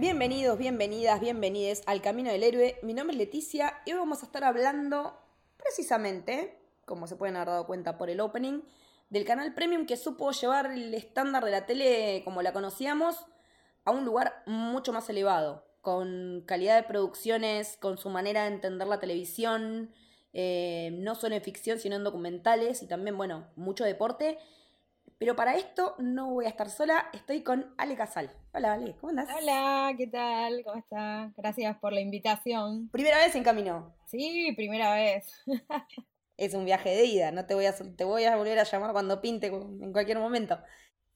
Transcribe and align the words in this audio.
Bienvenidos, 0.00 0.56
bienvenidas, 0.56 1.20
bienvenides 1.20 1.82
al 1.84 2.00
Camino 2.00 2.32
del 2.32 2.42
Héroe. 2.42 2.78
Mi 2.82 2.94
nombre 2.94 3.14
es 3.14 3.18
Leticia 3.18 3.82
y 3.84 3.92
hoy 3.92 3.98
vamos 3.98 4.22
a 4.22 4.26
estar 4.26 4.44
hablando 4.44 5.14
precisamente, 5.58 6.58
como 6.86 7.06
se 7.06 7.16
pueden 7.16 7.36
haber 7.36 7.48
dado 7.48 7.66
cuenta 7.66 7.98
por 7.98 8.08
el 8.08 8.20
opening, 8.20 8.62
del 9.10 9.26
canal 9.26 9.52
Premium 9.52 9.84
que 9.84 9.98
supo 9.98 10.30
llevar 10.30 10.70
el 10.70 10.94
estándar 10.94 11.44
de 11.44 11.50
la 11.50 11.66
tele 11.66 12.22
como 12.24 12.40
la 12.40 12.54
conocíamos 12.54 13.26
a 13.84 13.90
un 13.90 14.06
lugar 14.06 14.42
mucho 14.46 14.94
más 14.94 15.06
elevado, 15.10 15.66
con 15.82 16.44
calidad 16.46 16.76
de 16.76 16.88
producciones, 16.88 17.76
con 17.76 17.98
su 17.98 18.08
manera 18.08 18.44
de 18.44 18.54
entender 18.54 18.88
la 18.88 19.00
televisión, 19.00 19.90
eh, 20.32 20.92
no 20.94 21.14
solo 21.14 21.34
en 21.34 21.42
ficción, 21.42 21.78
sino 21.78 21.96
en 21.96 22.04
documentales 22.04 22.82
y 22.82 22.86
también, 22.86 23.18
bueno, 23.18 23.48
mucho 23.54 23.84
deporte. 23.84 24.38
Pero 25.20 25.36
para 25.36 25.54
esto 25.56 25.96
no 25.98 26.30
voy 26.30 26.46
a 26.46 26.48
estar 26.48 26.70
sola, 26.70 27.10
estoy 27.12 27.42
con 27.42 27.74
Ale 27.76 27.94
Casal. 27.94 28.30
Hola, 28.54 28.72
Ale, 28.72 28.96
¿cómo 28.96 29.10
andás? 29.10 29.28
Hola, 29.38 29.92
¿qué 29.98 30.06
tal? 30.06 30.64
¿Cómo 30.64 30.78
está? 30.78 31.30
Gracias 31.36 31.76
por 31.78 31.92
la 31.92 32.00
invitación. 32.00 32.88
Primera 32.88 33.18
vez 33.18 33.34
en 33.34 33.44
camino. 33.44 33.94
Sí, 34.06 34.52
primera 34.56 34.94
vez. 34.94 35.26
Es 36.38 36.54
un 36.54 36.64
viaje 36.64 36.88
de 36.96 37.04
ida, 37.04 37.32
no 37.32 37.44
te 37.44 37.52
voy 37.54 37.66
a, 37.66 37.74
te 37.76 38.02
voy 38.04 38.24
a 38.24 38.34
volver 38.34 38.58
a 38.58 38.64
llamar 38.64 38.92
cuando 38.92 39.20
pinte 39.20 39.48
en 39.48 39.92
cualquier 39.92 40.18
momento. 40.18 40.58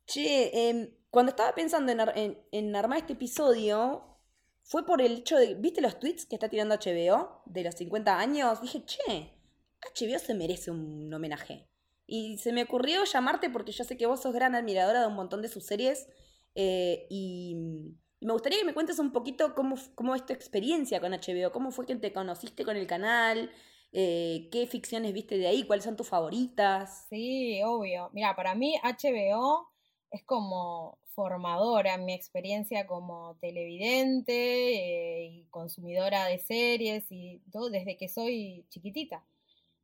Che, 0.04 0.68
em, 0.68 0.90
cuando 1.08 1.30
estaba 1.30 1.54
pensando 1.54 1.90
en, 1.92 2.00
ar- 2.00 2.12
en- 2.18 2.38
en 2.52 2.76
armar 2.76 2.98
este 2.98 3.14
episodio, 3.14 4.18
fue 4.64 4.84
por 4.84 5.00
el 5.00 5.12
hecho 5.20 5.38
de, 5.38 5.54
¿viste 5.54 5.80
los 5.80 5.98
tweets 5.98 6.26
que 6.26 6.36
está 6.36 6.50
tirando 6.50 6.74
HBO 6.74 7.40
de 7.46 7.64
los 7.64 7.74
50 7.74 8.18
años? 8.18 8.60
Dije, 8.60 8.84
che, 8.84 9.32
HBO 9.80 10.18
se 10.18 10.34
merece 10.34 10.70
un 10.70 11.10
homenaje. 11.14 11.70
Y 12.06 12.38
se 12.38 12.52
me 12.52 12.62
ocurrió 12.62 13.04
llamarte 13.04 13.50
porque 13.50 13.72
yo 13.72 13.84
sé 13.84 13.96
que 13.96 14.06
vos 14.06 14.20
sos 14.20 14.34
gran 14.34 14.54
admiradora 14.54 15.00
de 15.00 15.06
un 15.06 15.14
montón 15.14 15.42
de 15.42 15.48
sus 15.48 15.64
series 15.64 16.06
eh, 16.54 17.06
y, 17.10 17.56
me 18.20 18.32
gustaría 18.32 18.58
que 18.58 18.64
me 18.64 18.74
cuentes 18.74 18.98
un 18.98 19.12
poquito 19.12 19.54
cómo, 19.54 19.76
cómo 19.94 20.14
es 20.14 20.24
tu 20.24 20.32
experiencia 20.32 21.00
con 21.00 21.12
HBO, 21.12 21.52
cómo 21.52 21.70
fue 21.70 21.84
que 21.84 21.94
te 21.96 22.12
conociste 22.12 22.64
con 22.64 22.76
el 22.76 22.86
canal, 22.86 23.50
eh, 23.92 24.48
qué 24.50 24.66
ficciones 24.66 25.12
viste 25.12 25.36
de 25.36 25.46
ahí, 25.46 25.64
cuáles 25.64 25.84
son 25.84 25.96
tus 25.96 26.08
favoritas. 26.08 27.06
Sí, 27.10 27.60
obvio. 27.62 28.10
Mira, 28.14 28.34
para 28.34 28.54
mí 28.54 28.76
HBO 28.82 29.68
es 30.10 30.24
como 30.24 30.98
formadora 31.14 31.94
en 31.94 32.06
mi 32.06 32.14
experiencia 32.14 32.86
como 32.86 33.36
televidente 33.40 34.34
eh, 34.34 35.26
y 35.26 35.44
consumidora 35.50 36.24
de 36.26 36.38
series 36.38 37.04
y 37.10 37.42
todo 37.52 37.68
desde 37.68 37.96
que 37.96 38.08
soy 38.08 38.64
chiquitita. 38.70 39.22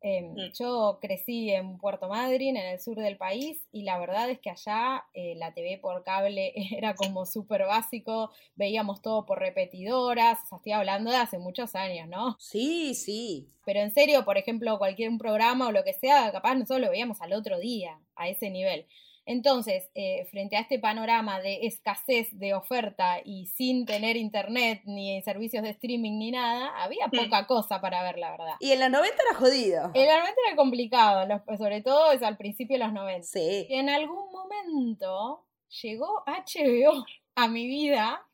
Mm. 0.03 0.53
Yo 0.59 0.99
crecí 1.01 1.51
en 1.51 1.77
Puerto 1.79 2.09
Madryn, 2.09 2.57
en 2.57 2.67
el 2.67 2.81
sur 2.81 2.97
del 2.97 3.17
país, 3.17 3.67
y 3.71 3.83
la 3.83 3.99
verdad 3.99 4.31
es 4.31 4.39
que 4.39 4.51
allá 4.51 5.05
eh, 5.13 5.35
la 5.37 5.53
TV 5.53 5.79
por 5.79 6.03
cable 6.05 6.53
era 6.77 6.95
como 6.95 7.27
súper 7.27 7.67
básico, 7.67 8.31
veíamos 8.55 9.03
todo 9.03 9.27
por 9.27 9.39
repetidoras, 9.39 10.39
o 10.45 10.47
sea, 10.47 10.57
estoy 10.57 10.73
hablando 10.73 11.11
de 11.11 11.17
hace 11.17 11.39
muchos 11.39 11.75
años, 11.75 12.09
¿no? 12.09 12.37
Sí, 12.39 12.95
sí. 12.95 13.49
Pero 13.65 13.81
en 13.81 13.93
serio, 13.93 14.25
por 14.25 14.39
ejemplo, 14.39 14.79
cualquier 14.79 15.11
un 15.11 15.19
programa 15.19 15.69
o 15.69 15.73
lo 15.73 15.85
que 15.85 15.93
sea, 15.93 16.33
capaz 16.33 16.55
nosotros 16.55 16.81
lo 16.81 16.91
veíamos 16.91 17.21
al 17.21 17.33
otro 17.35 17.59
día, 17.59 18.01
a 18.17 18.29
ese 18.29 18.51
nivel. 18.51 18.87
Entonces, 19.27 19.91
eh, 19.95 20.27
frente 20.31 20.57
a 20.57 20.61
este 20.61 20.79
panorama 20.79 21.41
de 21.41 21.67
escasez 21.67 22.29
de 22.33 22.55
oferta 22.55 23.19
y 23.25 23.47
sin 23.47 23.87
tener 23.87 24.17
internet 24.17 24.83
ni 24.87 25.21
servicios 25.23 25.63
de 25.63 25.71
streaming 25.71 26.19
ni 26.19 26.31
nada, 26.33 26.69
había 26.83 27.07
poca 27.09 27.47
cosa 27.47 27.81
para 27.81 28.03
ver, 28.03 28.19
la 28.19 28.31
verdad. 28.33 28.55
Y 28.61 28.73
en 28.73 28.81
los 28.81 28.91
90 28.91 29.17
era 29.29 29.39
jodido. 29.39 29.91
El 29.95 30.07
realmente 30.07 30.41
era 30.47 30.57
complicado, 30.57 31.27
los- 31.27 31.59
sobre 31.59 31.81
todo 31.83 32.13
es 32.13 32.23
al 32.23 32.37
principio 32.37 32.77
de 32.79 32.85
los 32.85 32.93
90. 32.93 33.27
Sí. 33.27 33.67
Y 33.69 33.75
en 33.75 33.89
algún 33.89 34.33
momento 34.33 35.47
llegó 35.83 36.23
HBO 36.27 37.05
a 37.37 37.47
mi 37.49 37.67
vida 37.67 38.27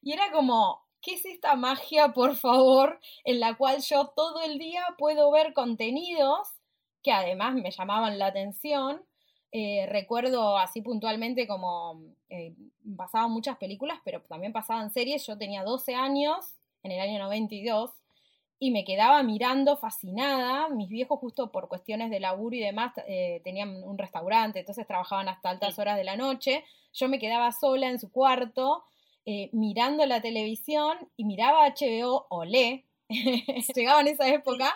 y 0.00 0.12
era 0.12 0.30
como, 0.30 0.86
¿qué 1.02 1.14
es 1.14 1.24
esta 1.26 1.56
magia, 1.56 2.12
por 2.12 2.36
favor, 2.36 3.00
en 3.24 3.40
la 3.40 3.56
cual 3.56 3.80
yo 3.82 4.12
todo 4.14 4.40
el 4.42 4.58
día 4.58 4.84
puedo 4.98 5.30
ver 5.32 5.52
contenidos 5.52 6.48
que 7.02 7.12
además 7.12 7.54
me 7.54 7.70
llamaban 7.72 8.18
la 8.18 8.26
atención? 8.26 9.02
Eh, 9.50 9.86
recuerdo 9.88 10.58
así 10.58 10.82
puntualmente 10.82 11.46
como 11.46 12.02
eh, 12.28 12.54
pasaban 12.96 13.30
muchas 13.30 13.56
películas, 13.56 13.98
pero 14.04 14.20
también 14.22 14.52
pasaban 14.52 14.90
series. 14.90 15.26
Yo 15.26 15.38
tenía 15.38 15.64
12 15.64 15.94
años, 15.94 16.56
en 16.82 16.92
el 16.92 17.00
año 17.00 17.18
92, 17.18 17.92
y 18.58 18.70
me 18.70 18.84
quedaba 18.84 19.22
mirando 19.22 19.76
fascinada. 19.76 20.68
Mis 20.68 20.88
viejos, 20.88 21.18
justo 21.20 21.50
por 21.52 21.68
cuestiones 21.68 22.10
de 22.10 22.20
laburo 22.20 22.56
y 22.56 22.60
demás, 22.60 22.92
eh, 23.06 23.40
tenían 23.44 23.82
un 23.84 23.98
restaurante, 23.98 24.60
entonces 24.60 24.86
trabajaban 24.86 25.28
hasta 25.28 25.50
altas 25.50 25.78
horas 25.78 25.96
de 25.96 26.04
la 26.04 26.16
noche. 26.16 26.64
Yo 26.92 27.08
me 27.08 27.18
quedaba 27.18 27.52
sola 27.52 27.88
en 27.88 27.98
su 27.98 28.10
cuarto, 28.10 28.84
eh, 29.24 29.50
mirando 29.52 30.04
la 30.06 30.20
televisión 30.20 30.98
y 31.16 31.24
miraba 31.24 31.66
HBO 31.66 32.26
Olé. 32.30 32.84
Llegaba 33.74 34.00
en 34.02 34.08
esa 34.08 34.28
época 34.28 34.74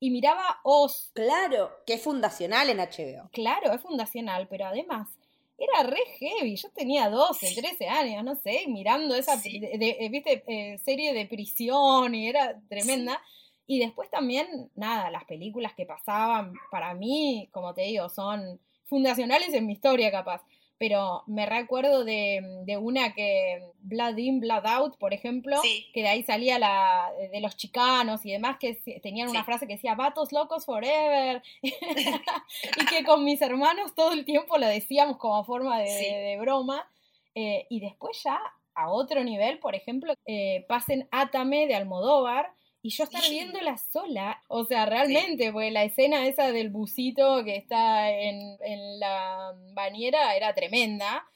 y 0.00 0.10
miraba 0.10 0.60
Oz. 0.64 1.10
Claro, 1.14 1.70
que 1.86 1.94
es 1.94 2.02
fundacional 2.02 2.68
en 2.70 2.78
HBO. 2.80 3.28
Claro, 3.32 3.72
es 3.72 3.80
fundacional, 3.80 4.46
pero 4.48 4.66
además 4.66 5.08
era 5.56 5.82
re 5.88 6.00
heavy. 6.18 6.56
Yo 6.56 6.68
tenía 6.70 7.08
12, 7.08 7.54
13 7.54 7.88
años, 7.88 8.24
no 8.24 8.34
sé, 8.36 8.64
mirando 8.68 9.14
esa 9.14 9.38
Sí. 9.38 9.58
de- 9.60 9.78
de- 9.78 9.96
eh, 10.00 10.08
¿viste? 10.10 10.42
eh, 10.46 10.78
serie 10.78 11.12
de 11.14 11.26
prisión 11.26 12.14
y 12.14 12.28
era 12.28 12.60
tremenda. 12.68 13.20
Y 13.66 13.78
después 13.78 14.10
también, 14.10 14.70
nada, 14.74 15.10
las 15.10 15.24
películas 15.24 15.72
que 15.74 15.86
pasaban, 15.86 16.52
para 16.70 16.92
mí, 16.92 17.48
como 17.52 17.72
te 17.72 17.82
digo, 17.82 18.08
son 18.10 18.60
fundacionales 18.84 19.54
en 19.54 19.66
mi 19.66 19.72
historia 19.72 20.10
capaz. 20.10 20.42
Pero 20.78 21.22
me 21.26 21.46
recuerdo 21.46 22.04
de, 22.04 22.40
de 22.66 22.76
una 22.76 23.14
que, 23.14 23.62
Blood 23.80 24.16
In, 24.18 24.40
Blood 24.40 24.66
Out, 24.66 24.96
por 24.98 25.14
ejemplo, 25.14 25.56
Sí. 25.62 25.86
que 25.94 26.02
de 26.02 26.08
ahí 26.08 26.22
salía 26.24 26.58
la 26.58 27.10
de 27.32 27.40
los 27.40 27.56
chicanos 27.56 28.26
y 28.26 28.32
demás, 28.32 28.56
que 28.58 28.74
tenían 29.02 29.28
una 29.28 29.40
Sí. 29.40 29.44
frase 29.44 29.66
que 29.66 29.74
decía, 29.74 29.94
vatos 29.94 30.32
locos 30.32 30.64
forever. 30.66 31.42
y 31.62 32.86
que 32.86 33.04
con 33.04 33.24
mis 33.24 33.40
hermanos 33.40 33.94
todo 33.94 34.12
el 34.12 34.24
tiempo 34.24 34.58
lo 34.58 34.66
decíamos 34.66 35.16
como 35.18 35.44
forma 35.44 35.78
de, 35.80 35.86
Sí. 35.88 36.04
de- 36.06 36.18
de 36.20 36.36
broma. 36.38 36.88
Eh, 37.34 37.66
y 37.70 37.80
después 37.80 38.20
ya 38.24 38.40
a 38.74 38.90
otro 38.90 39.22
nivel, 39.22 39.58
por 39.60 39.74
ejemplo, 39.74 40.14
eh, 40.26 40.64
pasen 40.68 41.08
Átame 41.12 41.66
de 41.66 41.76
Almodóvar 41.76 42.50
y 42.84 42.90
yo 42.90 43.04
estar 43.04 43.22
viéndola 43.30 43.78
sola, 43.78 44.42
o 44.46 44.66
sea, 44.66 44.84
realmente, 44.84 45.50
porque 45.50 45.70
la 45.70 45.84
escena 45.84 46.26
esa 46.26 46.52
del 46.52 46.68
busito 46.68 47.42
que 47.42 47.56
está 47.56 48.10
en, 48.10 48.58
en 48.60 49.00
la 49.00 49.54
bañera 49.72 50.36
era 50.36 50.54
tremenda. 50.54 51.26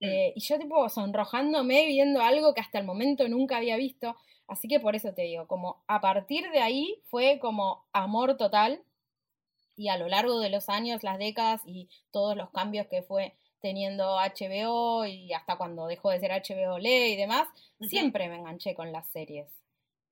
Mm. 0.00 0.04
Eh, 0.04 0.32
y 0.36 0.40
yo 0.40 0.58
tipo 0.58 0.86
sonrojándome 0.90 1.86
viendo 1.86 2.20
algo 2.20 2.52
que 2.52 2.60
hasta 2.60 2.78
el 2.78 2.84
momento 2.84 3.26
nunca 3.26 3.56
había 3.56 3.78
visto. 3.78 4.16
Así 4.48 4.68
que 4.68 4.80
por 4.80 4.96
eso 4.96 5.14
te 5.14 5.22
digo, 5.22 5.46
como 5.46 5.82
a 5.86 6.02
partir 6.02 6.50
de 6.50 6.60
ahí 6.60 7.00
fue 7.06 7.38
como 7.38 7.86
amor 7.94 8.36
total 8.36 8.82
y 9.76 9.88
a 9.88 9.96
lo 9.96 10.08
largo 10.08 10.40
de 10.40 10.50
los 10.50 10.68
años, 10.68 11.02
las 11.02 11.16
décadas 11.16 11.62
y 11.64 11.88
todos 12.10 12.36
los 12.36 12.50
cambios 12.50 12.86
que 12.86 13.00
fue 13.00 13.32
teniendo 13.62 14.18
HBO 14.18 15.06
y 15.06 15.32
hasta 15.32 15.56
cuando 15.56 15.86
dejó 15.86 16.10
de 16.10 16.20
ser 16.20 16.32
HBO 16.32 16.78
Le 16.78 17.08
y 17.08 17.16
demás, 17.16 17.48
siempre 17.80 18.28
me 18.28 18.36
enganché 18.36 18.74
con 18.74 18.92
las 18.92 19.08
series 19.08 19.57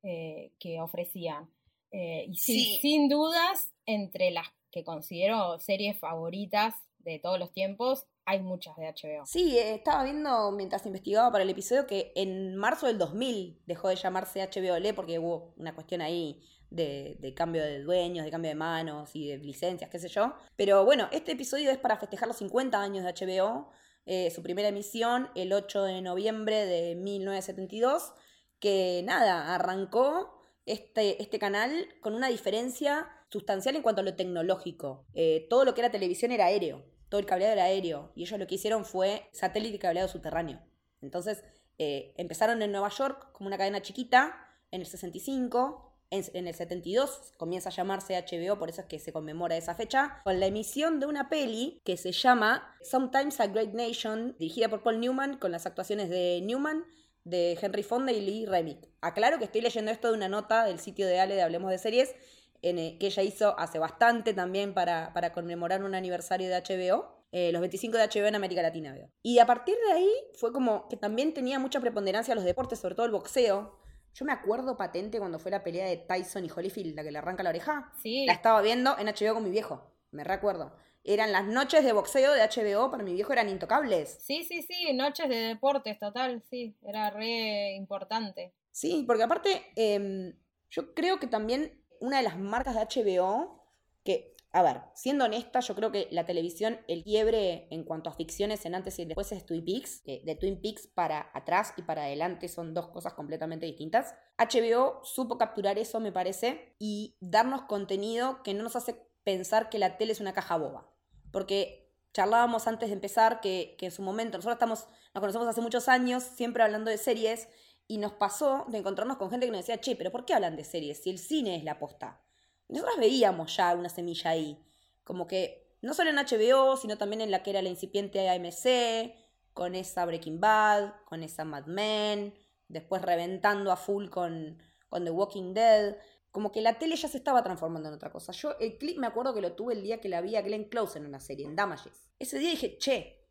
eh, 0.06 0.52
que 0.60 0.80
ofrecían. 0.80 1.50
Eh, 1.90 2.26
y 2.28 2.36
sí, 2.36 2.58
Sí. 2.64 2.78
sin 2.80 3.08
dudas, 3.08 3.72
entre 3.86 4.30
las 4.30 4.46
que 4.70 4.84
considero 4.84 5.58
series 5.58 5.98
favoritas 5.98 6.74
de 6.98 7.18
todos 7.18 7.38
los 7.38 7.52
tiempos, 7.52 8.06
hay 8.24 8.40
muchas 8.42 8.76
de 8.76 8.86
HBO. 8.88 9.24
Sí, 9.26 9.56
eh, 9.58 9.74
estaba 9.74 10.04
viendo 10.04 10.50
mientras 10.52 10.84
investigaba 10.86 11.30
para 11.30 11.44
el 11.44 11.50
episodio 11.50 11.86
que 11.86 12.12
en 12.16 12.56
marzo 12.56 12.86
del 12.86 12.98
2000 12.98 13.62
dejó 13.66 13.88
de 13.88 13.96
llamarse 13.96 14.42
HBO 14.42 14.74
Olé 14.74 14.92
porque 14.94 15.18
hubo 15.18 15.54
una 15.56 15.74
cuestión 15.74 16.00
ahí 16.02 16.40
de, 16.70 17.16
de 17.20 17.32
cambio 17.34 17.62
de 17.62 17.80
dueños, 17.80 18.24
de 18.24 18.30
cambio 18.30 18.48
de 18.50 18.56
manos 18.56 19.10
y 19.14 19.28
de 19.28 19.38
licencias, 19.38 19.88
qué 19.88 19.98
sé 20.00 20.08
yo. 20.08 20.34
Pero 20.56 20.84
bueno, 20.84 21.08
este 21.12 21.32
episodio 21.32 21.70
es 21.70 21.78
para 21.78 21.96
festejar 21.96 22.26
los 22.28 22.36
50 22.38 22.80
años 22.80 23.04
de 23.04 23.12
HBO, 23.12 23.70
eh, 24.04 24.30
su 24.32 24.42
primera 24.42 24.68
emisión 24.68 25.30
el 25.36 25.52
8 25.52 25.84
de 25.84 26.02
noviembre 26.02 26.66
de 26.66 26.96
1972, 26.96 28.12
que 28.60 29.02
nada, 29.04 29.54
arrancó 29.54 30.36
este, 30.64 31.22
este 31.22 31.38
canal 31.38 31.88
con 32.00 32.14
una 32.14 32.28
diferencia 32.28 33.08
sustancial 33.28 33.76
en 33.76 33.82
cuanto 33.82 34.00
a 34.00 34.04
lo 34.04 34.16
tecnológico. 34.16 35.06
Eh, 35.14 35.46
todo 35.48 35.64
lo 35.64 35.74
que 35.74 35.80
era 35.80 35.90
televisión 35.90 36.32
era 36.32 36.46
aéreo, 36.46 36.84
todo 37.08 37.20
el 37.20 37.26
cableado 37.26 37.52
era 37.52 37.64
aéreo, 37.64 38.12
y 38.14 38.22
ellos 38.22 38.38
lo 38.38 38.46
que 38.46 38.56
hicieron 38.56 38.84
fue 38.84 39.28
satélite 39.32 39.76
y 39.76 39.78
cableado 39.78 40.08
subterráneo. 40.08 40.60
Entonces 41.00 41.44
eh, 41.78 42.14
empezaron 42.16 42.62
en 42.62 42.72
Nueva 42.72 42.88
York 42.88 43.32
como 43.32 43.48
una 43.48 43.58
cadena 43.58 43.82
chiquita, 43.82 44.34
en 44.70 44.80
el 44.80 44.86
65, 44.86 45.86
en, 46.10 46.24
en 46.34 46.46
el 46.46 46.54
72 46.54 47.32
comienza 47.36 47.68
a 47.68 47.72
llamarse 47.72 48.14
HBO, 48.14 48.58
por 48.58 48.68
eso 48.68 48.80
es 48.80 48.86
que 48.86 48.98
se 48.98 49.12
conmemora 49.12 49.56
esa 49.56 49.74
fecha, 49.74 50.20
con 50.24 50.40
la 50.40 50.46
emisión 50.46 51.00
de 51.00 51.06
una 51.06 51.28
peli 51.28 51.80
que 51.84 51.96
se 51.96 52.12
llama 52.12 52.74
Sometimes 52.82 53.40
a 53.40 53.48
Great 53.48 53.72
Nation, 53.72 54.36
dirigida 54.38 54.68
por 54.68 54.82
Paul 54.82 55.00
Newman, 55.00 55.38
con 55.38 55.52
las 55.52 55.66
actuaciones 55.66 56.08
de 56.10 56.40
Newman, 56.42 56.84
de 57.26 57.58
Henry 57.60 57.82
Fonda 57.82 58.12
y 58.12 58.20
Lee 58.20 58.46
Remick. 58.46 58.88
Aclaro 59.00 59.38
que 59.38 59.44
estoy 59.44 59.60
leyendo 59.60 59.90
esto 59.90 60.08
de 60.08 60.14
una 60.14 60.28
nota 60.28 60.64
del 60.64 60.78
sitio 60.78 61.06
de 61.06 61.18
Ale 61.20 61.34
de 61.34 61.42
Hablemos 61.42 61.70
de 61.70 61.78
Series, 61.78 62.14
en, 62.62 62.78
eh, 62.78 62.96
que 62.98 63.06
ella 63.08 63.22
hizo 63.22 63.58
hace 63.58 63.78
bastante 63.78 64.32
también 64.32 64.72
para, 64.74 65.12
para 65.12 65.32
conmemorar 65.32 65.82
un 65.84 65.94
aniversario 65.94 66.48
de 66.48 66.56
HBO. 66.56 67.14
eh, 67.32 67.50
los 67.52 67.60
25 67.60 67.98
de 67.98 68.04
HBO 68.06 68.26
en 68.28 68.36
América 68.36 68.62
Latina, 68.62 68.92
veo. 68.92 69.10
Y 69.22 69.40
a 69.40 69.46
partir 69.46 69.74
de 69.88 69.92
ahí 69.92 70.10
fue 70.34 70.52
como 70.52 70.88
que 70.88 70.96
también 70.96 71.34
tenía 71.34 71.58
mucha 71.58 71.80
preponderancia 71.80 72.34
los 72.34 72.44
deportes, 72.44 72.78
sobre 72.78 72.94
todo 72.94 73.04
el 73.04 73.12
boxeo. 73.12 73.76
Yo 74.14 74.24
me 74.24 74.32
acuerdo 74.32 74.76
patente 74.76 75.18
cuando 75.18 75.38
fue 75.38 75.50
la 75.50 75.62
pelea 75.62 75.86
de 75.86 75.96
Tyson 75.98 76.44
y 76.46 76.50
Holyfield, 76.50 76.94
la 76.94 77.02
que 77.02 77.10
le 77.10 77.18
arranca 77.18 77.42
la 77.42 77.50
oreja. 77.50 77.92
Sí, 78.00 78.24
La 78.26 78.32
estaba 78.32 78.62
viendo 78.62 78.96
en 78.98 79.08
HBO 79.08 79.34
con 79.34 79.42
mi 79.44 79.50
viejo, 79.50 79.90
me 80.12 80.24
recuerdo. 80.24 80.72
Eran 81.08 81.30
las 81.30 81.46
noches 81.46 81.84
de 81.84 81.92
boxeo 81.92 82.32
de 82.32 82.42
HBO, 82.42 82.90
para 82.90 83.04
mi 83.04 83.14
viejo 83.14 83.32
eran 83.32 83.48
intocables. 83.48 84.18
sí, 84.20 84.42
sí, 84.42 84.62
sí, 84.62 84.92
noches 84.92 85.28
de 85.28 85.36
deportes, 85.36 86.00
total, 86.00 86.42
sí, 86.50 86.76
era 86.82 87.10
re 87.10 87.74
importante. 87.76 88.52
Sí, 88.72 89.04
porque 89.06 89.22
aparte, 89.22 89.64
em, 89.76 90.34
yo 90.68 90.94
creo 90.94 91.20
que 91.20 91.28
también 91.28 91.80
una 92.00 92.16
de 92.16 92.24
las 92.24 92.36
marcas 92.36 92.74
de 92.74 92.80
HBO, 92.80 93.62
que, 94.04 94.34
a 94.50 94.62
ver, 94.64 94.82
siendo 94.94 95.26
honesta, 95.26 95.60
yo 95.60 95.76
creo 95.76 95.92
que 95.92 96.08
la 96.10 96.26
televisión, 96.26 96.80
el 96.88 97.04
quiebre 97.04 97.68
en 97.70 97.84
cuanto 97.84 98.10
a 98.10 98.12
ficciones 98.12 98.66
en 98.66 98.74
antes 98.74 98.98
y 98.98 99.04
después 99.04 99.30
es 99.30 99.46
Twin 99.46 99.64
Peaks. 99.64 100.02
que 100.04 100.22
de 100.24 100.34
Twin 100.34 100.60
Peaks 100.60 100.88
para 100.88 101.30
atrás 101.34 101.72
y 101.76 101.82
para 101.82 102.02
adelante 102.02 102.48
son 102.48 102.74
dos 102.74 102.88
cosas 102.88 103.14
completamente 103.14 103.64
distintas. 103.64 104.16
HBO 104.38 105.04
supo 105.04 105.38
capturar 105.38 105.78
eso, 105.78 106.00
me 106.00 106.10
parece, 106.10 106.74
y 106.80 107.16
darnos 107.20 107.62
contenido 107.62 108.42
que 108.42 108.54
no 108.54 108.64
nos 108.64 108.74
hace 108.74 108.96
pensar 109.22 109.70
que 109.70 109.78
la 109.78 109.98
tele 109.98 110.12
es 110.12 110.20
una 110.20 110.32
caja 110.32 110.56
boba. 110.56 110.95
Porque 111.30 111.92
charlábamos 112.12 112.66
antes 112.66 112.88
de 112.88 112.94
empezar 112.94 113.40
que, 113.40 113.76
en 113.80 113.90
su 113.90 114.02
momento, 114.02 114.38
nosotros 114.38 114.54
estamos, 114.54 114.86
nos 115.14 115.20
conocemos 115.20 115.48
hace 115.48 115.60
muchos 115.60 115.88
años, 115.88 116.22
siempre 116.22 116.62
hablando 116.62 116.90
de 116.90 116.98
series, 116.98 117.48
y 117.88 117.98
nos 117.98 118.12
pasó 118.12 118.64
de 118.68 118.78
encontrarnos 118.78 119.16
con 119.16 119.30
gente 119.30 119.46
que 119.46 119.52
nos 119.52 119.60
decía, 119.60 119.80
che, 119.80 119.96
pero 119.96 120.10
¿por 120.10 120.24
qué 120.24 120.34
hablan 120.34 120.56
de 120.56 120.64
series 120.64 121.02
si 121.02 121.10
el 121.10 121.18
cine 121.18 121.56
es 121.56 121.64
la 121.64 121.78
posta? 121.78 122.20
Y 122.68 122.72
nosotros 122.72 122.98
veíamos 122.98 123.56
ya 123.56 123.74
una 123.74 123.88
semilla 123.88 124.30
ahí, 124.30 124.58
como 125.04 125.26
que 125.26 125.76
no 125.82 125.94
solo 125.94 126.10
en 126.10 126.16
HBO, 126.16 126.76
sino 126.76 126.98
también 126.98 127.20
en 127.20 127.30
la 127.30 127.42
que 127.42 127.50
era 127.50 127.62
la 127.62 127.68
incipiente 127.68 128.28
AMC, 128.28 129.14
con 129.52 129.74
esa 129.74 130.04
Breaking 130.04 130.40
Bad, 130.40 130.92
con 131.04 131.22
esa 131.22 131.44
Mad 131.44 131.66
Men, 131.66 132.34
después 132.68 133.02
reventando 133.02 133.70
a 133.72 133.76
full 133.76 134.08
con, 134.08 134.60
con 134.88 135.04
The 135.04 135.10
Walking 135.10 135.54
Dead. 135.54 135.96
Como 136.36 136.52
que 136.52 136.60
la 136.60 136.78
tele 136.78 136.96
ya 136.96 137.08
se 137.08 137.16
estaba 137.16 137.42
transformando 137.42 137.88
en 137.88 137.94
otra 137.94 138.12
cosa. 138.12 138.30
Yo 138.30 138.58
el 138.60 138.76
clip 138.76 138.98
me 138.98 139.06
acuerdo 139.06 139.32
que 139.32 139.40
lo 139.40 139.54
tuve 139.54 139.72
el 139.72 139.82
día 139.82 140.02
que 140.02 140.10
la 140.10 140.20
vi 140.20 140.36
a 140.36 140.42
Glenn 140.42 140.64
Close 140.64 140.98
en 140.98 141.06
una 141.06 141.18
serie, 141.18 141.46
en 141.46 141.56
Damages. 141.56 142.10
Ese 142.18 142.38
día 142.38 142.50
dije, 142.50 142.76
che, 142.76 143.26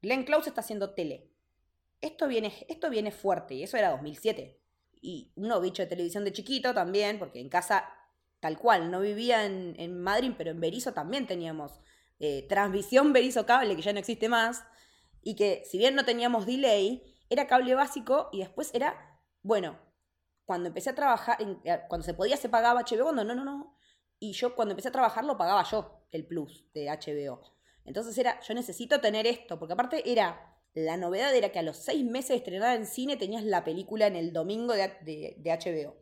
Glenn 0.00 0.24
Close 0.24 0.48
está 0.48 0.62
haciendo 0.62 0.94
tele. 0.94 1.30
Esto 2.00 2.26
viene, 2.26 2.54
esto 2.70 2.88
viene 2.88 3.10
fuerte, 3.10 3.52
y 3.52 3.62
eso 3.62 3.76
era 3.76 3.90
2007. 3.90 4.58
Y 5.02 5.34
uno 5.36 5.60
bicho 5.60 5.82
de 5.82 5.86
televisión 5.86 6.24
de 6.24 6.32
chiquito 6.32 6.72
también, 6.72 7.18
porque 7.18 7.40
en 7.40 7.50
casa, 7.50 7.84
tal 8.40 8.56
cual, 8.56 8.90
no 8.90 9.02
vivía 9.02 9.44
en, 9.44 9.74
en 9.78 10.00
Madrid, 10.00 10.32
pero 10.38 10.50
en 10.50 10.58
Berizo 10.58 10.94
también 10.94 11.26
teníamos 11.26 11.82
eh, 12.20 12.46
transmisión 12.48 13.12
Berizo 13.12 13.44
Cable, 13.44 13.76
que 13.76 13.82
ya 13.82 13.92
no 13.92 13.98
existe 13.98 14.30
más, 14.30 14.64
y 15.20 15.36
que 15.36 15.62
si 15.66 15.76
bien 15.76 15.94
no 15.94 16.06
teníamos 16.06 16.46
delay, 16.46 17.02
era 17.28 17.48
cable 17.48 17.74
básico 17.74 18.30
y 18.32 18.38
después 18.38 18.70
era, 18.72 19.20
bueno, 19.42 19.78
cuando 20.46 20.68
empecé 20.68 20.90
a 20.90 20.94
trabajar, 20.94 21.36
eh, 21.64 21.80
cuando 21.88 22.04
se 22.06 22.14
podía 22.14 22.36
se 22.38 22.48
pagaba 22.48 22.80
HBO, 22.80 23.02
cuando 23.04 23.24
no, 23.24 23.34
no, 23.34 23.44
no. 23.44 23.76
Y 24.18 24.32
yo 24.32 24.54
cuando 24.56 24.72
empecé 24.72 24.88
a 24.88 24.92
trabajar 24.92 25.24
lo 25.24 25.36
pagaba 25.36 25.62
yo, 25.64 26.06
el 26.10 26.26
plus 26.26 26.64
de 26.72 26.86
HBO. 26.88 27.42
Entonces 27.84 28.16
era, 28.16 28.40
yo 28.40 28.54
necesito 28.54 29.00
tener 29.00 29.26
esto, 29.26 29.58
porque 29.58 29.74
aparte 29.74 30.10
era, 30.10 30.56
la 30.72 30.96
novedad 30.96 31.34
era 31.34 31.50
que 31.52 31.58
a 31.58 31.62
los 31.62 31.76
seis 31.76 32.04
meses 32.04 32.30
de 32.30 32.36
estrenar 32.36 32.76
en 32.76 32.86
cine 32.86 33.16
tenías 33.16 33.44
la 33.44 33.62
película 33.64 34.06
en 34.06 34.16
el 34.16 34.32
domingo 34.32 34.72
de, 34.72 34.88
de- 35.02 35.36
de 35.38 35.50
HBO. 35.52 35.96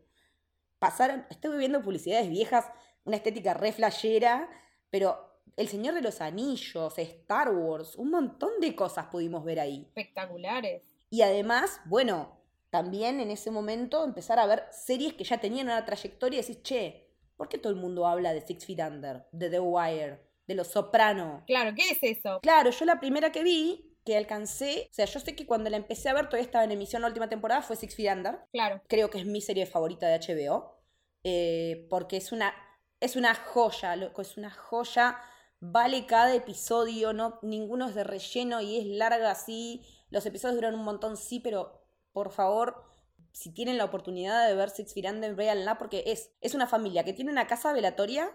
Pasaron, 0.78 1.26
estuve 1.30 1.56
viendo 1.56 1.82
publicidades 1.82 2.28
viejas, 2.28 2.66
una 3.04 3.16
estética 3.16 3.54
re 3.54 3.72
flashera, 3.72 4.48
pero 4.90 5.40
El 5.56 5.68
Señor 5.68 5.94
de 5.94 6.02
los 6.02 6.20
Anillos, 6.20 6.98
Star 6.98 7.50
Wars, 7.52 7.96
un 7.96 8.10
montón 8.10 8.60
de 8.60 8.74
cosas 8.74 9.06
pudimos 9.06 9.44
ver 9.44 9.60
ahí. 9.60 9.84
Espectaculares. 9.86 10.82
Y 11.10 11.22
además, 11.22 11.80
bueno, 11.86 12.40
también 12.74 13.20
en 13.20 13.30
ese 13.30 13.52
momento 13.52 14.02
empezar 14.02 14.40
a 14.40 14.46
ver 14.46 14.64
series 14.72 15.12
que 15.12 15.22
ya 15.22 15.38
tenían 15.38 15.68
una 15.68 15.84
trayectoria 15.84 16.40
y 16.40 16.42
decís, 16.42 16.60
che, 16.64 17.06
¿por 17.36 17.48
qué 17.48 17.56
todo 17.56 17.72
el 17.72 17.78
mundo 17.78 18.04
habla 18.04 18.34
de 18.34 18.40
Six 18.40 18.66
Feet 18.66 18.80
Under, 18.80 19.28
de 19.30 19.48
The 19.48 19.60
Wire, 19.60 20.18
de 20.48 20.54
los 20.56 20.66
soprano. 20.66 21.44
Claro, 21.46 21.72
¿qué 21.76 21.90
es 21.90 21.98
eso? 22.02 22.40
Claro, 22.42 22.70
yo 22.70 22.84
la 22.84 22.98
primera 22.98 23.30
que 23.30 23.44
vi, 23.44 23.96
que 24.04 24.16
alcancé, 24.16 24.88
o 24.90 24.92
sea, 24.92 25.04
yo 25.04 25.20
sé 25.20 25.36
que 25.36 25.46
cuando 25.46 25.70
la 25.70 25.76
empecé 25.76 26.08
a 26.08 26.14
ver 26.14 26.24
todavía 26.24 26.46
estaba 26.46 26.64
en 26.64 26.72
emisión 26.72 27.02
la 27.02 27.06
última 27.06 27.28
temporada, 27.28 27.62
fue 27.62 27.76
Six 27.76 27.94
Feet 27.94 28.12
Under. 28.12 28.40
Claro. 28.50 28.82
Creo 28.88 29.08
que 29.08 29.18
es 29.18 29.24
mi 29.24 29.40
serie 29.40 29.66
favorita 29.66 30.08
de 30.08 30.18
HBO, 30.18 30.82
eh, 31.22 31.86
porque 31.88 32.16
es 32.16 32.32
una, 32.32 32.52
es 32.98 33.14
una 33.14 33.36
joya, 33.36 33.94
loco, 33.94 34.20
es 34.20 34.36
una 34.36 34.50
joya. 34.50 35.20
Vale 35.60 36.06
cada 36.06 36.34
episodio, 36.34 37.12
no, 37.12 37.38
ninguno 37.42 37.88
es 37.88 37.94
de 37.94 38.02
relleno 38.02 38.60
y 38.60 38.78
es 38.78 38.86
larga 38.86 39.30
así. 39.30 39.86
Los 40.10 40.26
episodios 40.26 40.56
duran 40.56 40.74
un 40.74 40.82
montón, 40.82 41.16
sí, 41.16 41.38
pero 41.38 41.83
por 42.14 42.30
favor, 42.30 42.82
si 43.32 43.52
tienen 43.52 43.76
la 43.76 43.84
oportunidad 43.84 44.48
de 44.48 44.54
ver 44.54 44.70
Six 44.70 44.94
Feet 44.94 45.10
Under, 45.10 45.34
véanla, 45.34 45.76
porque 45.76 46.04
es, 46.06 46.30
es 46.40 46.54
una 46.54 46.66
familia 46.66 47.04
que 47.04 47.12
tiene 47.12 47.30
una 47.32 47.46
casa 47.46 47.74
velatoria 47.74 48.30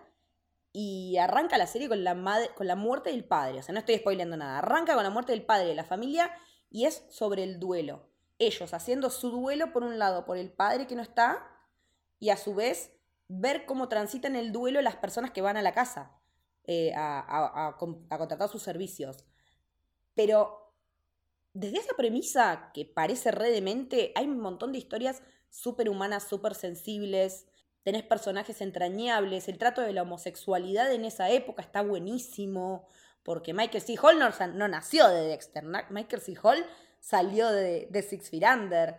y 0.71 1.17
arranca 1.17 1.57
la 1.57 1.65
serie 1.65 1.89
con 1.89 2.03
la, 2.03 2.13
madre, 2.13 2.49
con 2.55 2.67
la 2.67 2.75
muerte 2.75 3.09
del 3.09 3.23
padre. 3.25 3.59
O 3.59 3.63
sea, 3.63 3.73
no 3.73 3.79
estoy 3.79 3.97
spoileando 3.97 4.37
nada. 4.37 4.59
Arranca 4.59 4.93
con 4.93 5.03
la 5.03 5.09
muerte 5.09 5.31
del 5.31 5.43
padre 5.45 5.67
de 5.69 5.73
la 5.75 5.83
familia 5.85 6.29
y 6.69 6.85
es 6.85 7.05
sobre 7.09 7.43
el 7.43 7.59
duelo. 7.59 8.07
Ellos 8.37 8.73
haciendo 8.73 9.09
su 9.09 9.31
duelo, 9.31 9.73
por 9.73 9.83
un 9.83 9.97
lado, 9.97 10.25
por 10.25 10.37
el 10.37 10.51
padre 10.51 10.85
que 10.85 10.95
no 10.95 11.01
está, 11.01 11.47
y 12.19 12.29
a 12.29 12.37
su 12.37 12.53
vez 12.53 12.91
ver 13.27 13.65
cómo 13.65 13.87
transitan 13.89 14.35
el 14.35 14.51
duelo 14.51 14.81
las 14.81 14.97
personas 14.97 15.31
que 15.31 15.41
van 15.41 15.57
a 15.57 15.61
la 15.61 15.73
casa 15.73 16.11
eh, 16.65 16.93
a, 16.93 17.19
a- 17.19 17.67
a 17.67 17.67
a 17.69 18.17
contratar 18.17 18.49
sus 18.49 18.61
servicios. 18.61 19.25
Pero 20.13 20.58
desde 21.53 21.79
esa 21.79 21.95
premisa 21.95 22.71
que 22.73 22.85
parece 22.85 23.31
re 23.31 23.51
demente, 23.51 24.11
hay 24.15 24.25
un 24.25 24.39
montón 24.39 24.71
de 24.71 24.77
historias 24.77 25.21
súper 25.49 25.89
humanas, 25.89 26.27
súper 26.27 26.55
sensibles. 26.55 27.47
Tenés 27.83 28.03
personajes 28.03 28.61
entrañables. 28.61 29.47
El 29.47 29.57
trato 29.57 29.81
de 29.81 29.93
la 29.93 30.03
homosexualidad 30.03 30.91
en 30.93 31.05
esa 31.05 31.29
época 31.31 31.61
está 31.61 31.81
buenísimo. 31.81 32.87
Porque 33.23 33.53
Michael 33.53 33.83
C. 33.83 33.95
Hall 34.01 34.19
no, 34.19 34.67
nació 34.67 35.07
de 35.07 35.27
Dexter. 35.27 35.63
Michael 35.63 36.21
C. 36.21 36.35
Hall 36.41 36.65
salió 36.99 37.51
de, 37.51 38.05
Six 38.07 38.29
Feet 38.29 38.43
Under. 38.43 38.97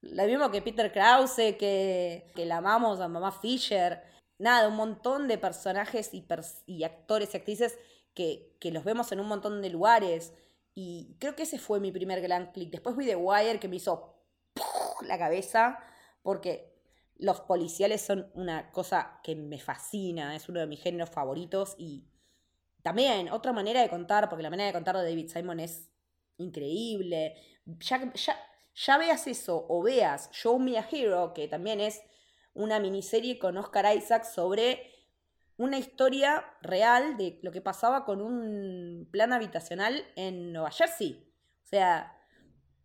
Lo 0.00 0.24
mismo 0.24 0.50
que 0.50 0.62
Peter 0.62 0.92
Krause, 0.92 1.56
que, 1.58 2.30
que 2.34 2.44
la 2.44 2.58
amamos 2.58 3.00
a 3.00 3.08
mamá 3.08 3.32
Fisher. 3.32 4.02
Nada, 4.38 4.68
un 4.68 4.76
montón 4.76 5.26
de 5.26 5.38
personajes 5.38 6.14
y, 6.14 6.26
y 6.66 6.84
actores 6.84 7.34
y 7.34 7.36
actrices 7.36 7.78
que, 8.14 8.56
que 8.60 8.70
los 8.70 8.84
vemos 8.84 9.10
en 9.12 9.20
un 9.20 9.26
montón 9.26 9.60
de 9.62 9.70
lugares. 9.70 10.32
Y 10.80 11.16
creo 11.18 11.34
que 11.34 11.42
ese 11.42 11.58
fue 11.58 11.80
mi 11.80 11.90
primer 11.90 12.20
gran 12.20 12.52
clic. 12.52 12.70
Después 12.70 12.96
vi 12.96 13.04
The 13.04 13.16
Wire 13.16 13.58
que 13.58 13.66
me 13.66 13.74
hizo 13.74 14.14
la 15.02 15.18
cabeza 15.18 15.80
porque 16.22 16.72
los 17.16 17.40
policiales 17.40 18.00
son 18.00 18.30
una 18.34 18.70
cosa 18.70 19.18
que 19.24 19.34
me 19.34 19.58
fascina, 19.58 20.36
es 20.36 20.48
uno 20.48 20.60
de 20.60 20.68
mis 20.68 20.80
géneros 20.80 21.10
favoritos 21.10 21.74
y 21.78 22.06
también 22.80 23.28
otra 23.28 23.52
manera 23.52 23.82
de 23.82 23.88
contar, 23.88 24.28
porque 24.28 24.44
la 24.44 24.50
manera 24.50 24.68
de 24.68 24.72
contar 24.72 24.96
de 24.96 25.02
David 25.02 25.28
Simon 25.28 25.58
es 25.58 25.90
increíble. 26.36 27.34
Ya, 27.80 28.12
ya, 28.14 28.36
ya 28.72 28.98
veas 28.98 29.26
eso 29.26 29.66
o 29.68 29.82
veas 29.82 30.30
Show 30.30 30.60
Me 30.60 30.78
a 30.78 30.88
Hero, 30.88 31.32
que 31.34 31.48
también 31.48 31.80
es 31.80 32.00
una 32.54 32.78
miniserie 32.78 33.40
con 33.40 33.56
Oscar 33.56 33.96
Isaac 33.96 34.22
sobre 34.22 34.92
una 35.58 35.76
historia 35.78 36.44
real 36.62 37.16
de 37.16 37.38
lo 37.42 37.52
que 37.52 37.60
pasaba 37.60 38.04
con 38.04 38.20
un 38.22 39.06
plan 39.10 39.32
habitacional 39.32 40.04
en 40.16 40.52
Nueva 40.52 40.70
Jersey. 40.70 41.30
O 41.64 41.66
sea, 41.66 42.16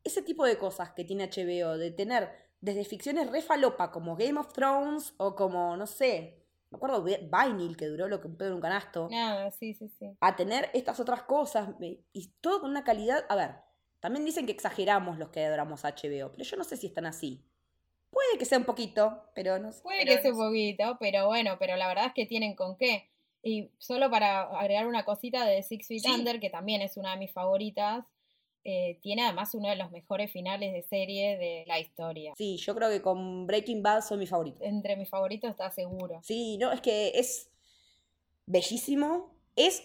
ese 0.04 0.22
tipo 0.22 0.44
de 0.46 0.58
cosas 0.58 0.92
que 0.92 1.06
tiene 1.06 1.24
HBO, 1.30 1.78
de 1.78 1.92
tener 1.92 2.30
desde 2.60 2.84
ficciones 2.84 3.30
re 3.32 3.42
falopa 3.42 3.92
como 3.92 4.16
Game 4.16 4.40
of 4.40 4.52
Thrones 4.54 5.14
o 5.18 5.36
como, 5.36 5.78
no 5.78 5.86
sé, 5.88 6.44
me 6.72 6.78
acuerdo 6.78 7.04
Vinyl 7.04 7.78
que 7.78 7.88
duró 7.88 8.08
lo 8.08 8.20
que 8.20 8.28
un 8.28 8.36
pedo 8.38 8.50
en 8.50 8.56
un 8.56 8.62
canasto, 8.62 9.08
Nada, 9.12 9.52
sí, 9.52 9.74
sí, 9.76 9.88
sí. 9.90 10.18
a 10.20 10.36
tener 10.36 10.70
estas 10.74 11.00
otras 11.00 11.24
cosas 11.24 11.78
me- 11.80 12.04
y 12.12 12.28
todo 12.42 12.62
con 12.62 12.72
una 12.72 12.84
calidad, 12.84 13.26
a 13.30 13.36
ver, 13.36 13.56
también 14.00 14.26
dicen 14.26 14.46
que 14.46 14.52
exageramos 14.52 15.18
los 15.20 15.30
que 15.30 15.46
adoramos 15.46 15.84
HBO, 15.86 16.32
pero 16.32 16.44
yo 16.44 16.58
no 16.58 16.64
sé 16.64 16.76
si 16.78 16.88
están 16.88 17.06
así. 17.06 17.46
Puede 18.14 18.38
que 18.38 18.46
sea 18.46 18.60
un 18.60 18.66
poquito, 18.66 19.24
pero 19.34 19.60
no 19.60 19.72
sé. 19.72 19.82
Puede 19.82 20.06
que 20.06 20.22
sea 20.22 20.32
un 20.32 20.38
poquito, 20.38 20.98
pero 21.00 21.28
bueno, 21.28 21.58
pero 21.60 21.76
la 21.76 21.88
verdad 21.88 22.08
es 22.08 22.14
que 22.14 22.26
tienen 22.26 22.56
con 22.56 22.78
qué. 22.78 23.10
Y 23.42 23.72
solo 23.80 24.10
para 24.10 24.44
agregar 24.44 24.88
una 24.88 25.04
cosita 25.04 25.46
de 25.46 25.64
Six 25.64 25.88
Feet 25.88 26.02
Sí. 26.04 26.12
Under, 26.12 26.40
que 26.40 26.50
también 26.50 26.82
es 26.82 26.96
una 26.96 27.12
de 27.12 27.18
mis 27.18 27.34
favoritas, 27.34 28.06
eh, 28.64 29.00
tiene 29.02 29.24
además 29.24 29.54
uno 29.56 29.68
de 29.68 29.76
los 29.76 29.92
mejores 29.92 30.32
finales 30.32 30.72
de 30.72 30.84
serie 30.84 31.38
de 31.38 31.66
la 31.68 31.80
historia. 31.80 32.34
Sí, 32.38 32.58
yo 32.58 32.74
creo 32.74 32.90
que 32.90 33.02
con 33.02 33.46
Breaking 33.46 33.84
Bad 33.84 34.02
son 34.02 34.20
mis 34.20 34.30
favoritos. 34.30 34.62
Entre 34.62 34.96
mis 34.96 35.10
favoritos 35.10 35.50
está 35.50 35.70
seguro. 35.72 36.22
Sí, 36.24 36.58
no, 36.58 36.72
es 36.72 36.80
que 36.80 37.12
es 37.16 37.52
bellísimo. 38.46 39.36
Es. 39.56 39.84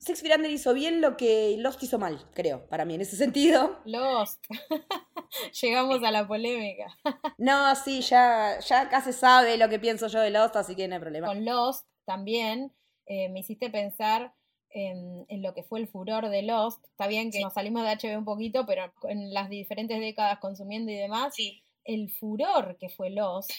Feet 0.00 0.36
Under 0.36 0.50
hizo 0.50 0.74
bien 0.74 1.00
lo 1.00 1.16
que 1.16 1.56
Lost 1.58 1.82
hizo 1.82 1.98
mal, 1.98 2.20
creo, 2.34 2.66
para 2.66 2.84
mí, 2.84 2.94
en 2.94 3.00
ese 3.00 3.16
sentido. 3.16 3.78
Lost. 3.84 4.44
Llegamos 5.62 6.02
a 6.02 6.10
la 6.10 6.26
polémica. 6.26 6.86
No, 7.38 7.74
sí, 7.74 8.00
ya, 8.00 8.60
ya 8.60 8.82
acá 8.82 9.02
se 9.02 9.12
sabe 9.12 9.56
lo 9.56 9.68
que 9.68 9.78
pienso 9.78 10.06
yo 10.06 10.20
de 10.20 10.30
Lost, 10.30 10.56
así 10.56 10.76
que 10.76 10.86
no 10.86 10.94
hay 10.94 11.00
problema. 11.00 11.26
Con 11.26 11.44
Lost 11.44 11.86
también 12.04 12.72
eh, 13.06 13.28
me 13.30 13.40
hiciste 13.40 13.70
pensar 13.70 14.34
en, 14.70 15.24
en 15.28 15.42
lo 15.42 15.52
que 15.52 15.62
fue 15.62 15.80
el 15.80 15.88
furor 15.88 16.28
de 16.28 16.42
Lost. 16.42 16.84
Está 16.84 17.06
bien 17.06 17.30
que 17.30 17.40
nos 17.40 17.54
salimos 17.54 17.82
de 17.82 17.96
HB 17.96 18.18
un 18.18 18.24
poquito, 18.24 18.66
pero 18.66 18.92
en 19.08 19.34
las 19.34 19.48
diferentes 19.48 19.98
décadas 20.00 20.38
consumiendo 20.38 20.92
y 20.92 20.96
demás, 20.96 21.34
el 21.84 22.10
furor 22.10 22.76
que 22.78 22.88
fue 22.88 23.10
Lost, 23.10 23.50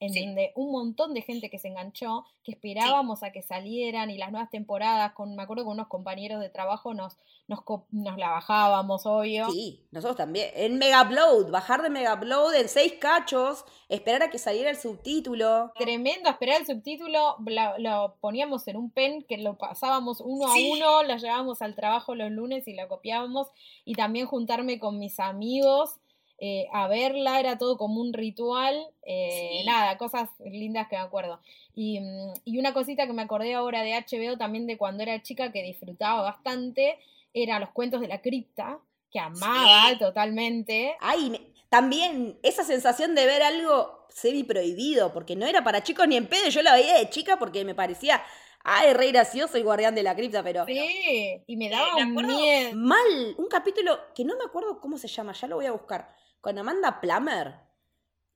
en 0.00 0.12
Sí. 0.12 0.24
donde 0.24 0.52
un 0.54 0.70
montón 0.70 1.12
de 1.14 1.22
gente 1.22 1.50
que 1.50 1.58
se 1.58 1.68
enganchó, 1.68 2.24
que 2.44 2.52
esperábamos 2.52 3.22
a 3.22 3.32
que 3.32 3.42
salieran 3.42 4.10
y 4.10 4.18
las 4.18 4.30
nuevas 4.30 4.50
temporadas, 4.50 5.12
con, 5.12 5.34
me 5.34 5.42
acuerdo 5.42 5.64
con 5.64 5.72
unos 5.74 5.88
compañeros 5.88 6.40
de 6.40 6.48
trabajo 6.50 6.94
nos, 6.94 7.16
nos, 7.48 7.60
nos 7.90 8.16
la 8.16 8.30
bajábamos, 8.30 9.06
obvio. 9.06 9.50
Sí, 9.50 9.86
nosotros 9.90 10.16
también. 10.16 10.50
En 10.54 10.78
Mega 10.78 11.02
Upload, 11.02 11.50
bajar 11.50 11.82
de 11.82 11.90
Mega 11.90 12.14
Upload 12.14 12.54
en 12.54 12.68
seis 12.68 12.94
cachos, 13.00 13.64
esperar 13.88 14.22
a 14.22 14.30
que 14.30 14.38
saliera 14.38 14.70
el 14.70 14.76
subtítulo. 14.76 15.72
Tremendo, 15.76 16.30
esperar 16.30 16.60
el 16.60 16.66
subtítulo, 16.66 17.36
lo 17.78 18.16
poníamos 18.20 18.66
en 18.68 18.76
un 18.76 18.90
pen 18.90 19.24
que 19.28 19.38
lo 19.38 19.56
pasábamos 19.58 20.20
uno 20.20 20.48
Sí. 20.52 20.70
a 20.70 20.74
uno, 20.74 21.02
lo 21.02 21.16
llevábamos 21.16 21.60
al 21.62 21.74
trabajo 21.74 22.14
los 22.14 22.30
lunes 22.30 22.68
y 22.68 22.74
lo 22.74 22.86
copiábamos, 22.88 23.48
y 23.84 23.94
también 23.94 24.26
juntarme 24.26 24.78
con 24.78 24.98
mis 24.98 25.18
amigos 25.20 25.96
eh, 26.38 26.66
a 26.72 26.86
verla, 26.88 27.40
era 27.40 27.58
todo 27.58 27.76
como 27.76 28.00
un 28.00 28.12
ritual, 28.12 28.76
eh, 29.02 29.58
Sí. 29.60 29.66
nada, 29.66 29.98
cosas 29.98 30.30
lindas 30.38 30.88
que 30.88 30.96
me 30.96 31.02
acuerdo. 31.02 31.40
Y, 31.74 32.00
mm, 32.00 32.32
y 32.44 32.58
una 32.58 32.72
cosita 32.72 33.06
que 33.06 33.12
me 33.12 33.22
acordé 33.22 33.54
ahora 33.54 33.82
de 33.82 33.94
HBO 33.94 34.36
también 34.38 34.66
de 34.66 34.78
cuando 34.78 35.02
era 35.02 35.22
chica 35.22 35.50
que 35.52 35.62
disfrutaba 35.62 36.22
bastante, 36.22 36.98
era 37.34 37.58
los 37.58 37.70
cuentos 37.70 38.00
de 38.00 38.08
la 38.08 38.20
cripta, 38.22 38.78
que 39.10 39.18
amaba 39.20 39.98
totalmente. 39.98 40.96
Ay, 41.00 41.30
me- 41.30 41.40
también 41.68 42.38
esa 42.42 42.64
sensación 42.64 43.14
de 43.14 43.26
ver 43.26 43.42
algo 43.42 44.06
semi 44.08 44.42
prohibido, 44.44 45.12
porque 45.12 45.36
no 45.36 45.46
era 45.46 45.62
para 45.64 45.82
chicos 45.82 46.08
ni 46.08 46.16
en 46.16 46.26
pedo, 46.28 46.48
yo 46.48 46.62
la 46.62 46.74
veía 46.74 46.94
de 46.98 47.10
chica 47.10 47.38
porque 47.38 47.64
me 47.64 47.74
parecía, 47.74 48.22
ay, 48.64 48.92
re 48.94 49.08
gracioso 49.12 49.58
y 49.58 49.62
guardián 49.62 49.94
de 49.94 50.02
la 50.02 50.14
cripta, 50.16 50.42
pero 50.42 50.64
Sí, 50.66 51.42
y 51.46 51.56
me 51.56 51.68
daba 51.68 51.96
me 51.96 52.02
un 52.04 52.26
miedo. 52.26 52.70
mal, 52.76 53.34
un 53.36 53.48
capítulo 53.48 53.98
que 54.14 54.24
no 54.24 54.36
me 54.36 54.44
acuerdo 54.44 54.80
cómo 54.80 54.96
se 54.98 55.08
llama, 55.08 55.32
ya 55.34 55.46
lo 55.46 55.56
voy 55.56 55.66
a 55.66 55.72
buscar, 55.72 56.14
con 56.48 56.56
Amanda 56.58 56.98
Plummer, 56.98 57.56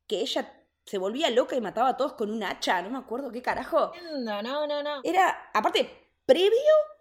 que 0.07 0.21
ella 0.21 0.53
se 0.85 0.99
volvía 0.99 1.31
loca 1.31 1.57
y 1.57 1.63
mataba 1.63 1.89
a 1.89 1.97
todos 1.97 2.13
con 2.13 2.31
un 2.31 2.43
hacha, 2.43 2.83
no 2.83 2.91
me 2.91 2.99
acuerdo 2.99 3.33
qué 3.33 3.41
carajo. 3.41 3.91
No, 4.21 4.43
no, 4.43 4.67
no, 4.67 4.83
no. 4.83 5.01
Era, 5.03 5.51
aparte, 5.55 5.89
previo 6.27 6.51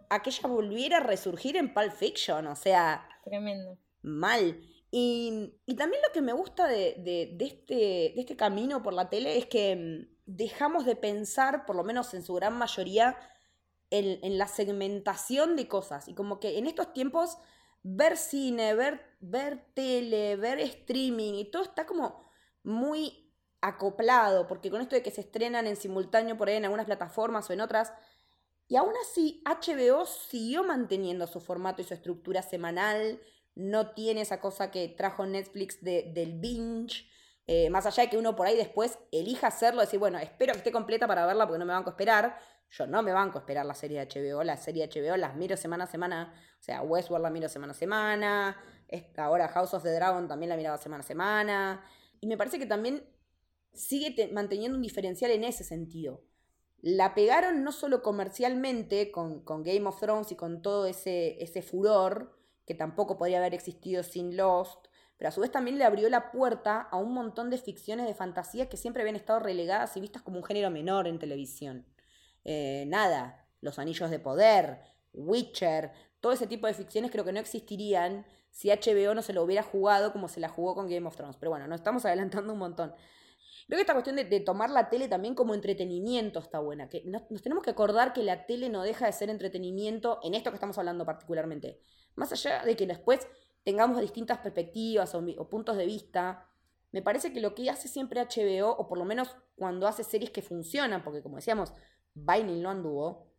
a 0.09 0.21
que 0.21 0.29
ella 0.29 0.47
volviera 0.47 0.97
a 0.97 1.01
resurgir 1.01 1.57
en 1.57 1.73
Pulp 1.73 1.91
Fiction, 1.91 2.47
o 2.47 2.55
sea, 2.55 3.09
Tremendo. 3.25 3.77
mal. 4.03 4.61
Y, 4.89 5.53
y 5.65 5.75
también 5.75 6.01
lo 6.07 6.13
que 6.13 6.21
me 6.21 6.31
gusta 6.31 6.65
de, 6.67 6.95
de- 6.99 7.31
de 7.33 7.45
este, 7.45 7.73
de 7.75 8.13
este 8.15 8.37
camino 8.37 8.81
por 8.81 8.93
la 8.93 9.09
tele 9.09 9.37
es 9.37 9.47
que 9.47 9.75
mm, 9.75 10.15
dejamos 10.25 10.85
de 10.85 10.95
pensar, 10.95 11.65
por 11.65 11.75
lo 11.75 11.83
menos 11.83 12.13
en 12.13 12.23
su 12.23 12.33
gran 12.35 12.57
mayoría, 12.57 13.17
en, 13.89 14.17
en 14.23 14.37
la 14.37 14.47
segmentación 14.47 15.57
de 15.57 15.67
cosas. 15.67 16.07
Y 16.07 16.13
como 16.15 16.39
que 16.39 16.57
en 16.57 16.67
estos 16.67 16.93
tiempos, 16.93 17.37
ver 17.83 18.17
cine, 18.17 18.73
ver, 18.75 19.01
ver 19.19 19.65
tele, 19.73 20.35
ver 20.35 20.59
streaming, 20.59 21.33
y 21.35 21.51
todo 21.51 21.63
está 21.63 21.85
como 21.85 22.25
muy 22.63 23.33
acoplado, 23.61 24.47
porque 24.47 24.69
con 24.71 24.81
esto 24.81 24.95
de 24.95 25.03
que 25.03 25.11
se 25.11 25.21
estrenan 25.21 25.67
en 25.67 25.75
simultáneo 25.75 26.37
por 26.37 26.47
ahí 26.49 26.55
en 26.57 26.65
algunas 26.65 26.85
plataformas 26.85 27.49
o 27.49 27.53
en 27.53 27.61
otras, 27.61 27.93
y 28.67 28.77
aún 28.77 28.93
así, 29.01 29.41
HBO 29.45 30.05
siguió 30.05 30.63
manteniendo 30.63 31.27
su 31.27 31.41
formato 31.41 31.81
y 31.81 31.85
su 31.85 31.93
estructura 31.93 32.41
semanal. 32.41 33.19
No 33.53 33.91
tiene 33.93 34.21
esa 34.21 34.39
cosa 34.39 34.71
que 34.71 34.87
trajo 34.87 35.25
Netflix 35.25 35.81
de- 35.83 36.11
del 36.13 36.39
binge. 36.39 37.05
Eh, 37.47 37.69
más 37.69 37.85
allá 37.85 38.03
de 38.03 38.09
que 38.09 38.17
uno 38.17 38.35
por 38.35 38.47
ahí 38.47 38.55
después 38.55 38.97
elija 39.11 39.47
hacerlo, 39.47 39.81
decir, 39.81 39.99
bueno, 39.99 40.19
espero 40.19 40.53
que 40.53 40.59
esté 40.59 40.71
completa 40.71 41.05
para 41.07 41.25
verla 41.25 41.45
porque 41.45 41.59
no 41.59 41.65
me 41.65 41.73
banco 41.73 41.89
a 41.89 41.93
esperar. 41.93 42.37
Yo 42.71 42.87
no 42.87 43.03
me 43.03 43.11
banco 43.13 43.37
a 43.37 43.41
esperar 43.41 43.65
la 43.65 43.75
serie 43.75 43.99
de 43.99 44.07
HBO. 44.07 44.43
La 44.43 44.57
serie 44.57 44.87
de 44.87 45.01
HBO 45.01 45.17
las 45.17 45.35
miro 45.35 45.55
semana 45.57 45.83
a 45.83 45.87
semana. 45.87 46.33
O 46.59 46.63
sea, 46.63 46.81
Westworld 46.81 47.23
la 47.23 47.29
miro 47.29 47.49
semana 47.49 47.71
a 47.71 47.75
semana. 47.75 48.57
Ahora 49.17 49.47
House 49.49 49.73
of 49.73 49.83
the 49.83 49.93
Dragon 49.93 50.27
también 50.27 50.49
la 50.49 50.57
miraba 50.57 50.77
semana 50.77 51.01
a 51.01 51.07
semana. 51.07 51.85
Y 52.19 52.27
me 52.27 52.37
parece 52.37 52.57
que 52.59 52.65
también 52.65 53.03
sigue 53.73 54.11
te- 54.11 54.27
manteniendo 54.29 54.75
un 54.77 54.81
diferencial 54.81 55.31
en 55.31 55.43
ese 55.43 55.63
sentido 55.63 56.23
la 56.81 57.13
pegaron 57.13 57.63
no 57.63 57.71
solo 57.71 58.01
comercialmente 58.01 59.11
con, 59.11 59.41
con 59.43 59.63
Game 59.63 59.85
of 59.87 59.99
Thrones 59.99 60.31
y 60.31 60.35
con 60.35 60.61
todo 60.61 60.87
ese, 60.87 61.41
ese 61.41 61.61
furor, 61.61 62.35
que 62.65 62.73
tampoco 62.73 63.17
podría 63.17 63.37
haber 63.37 63.53
existido 63.53 64.01
sin 64.03 64.35
Lost, 64.35 64.87
pero 65.17 65.29
a 65.29 65.31
su 65.31 65.41
vez 65.41 65.51
también 65.51 65.77
le 65.77 65.83
abrió 65.83 66.09
la 66.09 66.31
puerta 66.31 66.81
a 66.81 66.97
un 66.97 67.13
montón 67.13 67.51
de 67.51 67.59
ficciones 67.59 68.07
de 68.07 68.15
fantasía 68.15 68.67
que 68.67 68.77
siempre 68.77 69.03
habían 69.03 69.15
estado 69.15 69.39
relegadas 69.39 69.95
y 69.95 70.01
vistas 70.01 70.23
como 70.23 70.37
un 70.37 70.43
género 70.43 70.71
menor 70.71 71.07
en 71.07 71.19
televisión. 71.19 71.85
Eh, 72.43 72.85
nada, 72.87 73.47
Los 73.61 73.79
Anillos 73.79 74.09
de 74.09 74.19
Poder, 74.19 74.81
Witcher, 75.13 75.91
todo 76.19 76.31
ese 76.31 76.47
tipo 76.47 76.67
de 76.67 76.73
ficciones 76.73 77.11
creo 77.11 77.25
que 77.25 77.33
no 77.33 77.39
existirían 77.39 78.25
si 78.51 78.69
HBO 78.69 79.15
no 79.15 79.21
se 79.21 79.33
lo 79.33 79.43
hubiera 79.43 79.63
jugado 79.63 80.11
como 80.11 80.27
se 80.27 80.39
la 80.39 80.49
jugó 80.49 80.75
con 80.75 80.87
Game 80.87 81.07
of 81.07 81.15
Thrones. 81.15 81.37
Pero 81.37 81.51
bueno, 81.51 81.67
nos 81.67 81.79
estamos 81.79 82.05
adelantando 82.05 82.53
un 82.53 82.59
montón. 82.59 82.93
Creo 83.67 83.77
que 83.77 83.81
esta 83.81 83.93
cuestión 83.93 84.17
de, 84.17 84.39
tomar 84.41 84.69
la 84.69 84.89
tele 84.89 85.07
también 85.07 85.33
como 85.33 85.53
entretenimiento 85.53 86.39
está 86.39 86.59
buena. 86.59 86.89
Que 86.89 87.03
nos, 87.05 87.29
nos 87.31 87.41
tenemos 87.41 87.63
que 87.63 87.69
acordar 87.69 88.11
que 88.11 88.21
la 88.23 88.45
tele 88.45 88.69
no 88.69 88.83
deja 88.83 89.05
de 89.05 89.13
ser 89.13 89.29
entretenimiento 89.29 90.19
en 90.23 90.35
esto 90.35 90.51
que 90.51 90.55
estamos 90.55 90.77
hablando 90.77 91.05
particularmente. 91.05 91.79
Más 92.15 92.31
allá 92.33 92.63
de 92.65 92.75
que 92.75 92.85
después 92.85 93.27
tengamos 93.63 94.01
distintas 94.01 94.39
perspectivas 94.39 95.15
o, 95.15 95.23
o 95.37 95.49
puntos 95.49 95.77
de 95.77 95.85
vista, 95.85 96.49
me 96.91 97.01
parece 97.01 97.31
que 97.31 97.39
lo 97.39 97.55
que 97.55 97.69
hace 97.69 97.87
siempre 97.87 98.21
HBO, 98.21 98.71
o 98.71 98.87
por 98.87 98.97
lo 98.97 99.05
menos 99.05 99.37
cuando 99.55 99.87
hace 99.87 100.03
series 100.03 100.31
que 100.31 100.41
funcionan, 100.41 101.03
porque 101.03 101.21
como 101.21 101.37
decíamos, 101.37 101.73
Vinyl 102.13 102.61
no 102.61 102.69
anduvo, 102.69 103.31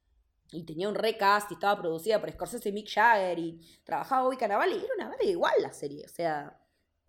y 0.52 0.64
tenía 0.64 0.88
un 0.88 0.94
recast 0.94 1.50
y 1.50 1.54
estaba 1.54 1.80
producida 1.80 2.20
por 2.20 2.30
Scorsese 2.30 2.68
y 2.68 2.72
Mick 2.72 2.90
Jagger 2.92 3.38
y 3.38 3.60
trabajaba 3.84 4.24
Bobby 4.24 4.36
Cannavale 4.36 4.76
y 4.76 4.84
era 4.84 4.94
una 4.96 5.08
verga 5.08 5.24
igual 5.24 5.54
la 5.60 5.72
serie, 5.72 6.04
o 6.04 6.08
sea, 6.08 6.60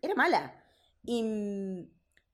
era 0.02 0.16
mala. 0.16 0.64
Y 1.04 1.22
mm, 1.22 1.90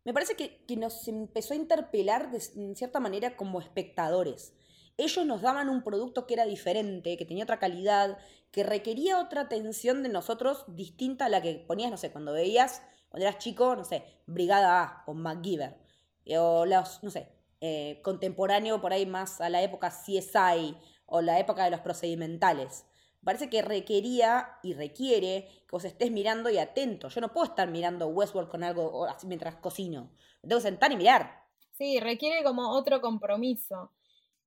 me 0.06 0.14
parece 0.14 0.36
que, 0.36 0.64
que 0.66 0.78
nos 0.78 1.08
empezó 1.08 1.54
a 1.54 1.58
interpelar 1.58 2.32
de, 2.32 2.42
en 2.56 2.76
cierta 2.76 3.00
manera 3.00 3.36
como 3.36 3.60
espectadores. 3.60 4.54
Ellos 4.98 5.26
nos 5.26 5.42
daban 5.42 5.70
un 5.70 5.84
producto 5.84 6.28
que 6.28 6.36
era 6.36 6.46
diferente, 6.46 7.18
que 7.18 7.26
tenía 7.26 7.46
otra 7.46 7.60
calidad, 7.60 8.18
que 8.52 8.64
requería 8.64 9.20
otra 9.20 9.42
atención 9.42 10.04
de 10.04 10.10
nosotros 10.10 10.66
distinta 10.68 11.26
a 11.26 11.30
la 11.30 11.42
que 11.42 11.56
ponías, 11.68 11.90
no 11.90 11.98
sé, 11.98 12.12
cuando 12.12 12.34
veías, 12.34 12.84
cuando 13.10 13.26
eras 13.26 13.40
chico, 13.40 13.76
no 13.76 13.86
sé, 13.86 14.04
Brigada 14.28 14.84
A 14.84 15.04
o 15.08 15.14
MacGyver, 15.14 15.78
eh, 16.26 16.38
o 16.38 16.66
los, 16.66 17.02
no 17.02 17.10
sé, 17.10 17.39
eh, 17.62 18.00
contemporáneo 18.04 18.82
por 18.82 18.94
ahí 18.94 19.06
más 19.06 19.42
a 19.42 19.50
la 19.50 19.62
época 19.62 19.90
CSI 19.90 20.78
o 21.06 21.22
la 21.22 21.40
época 21.40 21.64
de 21.66 21.72
los 21.72 21.82
procedimentales. 21.82 22.86
Parece 23.24 23.50
que 23.50 23.62
requería 23.62 24.58
y 24.64 24.74
requiere 24.74 25.48
que 25.68 25.72
vos 25.72 25.84
estés 25.84 26.10
mirando 26.10 26.50
y 26.50 26.58
atento. 26.58 27.10
Yo 27.10 27.20
no 27.20 27.34
puedo 27.34 27.46
estar 27.46 27.68
mirando 27.70 28.08
Westworld 28.08 28.50
con 28.50 28.64
algo 28.64 29.06
así 29.06 29.28
mientras 29.28 29.56
cocino. 29.56 30.10
Me 30.42 30.48
tengo 30.50 30.62
que 30.62 30.68
sentar 30.70 30.92
y 30.92 30.96
mirar. 30.96 31.44
Sí, 31.72 32.00
requiere 32.00 32.44
como 32.44 32.70
otro 32.72 33.02
compromiso. 33.02 33.92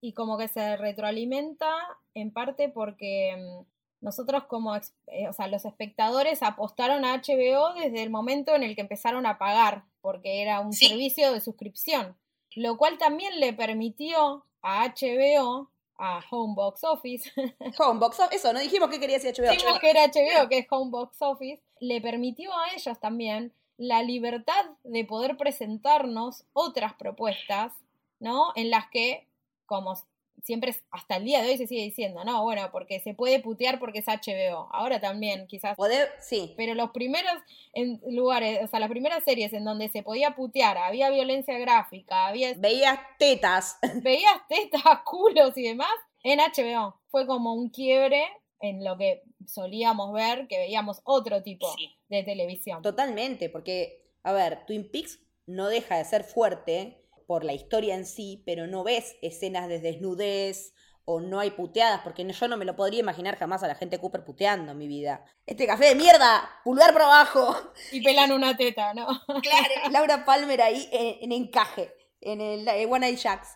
Y 0.01 0.15
como 0.15 0.39
que 0.39 0.49
se 0.49 0.77
retroalimenta 0.79 1.71
en 2.15 2.33
parte 2.33 2.69
porque 2.71 3.37
mm, 3.37 4.05
nosotros 4.05 4.45
como, 4.45 4.75
eh, 4.77 5.29
o 5.29 5.33
sea, 5.33 5.49
los 5.49 5.65
espectadores 5.65 6.43
apostaron 6.43 7.05
a 7.05 7.15
HBO 7.15 7.75
desde 7.75 8.03
el 8.03 8.11
momento 8.11 8.55
en 8.55 8.63
el 8.63 8.75
que 8.75 8.81
empezaron 8.81 9.27
a 9.27 9.39
pagar, 9.39 9.85
porque 10.01 10.43
era 10.43 10.61
un 10.61 10.73
Sí. 10.73 10.89
servicio 10.89 11.33
de 11.33 11.41
suscripción, 11.41 12.17
lo 12.57 12.77
cual 12.77 12.99
también 12.99 13.41
le 13.41 13.53
permitió 13.53 14.45
a 14.63 14.87
HBO, 14.89 15.71
a 15.99 16.21
Home 16.31 16.55
Box 16.55 16.85
Office, 16.85 17.31
Homebox, 17.79 18.19
eso, 18.33 18.53
no 18.53 18.61
dijimos 18.61 18.91
que 18.91 18.99
quería 18.99 19.19
decir 19.19 19.35
HBO. 19.37 19.53
dijimos 19.53 19.79
que 19.79 19.91
era 19.91 20.07
HBO, 20.07 20.49
que 20.49 20.59
es 20.59 20.67
Home 20.71 20.91
Box 20.91 21.17
Office, 21.21 21.63
le 21.81 22.01
permitió 22.01 22.53
a 22.57 22.73
ellos 22.75 22.99
también 22.99 23.53
la 23.77 24.03
libertad 24.03 24.67
de 24.85 25.05
poder 25.05 25.37
presentarnos 25.37 26.45
otras 26.53 26.95
propuestas, 26.95 27.73
¿no? 28.21 28.53
En 28.55 28.71
las 28.71 28.89
que, 28.91 29.27
como 29.67 29.95
siempre 30.43 30.75
hasta 30.91 31.17
el 31.17 31.25
día 31.25 31.43
de 31.43 31.51
hoy 31.51 31.59
se 31.59 31.67
sigue 31.67 31.83
diciendo, 31.83 32.25
no, 32.25 32.43
bueno, 32.43 32.69
porque 32.73 33.01
se 33.01 33.15
puede 33.15 33.41
putear 33.41 33.79
porque 33.79 34.01
es 34.01 34.07
HBO. 34.07 34.69
Ahora 34.73 35.01
también, 35.01 35.47
quizás. 35.47 35.77
Poder, 35.77 36.11
sí. 36.21 36.55
Pero 36.57 36.75
los 36.75 36.91
primeros 36.91 37.33
en 37.73 38.01
lugares, 38.09 38.61
o 38.63 38.67
sea, 38.67 38.81
las 38.81 38.89
primeras 38.91 39.23
series 39.25 39.53
en 39.53 39.65
donde 39.65 39.89
se 39.89 40.03
podía 40.03 40.35
putear, 40.35 40.79
había 40.79 41.11
violencia 41.11 41.59
gráfica, 41.59 42.27
había 42.29 42.55
Veías 42.57 42.99
tetas. 43.19 43.79
veías 44.03 44.47
tetas, 44.49 44.83
culos 45.05 45.57
y 45.57 45.63
demás 45.63 45.93
en 46.25 46.39
HBO. 46.41 47.01
Fue 47.11 47.27
como 47.27 47.55
un 47.55 47.69
quiebre 47.71 48.25
en 48.61 48.85
lo 48.85 48.97
que 48.97 49.23
solíamos 49.47 50.13
ver, 50.13 50.47
que 50.49 50.59
veíamos 50.59 51.01
otro 51.05 51.43
tipo 51.43 51.73
Sí. 51.77 51.91
de 52.09 52.23
televisión. 52.23 52.81
Totalmente, 52.83 53.49
porque, 53.49 54.05
a 54.23 54.33
ver, 54.33 54.65
Twin 54.67 54.89
Peaks 54.91 55.19
no 55.47 55.69
deja 55.69 55.99
de 55.99 56.05
ser 56.05 56.23
fuerte 56.23 57.02
por 57.33 57.45
la 57.45 57.55
historia 57.55 57.95
en 57.95 58.05
sí, 58.05 58.43
pero 58.45 58.67
no 58.67 58.85
ves 58.85 59.17
escenas 59.23 59.67
de 59.67 59.81
desnudez 59.81 60.75
o 61.07 61.19
no 61.19 61.41
hay 61.41 61.53
puteadas, 61.53 62.03
porque 62.03 62.31
yo 62.31 62.47
no 62.47 62.59
me 62.59 62.67
lo 62.67 62.77
podría 62.77 63.01
imaginar 63.01 63.39
jamás 63.39 63.63
a 63.63 63.69
la 63.69 63.75
gente 63.75 63.99
Cooper 63.99 64.23
puteando 64.23 64.73
en 64.73 64.77
mi 64.77 64.87
vida. 64.87 65.25
Este 65.47 65.67
café 65.67 65.87
de 65.87 65.95
mierda, 65.95 66.47
pulgar 66.63 66.93
por 66.93 67.01
abajo. 67.01 67.73
Y 67.91 68.03
pelan 68.03 68.33
una 68.33 68.55
teta, 68.55 68.93
¿no? 68.93 69.07
Claro. 69.41 69.75
Laura 69.93 70.27
Palmer 70.27 70.61
ahí 70.61 70.87
en, 70.93 71.33
en 71.33 71.43
encaje, 71.43 71.95
en 72.21 72.43
el 72.43 72.69
eh, 72.69 72.85
One 72.85 73.09
Eye 73.09 73.17
Jacks. 73.17 73.49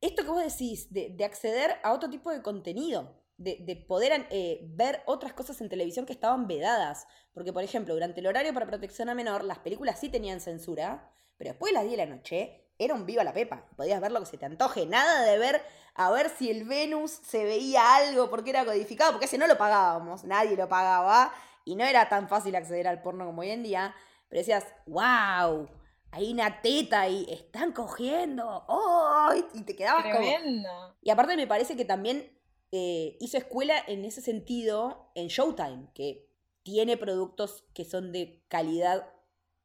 Esto 0.00 0.22
que 0.22 0.30
vos 0.30 0.44
decís, 0.44 0.92
de, 0.92 1.10
de 1.10 1.24
acceder 1.24 1.74
a 1.82 1.92
otro 1.92 2.08
tipo 2.08 2.30
de 2.30 2.40
contenido, 2.40 3.20
de, 3.36 3.56
de 3.62 3.74
poder 3.74 4.28
eh, 4.30 4.60
ver 4.62 5.02
otras 5.06 5.32
cosas 5.32 5.60
en 5.60 5.68
televisión 5.68 6.06
que 6.06 6.12
estaban 6.12 6.46
vedadas. 6.46 7.08
Porque, 7.32 7.52
por 7.52 7.64
ejemplo, 7.64 7.94
durante 7.94 8.20
el 8.20 8.28
horario 8.28 8.54
para 8.54 8.68
protección 8.68 9.08
a 9.08 9.16
menor, 9.16 9.42
las 9.42 9.58
películas 9.58 9.98
sí 9.98 10.08
tenían 10.08 10.40
censura, 10.40 11.10
pero 11.36 11.50
después 11.50 11.72
de 11.72 11.74
las 11.74 11.84
10 11.84 11.98
de 11.98 12.06
la 12.06 12.14
noche 12.14 12.63
era 12.78 12.94
un 12.94 13.06
viva 13.06 13.24
la 13.24 13.32
pepa. 13.32 13.64
Podías 13.76 14.00
ver 14.00 14.12
lo 14.12 14.20
que 14.20 14.26
se 14.26 14.38
te 14.38 14.46
antoje. 14.46 14.86
Nada 14.86 15.22
de 15.22 15.38
ver 15.38 15.62
a 15.94 16.10
ver 16.10 16.28
si 16.28 16.50
el 16.50 16.64
Venus 16.64 17.10
se 17.10 17.44
veía 17.44 17.96
algo 17.96 18.28
porque 18.28 18.50
era 18.50 18.64
codificado, 18.64 19.12
porque 19.12 19.26
ese 19.26 19.38
no 19.38 19.46
lo 19.46 19.56
pagábamos, 19.56 20.24
nadie 20.24 20.56
lo 20.56 20.68
pagaba 20.68 21.32
y 21.64 21.76
no 21.76 21.84
era 21.84 22.08
tan 22.08 22.28
fácil 22.28 22.56
acceder 22.56 22.88
al 22.88 23.00
porno 23.00 23.26
como 23.26 23.42
hoy 23.42 23.50
en 23.50 23.62
día. 23.62 23.94
Pero 24.28 24.40
decías, 24.40 24.66
wow, 24.86 25.68
hay 26.10 26.32
una 26.32 26.60
teta 26.62 27.08
y 27.08 27.26
están 27.30 27.72
cogiendo. 27.72 28.64
¡Oh! 28.68 29.30
Y 29.54 29.62
te 29.62 29.76
quedabas 29.76 30.04
como. 30.04 30.16
Tremendo. 30.16 30.96
Y 31.00 31.10
aparte 31.10 31.36
me 31.36 31.46
parece 31.46 31.76
que 31.76 31.84
también 31.84 32.34
eh, 32.72 33.16
hizo 33.20 33.38
escuela 33.38 33.74
en 33.86 34.04
ese 34.04 34.20
sentido 34.20 35.12
en 35.14 35.28
Showtime, 35.28 35.88
que 35.94 36.28
tiene 36.64 36.96
productos 36.96 37.64
que 37.74 37.84
son 37.84 38.10
de 38.10 38.42
calidad, 38.48 39.12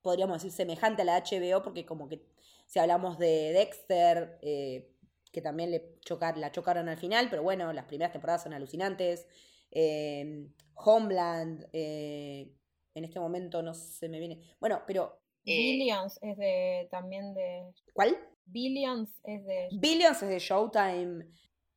podríamos 0.02 0.38
decir, 0.38 0.52
semejante 0.52 1.02
a 1.02 1.06
la 1.06 1.24
HBO, 1.24 1.64
porque 1.64 1.86
como 1.86 2.08
que 2.08 2.28
si 2.70 2.78
hablamos 2.78 3.18
de 3.18 3.52
Dexter, 3.52 4.38
eh, 4.44 4.96
que 5.32 5.42
también 5.42 5.72
le 5.72 6.00
chocar, 6.02 6.38
la 6.38 6.52
chocaron 6.52 6.88
al 6.88 6.98
final, 6.98 7.28
pero 7.32 7.42
bueno, 7.42 7.74
las 7.74 7.86
primeras 7.86 8.12
temporadas 8.14 8.44
son 8.44 8.54
alucinantes. 8.54 9.28
eh, 9.72 10.48
Homeland, 10.76 11.68
eh, 11.74 12.54
en 12.94 13.04
este 13.06 13.20
momento 13.20 13.62
no 13.64 13.74
se 13.74 14.08
me 14.08 14.20
viene. 14.20 14.56
Bueno, 14.60 14.84
pero 14.86 15.20
Eh, 15.46 15.56
Billions 15.56 16.20
es 16.22 16.38
de 16.38 16.88
también 16.92 17.34
de 17.34 17.74
¿cuál? 17.94 18.16
Billions 18.46 19.10
es 19.24 19.44
de 19.46 19.68
Billions 19.72 20.22
es 20.22 20.30
de 20.30 20.40
Showtime. 20.40 21.26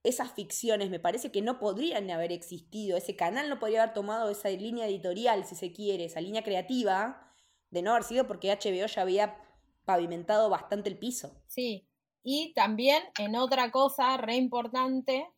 Esas 0.05 0.33
ficciones 0.33 0.91
me 0.91 1.01
parece 1.01 1.31
que 1.31 1.43
no 1.43 1.59
podrían 1.59 2.11
haber 2.11 2.33
existido. 2.33 2.97
Ese 2.99 3.17
canal 3.17 3.49
no 3.49 3.59
podría 3.59 3.83
haber 3.85 3.95
tomado 3.95 4.31
esa 4.31 4.49
línea 4.51 4.87
editorial, 4.87 5.45
si 5.47 5.55
se 5.55 5.73
quiere, 5.73 6.05
esa 6.07 6.21
línea 6.21 6.43
creativa, 6.43 7.33
de 7.71 7.83
no 7.83 7.93
haber 7.93 8.05
sido 8.05 8.27
porque 8.27 8.51
HBO 8.51 8.87
ya 8.87 9.03
había 9.03 9.39
pavimentado 9.85 10.49
bastante 10.51 10.89
el 10.91 10.99
piso. 10.99 11.35
Sí, 11.47 11.89
y 12.23 12.53
también 12.55 13.03
en 13.19 13.37
otra 13.37 13.71
cosa 13.71 14.17
re 14.17 14.37
importante, 14.37 15.29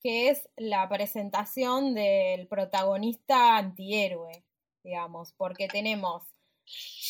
que 0.00 0.28
es 0.30 0.48
la 0.56 0.88
presentación 0.88 1.94
del 1.94 2.46
protagonista 2.48 3.56
antihéroe, 3.56 4.44
digamos, 4.82 5.32
porque 5.34 5.68
tenemos, 5.68 6.24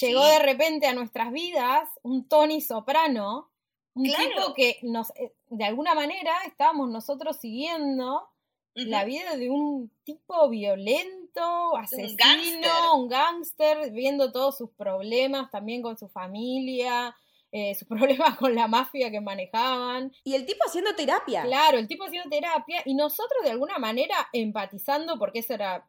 llegó 0.01 0.23
Sí. 0.25 0.31
de 0.31 0.39
repente 0.41 0.87
a 0.87 0.95
nuestras 0.95 1.33
vidas 1.33 1.89
un 2.03 2.29
Tony 2.29 2.61
Soprano, 2.61 3.51
un 3.95 4.05
Claro. 4.07 4.25
tipo 4.31 4.55
que 4.55 4.79
nos, 4.83 5.11
eh, 5.17 5.35
de 5.49 5.65
alguna 5.65 5.95
manera 5.95 6.33
estábamos 6.47 6.91
nosotros 6.91 7.37
siguiendo 7.39 8.29
la 8.75 9.05
vida 9.05 9.37
de 9.37 9.51
un 9.51 9.91
tipo 10.03 10.49
violento, 10.49 11.22
asesino, 11.77 12.97
un 12.97 13.09
gángster, 13.09 13.91
viendo 13.91 14.33
todos 14.33 14.57
sus 14.59 14.71
problemas 14.71 15.51
también 15.51 15.83
con 15.83 15.97
su 15.99 16.09
familia, 16.09 17.15
eh, 17.51 17.75
sus 17.75 17.87
problemas 18.29 18.37
con 18.39 18.55
la 18.55 18.69
mafia 18.69 19.11
que 19.11 19.21
manejaban. 19.21 20.13
Y 20.25 20.35
el 20.35 20.47
tipo 20.47 20.65
haciendo 20.67 20.95
terapia. 20.95 21.43
Claro, 21.43 21.79
el 21.79 21.89
tipo 21.89 22.05
haciendo 22.05 22.31
terapia 22.31 22.83
y 22.85 22.95
nosotros 22.95 23.43
de 23.45 23.51
alguna 23.51 23.79
manera 23.79 24.17
empatizando, 24.33 25.19
porque 25.19 25.41
eso 25.41 25.55
era 25.55 25.87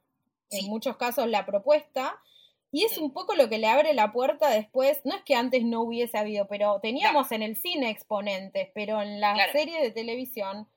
en 0.49 0.67
muchos 0.67 0.97
casos 0.97 1.27
la 1.27 1.45
propuesta. 1.45 2.19
Y 2.71 2.85
es 2.85 2.97
un 2.97 3.13
poco 3.13 3.35
lo 3.35 3.49
que 3.49 3.59
le 3.59 3.67
abre 3.67 3.93
la 3.93 4.11
puerta 4.11 4.49
después. 4.49 5.01
No 5.05 5.13
es 5.15 5.21
que 5.23 5.35
antes 5.35 5.63
no 5.63 5.81
hubiese 5.83 6.17
habido, 6.17 6.47
pero 6.47 6.79
teníamos 6.81 7.31
en 7.31 7.43
el 7.43 7.55
cine 7.55 7.91
exponentes, 7.91 8.69
pero 8.73 8.99
en 9.01 9.21
la 9.21 9.33
Claro. 9.35 9.51
serie 9.51 9.79
de 9.79 9.91
televisión 9.91 10.67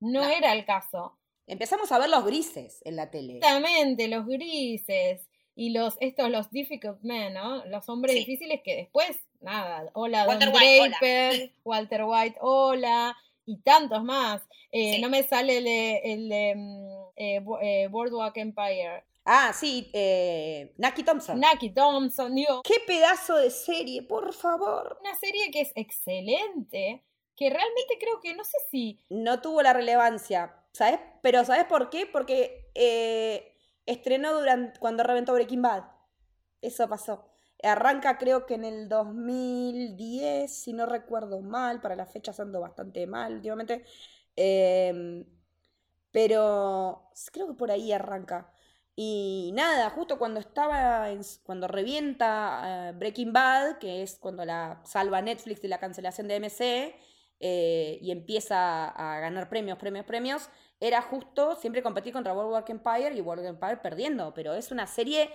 no 0.00 0.22
No. 0.22 0.28
era 0.28 0.52
el 0.52 0.64
caso. 0.64 1.16
Empezamos 1.48 1.90
a 1.92 1.98
ver 1.98 2.08
los 2.10 2.24
grises 2.24 2.80
en 2.84 2.94
la 2.96 3.10
tele. 3.10 3.38
Exactamente, 3.38 4.06
los 4.08 4.26
grises 4.26 5.28
y 5.56 5.70
los 5.70 5.96
estos 6.00 6.30
los 6.30 6.50
difficult 6.50 7.00
men, 7.02 7.34
¿no? 7.34 7.64
Los 7.66 7.88
hombres 7.88 8.12
Sí. 8.14 8.20
difíciles 8.20 8.60
que 8.62 8.76
después 8.76 9.18
nada, 9.40 9.90
hola 9.94 10.26
Walter 10.26 10.52
Don 10.52 10.56
White, 10.62 10.80
hola. 10.80 10.96
Draper, 11.00 11.52
Walter 11.64 12.04
White, 12.04 12.38
hola 12.40 13.16
y 13.46 13.56
tantos 13.62 14.04
más. 14.04 14.42
Eh, 14.70 14.94
Sí. 14.96 15.00
No 15.00 15.08
me 15.08 15.22
sale 15.22 15.58
el 15.58 15.64
de, 15.64 15.96
el 16.04 16.56
mm, 16.56 16.92
eh, 17.16 17.44
eh, 17.62 17.88
Boardwalk 17.88 18.36
Empire. 18.36 19.04
Ah, 19.24 19.52
sí, 19.54 19.90
eh, 19.92 20.72
Naki 20.78 21.02
Thompson. 21.02 21.38
Naki 21.40 21.70
Thompson, 21.70 22.34
digo, 22.34 22.62
¡Qué 22.62 22.76
pedazo 22.86 23.36
de 23.36 23.50
serie, 23.50 24.02
por 24.02 24.32
favor! 24.34 24.98
una 25.00 25.14
serie 25.16 25.50
que 25.50 25.60
es 25.62 25.72
excelente, 25.74 27.02
que 27.36 27.50
realmente 27.50 27.96
creo 28.00 28.20
que 28.20 28.34
no 28.34 28.44
sé 28.44 28.56
si 28.70 28.98
No 29.08 29.40
tuvo 29.40 29.62
la 29.62 29.72
relevancia, 29.72 30.54
¿sabes? 30.72 31.00
Pero 31.22 31.44
¿sabes 31.44 31.64
por 31.66 31.90
qué? 31.90 32.06
Porque 32.06 32.70
eh, 32.74 33.54
estrenó 33.86 34.34
durante, 34.34 34.78
cuando 34.80 35.02
reventó 35.02 35.32
Breaking 35.34 35.62
Bad. 35.62 35.84
Eso 36.60 36.88
pasó. 36.88 37.24
Arranca 37.62 38.18
creo 38.18 38.46
que 38.46 38.54
en 38.54 38.64
el 38.64 38.88
2010, 38.88 40.52
si 40.52 40.72
no 40.72 40.86
recuerdo 40.86 41.40
mal, 41.40 41.80
para 41.80 41.96
las 41.96 42.10
fechas 42.12 42.38
ando 42.40 42.60
bastante 42.60 43.06
mal 43.06 43.34
últimamente. 43.34 43.84
Em, 44.36 45.24
pero 46.10 47.10
creo 47.32 47.48
que 47.48 47.54
por 47.54 47.70
ahí 47.70 47.92
arranca. 47.92 48.52
Y 48.96 49.52
nada, 49.54 49.90
justo 49.90 50.18
cuando 50.18 50.40
estaba, 50.40 51.06
cuando 51.44 51.68
revienta 51.68 52.90
eh, 52.90 52.92
Breaking 52.92 53.32
Bad, 53.32 53.78
que 53.78 54.02
es 54.02 54.16
cuando 54.18 54.44
la 54.44 54.80
salva 54.84 55.22
Netflix 55.22 55.62
de 55.62 55.68
la 55.68 55.78
cancelación 55.78 56.28
de 56.28 56.36
MC, 56.36 56.96
eh, 57.40 57.98
y 58.00 58.10
empieza 58.10 58.88
a 58.88 59.20
ganar 59.20 59.48
premios, 59.48 59.78
premios, 59.78 60.04
premios, 60.04 60.48
era 60.80 61.02
justo 61.02 61.56
siempre 61.56 61.82
competir 61.82 62.12
contra 62.12 62.32
Boardwalk 62.32 62.68
Empire 62.70 63.14
y 63.14 63.20
Boardwalk 63.20 63.50
Empire 63.50 63.76
perdiendo, 63.78 64.32
pero 64.34 64.54
es 64.54 64.70
una 64.70 64.86
serie 64.86 65.30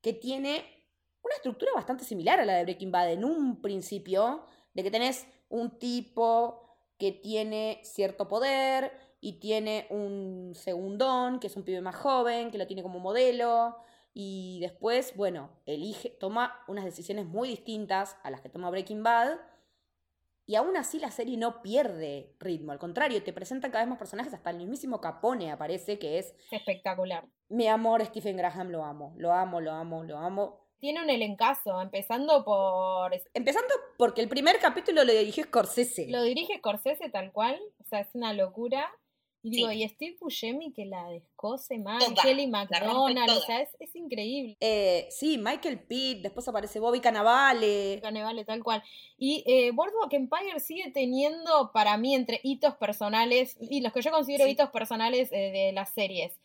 que 0.00 0.12
tiene 0.12 0.64
una 1.22 1.34
estructura 1.36 1.72
bastante 1.74 2.04
similar 2.04 2.40
a 2.40 2.44
la 2.44 2.54
de 2.54 2.64
Breaking 2.64 2.92
Bad 2.92 3.12
en 3.12 3.24
un 3.24 3.62
principio, 3.62 4.44
de 4.74 4.82
que 4.82 4.90
tenés 4.90 5.26
un 5.48 5.78
tipo 5.78 6.78
que 6.98 7.12
tiene 7.12 7.80
cierto 7.82 8.28
poder 8.28 8.92
y 9.20 9.40
tiene 9.40 9.86
un 9.90 10.52
segundón, 10.54 11.40
que 11.40 11.46
es 11.46 11.56
un 11.56 11.64
pibe 11.64 11.80
más 11.80 11.96
joven, 11.96 12.50
que 12.50 12.58
lo 12.58 12.66
tiene 12.66 12.82
como 12.82 12.98
modelo, 12.98 13.76
y 14.12 14.60
después, 14.60 15.16
bueno, 15.16 15.50
elige, 15.66 16.10
toma 16.10 16.62
unas 16.68 16.84
decisiones 16.84 17.26
muy 17.26 17.48
distintas 17.48 18.16
a 18.22 18.30
las 18.30 18.40
que 18.40 18.48
toma 18.48 18.70
Breaking 18.70 19.02
Bad, 19.02 19.38
y 20.46 20.56
aún 20.56 20.76
así 20.76 20.98
la 20.98 21.10
serie 21.10 21.36
no 21.36 21.62
pierde 21.62 22.34
ritmo, 22.38 22.72
al 22.72 22.78
contrario, 22.78 23.22
te 23.22 23.32
presentan 23.32 23.70
cada 23.70 23.84
vez 23.84 23.88
más 23.88 23.98
personajes, 23.98 24.34
hasta 24.34 24.50
el 24.50 24.58
mismísimo 24.58 25.00
Capone 25.00 25.50
aparece, 25.50 25.98
que 25.98 26.18
es 26.18 26.34
espectacular. 26.50 27.26
mi 27.48 27.66
amor, 27.68 28.04
Stephen 28.04 28.36
Graham, 28.36 28.68
lo 28.68 28.84
amo, 28.84 29.14
lo 29.16 29.32
amo, 29.32 29.60
lo 29.60 29.72
amo, 29.72 30.04
lo 30.04 30.18
amo. 30.18 30.64
Tiene 30.78 31.02
un 31.02 31.08
elencazo, 31.08 31.80
empezando 31.80 32.44
por... 32.44 33.10
Empezando 33.32 33.72
porque 33.96 34.20
el 34.20 34.28
primer 34.28 34.58
capítulo 34.58 35.02
lo 35.04 35.12
dirigió 35.12 35.44
Scorsese. 35.44 36.08
Lo 36.10 36.22
dirige 36.22 36.58
Scorsese 36.58 37.08
tal 37.08 37.32
cual, 37.32 37.58
o 37.78 37.84
sea, 37.84 38.00
es 38.00 38.14
una 38.14 38.34
locura. 38.34 38.90
Y 39.46 39.50
digo, 39.50 39.68
Sí. 39.68 39.82
y 39.82 39.88
Steve 39.90 40.16
Buscemi 40.18 40.72
que 40.72 40.86
la 40.86 41.06
descose 41.10 41.78
mal, 41.78 41.98
Toda, 42.02 42.22
Kelly 42.22 42.46
McDonald, 42.46 43.30
o 43.30 43.40
sea, 43.42 43.60
es, 43.60 43.76
es 43.78 43.94
increíble. 43.94 44.56
Eh, 44.58 45.06
sí, 45.10 45.36
Michael 45.36 45.80
Pitt, 45.80 46.22
después 46.22 46.48
aparece 46.48 46.80
Bobby 46.80 47.00
Cannavale. 47.00 48.00
Carnevale, 48.00 48.46
tal 48.46 48.64
cual. 48.64 48.82
Y 49.18 49.44
eh, 49.46 49.70
Boardwalk 49.72 50.12
Empire 50.14 50.58
sigue 50.60 50.90
teniendo 50.92 51.70
para 51.74 51.98
mí 51.98 52.14
entre 52.14 52.40
hitos 52.42 52.74
personales 52.76 53.58
y 53.60 53.82
los 53.82 53.92
que 53.92 54.00
yo 54.00 54.10
considero 54.10 54.44
Sí. 54.46 54.52
hitos 54.52 54.70
personales 54.70 55.30
eh, 55.30 55.50
de 55.52 55.72
las 55.72 55.92
series. 55.92 56.40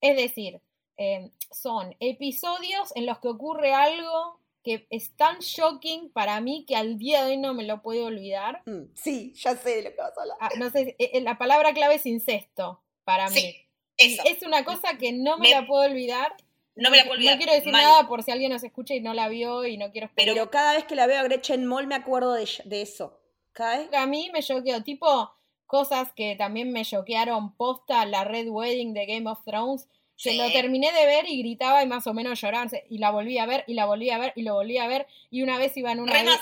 Es 0.00 0.16
decir, 0.16 0.60
eh, 0.96 1.30
son 1.52 1.94
episodios 2.00 2.96
en 2.96 3.04
los 3.04 3.18
que 3.18 3.28
ocurre 3.28 3.74
algo 3.74 4.40
que 4.64 4.86
es 4.90 5.16
tan 5.16 5.38
shocking 5.38 6.10
para 6.12 6.40
mí 6.40 6.64
que 6.66 6.76
al 6.76 6.98
día 6.98 7.24
de 7.24 7.32
hoy 7.32 7.36
no 7.38 7.54
me 7.54 7.64
lo 7.64 7.80
puedo 7.82 8.06
olvidar. 8.06 8.62
Mm, 8.66 8.92
sí, 8.94 9.32
ya 9.36 9.56
sé 9.56 9.76
de 9.76 9.82
lo 9.82 9.90
que 9.90 9.96
vas 9.96 10.16
a 10.16 10.20
hablar. 10.22 10.36
Ah, 10.40 10.50
no 10.58 10.70
sé, 10.70 10.96
eh, 10.98 11.10
eh, 11.14 11.20
la 11.20 11.38
palabra 11.38 11.72
clave 11.72 11.94
es 11.96 12.06
incesto 12.06 12.82
para 13.04 13.28
mí. 13.30 13.40
Sí, 13.40 13.56
Y 13.96 14.14
eso. 14.14 14.22
Es 14.26 14.42
una 14.42 14.64
cosa 14.64 14.98
que 14.98 15.12
no 15.12 15.38
me, 15.38 15.48
Me- 15.48 15.54
la 15.54 15.66
puedo 15.66 15.88
olvidar. 15.88 16.34
No 16.76 16.90
me 16.90 16.96
la 16.98 17.02
puedo 17.04 17.14
olvidar, 17.16 17.34
No 17.34 17.38
quiero 17.38 17.52
decir 17.54 17.72
mal. 17.72 17.82
nada 17.82 18.06
por 18.06 18.22
si 18.22 18.30
alguien 18.30 18.52
nos 18.52 18.62
escucha 18.62 18.94
y 18.94 19.00
no 19.00 19.12
la 19.14 19.28
vio 19.28 19.66
y 19.66 19.76
no 19.78 19.90
quiero 19.90 20.10
Pero, 20.14 20.32
spoiler. 20.32 20.50
cada 20.50 20.74
vez 20.74 20.84
que 20.84 20.94
la 20.94 21.06
veo 21.08 21.18
a 21.18 21.22
Gretchen 21.24 21.66
Moll 21.66 21.86
me 21.88 21.94
acuerdo 21.96 22.34
de, 22.34 22.42
ella- 22.42 22.62
de 22.66 22.82
eso. 22.82 23.18
Cada 23.52 23.78
vez. 23.78 23.88
a 23.94 24.06
mí 24.06 24.30
me 24.32 24.42
choqueó, 24.42 24.84
tipo 24.84 25.32
cosas 25.66 26.12
que 26.12 26.36
también 26.36 26.70
me 26.72 26.84
choquearon 26.84 27.54
posta 27.56 28.06
la 28.06 28.22
Red 28.24 28.48
Wedding 28.48 28.94
de 28.94 29.06
Game 29.06 29.28
of 29.28 29.42
Thrones. 29.44 29.88
Que 30.20 30.30
Sí. 30.30 30.36
lo 30.36 30.50
terminé 30.50 30.90
de 30.92 31.06
ver 31.06 31.28
y 31.28 31.38
gritaba 31.42 31.82
y 31.82 31.86
más 31.86 32.06
o 32.08 32.12
menos 32.14 32.40
lloraba. 32.40 32.68
Y 32.90 32.98
la 32.98 33.10
volví 33.12 33.38
a 33.38 33.46
ver, 33.46 33.62
y 33.68 33.74
la 33.74 33.86
volví 33.86 34.10
a 34.10 34.18
ver, 34.18 34.32
y 34.34 34.42
lo 34.42 34.54
volví 34.54 34.76
a 34.78 34.88
ver. 34.88 35.06
Y 35.30 35.42
una 35.42 35.58
vez 35.58 35.76
iba 35.76 35.92
en 35.92 36.00
un 36.00 36.10
avión. 36.10 36.34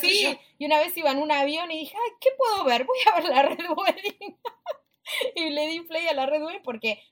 Sí, 0.00 0.38
y 0.58 0.64
una 0.64 0.78
vez 0.78 0.96
iba 0.96 1.10
en 1.10 1.18
un 1.18 1.30
avión 1.30 1.70
y 1.70 1.80
dije, 1.80 1.94
ay, 1.96 2.12
¿qué 2.20 2.30
puedo 2.38 2.64
ver? 2.64 2.84
Voy 2.84 2.98
a 3.12 3.20
ver 3.20 3.28
la 3.28 3.42
Red 3.42 3.66
Wedding. 3.76 4.38
y 5.36 5.50
le 5.50 5.66
di 5.66 5.80
play 5.82 6.06
a 6.08 6.14
la 6.14 6.26
Red 6.26 6.42
Wedding 6.42 6.62
porque 6.62 7.02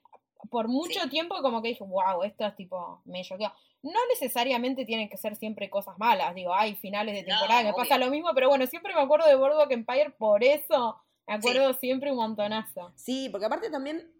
por 0.50 0.68
mucho 0.68 1.00
Sí. 1.02 1.08
tiempo 1.10 1.42
como 1.42 1.60
que 1.60 1.68
dije, 1.68 1.84
wow, 1.84 2.22
esto 2.22 2.46
es 2.46 2.56
tipo, 2.56 3.02
me 3.04 3.22
choqueó. 3.22 3.52
No 3.82 3.98
necesariamente 4.08 4.84
tienen 4.84 5.08
que 5.08 5.16
ser 5.18 5.36
siempre 5.36 5.68
cosas 5.68 5.98
malas. 5.98 6.34
Digo, 6.34 6.54
hay 6.54 6.76
finales 6.76 7.14
de 7.14 7.22
No, 7.22 7.28
temporada 7.28 7.60
que 7.62 7.68
obvio. 7.72 7.76
pasa 7.82 7.98
lo 7.98 8.10
mismo, 8.10 8.30
pero 8.34 8.48
bueno, 8.48 8.66
siempre 8.66 8.94
me 8.94 9.00
acuerdo 9.00 9.26
de 9.28 9.34
Boardwalk 9.34 9.70
Empire 9.70 10.10
por 10.10 10.42
eso. 10.42 10.98
Me 11.26 11.34
acuerdo 11.34 11.72
siempre 11.74 12.10
un 12.10 12.16
montonazo. 12.16 12.92
Sí, 12.96 13.28
porque 13.30 13.46
aparte 13.46 13.68
también 13.70 14.10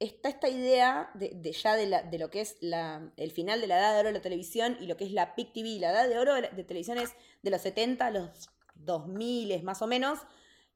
está 0.00 0.30
esta 0.30 0.48
idea 0.48 1.10
de, 1.14 1.52
ya 1.52 1.76
de, 1.76 2.18
lo 2.18 2.30
que 2.30 2.40
es 2.40 2.56
el 2.60 3.30
final 3.30 3.60
de 3.60 3.66
la 3.66 3.78
edad 3.78 3.92
de 3.94 4.00
oro 4.00 4.08
de 4.08 4.14
la 4.14 4.22
televisión 4.22 4.76
y 4.80 4.86
lo 4.86 4.96
que 4.96 5.04
es 5.04 5.12
la 5.12 5.34
PIC 5.34 5.52
TV. 5.52 5.78
La 5.78 5.90
edad 5.90 6.08
de 6.08 6.18
oro 6.18 6.34
de, 6.34 6.42
la- 6.42 6.50
televisión 6.50 6.98
es 6.98 7.14
de 7.42 7.50
los 7.50 7.60
70 7.60 8.06
a 8.06 8.10
los 8.10 8.50
2000 8.74 9.62
más 9.62 9.82
o 9.82 9.86
menos, 9.86 10.20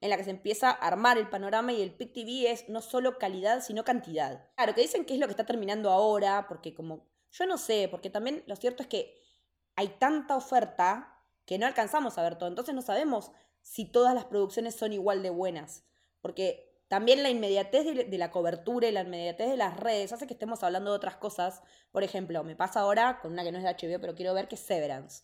en 0.01 0.11
la 0.11 0.19
que 0.19 0.25
se 0.25 0.31
empieza 0.31 0.69
a 0.69 0.73
armar 0.73 1.17
el 1.17 1.31
panorama 1.31 1.73
y 1.73 1.81
el 1.81 1.95
PIC 1.95 2.13
TV 2.13 2.51
es 2.53 2.69
no 2.69 2.83
solo 2.83 3.19
calidad, 3.19 3.63
sino 3.63 3.83
cantidad. 3.85 4.51
Claro, 4.57 4.75
que 4.75 4.83
dicen 4.83 5.07
que 5.07 5.15
es 5.15 5.21
lo 5.21 5.27
que 5.27 5.33
está 5.33 5.47
terminando 5.47 5.91
ahora, 5.91 6.47
porque 6.47 6.75
como, 6.75 7.07
yo 7.33 7.47
no 7.47 7.57
sé, 7.57 7.89
porque 7.91 8.11
también 8.11 8.45
lo 8.47 8.57
cierto 8.57 8.83
es 8.83 8.89
que 8.89 9.19
hay 9.75 9.89
tanta 9.99 10.37
oferta 10.37 11.19
que 11.47 11.59
no 11.59 11.67
alcanzamos 11.67 12.19
a 12.19 12.23
ver 12.23 12.37
todo, 12.37 12.49
entonces 12.51 12.75
no 12.75 12.83
sabemos 12.83 13.33
si 13.63 13.87
todas 13.87 14.15
las 14.15 14.27
producciones 14.27 14.75
son 14.75 14.93
igual 14.93 15.23
de 15.23 15.31
buenas, 15.31 15.85
porque 16.21 16.74
también 16.89 17.23
la 17.23 17.31
inmediatez 17.31 17.85
de, 17.85 18.19
la 18.19 18.31
cobertura 18.31 18.89
y 18.89 18.93
la 18.93 19.03
inmediatez 19.03 19.49
de 19.51 19.57
las 19.57 19.79
redes 19.79 20.13
hace 20.13 20.27
que 20.27 20.35
estemos 20.35 20.63
hablando 20.63 20.91
de 20.91 20.97
otras 20.97 21.17
cosas. 21.17 21.63
Por 21.91 22.05
ejemplo, 22.05 22.45
me 22.45 22.57
pasa 22.57 22.81
ahora 22.81 23.19
con 23.21 23.33
una 23.33 23.43
que 23.43 23.53
no 23.53 23.59
es 23.59 23.65
de 23.65 23.71
HBO, 23.71 24.01
pero 24.01 24.15
quiero 24.15 24.35
ver 24.35 24.49
que 24.49 24.55
es 24.55 24.61
Severance. 24.61 25.23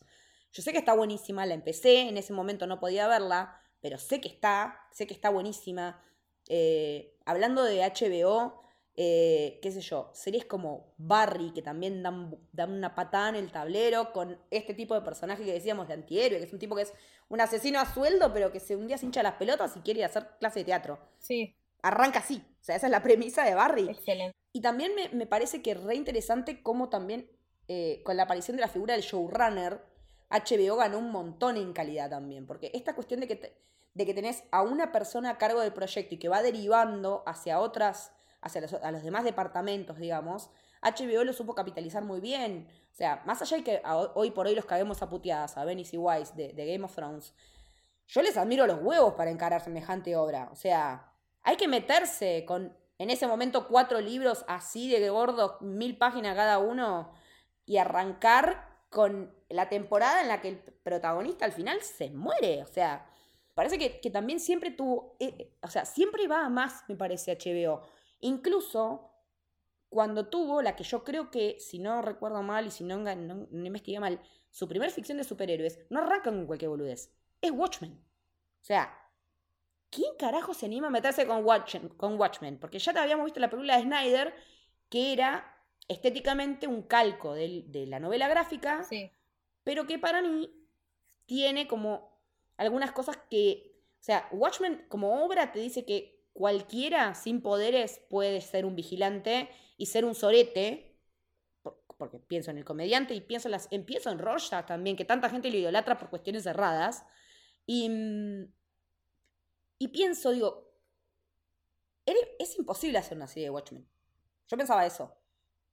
Yo 0.53 0.63
sé 0.63 0.73
que 0.73 0.79
está 0.79 0.95
buenísima, 0.95 1.47
la 1.47 1.55
empecé, 1.55 2.09
en 2.09 2.17
ese 2.17 2.33
momento 2.33 2.67
no 2.67 2.81
podía 2.81 3.07
verla, 3.07 3.61
pero 3.81 3.99
sé 3.99 4.21
que 4.21 4.29
está, 4.29 4.81
sé 4.91 5.07
que 5.07 5.15
está 5.15 5.31
buenísima. 5.31 6.03
Eh, 6.49 7.17
hablando 7.25 7.63
de 7.63 7.83
HBO, 7.83 8.63
eh, 8.97 9.59
qué 9.63 9.71
sé 9.73 9.81
yo, 9.81 10.11
series 10.13 10.45
como 10.45 10.93
Barry, 10.99 11.53
que 11.53 11.63
también 11.63 12.03
dan, 12.03 12.37
dan 12.53 12.73
una 12.73 12.95
patada 12.95 13.31
en 13.31 13.37
el 13.37 13.51
tablero, 13.53 14.13
con 14.13 14.39
este 14.51 14.75
tipo 14.75 14.95
de 14.95 15.01
personaje 15.03 15.45
que 15.45 15.53
decíamos 15.53 15.89
de 15.89 15.95
antihéroe, 15.95 16.39
que 16.39 16.45
es 16.45 16.53
un 16.53 16.59
tipo 16.59 16.77
que 16.77 16.83
es 16.83 16.93
un 17.29 17.41
asesino 17.41 17.79
a 17.81 17.87
sueldo, 17.93 18.33
pero 18.33 18.51
que 18.53 18.61
se, 18.61 18.77
un 18.77 18.87
día 18.89 18.99
se 18.99 19.07
hincha 19.07 19.23
las 19.23 19.35
pelotas 19.35 19.77
y 19.77 19.81
quiere 19.81 20.05
hacer 20.05 20.27
clase 20.39 20.61
de 20.61 20.65
teatro. 20.67 20.99
Sí, 21.19 21.55
Arranca 21.83 22.19
así, 22.19 22.43
o 22.61 22.65
sea, 22.65 22.77
esa 22.77 22.89
es 22.89 22.91
la 22.91 23.03
premisa 23.03 23.43
de 23.45 23.55
Barry. 23.55 23.89
excelente. 23.89 24.37
Y 24.53 24.61
también 24.61 24.95
me, 24.95 25.09
me 25.11 25.27
parece 25.27 25.63
que 25.63 25.73
re 25.75 25.95
interesante 25.95 26.63
cómo 26.63 26.89
también 26.91 27.31
eh, 27.69 28.03
con 28.05 28.17
la 28.17 28.25
aparición 28.25 28.57
de 28.57 28.63
la 28.63 28.69
figura 28.69 28.95
del 28.95 29.03
showrunner, 29.03 29.81
HBO 30.29 30.77
ganó 30.77 30.99
un 30.99 31.11
montón 31.11 31.57
en 31.57 31.73
calidad 31.73 32.11
también. 32.11 32.47
Porque 32.47 32.71
esta 32.75 32.95
cuestión 32.95 33.21
de 33.21 33.29
que, 33.29 33.37
te- 33.37 33.57
de 33.95 34.07
que 34.07 34.13
tenés 34.13 34.43
a 34.51 34.63
una 34.63 34.93
persona 34.93 35.31
a 35.31 35.39
cargo 35.39 35.61
del 35.61 35.73
proyecto 35.73 36.15
y 36.15 36.19
que 36.19 36.29
va 36.29 36.43
derivando 36.43 37.23
hacia 37.27 37.61
otras, 37.61 38.13
hacia 38.43 38.61
los, 38.61 38.75
a 38.75 38.91
los 38.91 39.03
demás 39.03 39.25
departamentos, 39.25 39.99
digamos, 39.99 40.51
HBO 40.83 41.25
lo 41.25 41.33
supo 41.33 41.55
capitalizar 41.55 42.03
muy 42.03 42.21
bien. 42.21 42.67
O 42.91 42.95
sea, 42.95 43.23
más 43.27 43.43
allá 43.43 43.59
de 43.59 43.65
que 43.65 43.83
hoy 44.15 44.31
por 44.31 44.47
hoy 44.47 44.55
los 44.55 44.65
caemos 44.65 45.03
a 45.03 45.09
puteadas 45.09 45.57
a 45.57 45.65
Venice 45.65 45.97
y 45.97 45.99
Wise 45.99 46.35
de, 46.35 46.53
de 46.53 46.73
Game 46.73 46.85
of 46.85 46.95
Thrones, 46.95 47.35
yo 48.07 48.23
les 48.23 48.37
admiro 48.37 48.67
los 48.67 48.83
huevos 48.83 49.15
para 49.15 49.31
encarar 49.31 49.61
semejante 49.61 50.17
obra. 50.17 50.49
O 50.53 50.57
sea, 50.57 51.13
hay 51.43 51.57
que 51.57 51.69
meterse 51.69 52.45
con, 52.47 52.77
en 52.99 53.11
ese 53.11 53.27
momento, 53.27 53.69
cuatro 53.69 54.01
libros 54.01 54.45
así 54.49 54.91
de 54.91 55.11
gordos, 55.11 55.61
mil 55.61 55.97
páginas 55.97 56.35
cada 56.35 56.59
uno, 56.59 57.13
y 57.67 57.77
arrancar 57.77 58.69
con 58.89 59.33
la 59.49 59.69
temporada 59.69 60.23
en 60.23 60.29
la 60.29 60.41
que 60.41 60.49
el 60.49 60.59
protagonista 60.59 61.45
al 61.45 61.53
final 61.53 61.81
se 61.83 62.11
muere. 62.11 62.63
O 62.63 62.67
sea, 62.67 63.07
parece 63.55 63.79
que, 63.79 64.01
que 64.01 64.11
también 64.11 64.41
siempre 64.41 64.71
tuvo, 64.71 65.17
eh, 65.21 65.35
eh, 65.39 65.53
o 65.63 65.69
sea, 65.69 65.85
siempre 65.85 66.27
va 66.27 66.45
a 66.45 66.49
más, 66.49 66.83
me 66.89 66.97
parece, 66.97 67.37
HBO. 67.37 67.83
Incluso 68.21 69.11
cuando 69.89 70.29
tuvo 70.29 70.63
la 70.63 70.77
que 70.77 70.85
yo 70.85 71.03
creo 71.05 71.31
que, 71.31 71.59
si 71.59 71.79
no 71.79 72.01
recuerdo 72.03 72.43
mal 72.43 72.67
y 72.67 72.71
si 72.71 72.85
no, 72.85 72.99
no, 72.99 73.15
no 73.51 73.67
investigué 73.67 73.99
mal, 74.01 74.21
su 74.51 74.69
primer 74.69 74.91
ficción 74.91 75.19
de 75.19 75.25
superhéroes 75.25 75.81
no 75.91 76.01
arranca 76.01 76.31
con 76.31 76.47
cualquier 76.47 76.71
boludez. 76.71 77.13
Es 77.41 77.51
Watchmen. 77.51 77.93
O 77.93 78.65
sea, 78.65 78.97
¿quién 79.91 80.15
carajo 80.19 80.55
se 80.55 80.67
anima 80.67 80.89
a 80.89 80.91
meterse 80.91 81.27
con 81.27 81.45
Watchmen? 81.45 81.89
Con 81.91 82.19
Watchmen? 82.21 82.59
Porque 82.59 82.79
ya 82.79 82.93
te 82.93 82.99
habíamos 82.99 83.25
visto 83.25 83.41
la 83.41 83.51
película 83.51 83.77
de 83.77 83.83
Snyder, 83.83 84.35
que 84.89 85.13
era 85.13 85.57
estéticamente 85.89 86.67
un 86.69 86.83
calco 86.83 87.35
del- 87.35 87.71
de, 87.73 87.87
la 87.87 87.99
novela 87.99 88.29
gráfica, 88.29 88.85
Sí. 88.85 89.11
pero 89.65 89.87
que 89.87 89.99
para 89.99 90.23
mí 90.23 90.53
tiene 91.27 91.67
como 91.67 92.21
algunas 92.57 92.93
cosas 92.93 93.17
que 93.31 93.67
O 93.99 94.03
sea, 94.03 94.27
Watchmen 94.33 94.87
como 94.89 95.23
obra 95.25 95.53
te 95.53 95.59
dice 95.59 95.85
que 95.85 96.20
cualquiera 96.33 97.15
sin 97.15 97.43
poderes 97.43 98.01
puede 98.09 98.41
ser 98.41 98.65
un 98.67 98.77
vigilante 98.77 99.49
y 99.77 99.87
ser 99.87 100.05
un 100.05 100.15
sorete, 100.15 100.99
por- 101.63 101.83
porque 101.99 102.19
pienso 102.19 102.51
en 102.51 102.59
el 102.59 102.65
comediante 102.65 103.15
y 103.15 103.21
pienso 103.21 103.49
en, 103.49 103.53
las, 103.53 103.69
pienso 103.69 104.11
en 104.11 104.19
Rorschach 104.19 104.67
también, 104.67 104.97
que 104.97 105.05
tanta 105.05 105.31
gente 105.31 105.51
lo 105.51 105.57
idolatra 105.59 105.99
por 105.99 106.11
cuestiones 106.11 106.45
cerradas. 106.45 107.05
Y, 107.67 107.89
mm, 107.89 108.53
y 109.79 109.89
pienso, 109.89 110.31
digo, 110.33 110.71
es 112.39 112.59
imposible 112.59 112.99
hacer 112.99 113.17
una 113.17 113.27
serie 113.27 113.45
de 113.45 113.51
Watchmen. 113.51 113.89
Yo 114.49 114.57
pensaba 114.57 114.85
eso. 114.87 115.17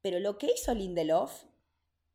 Pero 0.02 0.20
lo 0.20 0.38
que 0.38 0.52
hizo 0.54 0.74
Lindelof 0.74 1.44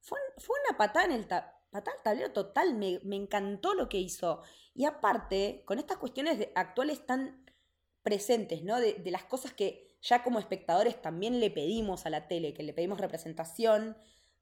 fue, 0.00 0.18
fue 0.38 0.56
una 0.68 0.78
patada 0.78 1.06
en 1.06 1.12
el 1.12 1.26
ta- 1.26 1.60
patada 1.70 1.96
al 1.96 2.02
tablero 2.02 2.32
total. 2.32 2.74
Me, 2.74 3.00
me 3.04 3.16
encantó 3.16 3.74
lo 3.74 3.88
que 3.88 3.98
hizo. 3.98 4.42
Y 4.74 4.84
aparte, 4.84 5.62
con 5.66 5.78
estas 5.78 5.98
cuestiones 5.98 6.48
actuales 6.54 7.04
tan 7.04 7.41
presentes, 8.02 8.62
¿no? 8.62 8.80
De, 8.80 9.00
las 9.10 9.24
cosas 9.24 9.52
que 9.52 9.96
ya 10.02 10.22
como 10.22 10.38
espectadores 10.38 11.00
también 11.00 11.40
le 11.40 11.50
pedimos 11.50 12.06
a 12.06 12.10
la 12.10 12.26
tele, 12.28 12.54
que 12.54 12.62
le 12.62 12.72
pedimos 12.72 13.00
representación, 13.00 13.96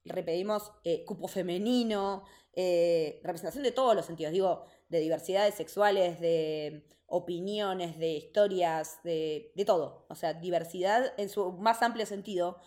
le 0.04 0.22
pedimos 0.22 0.72
eh, 0.84 1.04
cupo 1.04 1.28
femenino, 1.28 2.24
eh, 2.54 3.20
representación 3.22 3.62
de 3.62 3.72
todos 3.72 3.94
los 3.94 4.06
sentidos, 4.06 4.32
digo, 4.32 4.64
de 4.88 5.00
diversidades 5.00 5.54
sexuales, 5.54 6.18
de 6.20 6.86
opiniones, 7.06 7.98
de 7.98 8.12
historias, 8.12 9.02
de, 9.04 9.52
de 9.54 9.64
todo. 9.64 10.06
O 10.08 10.14
sea, 10.14 10.32
diversidad 10.32 11.12
en 11.18 11.28
su 11.28 11.52
más 11.52 11.82
amplio 11.82 12.06
sentido. 12.06 12.58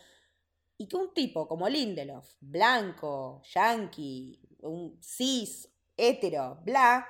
Y 0.77 0.88
que 0.88 0.95
un 0.95 1.13
tipo 1.13 1.47
como 1.47 1.69
Lindelof, 1.69 2.36
blanco, 2.39 3.41
yankee, 3.53 4.39
un 4.62 4.99
cis, 5.01 5.69
hetero, 5.97 6.60
bla, 6.63 7.08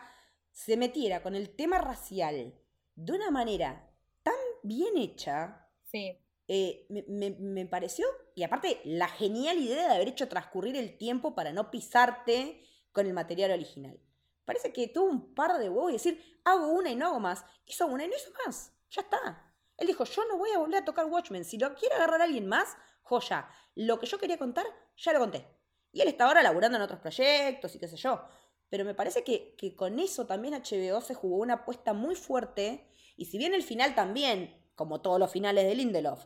se 0.52 0.78
metiera 0.78 1.22
con 1.24 1.36
el 1.36 1.56
tema 1.56 1.80
racial 1.80 2.54
de 2.96 3.14
una 3.14 3.32
manera 3.32 3.90
tan 4.24 4.34
bien 4.64 4.98
hecha, 4.98 5.68
Sí, 5.84 6.18
eh, 6.48 6.86
me, 6.90 7.04
me- 7.08 7.38
me 7.40 7.66
pareció, 7.66 8.06
y 8.36 8.44
aparte 8.44 8.82
la 8.86 9.08
genial 9.08 9.58
idea 9.60 9.88
de 9.90 9.96
haber 9.96 10.08
hecho 10.10 10.28
transcurrir 10.28 10.76
el 10.76 10.98
tiempo 10.98 11.36
para 11.36 11.54
no 11.54 11.70
pisarte 11.72 12.64
con 12.92 13.06
el 13.08 13.14
material 13.14 13.52
original. 13.52 14.00
Parece 14.46 14.74
que 14.74 14.88
tuvo 14.88 15.06
un 15.10 15.34
par 15.34 15.58
de 15.58 15.70
huevos 15.70 15.92
y 15.92 15.94
decir, 15.94 16.42
hago 16.44 16.68
una 16.68 16.90
y 16.90 16.96
no 16.96 17.08
hago 17.08 17.20
más. 17.20 17.46
Hizo 17.66 17.88
una 17.88 18.04
y 18.04 18.08
no 18.10 18.16
hizo 18.16 18.32
más. 18.46 18.74
Ya 18.90 19.02
está. 19.02 19.54
Él 19.78 19.88
dijo, 19.88 20.04
yo 20.04 20.26
no 20.26 20.38
voy 20.38 20.52
a 20.52 20.58
volver 20.60 20.82
a 20.82 20.86
tocar 20.86 21.06
Watchmen. 21.06 21.46
Si 21.46 21.58
lo 21.58 21.74
quiere 21.76 21.96
agarrar 21.96 22.22
alguien 22.22 22.48
más, 22.48 22.76
joya. 23.04 23.48
Lo 23.76 24.00
que 24.00 24.06
yo 24.06 24.18
quería 24.20 24.38
contar, 24.38 24.66
ya 24.98 25.14
lo 25.14 25.20
conté. 25.20 25.48
Y 25.94 26.02
él 26.02 26.10
está 26.10 26.26
ahora 26.26 26.44
laburando 26.44 26.78
en 26.78 26.82
otros 26.84 27.00
proyectos 27.00 27.74
y 27.76 27.80
qué 27.80 27.88
sé 27.88 27.96
yo. 27.96 28.22
Pero 28.74 28.86
me 28.86 28.96
parece 28.96 29.24
que, 29.24 29.54
que 29.56 29.76
con 29.76 30.00
eso 30.00 30.26
también 30.26 30.56
HBO 30.56 31.00
se 31.00 31.14
jugó 31.14 31.36
una 31.38 31.54
apuesta 31.54 31.94
muy 31.94 32.16
fuerte. 32.16 32.84
Y 33.16 33.26
si 33.26 33.38
bien 33.38 33.54
el 33.54 33.62
final 33.62 33.94
también, 33.94 34.52
como 34.74 35.00
todos 35.00 35.20
los 35.20 35.32
finales 35.32 35.66
de 35.66 35.76
Lindelof, 35.76 36.26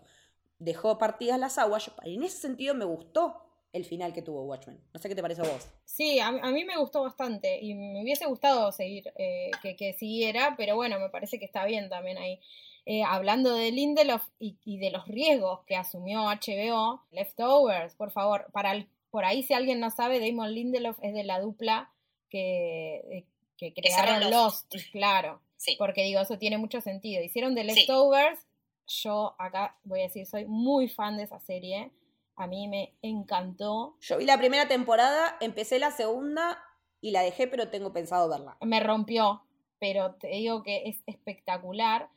dejó 0.58 0.98
partidas 0.98 1.42
las 1.42 1.58
aguas, 1.58 1.92
en 2.06 2.24
ese 2.24 2.38
sentido 2.38 2.74
me 2.74 2.86
gustó 2.86 3.36
el 3.74 3.84
final 3.84 4.14
que 4.14 4.22
tuvo 4.22 4.44
Watchmen. 4.46 4.80
No 4.94 5.00
sé 5.02 5.10
qué 5.10 5.16
te 5.16 5.22
parece 5.22 5.42
a 5.42 5.52
vos. 5.52 5.68
Sí, 5.84 6.22
a, 6.22 6.30
a 6.30 6.52
mí 6.52 6.64
me 6.64 6.78
gustó 6.78 7.04
bastante 7.04 7.60
y 7.60 7.74
me 7.76 8.02
hubiese 8.02 8.26
gustado 8.28 8.72
seguir, 8.72 9.12
eh, 9.18 9.52
que, 9.62 9.76
que 9.76 9.92
siguiera, 9.92 10.56
pero 10.56 10.78
bueno, 10.78 11.02
me 11.02 11.10
parece 11.10 11.40
que 11.40 11.46
está 11.46 11.66
bien 11.66 11.90
también 11.90 12.18
ahí. 12.18 12.40
Eh, 12.86 13.04
hablando 13.04 13.54
de 13.56 13.74
Lindelof 13.74 14.24
y, 14.40 14.58
y 14.64 14.78
de 14.80 14.92
los 14.92 15.06
riesgos 15.06 15.66
que 15.66 15.76
asumió 15.76 16.22
HBO, 16.30 17.02
Leftovers, 17.12 17.94
por 17.96 18.12
favor, 18.12 18.50
para 18.54 18.72
el- 18.72 18.88
por 19.12 19.26
ahí 19.26 19.44
si 19.44 19.54
alguien 19.54 19.82
no 19.82 19.92
sabe, 19.92 20.22
Damon 20.26 20.54
Lindelof 20.54 20.98
es 21.02 21.14
de 21.14 21.26
la 21.26 21.42
dupla 21.42 21.92
que, 22.30 22.96
eh, 22.98 23.26
que 23.58 23.74
crearon 23.74 24.20
Lost. 24.32 24.74
Lost, 24.74 24.74
claro, 24.92 25.42
Sí. 25.56 25.76
porque 25.78 26.04
digo, 26.04 26.22
eso 26.22 26.38
tiene 26.38 26.58
mucho 26.58 26.82
sentido. 26.82 27.24
Hicieron 27.24 27.56
de 27.56 27.62
Sí. 27.64 27.68
Leftovers, 27.80 28.48
yo 28.88 29.36
acá 29.40 29.78
voy 29.84 30.02
a 30.02 30.04
decir, 30.04 30.26
soy 30.26 30.46
muy 30.46 30.88
fan 30.88 31.18
de 31.18 31.24
esa 31.24 31.40
serie, 31.40 31.92
a 32.36 32.46
mí 32.48 32.68
me 32.68 32.94
encantó, 33.02 33.96
Yo 34.02 34.18
vi 34.18 34.26
la 34.26 34.38
primera 34.38 34.68
temporada, 34.68 35.36
empecé 35.42 35.80
la 35.80 35.92
segunda 35.92 36.64
y 37.02 37.12
la 37.12 37.22
dejé, 37.22 37.48
pero 37.48 37.70
tengo 37.70 37.92
pensado 37.94 38.30
verla. 38.30 38.58
me 38.62 38.80
rompió, 38.80 39.42
pero 39.80 40.16
te 40.16 40.28
digo 40.28 40.64
que 40.64 40.84
es 40.90 41.02
espectacular. 41.08 42.10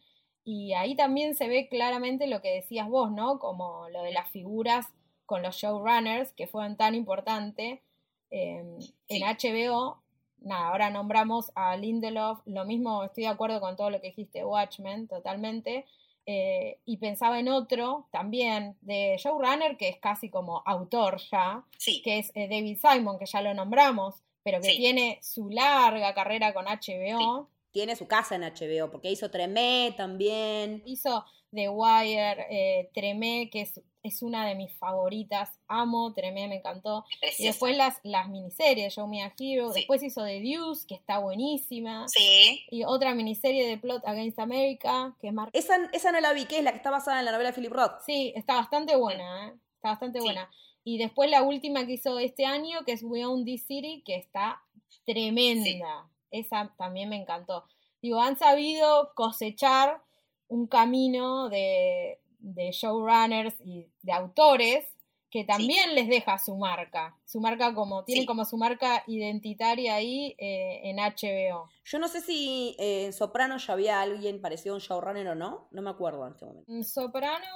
Y 0.45 0.73
ahí 0.73 0.97
también 0.97 1.35
se 1.35 1.49
ve 1.49 1.69
claramente 1.69 2.27
lo 2.27 2.41
que 2.41 2.51
decías 2.55 2.89
vos, 2.89 3.11
¿no? 3.13 3.39
Como 3.39 3.89
lo 3.91 4.03
de 4.03 4.13
las 4.13 4.31
figuras 4.31 4.87
con 5.27 5.43
los 5.43 5.57
showrunners, 5.57 6.33
que 6.33 6.47
fueron 6.47 6.77
tan 6.77 6.95
importantes 6.95 7.81
eh, 8.31 8.63
en 9.09 9.23
HBO. 9.23 10.03
Nada, 10.43 10.69
ahora 10.69 10.89
nombramos 10.91 11.53
a 11.55 11.77
Lindelof, 11.77 12.41
lo 12.47 12.65
mismo, 12.65 13.05
estoy 13.05 13.25
de 13.25 13.29
acuerdo 13.31 13.61
con 13.61 13.77
todo 13.77 13.91
lo 13.91 14.01
que 14.01 14.07
dijiste, 14.09 14.45
Watchmen, 14.45 15.07
totalmente. 15.07 15.85
Eh, 16.27 16.79
y 16.85 16.99
pensaba 16.99 17.41
en 17.41 17.49
otro 17.49 18.07
también 18.13 18.77
de 18.83 19.17
showrunner, 19.19 19.77
que 19.77 19.89
es 19.89 19.99
casi 19.99 20.31
como 20.31 20.63
autor 20.65 21.21
ya, 21.31 21.65
Sí. 21.77 22.01
que 22.03 22.19
es 22.21 22.31
eh, 22.35 22.47
David 22.49 22.79
Simon, 22.81 23.19
que 23.19 23.27
ya 23.27 23.43
lo 23.43 23.53
nombramos, 23.53 24.23
pero 24.43 24.61
que 24.61 24.71
Sí. 24.71 24.77
tiene 24.79 25.19
su 25.23 25.51
larga 25.51 26.15
carrera 26.15 26.55
con 26.55 26.67
HBO. 26.69 27.49
Tiene 27.73 27.95
su 27.97 28.07
casa 28.09 28.35
en 28.37 28.43
HBO, 28.45 28.91
porque 28.91 29.11
hizo 29.11 29.31
Tremé 29.31 29.93
también. 29.97 30.83
Hizo 30.87 31.25
The 31.53 31.69
Wire, 31.69 32.47
eh, 32.51 32.91
Tremé, 32.95 33.49
que 33.51 33.63
es, 33.63 33.81
es 34.03 34.23
una 34.23 34.47
de 34.47 34.55
mis 34.55 34.73
favoritas. 34.79 35.51
Amo 35.69 36.13
Tremé, 36.15 36.49
me 36.49 36.57
encantó. 36.57 37.05
Y 37.11 37.19
Preciosa. 37.21 37.49
después 37.51 37.77
las, 37.77 38.01
las 38.03 38.29
miniseries, 38.29 38.95
Show 38.95 39.07
Me 39.07 39.23
a 39.23 39.35
Hero. 39.39 39.73
Sí. 39.73 39.81
Después 39.81 40.03
hizo 40.03 40.25
The 40.25 40.41
Deuce, 40.41 40.87
que 40.87 40.95
está 40.95 41.19
buenísima. 41.19 42.09
Sí. 42.09 42.65
Y 42.71 42.85
otra 42.85 43.15
miniserie 43.15 43.67
de 43.67 43.77
Plot 43.79 44.07
Against 44.07 44.39
America, 44.39 45.15
que 45.21 45.29
es 45.29 45.35
más... 45.35 45.51
Esa, 45.53 45.77
esa 45.93 46.13
no 46.13 46.21
la 46.21 46.33
vi, 46.33 46.47
que 46.47 46.59
es 46.59 46.65
la 46.65 46.71
que 46.73 46.79
está 46.79 46.91
basada 46.91 47.19
en 47.19 47.27
la 47.27 47.33
novela 47.33 47.51
de 47.51 47.55
Philip 47.57 47.73
Roth. 47.73 48.01
Sí, 48.07 48.33
está 48.37 48.55
bastante 48.57 48.97
buena, 48.97 49.49
¿eh? 49.49 49.53
Está 49.77 49.91
bastante 49.91 50.19
Sí. 50.21 50.25
buena. 50.25 50.51
Y 50.83 50.97
después 50.97 51.29
la 51.31 51.43
última 51.43 51.85
que 51.87 51.93
hizo 51.93 52.19
este 52.19 52.47
año, 52.47 52.85
que 52.87 52.93
es 52.93 53.03
We 53.03 53.25
Own 53.27 53.45
This 53.45 53.67
City, 53.67 54.03
que 54.05 54.17
está 54.17 54.63
tremenda. 55.05 56.09
Esa 56.31 56.73
también 56.79 57.09
me 57.09 57.17
encantó. 57.17 57.65
Digo, 58.01 58.21
han 58.21 58.39
sabido 58.39 59.13
cosechar 59.15 60.03
un 60.49 60.67
camino 60.67 61.49
de, 61.51 62.19
de 62.41 62.71
showrunners 62.73 63.55
y 63.65 63.87
de 64.03 64.13
autores 64.13 64.85
que 65.31 65.45
también 65.45 65.95
les 65.95 66.09
deja 66.09 66.39
su 66.39 66.57
marca. 66.57 67.17
Su 67.25 67.41
marca 67.41 67.73
como, 67.73 68.03
tienen 68.05 68.23
Sí. 68.23 68.27
como 68.27 68.45
su 68.45 68.57
marca 68.57 69.05
identitaria 69.07 69.95
ahí 69.95 70.35
eh, 70.39 70.81
en 70.91 70.97
HBO. 70.99 71.69
Yo 71.85 71.99
no 72.01 72.09
sé 72.09 72.21
si 72.21 72.75
eh, 72.81 73.07
en 73.07 73.13
Soprano 73.13 73.57
ya 73.59 73.73
había 73.75 74.01
alguien 74.01 74.41
parecido 74.41 74.75
a 74.75 74.79
un 74.79 74.81
showrunner 74.81 75.29
o 75.29 75.35
no. 75.37 75.69
No 75.71 75.83
me 75.83 75.91
acuerdo 75.91 76.27
en 76.27 76.33
este 76.33 76.47
momento. 76.47 76.83
Soprano. 76.83 77.47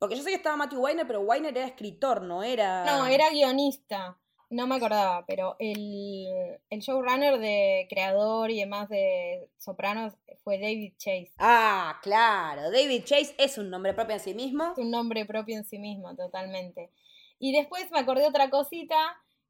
Porque 0.00 0.16
yo 0.16 0.24
sé 0.24 0.30
que 0.30 0.36
estaba 0.36 0.56
Matthew 0.56 0.80
Weiner, 0.80 1.06
pero 1.06 1.20
Weiner 1.20 1.56
era 1.56 1.66
escritor, 1.66 2.20
no 2.22 2.42
era. 2.42 2.84
No, 2.84 3.06
era 3.06 3.30
guionista. 3.30 4.18
No 4.50 4.66
me 4.66 4.76
acordaba, 4.76 5.24
pero 5.26 5.56
el, 5.58 6.58
el 6.70 6.80
showrunner 6.80 7.38
de 7.38 7.86
creador 7.88 8.50
y 8.50 8.60
demás 8.60 8.88
de 8.88 9.48
Sopranos 9.58 10.14
fue 10.42 10.58
David 10.58 10.94
Chase. 10.98 11.32
Ah, 11.38 11.98
claro. 12.02 12.70
David 12.70 13.04
Chase 13.04 13.34
es 13.38 13.58
un 13.58 13.70
nombre 13.70 13.94
propio 13.94 14.14
en 14.14 14.20
sí 14.20 14.34
mismo. 14.34 14.72
Es 14.72 14.78
un 14.78 14.90
nombre 14.90 15.24
propio 15.26 15.56
en 15.56 15.64
sí 15.64 15.78
mismo, 15.78 16.14
totalmente. 16.14 16.90
Y 17.38 17.52
después 17.52 17.90
me 17.90 17.98
acordé 17.98 18.26
otra 18.26 18.50
cosita 18.50 18.96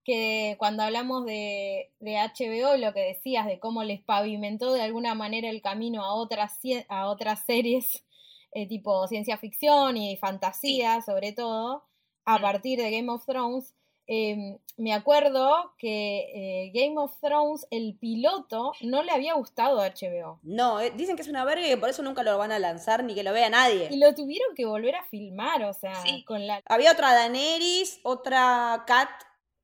que 0.05 0.57
cuando 0.59 0.83
hablamos 0.83 1.25
de, 1.25 1.93
de 1.99 2.17
HBO 2.17 2.77
y 2.77 2.81
lo 2.81 2.93
que 2.93 3.01
decías 3.01 3.47
de 3.47 3.59
cómo 3.59 3.83
les 3.85 4.03
pavimentó 4.03 4.73
de 4.73 4.83
alguna 4.83 5.15
manera 5.15 5.49
el 5.49 5.63
camino 5.63 6.05
a 6.05 6.15
otras, 6.15 6.59
a 6.89 7.09
otras 7.09 7.45
series 7.47 8.05
eh, 8.53 8.69
tipo 8.69 9.07
ciencia 9.09 9.39
ficción 9.39 9.97
y 9.97 10.17
fantasía, 10.17 11.01
sobre 11.01 11.33
todo, 11.33 11.85
a 12.25 12.39
partir 12.39 12.79
de 12.79 12.91
Game 12.91 13.11
of 13.11 13.25
Thrones. 13.27 13.75
Eh, 14.07 14.59
me 14.77 14.93
acuerdo 14.93 15.73
que 15.79 16.67
eh, 16.67 16.71
Game 16.75 16.99
of 16.99 17.19
Thrones, 17.21 17.67
el 17.71 17.97
piloto, 17.99 18.73
no 18.83 19.03
le 19.03 19.12
había 19.12 19.35
gustado 19.35 19.81
a 19.81 19.87
HBO. 19.88 20.40
No, 20.43 20.81
eh, 20.81 20.93
dicen 20.97 21.17
que 21.17 21.23
es 21.23 21.29
una 21.29 21.45
verga 21.45 21.64
y 21.67 21.71
que 21.71 21.77
por 21.77 21.88
eso 21.90 22.03
nunca 22.03 22.23
lo 22.23 22.37
van 22.37 22.53
a 22.53 22.59
lanzar 22.59 23.05
ni 23.05 23.14
que 23.14 23.23
lo 23.23 23.33
vea 23.33 23.49
nadie. 23.51 23.88
Y 23.90 23.99
lo 23.99 24.14
tuvieron 24.14 24.55
que 24.55 24.67
volver 24.67 24.97
a 24.97 25.05
filmar, 25.05 25.62
o 25.64 25.73
sea, 25.73 25.95
Sí. 26.03 26.25
con 26.25 26.47
la 26.47 26.61
Había 26.67 26.93
otra 26.93 27.12
Daenerys, 27.14 28.01
otra 28.03 28.85
Kat. 28.87 29.09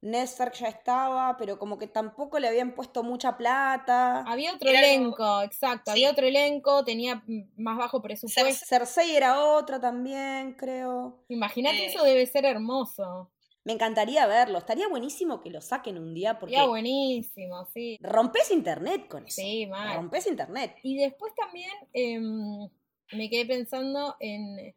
Ned 0.02 0.22
Stark 0.22 0.54
ya 0.54 0.68
estaba, 0.68 1.36
pero 1.36 1.58
como 1.58 1.76
que 1.78 1.86
tampoco 1.86 2.38
le 2.38 2.48
habían 2.48 2.74
puesto 2.74 3.02
mucha 3.02 3.36
plata. 3.36 4.20
Había 4.22 4.54
otro 4.54 4.70
Era 4.70 4.78
algo- 4.78 4.88
elenco, 4.94 5.42
exacto, 5.42 5.82
Sí. 5.84 5.90
había 5.90 6.10
otro 6.12 6.26
elenco, 6.26 6.82
tenía 6.84 7.22
más 7.58 7.76
bajo 7.76 8.00
presupuesto. 8.00 8.64
Cersei 8.66 9.14
era 9.14 9.44
otra 9.44 9.78
también, 9.78 10.54
creo. 10.54 11.18
Imagínate, 11.28 11.76
Eh. 11.84 11.86
eso 11.88 12.02
debe 12.02 12.24
ser 12.24 12.46
hermoso. 12.46 13.28
Me 13.64 13.74
encantaría 13.74 14.26
verlo. 14.26 14.58
Estaría 14.58 14.88
buenísimo 14.88 15.40
que 15.40 15.50
lo 15.50 15.60
saquen 15.60 15.98
un 15.98 16.14
día 16.14 16.38
porque 16.38 16.54
Sería 16.54 16.68
buenísimo, 16.68 17.66
sí. 17.66 17.98
rompes 18.00 18.50
internet 18.50 19.06
con 19.08 19.26
eso. 19.26 19.42
Sí, 19.42 19.66
mal. 19.66 19.96
Rompes 19.96 20.26
internet. 20.26 20.76
Y 20.82 20.96
después 20.96 21.34
también 21.34 21.70
em, 21.92 22.68
me 23.12 23.28
quedé 23.28 23.44
pensando 23.44 24.16
en, 24.18 24.74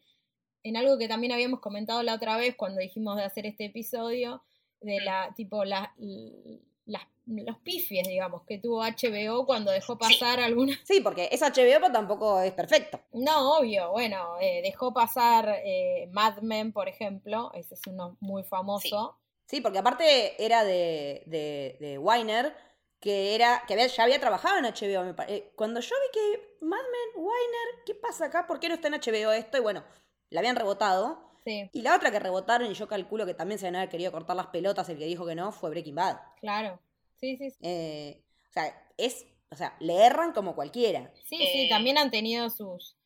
en 0.64 0.78
algo 0.78 0.98
que 0.98 1.08
también 1.08 1.32
habíamos 1.32 1.62
comentado 1.62 2.04
la 2.04 2.16
otra 2.16 2.38
vez 2.38 2.56
cuando 2.56 2.82
dijimos 2.82 3.16
de 3.18 3.24
hacer 3.24 3.46
este 3.46 3.66
episodio, 3.66 4.44
de 4.82 5.00
la, 5.00 5.34
tipo, 5.36 5.64
la, 5.64 5.94
las, 6.86 7.04
los 7.26 7.58
pifies, 7.60 8.08
digamos, 8.08 8.44
que 8.46 8.58
tuvo 8.60 8.84
HBO 8.84 9.46
cuando 9.46 9.72
dejó 9.72 9.98
pasar 9.98 10.40
algunas. 10.40 10.80
Sí, 10.84 11.00
porque 11.02 11.30
es 11.32 11.42
HBO, 11.42 11.80
pero 11.80 11.92
tampoco 11.92 12.40
es 12.42 12.52
perfecto. 12.54 13.00
No, 13.14 13.58
obvio, 13.58 13.92
bueno, 13.92 14.36
eh, 14.42 14.62
dejó 14.64 14.94
pasar 14.94 15.48
eh, 15.64 16.08
Mad 16.12 16.40
Men, 16.42 16.74
por 16.74 16.90
ejemplo, 16.90 17.52
ese 17.54 17.76
es 17.76 17.82
uno 17.88 18.18
muy 18.20 18.44
famoso. 18.44 19.18
Sí, 19.48 19.62
porque 19.62 19.80
aparte 19.80 20.44
era 20.44 20.64
de, 20.64 21.24
de, 21.26 21.78
de 21.80 21.98
Weiner, 22.00 22.56
que 23.00 23.36
era 23.36 23.64
que 23.68 23.74
había- 23.74 23.88
ya 23.88 24.04
había 24.04 24.20
trabajado 24.20 24.58
en 24.58 24.66
HBO. 24.66 25.04
me 25.04 25.14
pare- 25.14 25.36
eh, 25.36 25.52
Cuando 25.56 25.80
yo 25.82 25.94
vi 26.02 26.20
que 26.20 26.56
Mad 26.66 26.78
Men, 26.78 27.24
Weiner, 27.24 27.84
¿qué 27.86 27.96
pasa 27.96 28.26
acá? 28.26 28.48
¿Por 28.48 28.60
qué 28.60 28.70
no 28.70 28.76
está 28.76 28.88
en 28.88 28.94
HBO 28.96 29.32
esto? 29.34 29.58
Y 29.58 29.62
bueno, 29.62 29.84
la 30.30 30.40
habían 30.40 30.56
rebotado. 30.56 31.33
Sí, 31.44 31.70
Y 31.74 31.82
la 31.82 31.96
otra 31.96 32.12
que 32.12 32.20
rebotaron, 32.20 32.72
y 32.72 32.74
yo 32.74 32.88
calculo 32.88 33.26
que 33.26 33.34
también 33.34 33.60
se 33.60 33.66
van 33.66 33.76
a 33.76 33.80
haber 33.80 33.90
querido 33.90 34.12
cortar 34.12 34.36
las 34.36 34.48
pelotas, 34.48 34.88
el 34.90 34.98
que 34.98 35.06
dijo 35.06 35.26
que 35.26 35.36
no, 35.36 35.52
fue 35.52 35.70
Breaking 35.70 35.96
Bad. 35.96 36.18
claro. 36.40 36.80
Sí, 37.20 37.38
sí, 37.38 37.52
sí. 37.52 37.58
Eh, 37.62 38.22
o 38.50 38.54
sea, 38.54 38.92
es, 38.98 39.26
o 39.50 39.56
sea, 39.56 39.76
le 39.80 40.06
erran 40.06 40.34
como 40.34 40.56
cualquiera. 40.56 41.12
Sí, 41.24 41.38
sí, 41.52 41.66
Eh, 41.66 41.70
también 41.70 41.98
han 41.98 42.12
tenido 42.12 42.50
sus, 42.50 42.98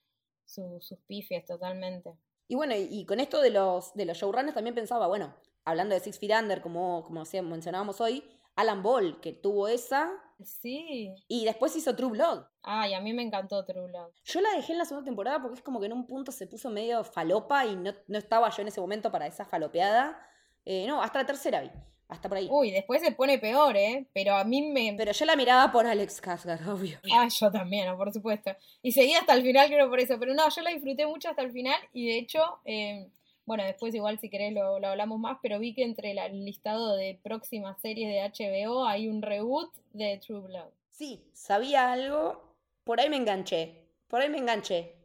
sus, 0.46 0.86
sus 0.86 0.98
pifies 1.08 1.46
totalmente. 1.46 2.14
Y 2.48 2.56
bueno, 2.56 2.76
y, 2.76 2.88
y 2.92 3.06
con 3.06 3.20
esto 3.20 3.42
de 3.42 3.52
los, 3.52 3.94
de 3.94 4.06
los 4.06 4.18
showrunners 4.18 4.56
también 4.56 4.74
pensaba, 4.74 5.08
bueno, 5.08 5.36
hablando 5.66 5.94
de 5.94 6.02
Six 6.02 6.18
Feet 6.20 6.32
Under, 6.40 6.62
como, 6.62 7.04
como 7.04 7.24
mencionábamos 7.44 8.02
hoy, 8.02 8.24
Alan 8.56 8.82
Ball, 8.82 9.20
que 9.22 9.34
tuvo 9.34 9.68
esa, 9.68 10.12
Sí. 10.44 11.14
y 11.28 11.46
después 11.46 11.76
hizo 11.76 11.96
True 11.96 12.12
Blood. 12.12 12.44
Ay, 12.62 12.94
a 12.94 13.02
mí 13.02 13.14
me 13.14 13.24
encantó 13.24 13.66
True 13.66 13.88
Blood. 13.88 14.12
Yo 14.24 14.42
la 14.42 14.52
dejé 14.52 14.74
en 14.74 14.80
la 14.80 14.86
segunda 14.86 15.06
temporada 15.06 15.42
porque 15.42 15.56
es 15.56 15.62
como 15.64 15.80
que 15.80 15.88
en 15.88 15.94
un 15.94 16.06
punto 16.06 16.32
se 16.32 16.48
puso 16.48 16.70
medio 16.70 17.04
falopa 17.04 17.66
y 17.66 17.76
no, 17.76 17.94
no 18.08 18.18
estaba 18.18 18.50
yo 18.50 18.62
en 18.62 18.68
ese 18.68 18.82
momento 18.82 19.12
para 19.12 19.28
esa 19.28 19.46
falopeada. 19.46 20.20
Eh, 20.66 20.86
no, 20.88 21.02
hasta 21.02 21.20
la 21.20 21.26
tercera 21.26 21.62
vi, 21.62 21.72
hasta 22.10 22.28
por 22.28 22.38
ahí. 22.38 22.48
Uy, 22.52 22.72
después 22.72 23.02
se 23.02 23.12
pone 23.12 23.40
peor, 23.40 23.78
¿eh? 23.78 24.08
Pero 24.14 24.36
a 24.36 24.44
mí 24.44 24.62
me... 24.62 24.94
Pero 24.98 25.12
yo 25.14 25.26
la 25.26 25.36
miraba 25.36 25.72
por 25.72 25.88
Alex 25.88 26.22
Skarsgård, 26.22 26.68
obvio. 26.68 27.00
Ah, 27.14 27.28
yo 27.30 27.52
también, 27.52 27.96
por 27.98 28.12
supuesto. 28.12 28.52
Y 28.82 28.92
seguí 28.92 29.14
hasta 29.14 29.34
el 29.34 29.44
final, 29.44 29.68
creo, 29.68 29.90
por 29.90 30.00
eso. 30.00 30.20
Pero 30.20 30.34
no, 30.34 30.50
yo 30.50 30.62
la 30.62 30.72
disfruté 30.72 31.08
mucho 31.08 31.30
hasta 31.30 31.42
el 31.42 31.52
final 31.52 31.80
y 31.94 32.08
de 32.08 32.18
hecho, 32.18 32.60
eh, 32.66 33.10
bueno, 33.48 33.64
después 33.64 33.96
igual 33.96 34.20
si 34.20 34.30
querés 34.30 34.52
lo, 34.52 34.78
lo 34.78 34.90
hablamos 34.90 35.20
más, 35.20 35.38
pero 35.42 35.58
vi 35.58 35.74
que 35.74 35.84
entre 35.84 36.12
el 36.12 36.46
listado 36.46 36.98
de 36.98 37.18
próximas 37.24 37.80
series 37.82 38.10
de 38.10 38.22
HBO 38.22 38.86
hay 38.86 39.08
un 39.08 39.22
reboot 39.22 39.74
de 39.94 40.18
True 40.18 40.42
Blood. 40.42 40.70
Sí, 40.92 41.32
sabía 41.34 41.94
algo, 41.94 42.56
por 42.84 43.00
ahí 43.00 43.10
me 43.10 43.16
enganché, 43.16 43.88
por 44.10 44.20
ahí 44.20 44.30
me 44.30 44.38
enganché. 44.38 44.98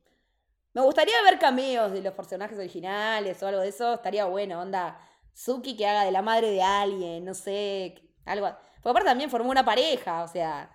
Me 0.75 0.81
gustaría 0.83 1.15
ver 1.23 1.39
cameos 1.39 1.93
de 1.93 2.03
los 2.03 2.15
personajes 2.15 2.59
originales 2.59 3.41
o 3.43 3.47
algo 3.47 3.61
de 3.61 3.69
eso, 3.69 3.95
estaría 3.95 4.25
bueno, 4.25 4.61
onda, 4.61 5.01
Suki 5.33 5.77
que 5.77 5.87
haga 5.87 6.05
de 6.05 6.11
la 6.11 6.23
madre 6.23 6.51
de 6.51 6.63
alguien, 6.63 7.25
no 7.25 7.35
sé, 7.35 7.95
algo. 8.25 8.49
Porque 8.83 8.91
aparte 8.91 9.09
también 9.09 9.31
formó 9.31 9.51
una 9.51 9.65
pareja, 9.65 10.25
o 10.25 10.29
sea. 10.29 10.69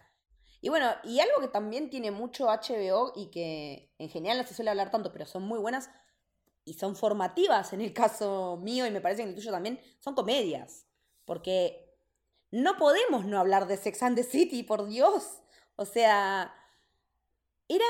Y 0.62 0.70
bueno, 0.70 0.90
y 1.04 1.20
algo 1.20 1.42
que 1.42 1.50
también 1.50 1.90
tiene 1.90 2.12
mucho 2.12 2.48
HBO 2.48 3.12
y 3.14 3.30
que 3.30 3.94
en 3.98 4.10
general 4.10 4.38
no 4.38 4.48
se 4.48 4.54
suele 4.54 4.72
hablar 4.72 4.90
tanto, 4.90 5.12
pero 5.12 5.26
son 5.26 5.44
muy 5.44 5.60
buenas 5.60 5.90
y 6.68 6.74
son 6.74 6.96
formativas 6.98 7.72
en 7.72 7.80
el 7.80 7.94
caso 7.94 8.60
mío 8.62 8.86
y 8.86 8.92
me 8.92 9.00
parece 9.00 9.20
que 9.20 9.24
en 9.24 9.30
el 9.30 9.36
tuyo 9.36 9.52
también, 9.52 9.80
son 10.00 10.14
comedias. 10.14 10.86
Porque 11.26 11.96
no 12.52 12.78
podemos 12.78 13.26
no 13.26 13.40
hablar 13.40 13.68
de 13.68 13.78
Sex 13.78 14.04
and 14.04 14.18
the 14.18 14.24
City, 14.24 14.64
por 14.64 14.86
Dios. 14.88 15.42
O 15.78 15.86
sea, 15.86 16.54
era. 17.70 17.86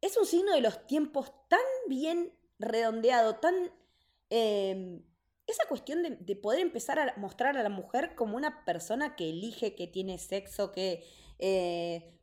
Es 0.00 0.16
un 0.16 0.26
signo 0.26 0.52
de 0.52 0.60
los 0.60 0.86
tiempos 0.86 1.32
tan 1.48 1.60
bien 1.88 2.32
redondeado, 2.58 3.36
tan. 3.36 3.54
eh, 4.30 5.00
esa 5.46 5.64
cuestión 5.68 6.02
de, 6.02 6.10
de 6.16 6.36
poder 6.36 6.58
empezar 6.60 6.98
a 6.98 7.14
mostrar 7.18 7.56
a 7.56 7.62
la 7.62 7.68
mujer 7.68 8.16
como 8.16 8.36
una 8.36 8.64
persona 8.64 9.14
que 9.14 9.30
elige, 9.30 9.76
que 9.76 9.86
tiene 9.86 10.18
sexo, 10.18 10.72
que 10.72 11.04
eh, 11.38 12.15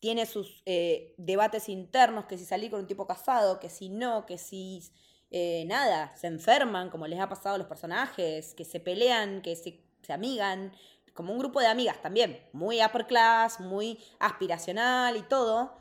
tiene 0.00 0.26
sus 0.26 0.62
eh, 0.66 1.14
debates 1.16 1.68
internos, 1.68 2.26
que 2.26 2.38
si 2.38 2.44
salir 2.44 2.70
con 2.70 2.80
un 2.80 2.86
tipo 2.86 3.06
casado, 3.06 3.58
que 3.60 3.70
si 3.70 3.88
no, 3.88 4.26
que 4.26 4.38
si 4.38 4.82
eh, 5.30 5.64
nada, 5.66 6.14
se 6.16 6.26
enferman, 6.26 6.90
como 6.90 7.06
les 7.06 7.18
ha 7.20 7.28
pasado 7.28 7.54
a 7.54 7.58
los 7.58 7.66
personajes, 7.66 8.54
que 8.54 8.64
se 8.64 8.80
pelean, 8.80 9.42
que 9.42 9.56
se, 9.56 9.82
se 10.02 10.12
amigan, 10.12 10.72
como 11.14 11.32
un 11.32 11.38
grupo 11.38 11.60
de 11.60 11.68
amigas 11.68 12.02
también, 12.02 12.46
muy 12.52 12.84
upper 12.84 13.06
class, 13.06 13.60
muy 13.60 13.98
aspiracional 14.18 15.16
y 15.16 15.22
todo. 15.22 15.76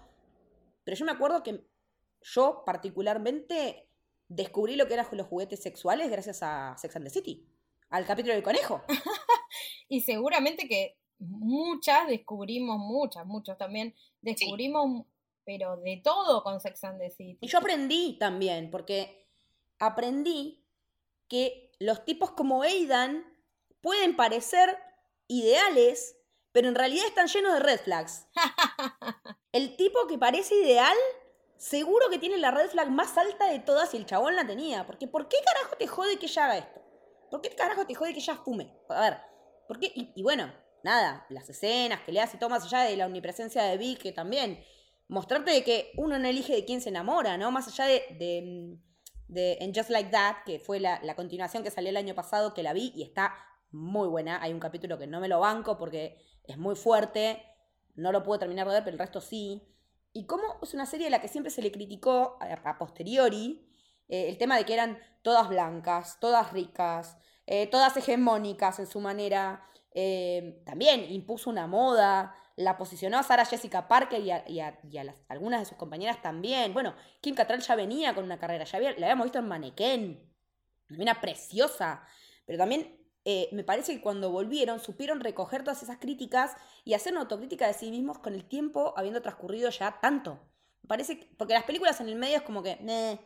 Pero 0.83 0.97
yo 0.97 1.05
me 1.05 1.11
acuerdo 1.11 1.43
que 1.43 1.65
yo 2.21 2.63
particularmente 2.65 3.89
descubrí 4.27 4.75
lo 4.75 4.87
que 4.87 4.93
eran 4.93 5.07
los 5.11 5.27
juguetes 5.27 5.61
sexuales 5.61 6.09
gracias 6.09 6.41
a 6.41 6.75
Sex 6.77 6.95
and 6.95 7.05
the 7.05 7.11
City, 7.11 7.47
al 7.89 8.05
capítulo 8.05 8.33
del 8.33 8.43
conejo. 8.43 8.83
Y 9.89 10.01
seguramente 10.01 10.67
que 10.67 10.97
muchas 11.23 12.07
descubrimos, 12.07 12.77
muchas, 12.77 13.25
muchos 13.25 13.57
también, 13.57 13.93
descubrimos, 14.21 15.05
pero 15.43 15.77
de 15.77 15.97
todo 16.03 16.43
con 16.43 16.59
Sex 16.59 16.83
and 16.83 16.99
the 16.99 17.09
City. 17.09 17.37
Y 17.41 17.47
yo 17.47 17.59
aprendí 17.59 18.17
también, 18.19 18.71
porque 18.71 19.27
aprendí 19.79 20.63
que 21.27 21.71
los 21.79 22.05
tipos 22.05 22.31
como 22.31 22.61
Aidan 22.61 23.25
pueden 23.81 24.15
parecer 24.15 24.77
ideales, 25.27 26.17
pero 26.51 26.67
en 26.67 26.75
realidad 26.75 27.05
están 27.07 27.27
llenos 27.27 27.53
de 27.53 27.59
red 27.59 27.79
flags. 27.79 28.27
El 29.51 29.75
tipo 29.75 30.07
que 30.07 30.17
parece 30.17 30.55
ideal, 30.55 30.97
seguro 31.57 32.09
que 32.09 32.19
tiene 32.19 32.37
la 32.37 32.51
red 32.51 32.69
flag 32.69 32.89
más 32.89 33.17
alta 33.17 33.47
de 33.51 33.59
todas 33.59 33.93
y 33.93 33.97
el 33.97 34.05
chabón 34.05 34.35
la 34.35 34.47
tenía. 34.47 34.85
Porque 34.87 35.07
¿por 35.07 35.27
qué 35.27 35.37
carajo 35.45 35.75
te 35.77 35.85
jode 35.85 36.17
que 36.17 36.25
ella 36.25 36.45
haga 36.45 36.57
esto? 36.57 36.81
¿Por 37.29 37.41
qué 37.41 37.49
carajo 37.49 37.85
te 37.85 37.93
jode 37.93 38.13
que 38.13 38.19
ella 38.19 38.35
fume? 38.35 38.75
A 38.89 39.01
ver, 39.01 39.17
¿por 39.67 39.79
qué? 39.79 39.91
Y, 39.93 40.11
y 40.15 40.23
bueno, 40.23 40.51
nada, 40.83 41.25
las 41.29 41.49
escenas 41.49 42.01
que 42.01 42.11
le 42.11 42.21
hace 42.21 42.37
todo 42.37 42.49
más 42.49 42.63
allá 42.65 42.81
de 42.81 42.97
la 42.97 43.05
omnipresencia 43.05 43.63
de 43.63 43.77
Vic, 43.77 43.99
que 43.99 44.11
también 44.11 44.63
mostrarte 45.07 45.51
de 45.51 45.63
que 45.63 45.91
uno 45.97 46.19
no 46.19 46.27
elige 46.27 46.53
de 46.53 46.65
quién 46.65 46.81
se 46.81 46.89
enamora, 46.89 47.37
¿no? 47.37 47.51
Más 47.51 47.67
allá 47.67 47.85
de, 47.85 48.79
de, 49.27 49.57
en 49.59 49.73
Just 49.73 49.89
Like 49.89 50.11
That, 50.11 50.37
que 50.45 50.59
fue 50.59 50.79
la, 50.79 51.15
continuación 51.15 51.63
que 51.63 51.71
salió 51.71 51.89
el 51.89 51.97
año 51.97 52.15
pasado, 52.15 52.53
que 52.53 52.63
la 52.63 52.73
vi 52.73 52.91
y 52.95 53.03
está 53.03 53.33
muy 53.71 54.07
buena. 54.07 54.41
Hay 54.41 54.53
un 54.53 54.59
capítulo 54.59 54.97
que 54.97 55.07
no 55.07 55.19
me 55.19 55.27
lo 55.27 55.39
banco 55.39 55.77
porque 55.77 56.17
es 56.43 56.57
muy 56.57 56.75
fuerte, 56.75 57.43
no 57.95 58.11
lo 58.11 58.23
puedo 58.23 58.39
terminar 58.39 58.67
de 58.67 58.73
ver, 58.73 58.83
pero 58.83 58.95
el 58.95 58.99
resto 58.99 59.21
sí. 59.21 59.61
Y 60.11 60.25
cómo 60.25 60.59
es 60.61 60.73
una 60.73 60.85
serie 60.85 61.07
a 61.07 61.09
la 61.09 61.21
que 61.21 61.27
siempre 61.27 61.51
se 61.51 61.61
le 61.61 61.71
criticó 61.71 62.37
a, 62.39 62.53
a 62.69 62.77
posteriori 62.77 63.67
eh, 64.07 64.29
el 64.29 64.37
tema 64.37 64.57
de 64.57 64.65
que 64.65 64.73
eran 64.73 64.99
todas 65.21 65.49
blancas, 65.49 66.17
todas 66.19 66.51
ricas, 66.53 67.17
eh, 67.45 67.67
todas 67.67 67.97
hegemónicas 67.97 68.79
en 68.79 68.87
su 68.87 68.99
manera. 68.99 69.67
Eh, 69.93 70.61
también 70.65 71.11
impuso 71.11 71.49
una 71.49 71.67
moda, 71.67 72.35
la 72.55 72.77
posicionó 72.77 73.17
a 73.17 73.23
Sarah 73.23 73.45
Jessica 73.45 73.87
Parker 73.87 74.21
y 74.21 74.59
a, 74.59 74.79
algunas 75.27 75.61
de 75.61 75.65
sus 75.65 75.77
compañeras 75.77 76.21
también. 76.21 76.73
Bueno, 76.73 76.95
Kim 77.21 77.35
Cattrall 77.35 77.61
ya 77.61 77.75
venía 77.75 78.13
con 78.15 78.23
una 78.23 78.39
carrera, 78.39 78.63
ya 78.65 78.79
la 78.79 78.89
habíamos 78.89 79.25
visto 79.25 79.39
en 79.39 79.47
Mannequin, 79.47 80.33
una 80.99 81.19
preciosa, 81.21 82.05
pero 82.45 82.57
también 82.57 82.99
eh, 83.25 83.49
me 83.53 83.63
parece 83.63 83.95
que 83.95 84.01
cuando 84.01 84.31
volvieron 84.31 84.79
supieron 84.79 85.19
recoger 85.21 85.63
todas 85.63 85.81
esas 85.81 85.97
críticas 85.97 86.55
y 86.83 86.93
hacer 86.93 87.13
una 87.13 87.21
autocrítica 87.21 87.67
de 87.67 87.73
sí 87.73 87.89
mismos 87.89 88.19
con 88.19 88.33
el 88.33 88.43
tiempo 88.45 88.93
habiendo 88.97 89.21
transcurrido 89.21 89.69
ya 89.69 89.99
tanto. 90.01 90.39
Me 90.81 90.87
parece 90.89 91.19
que- 91.19 91.25
porque 91.37 91.53
las 91.53 91.63
películas 91.63 92.01
en 92.01 92.09
el 92.09 92.15
medio 92.15 92.37
es 92.37 92.43
como 92.43 92.61
que, 92.61 92.75
"Meh". 92.81 93.19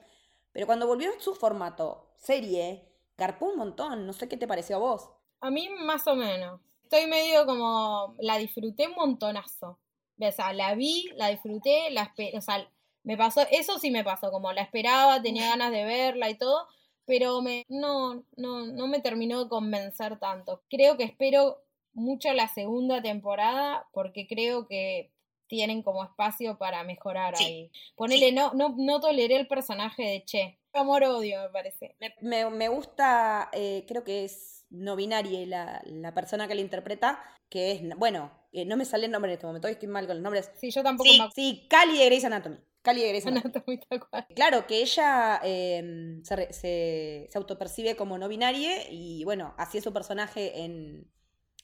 pero 0.51 0.65
cuando 0.67 0.87
volvió 0.87 1.11
su 1.19 1.33
formato, 1.35 2.13
serie, 2.17 2.87
garpó 3.17 3.47
un 3.47 3.57
montón. 3.57 4.05
No 4.05 4.13
sé 4.13 4.27
qué 4.29 4.37
te 4.37 4.47
pareció 4.47 4.75
a 4.77 4.79
vos. 4.79 5.09
A 5.41 5.49
mí 5.51 5.69
más 5.69 6.07
o 6.07 6.15
menos. 6.15 6.61
Estoy 6.83 7.07
medio 7.07 7.45
como, 7.45 8.15
la 8.19 8.37
disfruté 8.37 8.87
un 8.87 8.95
montonazo. 8.95 9.77
O 10.19 10.31
sea, 10.31 10.53
la 10.53 10.73
vi, 10.73 11.09
la 11.15 11.29
disfruté, 11.29 11.89
la 11.91 12.13
o 12.35 12.41
sea, 12.41 12.67
me 13.03 13.17
pasó, 13.17 13.41
eso 13.51 13.77
sí 13.77 13.91
me 13.91 14.03
pasó, 14.03 14.31
como 14.31 14.51
la 14.51 14.61
esperaba, 14.63 15.21
tenía 15.21 15.49
ganas 15.49 15.71
de 15.71 15.83
verla 15.83 16.29
y 16.29 16.35
todo, 16.37 16.67
pero 17.05 17.41
me, 17.41 17.65
no, 17.69 18.23
no, 18.35 18.65
no 18.65 18.87
me 18.87 18.99
terminó 18.99 19.43
de 19.43 19.49
convencer 19.49 20.17
tanto. 20.19 20.63
Creo 20.69 20.97
que 20.97 21.03
espero 21.03 21.61
mucho 21.93 22.33
la 22.33 22.47
segunda 22.47 23.01
temporada 23.01 23.87
porque 23.93 24.27
creo 24.27 24.67
que 24.67 25.11
tienen 25.47 25.83
como 25.83 26.03
espacio 26.03 26.57
para 26.57 26.83
mejorar 26.83 27.35
ahí. 27.35 27.71
Ponele, 27.95 28.31
no, 28.31 28.53
no, 28.53 28.73
no 28.77 28.99
toleré 28.99 29.35
el 29.37 29.47
personaje 29.47 30.03
de 30.03 30.25
Che. 30.25 30.59
Amor-odio, 30.73 31.41
me 31.43 31.49
parece. 31.49 31.95
Me, 31.99 32.13
me- 32.21 32.49
me 32.49 32.67
gusta, 32.69 33.49
eh, 33.53 33.85
creo 33.87 34.03
que 34.03 34.25
es 34.25 34.56
no 34.69 34.95
binaria 34.95 35.45
la, 35.45 35.81
la 35.85 36.13
persona 36.13 36.47
que 36.47 36.55
la 36.55 36.61
interpreta, 36.61 37.21
que 37.49 37.71
es, 37.71 37.81
bueno, 37.97 38.31
eh, 38.51 38.65
no 38.65 38.75
me 38.77 38.85
sale 38.85 39.05
el 39.05 39.11
nombre 39.11 39.31
en 39.31 39.35
este 39.35 39.47
momento, 39.47 39.67
hoy 39.67 39.73
estoy 39.73 39.87
mal 39.87 40.07
con 40.07 40.17
los 40.17 40.23
nombres. 40.23 40.51
Sí, 40.59 40.71
yo 40.71 40.83
tampoco 40.83 41.09
Sí, 41.09 41.19
me 41.21 41.29
sí, 41.33 41.67
Cali 41.69 41.97
de 41.97 42.05
Grey's 42.05 42.25
Anatomy. 42.25 42.57
Cali 42.81 43.01
de 43.01 43.09
Grey's 43.09 43.25
Anatomy. 43.27 43.79
cual. 44.09 44.27
Claro, 44.35 44.65
que 44.67 44.81
ella 44.81 45.39
eh, 45.43 46.19
se, 46.23 46.35
re- 46.35 46.53
se, 46.53 47.27
se 47.29 47.37
autopercibe 47.37 47.95
como 47.95 48.17
no 48.17 48.27
binaria 48.27 48.89
y 48.89 49.23
bueno, 49.25 49.53
así 49.57 49.77
es 49.77 49.83
su 49.83 49.91
personaje 49.93 50.63
en, 50.63 51.11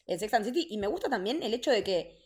en 0.06 0.20
Sex 0.20 0.34
and 0.34 0.46
City. 0.46 0.68
Y 0.70 0.78
me 0.78 0.88
gusta 0.88 1.10
también 1.10 1.42
el 1.44 1.54
hecho 1.54 1.72
de 1.72 1.84
que 1.84 2.18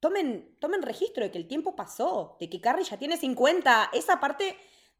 tomen, 0.00 0.56
tomen 0.60 0.82
registro 0.82 1.24
de 1.24 1.30
que 1.30 1.38
el 1.38 1.48
tiempo 1.48 1.76
pasó, 1.76 2.36
de 2.40 2.48
que 2.48 2.60
Carrie 2.60 2.84
ya 2.84 2.96
tiene 2.98 3.16
50. 3.18 3.90
Esa 3.92 4.18
parte 4.20 4.56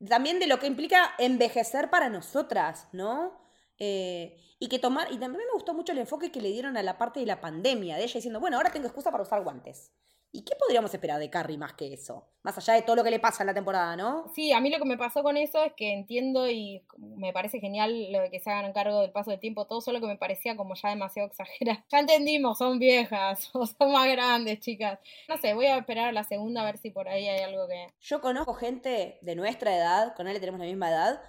también 0.06 0.38
de 0.40 0.46
lo 0.46 0.58
que 0.58 0.66
implica 0.66 1.14
envejecer 1.18 1.88
para 1.90 2.08
nosotras, 2.10 2.88
¿no? 2.92 3.47
Eh, 3.78 4.36
y 4.58 4.68
que 4.68 4.78
tomar, 4.78 5.12
y 5.12 5.18
también 5.18 5.44
me 5.46 5.52
gustó 5.54 5.72
mucho 5.72 5.92
el 5.92 5.98
enfoque 5.98 6.32
que 6.32 6.40
le 6.40 6.50
dieron 6.50 6.76
a 6.76 6.82
la 6.82 6.98
parte 6.98 7.20
de 7.20 7.26
la 7.26 7.40
pandemia, 7.40 7.96
de 7.96 8.04
ella 8.04 8.14
diciendo, 8.14 8.40
bueno, 8.40 8.56
ahora 8.56 8.72
tengo 8.72 8.86
excusa 8.86 9.10
para 9.10 9.22
usar 9.22 9.42
guantes. 9.42 9.92
¿Y 10.30 10.42
qué 10.42 10.54
podríamos 10.56 10.92
esperar 10.92 11.18
de 11.18 11.30
Carrie 11.30 11.56
más 11.56 11.72
que 11.72 11.94
eso? 11.94 12.28
Más 12.42 12.56
allá 12.58 12.74
de 12.74 12.82
todo 12.82 12.96
lo 12.96 13.04
que 13.04 13.10
le 13.10 13.18
pasa 13.18 13.42
en 13.42 13.46
la 13.46 13.54
temporada, 13.54 13.96
¿no? 13.96 14.30
Sí, 14.34 14.52
a 14.52 14.60
mí 14.60 14.68
lo 14.68 14.78
que 14.78 14.84
me 14.84 14.98
pasó 14.98 15.22
con 15.22 15.38
eso 15.38 15.64
es 15.64 15.72
que 15.72 15.90
entiendo 15.90 16.50
y 16.50 16.84
me 16.98 17.32
parece 17.32 17.60
genial 17.60 18.12
lo 18.12 18.20
de 18.20 18.30
que 18.30 18.38
se 18.38 18.50
hagan 18.50 18.74
cargo 18.74 19.00
del 19.00 19.10
paso 19.10 19.30
del 19.30 19.40
tiempo, 19.40 19.66
todo 19.66 19.80
solo 19.80 20.00
que 20.00 20.06
me 20.06 20.16
parecía 20.16 20.54
como 20.54 20.74
ya 20.74 20.90
demasiado 20.90 21.28
exagerado. 21.28 21.82
Ya 21.90 22.00
entendimos, 22.00 22.58
son 22.58 22.78
viejas 22.78 23.48
o 23.54 23.66
son 23.66 23.92
más 23.92 24.06
grandes, 24.08 24.60
chicas. 24.60 24.98
No 25.28 25.38
sé, 25.38 25.54
voy 25.54 25.66
a 25.66 25.78
esperar 25.78 26.08
a 26.08 26.12
la 26.12 26.24
segunda 26.24 26.60
a 26.60 26.64
ver 26.66 26.76
si 26.76 26.90
por 26.90 27.08
ahí 27.08 27.26
hay 27.26 27.40
algo 27.40 27.66
que... 27.66 27.86
Yo 28.00 28.20
conozco 28.20 28.52
gente 28.52 29.18
de 29.22 29.34
nuestra 29.34 29.74
edad, 29.74 30.14
con 30.14 30.28
él 30.28 30.38
tenemos 30.40 30.60
la 30.60 30.66
misma 30.66 30.90
edad, 30.90 31.22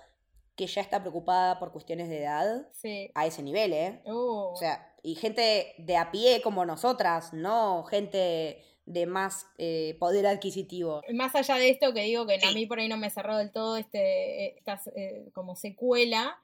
que 0.60 0.68
ya 0.68 0.82
está 0.82 1.00
preocupada 1.00 1.58
por 1.58 1.72
cuestiones 1.72 2.10
de 2.10 2.20
edad 2.24 2.68
Sí. 2.74 3.10
a 3.16 3.26
ese 3.26 3.42
nivel, 3.42 3.72
¿eh? 3.74 4.02
Uh, 4.06 4.52
O 4.52 4.56
sea, 4.58 4.94
y 5.02 5.16
gente 5.16 5.74
de 5.78 5.96
a 5.96 6.12
pie 6.12 6.42
como 6.42 6.66
nosotras, 6.66 7.32
no 7.34 7.84
gente 7.86 8.62
de 8.86 9.06
más 9.06 9.46
eh, 9.58 9.96
poder 10.00 10.28
adquisitivo. 10.28 11.02
Más 11.14 11.34
allá 11.36 11.56
de 11.56 11.70
esto 11.70 11.94
que 11.94 12.02
digo 12.04 12.26
que 12.28 12.40
a 12.46 12.52
mí 12.52 12.66
por 12.66 12.80
ahí 12.80 12.90
no 12.90 12.98
me 12.98 13.10
cerró 13.10 13.38
del 13.38 13.52
todo 13.52 13.78
este, 13.78 14.58
esta 14.58 14.82
eh, 14.96 15.30
como 15.34 15.56
secuela, 15.56 16.36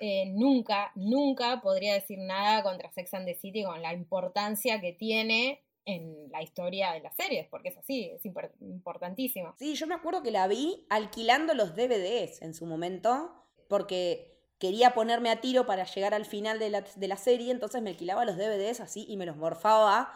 eh, 0.00 0.26
nunca, 0.26 0.92
nunca 0.94 1.60
podría 1.62 1.94
decir 1.94 2.18
nada 2.20 2.62
contra 2.62 2.92
Sex 2.92 3.12
and 3.14 3.26
the 3.26 3.34
City 3.34 3.64
con 3.64 3.80
la 3.82 3.92
importancia 3.92 4.80
que 4.80 4.92
tiene 4.92 5.62
en 5.86 6.30
la 6.30 6.42
historia 6.42 6.92
de 6.92 7.00
las 7.00 7.14
series, 7.16 7.46
porque 7.48 7.68
es 7.70 7.76
así, 7.78 8.10
es 8.14 8.22
impor- 8.24 8.52
importantísimo. 8.60 9.54
Sí, 9.58 9.74
yo 9.74 9.86
me 9.86 9.94
acuerdo 9.94 10.22
que 10.22 10.30
la 10.30 10.46
vi 10.46 10.86
alquilando 10.88 11.52
los 11.54 11.74
DVDs 11.76 12.40
en 12.42 12.54
su 12.54 12.64
momento, 12.66 13.30
porque 13.74 14.38
quería 14.60 14.94
ponerme 14.94 15.30
a 15.30 15.40
tiro 15.40 15.66
para 15.66 15.82
llegar 15.82 16.14
al 16.14 16.26
final 16.26 16.60
de 16.60 16.70
la, 16.70 16.82
de 16.94 17.08
la 17.08 17.16
serie, 17.16 17.50
entonces 17.50 17.82
me 17.82 17.90
alquilaba 17.90 18.24
los 18.24 18.36
DVDs 18.36 18.78
así 18.78 19.04
y 19.08 19.16
me 19.16 19.26
los 19.26 19.36
morfaba. 19.36 20.14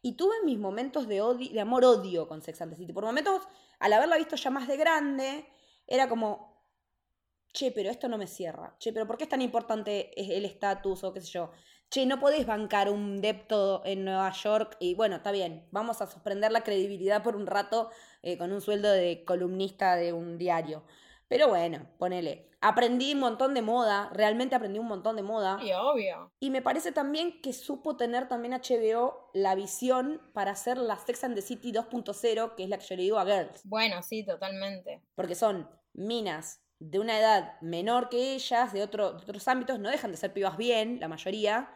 Y 0.00 0.12
tuve 0.12 0.36
mis 0.44 0.60
momentos 0.60 1.08
de, 1.08 1.20
odio, 1.20 1.52
de 1.52 1.60
amor-odio 1.60 2.28
con 2.28 2.40
Sex 2.40 2.62
and 2.62 2.70
the 2.70 2.78
City. 2.78 2.92
Por 2.92 3.04
momentos, 3.04 3.42
al 3.80 3.92
haberla 3.94 4.16
visto 4.16 4.36
ya 4.36 4.50
más 4.50 4.68
de 4.68 4.76
grande, 4.76 5.44
era 5.88 6.08
como, 6.08 6.62
che, 7.52 7.72
pero 7.72 7.90
esto 7.90 8.06
no 8.06 8.16
me 8.16 8.28
cierra. 8.28 8.76
Che, 8.78 8.92
pero 8.92 9.08
¿por 9.08 9.18
qué 9.18 9.24
es 9.24 9.30
tan 9.30 9.42
importante 9.42 10.12
el 10.16 10.44
estatus 10.44 11.02
o 11.02 11.12
qué 11.12 11.20
sé 11.20 11.32
yo? 11.32 11.50
Che, 11.90 12.06
no 12.06 12.20
podés 12.20 12.46
bancar 12.46 12.90
un 12.90 13.20
depto 13.20 13.82
en 13.84 14.04
Nueva 14.04 14.30
York 14.30 14.76
y 14.78 14.94
bueno, 14.94 15.16
está 15.16 15.32
bien, 15.32 15.66
vamos 15.72 16.00
a 16.00 16.06
suspender 16.06 16.52
la 16.52 16.62
credibilidad 16.62 17.24
por 17.24 17.34
un 17.34 17.48
rato 17.48 17.90
eh, 18.22 18.38
con 18.38 18.52
un 18.52 18.60
sueldo 18.60 18.88
de 18.92 19.24
columnista 19.24 19.96
de 19.96 20.12
un 20.12 20.38
diario. 20.38 20.84
Pero 21.26 21.48
bueno, 21.48 21.88
ponele. 21.98 22.49
Aprendí 22.62 23.14
un 23.14 23.20
montón 23.20 23.54
de 23.54 23.62
moda, 23.62 24.10
realmente 24.12 24.54
aprendí 24.54 24.78
un 24.78 24.86
montón 24.86 25.16
de 25.16 25.22
moda. 25.22 25.58
Y 25.62 25.72
obvio. 25.72 26.30
Y 26.40 26.50
me 26.50 26.60
parece 26.60 26.92
también 26.92 27.40
que 27.40 27.52
supo 27.54 27.96
tener 27.96 28.28
también 28.28 28.52
HBO 28.52 29.30
la 29.32 29.54
visión 29.54 30.20
para 30.34 30.50
hacer 30.50 30.76
la 30.76 30.98
Sex 30.98 31.24
and 31.24 31.34
the 31.34 31.42
City 31.42 31.72
2.0, 31.72 32.54
que 32.56 32.64
es 32.64 32.68
la 32.68 32.76
que 32.78 32.84
yo 32.84 32.96
le 32.96 33.02
digo 33.02 33.18
a 33.18 33.24
Girls. 33.24 33.62
Bueno, 33.64 34.02
sí, 34.02 34.24
totalmente. 34.26 35.02
Porque 35.14 35.34
son 35.34 35.70
minas 35.94 36.62
de 36.78 36.98
una 36.98 37.18
edad 37.18 37.60
menor 37.62 38.08
que 38.10 38.34
ellas, 38.34 38.72
de, 38.74 38.82
otro- 38.82 39.12
de 39.12 39.22
otros 39.22 39.48
ámbitos, 39.48 39.78
no 39.78 39.88
dejan 39.90 40.10
de 40.10 40.16
ser 40.18 40.32
pibas 40.34 40.56
bien, 40.58 41.00
la 41.00 41.08
mayoría. 41.08 41.70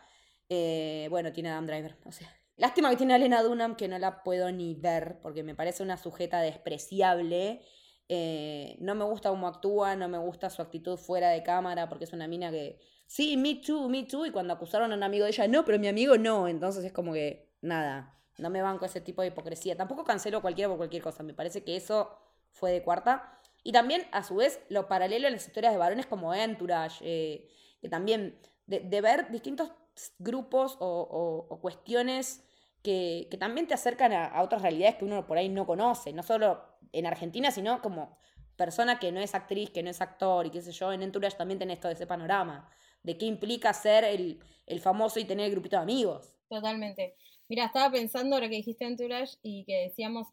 Eh, 0.50 1.06
bueno, 1.10 1.32
tiene 1.32 1.50
Adam 1.50 1.66
Driver, 1.66 1.96
o 2.04 2.12
sea. 2.12 2.28
Lástima 2.56 2.88
que 2.90 2.96
tiene 2.96 3.14
a 3.14 3.18
Lena 3.18 3.42
Dunham, 3.42 3.74
que 3.74 3.88
no 3.88 3.98
la 3.98 4.22
puedo 4.22 4.52
ni 4.52 4.74
ver, 4.74 5.18
porque 5.20 5.42
me 5.42 5.54
parece 5.54 5.82
una 5.82 5.96
sujeta 5.96 6.40
despreciable. 6.40 7.62
Eh, 8.08 8.76
no 8.80 8.94
me 8.94 9.04
gusta 9.04 9.30
cómo 9.30 9.48
actúa, 9.48 9.96
no 9.96 10.08
me 10.08 10.18
gusta 10.18 10.50
su 10.50 10.60
actitud 10.60 10.96
fuera 10.96 11.30
de 11.30 11.42
cámara, 11.42 11.88
porque 11.88 12.04
es 12.04 12.12
una 12.12 12.28
mina 12.28 12.50
que. 12.50 12.78
Sí, 13.06 13.36
me 13.36 13.56
too, 13.56 13.88
me 13.88 14.04
too. 14.04 14.26
Y 14.26 14.30
cuando 14.30 14.54
acusaron 14.54 14.92
a 14.92 14.94
un 14.96 15.02
amigo 15.02 15.24
de 15.24 15.30
ella, 15.30 15.48
no, 15.48 15.64
pero 15.64 15.78
mi 15.78 15.88
amigo 15.88 16.16
no. 16.16 16.48
Entonces 16.48 16.84
es 16.84 16.92
como 16.92 17.12
que, 17.12 17.52
nada, 17.60 18.18
no 18.38 18.50
me 18.50 18.62
banco 18.62 18.84
ese 18.86 19.00
tipo 19.00 19.22
de 19.22 19.28
hipocresía. 19.28 19.76
Tampoco 19.76 20.04
cancelo 20.04 20.42
cualquiera 20.42 20.68
por 20.68 20.78
cualquier 20.78 21.02
cosa. 21.02 21.22
Me 21.22 21.34
parece 21.34 21.64
que 21.64 21.76
eso 21.76 22.10
fue 22.50 22.72
de 22.72 22.82
cuarta. 22.82 23.40
Y 23.62 23.72
también, 23.72 24.06
a 24.12 24.22
su 24.24 24.36
vez, 24.36 24.60
lo 24.68 24.88
paralelo 24.88 25.28
a 25.28 25.30
las 25.30 25.46
historias 25.46 25.72
de 25.72 25.78
varones 25.78 26.06
como 26.06 26.34
Entourage, 26.34 27.02
eh, 27.02 27.48
que 27.80 27.88
también 27.88 28.38
de, 28.66 29.00
ver 29.00 29.30
distintos 29.30 29.72
grupos 30.18 30.76
o 30.80 31.58
cuestiones 31.62 32.44
que, 32.84 33.26
que 33.30 33.36
también 33.36 33.66
te 33.66 33.74
acercan 33.74 34.12
a, 34.12 34.26
a 34.26 34.42
otras 34.42 34.62
realidades 34.62 34.94
que 34.96 35.04
uno 35.04 35.26
por 35.26 35.38
ahí 35.38 35.48
no 35.48 35.66
conoce, 35.66 36.12
no 36.12 36.22
solo 36.22 36.62
en 36.92 37.06
Argentina, 37.06 37.50
sino 37.50 37.80
como 37.82 38.16
persona 38.56 39.00
que 39.00 39.10
no 39.10 39.18
es 39.20 39.34
actriz, 39.34 39.70
que 39.70 39.82
no 39.82 39.90
es 39.90 40.00
actor 40.00 40.46
y 40.46 40.50
qué 40.50 40.60
sé 40.62 40.70
yo, 40.70 40.92
en 40.92 41.02
Entourage 41.02 41.36
también 41.36 41.58
tenés 41.58 41.80
todo 41.80 41.90
ese 41.90 42.06
panorama 42.06 42.70
de 43.02 43.18
qué 43.18 43.26
implica 43.26 43.72
ser 43.72 44.04
el, 44.04 44.38
el 44.66 44.80
famoso 44.80 45.18
y 45.18 45.24
tener 45.24 45.46
el 45.46 45.52
grupito 45.52 45.76
de 45.76 45.82
amigos. 45.82 46.36
Totalmente. 46.48 47.16
Mira, 47.48 47.64
estaba 47.66 47.90
pensando 47.90 48.36
ahora 48.36 48.48
que 48.48 48.56
dijiste 48.56 48.84
Entourage 48.86 49.36
y 49.42 49.64
que 49.64 49.82
decíamos 49.88 50.28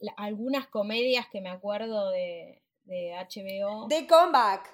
la- 0.00 0.12
algunas 0.16 0.66
comedias 0.66 1.26
que 1.30 1.40
me 1.40 1.48
acuerdo 1.50 2.10
de, 2.10 2.62
de 2.84 3.12
HBO. 3.14 3.86
The 3.88 4.06
Comeback, 4.06 4.68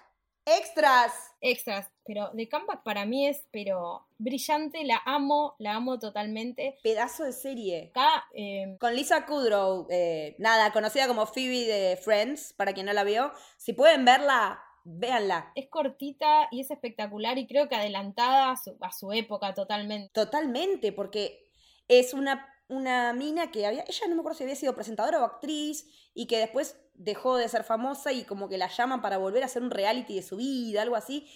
extras. 0.46 1.12
extras, 1.40 1.88
pero 2.06 2.30
The 2.34 2.48
Comeback 2.48 2.82
para 2.82 3.04
mí 3.06 3.26
es, 3.26 3.44
pero 3.50 4.06
brillante, 4.18 4.84
la 4.84 5.00
amo, 5.04 5.54
la 5.58 5.74
amo 5.74 5.98
totalmente. 5.98 6.78
Pedazo 6.82 7.24
de 7.24 7.32
serie. 7.32 7.90
Acá, 7.90 8.24
em, 8.32 8.76
Con 8.78 8.94
Lisa 8.94 9.26
Kudrow, 9.26 9.86
eh, 9.90 10.34
nada, 10.38 10.72
conocida 10.72 11.06
como 11.06 11.26
Phoebe 11.26 11.66
de 11.66 11.96
Friends, 11.96 12.52
para 12.54 12.72
quien 12.72 12.86
no 12.86 12.92
la 12.92 13.04
vio. 13.04 13.32
Si 13.56 13.72
pueden 13.72 14.04
verla, 14.04 14.62
véanla. 14.84 15.52
es 15.54 15.68
cortita 15.68 16.48
y 16.50 16.60
es 16.60 16.70
espectacular 16.70 17.38
y 17.38 17.46
creo 17.46 17.68
que 17.68 17.74
adelantada 17.74 18.50
a 18.50 18.56
su, 18.56 18.76
a 18.80 18.92
su 18.92 19.12
época 19.12 19.54
totalmente. 19.54 20.10
Totalmente, 20.12 20.92
porque 20.92 21.50
es 21.88 22.14
una, 22.14 22.53
una 22.68 23.12
mina 23.12 23.50
que 23.50 23.66
había, 23.66 23.84
ella 23.86 24.06
no 24.08 24.14
me 24.14 24.20
acuerdo 24.20 24.38
si 24.38 24.44
había 24.44 24.56
sido 24.56 24.74
presentadora 24.74 25.20
o 25.22 25.24
actriz, 25.24 25.86
y 26.14 26.26
que 26.26 26.38
después 26.38 26.78
dejó 26.94 27.36
de 27.36 27.48
ser 27.48 27.64
famosa 27.64 28.12
y 28.12 28.24
como 28.24 28.48
que 28.48 28.56
la 28.58 28.68
llaman 28.68 29.02
para 29.02 29.18
volver 29.18 29.42
a 29.42 29.46
hacer 29.46 29.62
un 29.62 29.70
reality 29.70 30.16
de 30.16 30.22
su 30.22 30.36
vida, 30.36 30.82
algo 30.82 30.96
así. 30.96 31.26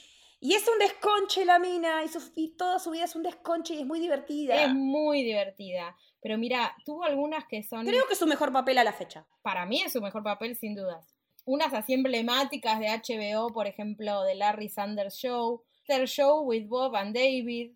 Y 0.40 0.54
es 0.54 0.66
un 0.68 0.78
desconche 0.78 1.44
la 1.44 1.58
mina, 1.58 2.04
y, 2.04 2.08
su- 2.08 2.32
y 2.36 2.56
toda 2.56 2.78
su 2.78 2.90
vida 2.92 3.04
es 3.04 3.16
un 3.16 3.24
desconche 3.24 3.74
y 3.74 3.80
es 3.80 3.86
muy 3.86 3.98
divertida. 3.98 4.62
Es 4.64 4.72
muy 4.72 5.24
divertida. 5.24 5.96
Pero 6.22 6.38
mira, 6.38 6.74
tuvo 6.84 7.02
algunas 7.04 7.44
que 7.46 7.62
son... 7.64 7.84
Creo 7.84 8.06
que 8.06 8.12
es 8.12 8.18
su 8.18 8.26
mejor 8.26 8.52
papel 8.52 8.78
a 8.78 8.84
la 8.84 8.92
fecha. 8.92 9.26
para 9.42 9.66
mí 9.66 9.82
es 9.82 9.92
su 9.92 10.00
mejor 10.00 10.22
papel 10.22 10.56
sin 10.56 10.74
dudas. 10.76 11.14
Unas 11.44 11.72
así 11.74 11.94
emblemáticas 11.94 12.78
de 12.78 12.86
HBO, 12.88 13.48
por 13.48 13.66
ejemplo, 13.66 14.22
de 14.22 14.34
Larry 14.36 14.68
Sanders 14.68 15.16
Show, 15.16 15.64
The 15.86 16.06
Show 16.06 16.42
with 16.42 16.66
Bob 16.68 16.94
and 16.94 17.14
David, 17.16 17.72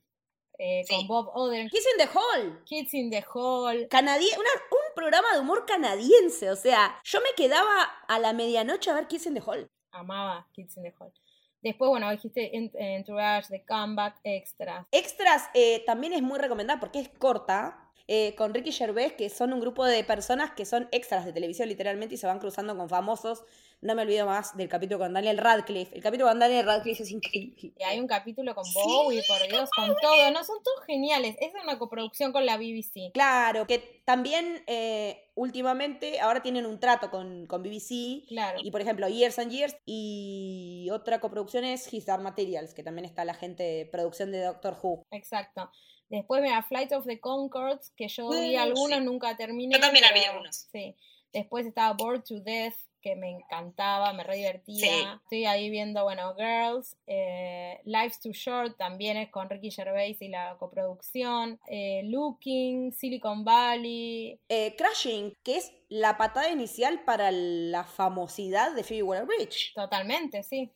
eh, 0.65 0.85
Sí. 0.87 0.95
con 0.95 1.07
Bob 1.09 1.31
Oden, 1.35 1.69
Kiss 1.69 1.85
in 1.93 1.99
the 2.07 2.11
Hall. 2.19 2.63
Kids 2.65 2.95
in 2.95 3.11
the 3.11 3.25
Hall. 3.35 3.89
Canadien- 3.89 4.39
una- 4.39 4.63
un 4.71 4.95
programa 4.95 5.33
de 5.35 5.41
humor 5.41 5.67
canadiense, 5.67 6.51
o 6.51 6.57
sea, 6.57 7.01
yo 7.05 7.21
me 7.21 7.31
quedaba 7.37 7.83
a 8.07 8.19
la 8.21 8.33
medianoche 8.33 8.91
a 8.91 8.95
ver 8.95 9.07
Kiss 9.09 9.27
in 9.27 9.35
the 9.35 9.43
Hall. 9.45 9.69
Amaba 9.91 10.49
Kids 10.53 10.77
in 10.77 10.85
the 10.85 10.95
Hall. 10.99 11.13
Después, 11.61 11.89
bueno, 11.91 12.11
dijiste 12.11 12.51
Ent- 12.57 12.75
Entourage, 12.75 13.49
The 13.49 13.65
Comeback, 13.65 14.19
Extras. 14.25 14.87
Extras 14.91 15.49
eh, 15.55 15.83
también 15.87 16.13
es 16.13 16.23
muy 16.23 16.39
recomendada 16.39 16.81
porque 16.81 17.01
es 17.01 17.09
corta. 17.19 17.82
Eh, 18.09 18.35
con 18.35 18.55
Ricky 18.55 18.73
Gervais, 18.73 19.13
que 19.13 19.29
son 19.31 19.53
un 19.53 19.61
grupo 19.61 19.85
de 19.85 20.05
personas 20.05 20.53
que 20.53 20.65
son 20.65 20.89
extras 20.93 21.25
de 21.25 21.33
televisión 21.33 21.69
literalmente 21.69 22.15
y 22.15 22.19
se 22.19 22.27
van 22.27 22.39
cruzando 22.39 22.77
con 22.77 22.89
famosos. 22.89 23.45
No 23.81 23.97
me 23.97 24.03
olvido 24.03 24.27
más 24.27 24.57
del 24.57 24.69
capítulo 24.69 25.01
con 25.01 25.13
Daniel 25.13 25.39
Radcliffe. 25.39 25.97
El 25.97 26.03
capítulo 26.05 26.29
con 26.29 26.39
Daniel 26.39 26.65
Radcliffe 26.65 27.03
es 27.03 27.11
increíble. 27.11 27.73
Y 27.77 27.83
hay 27.83 27.99
un 27.99 28.07
capítulo 28.07 28.55
con 28.55 28.65
Bowie, 28.73 29.25
por 29.27 29.49
Dios, 29.49 29.69
con 29.75 29.93
todo. 30.01 30.31
No, 30.31 30.45
son 30.45 30.63
todos 30.63 30.87
geniales. 30.87 31.35
Es 31.41 31.53
una 31.61 31.79
coproducción 31.81 32.31
con 32.31 32.47
la 32.47 32.57
BBC. 32.59 33.11
Claro, 33.13 33.67
que 33.67 34.03
también 34.05 34.63
eh, 34.69 35.29
últimamente 35.35 36.21
ahora 36.21 36.43
tienen 36.43 36.65
un 36.65 36.79
trato 36.79 37.11
con, 37.11 37.47
con 37.47 37.65
BBC. 37.65 38.25
Claro. 38.29 38.61
Y 38.63 38.71
por 38.71 38.81
ejemplo, 38.81 39.09
Years 39.09 39.41
and 39.41 39.51
Years. 39.51 39.77
Y 39.85 40.89
otra 40.93 41.19
coproducción 41.19 41.65
es 41.65 41.93
His 41.93 42.07
Dark 42.07 42.23
Materials, 42.23 42.75
que 42.75 42.85
también 42.85 43.05
está 43.05 43.25
la 43.25 43.35
gente 43.35 43.65
de 43.65 43.87
producción 43.87 44.31
de 44.31 44.43
Doctor 44.43 44.79
Who. 44.81 45.07
Exacto. 45.11 45.73
Después, 46.13 46.43
mira, 46.43 46.63
Flight 46.63 46.93
of 46.93 47.07
the 47.07 47.19
Concords, 47.19 47.91
que 47.97 48.07
yo 48.07 48.29
vi 48.29 48.55
Uh, 48.57 48.61
algunos, 48.61 48.99
sí. 48.99 49.05
nunca 49.05 49.37
terminé. 49.37 49.75
Yo 49.75 49.81
también 49.81 50.05
vi 50.13 50.21
pero- 50.21 50.33
algunos. 50.33 50.57
Sí. 50.71 50.95
Después 51.33 51.67
estaba 51.67 51.95
Bored 51.95 52.23
to 52.23 52.39
Death, 52.41 52.75
que 53.01 53.17
me 53.17 53.31
encantaba, 53.31 54.13
me 54.13 54.23
re 54.23 54.37
divertía. 54.37 54.77
Sí. 54.87 55.05
Estoy 55.25 55.45
ahí 55.47 55.71
viendo, 55.71 56.05
bueno, 56.05 56.35
Girls. 56.37 56.95
eh, 57.07 57.81
Life's 57.85 58.21
Too 58.21 58.33
Short 58.33 58.77
también 58.77 59.17
es 59.17 59.31
con 59.31 59.49
Ricky 59.51 59.71
Gervais 59.73 60.21
y 60.23 60.29
la 60.29 60.57
coproducción. 60.59 61.59
eh, 61.67 62.03
Looking, 62.05 62.93
Silicon 62.93 63.45
Valley. 63.45 64.39
Eh, 64.49 64.77
Crashing, 64.77 65.35
que 65.43 65.57
es 65.57 65.73
la 65.89 66.17
patada 66.19 66.51
inicial 66.51 67.03
para 67.05 67.31
la 67.33 67.83
famosidad 67.85 68.75
de 68.75 68.85
Phoebe 68.85 69.03
Waller-Bridge. 69.03 69.73
Totalmente, 69.75 70.43
sí. 70.43 70.71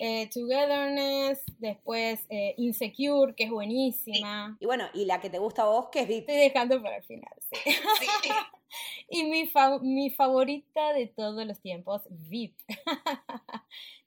Eh, 0.00 0.28
Togetherness, 0.32 1.42
después 1.58 2.20
eh, 2.28 2.54
Insecure, 2.58 3.34
que 3.34 3.44
es 3.44 3.50
buenísima. 3.50 4.56
Y 4.60 4.66
bueno, 4.66 4.86
y 4.94 5.04
la 5.04 5.20
que 5.20 5.30
te 5.30 5.38
gusta 5.38 5.62
a 5.62 5.66
vos, 5.66 5.88
que 5.90 6.00
es 6.00 6.08
VIP. 6.08 6.20
Estoy 6.32 6.36
dejando 6.48 6.82
para 6.82 6.96
el 6.96 7.04
final, 7.04 7.32
sí. 7.52 7.58
Sí. 8.00 8.28
Y 9.08 9.24
mi, 9.24 9.46
fa- 9.46 9.78
mi 9.80 10.10
favorita 10.10 10.92
de 10.94 11.06
todos 11.06 11.46
los 11.46 11.60
tiempos, 11.60 12.02
VIP. 12.10 12.56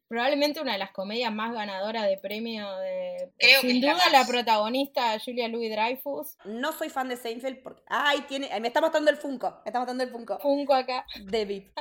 probablemente 0.08 0.62
una 0.62 0.74
de 0.74 0.80
las 0.80 0.92
comedias 0.92 1.34
más 1.34 1.54
ganadoras 1.54 2.08
de 2.08 2.18
premio 2.18 2.70
de... 2.78 3.32
Creo 3.38 3.62
sin 3.62 3.82
la 3.82 3.94
duda 3.94 4.10
la 4.12 4.26
protagonista 4.26 5.18
Julia 5.24 5.48
Louis 5.48 5.72
Dreyfus. 5.72 6.38
No 6.46 6.72
soy 6.72 6.90
fan 6.90 7.10
de 7.10 7.18
Seinfeld 7.18 7.62
porque. 7.62 7.82
¡Ay! 7.88 8.22
Tiene. 8.28 8.50
Me 8.60 8.68
está 8.68 8.82
matando 8.82 9.12
el 9.12 9.18
Funko. 9.18 9.50
Me 9.64 9.70
está 9.70 9.80
matando 9.80 10.04
el 10.04 10.10
Funko. 10.10 10.40
Funko 10.40 10.74
acá. 10.74 11.06
De 11.24 11.46
VIP. 11.46 11.72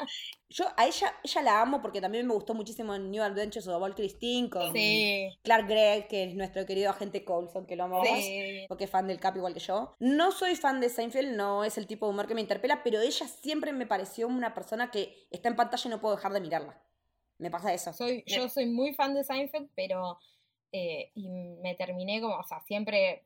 Yo 0.48 0.66
a 0.76 0.86
ella, 0.86 1.12
ella 1.24 1.42
la 1.42 1.60
amo 1.60 1.82
porque 1.82 2.00
también 2.00 2.26
me 2.26 2.32
gustó 2.32 2.54
muchísimo 2.54 2.94
en 2.94 3.10
New 3.10 3.22
Adventures 3.22 3.66
of 3.66 3.82
Walt 3.82 3.96
Christine 3.96 4.48
con 4.48 4.72
Sí. 4.72 5.28
Clark 5.42 5.66
Gregg, 5.66 6.08
que 6.08 6.24
es 6.24 6.34
nuestro 6.34 6.64
querido 6.66 6.90
agente 6.90 7.24
Coulson, 7.24 7.66
que 7.66 7.74
lo 7.74 7.84
amamos. 7.84 8.08
Sí. 8.18 8.64
Porque 8.68 8.84
es 8.84 8.90
fan 8.90 9.08
del 9.08 9.18
Cap 9.18 9.36
igual 9.36 9.54
que 9.54 9.60
yo. 9.60 9.94
No 9.98 10.30
soy 10.30 10.54
fan 10.54 10.80
de 10.80 10.88
Seinfeld, 10.88 11.36
no 11.36 11.64
es 11.64 11.78
el 11.78 11.86
tipo 11.86 12.06
de 12.06 12.12
humor 12.12 12.28
que 12.28 12.34
me 12.34 12.40
interpela, 12.40 12.82
pero 12.84 13.00
ella 13.00 13.26
siempre 13.26 13.72
me 13.72 13.86
pareció 13.86 14.28
una 14.28 14.54
persona 14.54 14.90
que 14.90 15.26
está 15.30 15.48
en 15.48 15.56
pantalla 15.56 15.82
y 15.84 15.88
no 15.88 16.00
puedo 16.00 16.14
dejar 16.14 16.32
de 16.32 16.40
mirarla. 16.40 16.80
Me 17.39 17.51
pasa 17.51 17.72
eso. 17.74 17.93
Soy, 17.93 18.24
yo 18.26 18.49
soy 18.49 18.66
muy 18.66 18.95
fan 18.95 19.14
de 19.14 19.24
Seinfeld, 19.24 19.68
pero 19.74 20.18
eh, 20.72 21.11
y 21.14 21.28
me 21.28 21.74
terminé 21.74 22.20
como, 22.20 22.37
o 22.37 22.45
sea, 22.45 22.61
siempre, 22.62 23.24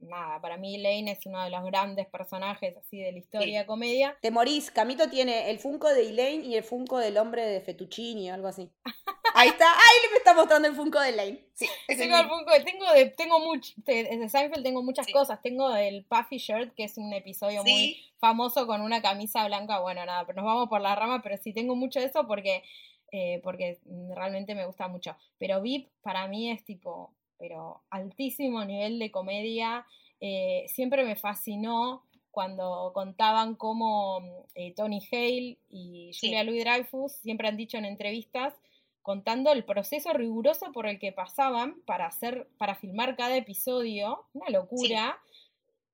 nada, 0.00 0.40
para 0.40 0.56
mí 0.56 0.76
Elaine 0.76 1.10
es 1.10 1.26
uno 1.26 1.42
de 1.42 1.50
los 1.50 1.64
grandes 1.64 2.06
personajes 2.06 2.76
así 2.76 2.98
de 3.00 3.12
la 3.12 3.18
historia 3.18 3.60
de 3.60 3.66
comedia. 3.66 4.16
Te 4.22 4.30
morís. 4.30 4.70
Camito 4.70 5.08
tiene 5.10 5.50
el 5.50 5.58
Funko 5.58 5.88
de 5.88 6.08
Elaine 6.10 6.44
y 6.44 6.56
el 6.56 6.64
Funko 6.64 6.98
del 6.98 7.18
hombre 7.18 7.44
de 7.44 7.60
Fettuccini 7.60 8.30
o 8.30 8.34
algo 8.34 8.48
así. 8.48 8.70
Ahí 9.34 9.48
está. 9.48 9.70
Ahí 9.72 10.10
me 10.10 10.16
está 10.18 10.34
mostrando 10.34 10.66
el 10.68 10.74
Funko 10.74 11.00
de 11.00 11.10
Elaine. 11.10 11.44
Sí, 11.54 11.68
Tengo, 11.86 12.16
el. 12.16 12.28
Funko, 12.28 12.50
tengo, 12.64 12.92
de, 12.92 13.06
tengo 13.10 13.38
mucho, 13.40 13.72
de, 13.76 14.04
de 14.04 14.28
Seinfeld 14.28 14.64
tengo 14.64 14.82
muchas 14.82 15.06
Sí. 15.06 15.12
cosas. 15.12 15.40
Tengo 15.42 15.74
el 15.76 16.04
Puffy 16.04 16.38
Shirt, 16.38 16.74
que 16.74 16.84
es 16.84 16.98
un 16.98 17.12
episodio 17.12 17.62
muy 17.62 17.70
Sí, 17.72 18.04
famoso 18.18 18.66
con 18.66 18.80
una 18.80 19.02
camisa 19.02 19.46
blanca. 19.46 19.80
Bueno, 19.80 20.04
nada, 20.06 20.24
pero 20.26 20.42
nos 20.42 20.46
vamos 20.46 20.68
por 20.68 20.80
la 20.80 20.94
rama, 20.96 21.20
pero 21.22 21.36
sí 21.36 21.52
tengo 21.52 21.76
mucho 21.76 22.00
de 22.00 22.06
eso 22.06 22.26
porque, 22.26 22.64
eh, 23.12 23.40
porque 23.42 23.78
realmente 24.14 24.54
me 24.54 24.66
gusta 24.66 24.88
mucho. 24.88 25.16
Pero 25.38 25.60
VIP 25.60 25.88
para 26.02 26.26
mí 26.28 26.50
es 26.50 26.64
tipo, 26.64 27.12
pero 27.38 27.82
altísimo 27.90 28.64
nivel 28.64 28.98
de 28.98 29.10
comedia. 29.10 29.86
Eh, 30.20 30.66
siempre 30.68 31.04
me 31.04 31.16
fascinó 31.16 32.04
cuando 32.30 32.92
contaban 32.94 33.54
cómo 33.56 34.46
eh, 34.54 34.72
Tony 34.74 35.00
Hale 35.10 35.58
y 35.68 36.12
Sí. 36.12 36.28
Julia 36.28 36.44
Louis 36.44 36.62
Dreyfus 36.64 37.12
siempre 37.12 37.48
han 37.48 37.56
dicho 37.56 37.76
en 37.78 37.84
entrevistas 37.86 38.54
contando 39.02 39.50
el 39.50 39.64
proceso 39.64 40.12
riguroso 40.12 40.70
por 40.72 40.86
el 40.86 40.98
que 40.98 41.10
pasaban 41.10 41.80
para 41.86 42.06
hacer, 42.06 42.48
para 42.58 42.74
filmar 42.74 43.16
cada 43.16 43.34
episodio, 43.36 44.26
una 44.34 44.50
locura. 44.50 45.18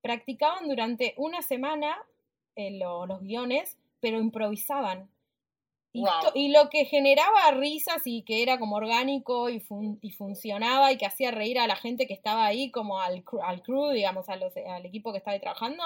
Practicaban 0.03 0.69
durante 0.69 1.15
una 1.17 1.41
semana 1.43 1.97
eh, 2.57 2.79
lo- 2.79 3.07
los 3.07 3.21
guiones, 3.23 3.77
pero 4.01 4.19
improvisaban. 4.19 5.09
Y, 5.97 6.01
Wow. 6.01 6.33
y 6.35 6.49
lo 6.49 6.69
que 6.69 6.85
generaba 6.85 7.51
risas 7.53 8.03
y 8.07 8.23
que 8.23 8.43
era 8.43 8.59
como 8.59 8.77
orgánico 8.77 9.49
y, 9.49 9.61
fun- 9.61 9.99
y 10.03 10.11
funcionaba 10.11 10.93
y 10.93 10.99
que 10.99 11.07
hacía 11.07 11.31
reír 11.31 11.59
a 11.59 11.67
la 11.67 11.77
gente 11.77 12.07
que 12.07 12.13
estaba 12.15 12.45
ahí, 12.45 12.71
como 12.71 13.01
al, 13.01 13.25
cr- 13.25 13.43
al 13.43 13.63
crew, 13.63 13.91
digamos, 13.91 14.29
a 14.29 14.37
los- 14.37 14.57
al 14.57 14.85
equipo 14.85 15.13
que 15.13 15.19
estaba 15.19 15.33
ahí 15.35 15.41
trabajando, 15.41 15.83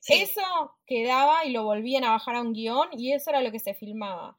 sí. 0.00 0.14
eso 0.14 0.42
quedaba 0.86 1.44
y 1.44 1.50
lo 1.50 1.64
volvían 1.64 2.02
a 2.04 2.10
bajar 2.10 2.34
a 2.36 2.40
un 2.42 2.52
guion 2.54 2.88
y 2.92 3.12
eso 3.12 3.30
era 3.30 3.40
lo 3.40 3.52
que 3.52 3.60
se 3.60 3.74
filmaba. 3.74 4.36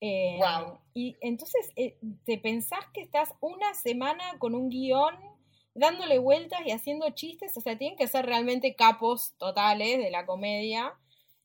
Eh, 0.00 0.34
Guau. 0.36 0.78
Y 0.94 1.16
entonces 1.20 1.72
eh, 1.76 1.96
te 2.24 2.36
pensás 2.38 2.84
que 2.92 3.00
estás 3.00 3.34
una 3.40 3.74
semana 3.74 4.38
con 4.38 4.54
un 4.54 4.68
guion 4.68 5.14
dándole 5.74 6.18
vueltas 6.18 6.60
y 6.66 6.72
haciendo 6.72 7.08
chistes, 7.10 7.56
o 7.56 7.60
sea, 7.60 7.78
tienen 7.78 7.96
que 7.96 8.06
ser 8.08 8.26
realmente 8.26 8.74
capos 8.74 9.34
totales 9.38 9.98
de 9.98 10.10
la 10.10 10.26
comedia. 10.26 10.92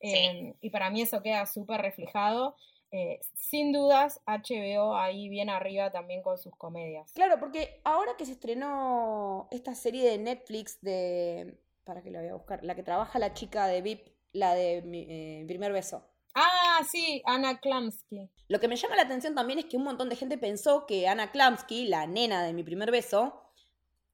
Sí. 0.02 0.10
eh, 0.14 0.56
y 0.60 0.70
para 0.70 0.90
mí 0.90 1.02
eso 1.02 1.22
queda 1.24 1.46
súper 1.46 1.80
reflejado. 1.82 2.56
Eh, 2.96 3.20
sin 3.34 3.72
dudas, 3.72 4.22
HBO 4.28 4.96
ahí 4.96 5.28
bien 5.28 5.50
arriba 5.50 5.92
también 5.92 6.22
con 6.22 6.38
sus 6.38 6.56
comedias. 6.56 7.12
Claro, 7.14 7.40
porque 7.40 7.82
ahora 7.84 8.16
que 8.16 8.26
se 8.28 8.34
estrenó 8.34 9.48
esta 9.50 9.74
serie 9.74 10.08
de 10.08 10.20
Netflix 10.20 10.80
de. 10.82 11.58
Para 11.86 12.04
que 12.04 12.12
la 12.12 12.20
voy 12.20 12.30
a 12.30 12.36
buscar. 12.36 12.64
La 12.64 12.76
que 12.76 12.84
trabaja 12.84 13.18
la 13.18 13.34
chica 13.34 13.66
de 13.66 13.82
VIP, 13.82 14.10
la 14.32 14.54
de 14.54 14.84
mi 14.84 15.08
eh, 15.10 15.44
primer 15.48 15.74
beso. 15.74 16.06
Ah, 16.36 16.82
sí, 16.88 17.24
Anna 17.26 17.60
Klamsky. 17.60 18.30
Lo 18.48 18.60
que 18.60 18.68
me 18.68 18.76
llama 18.76 18.96
la 18.96 19.02
atención 19.02 19.34
también 19.34 19.58
es 19.58 19.66
que 19.66 19.78
un 19.78 19.86
montón 19.86 20.08
de 20.08 20.16
gente 20.16 20.38
pensó 20.38 20.86
que 20.86 21.08
Anna 21.08 21.32
Klamsky, 21.32 21.88
la 21.88 22.06
nena 22.06 22.44
de 22.44 22.54
mi 22.54 22.62
primer 22.62 22.92
beso, 22.92 23.42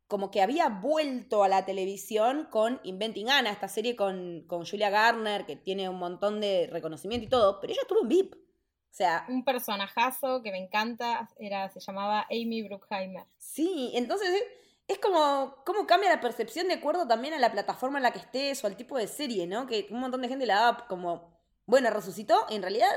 como 0.08 0.32
que 0.32 0.42
había 0.42 0.70
vuelto 0.70 1.44
a 1.44 1.50
la 1.50 1.66
televisión 1.66 2.48
con 2.50 2.80
Inventing 2.84 3.30
Anna, 3.30 3.52
esta 3.52 3.68
serie 3.68 3.98
con, 3.98 4.46
con 4.48 4.66
Julia 4.66 4.90
Garner, 4.90 5.46
que 5.46 5.58
tiene 5.58 5.90
un 5.90 6.00
montón 6.00 6.40
de 6.40 6.70
reconocimiento 6.72 7.26
y 7.26 7.30
todo, 7.30 7.60
pero 7.60 7.74
ella 7.74 7.82
estuvo 7.82 8.04
en 8.04 8.08
VIP. 8.08 8.49
O 8.92 8.94
sea, 8.94 9.26
Un 9.30 9.44
personajazo 9.46 10.42
que 10.42 10.52
me 10.52 10.58
encanta 10.58 11.30
era, 11.38 11.70
se 11.70 11.80
llamaba 11.80 12.26
Amy 12.32 12.64
Bruckheimer. 12.64 13.26
sí, 13.38 13.92
entonces 13.94 14.30
es, 14.30 14.44
es 14.88 15.00
como 15.00 15.56
cómo 15.66 15.86
cambia 15.86 16.10
la 16.10 16.20
percepción 16.20 16.68
de 16.68 16.74
acuerdo 16.76 17.08
también 17.08 17.34
a 17.34 17.40
la 17.40 17.52
plataforma 17.52 18.00
en 18.00 18.04
la 18.04 18.12
que 18.12 18.20
estés 18.20 18.64
o 18.64 18.68
al 18.68 18.76
tipo 18.76 18.98
de 18.98 19.08
serie, 19.08 19.46
¿no? 19.48 19.68
Que 19.68 19.88
un 19.92 20.00
montón 20.00 20.22
de 20.22 20.28
gente 20.28 20.46
la 20.46 20.56
daba 20.56 20.88
como, 20.88 21.40
bueno, 21.66 21.90
resucitó, 21.92 22.46
en 22.50 22.62
realidad 22.62 22.90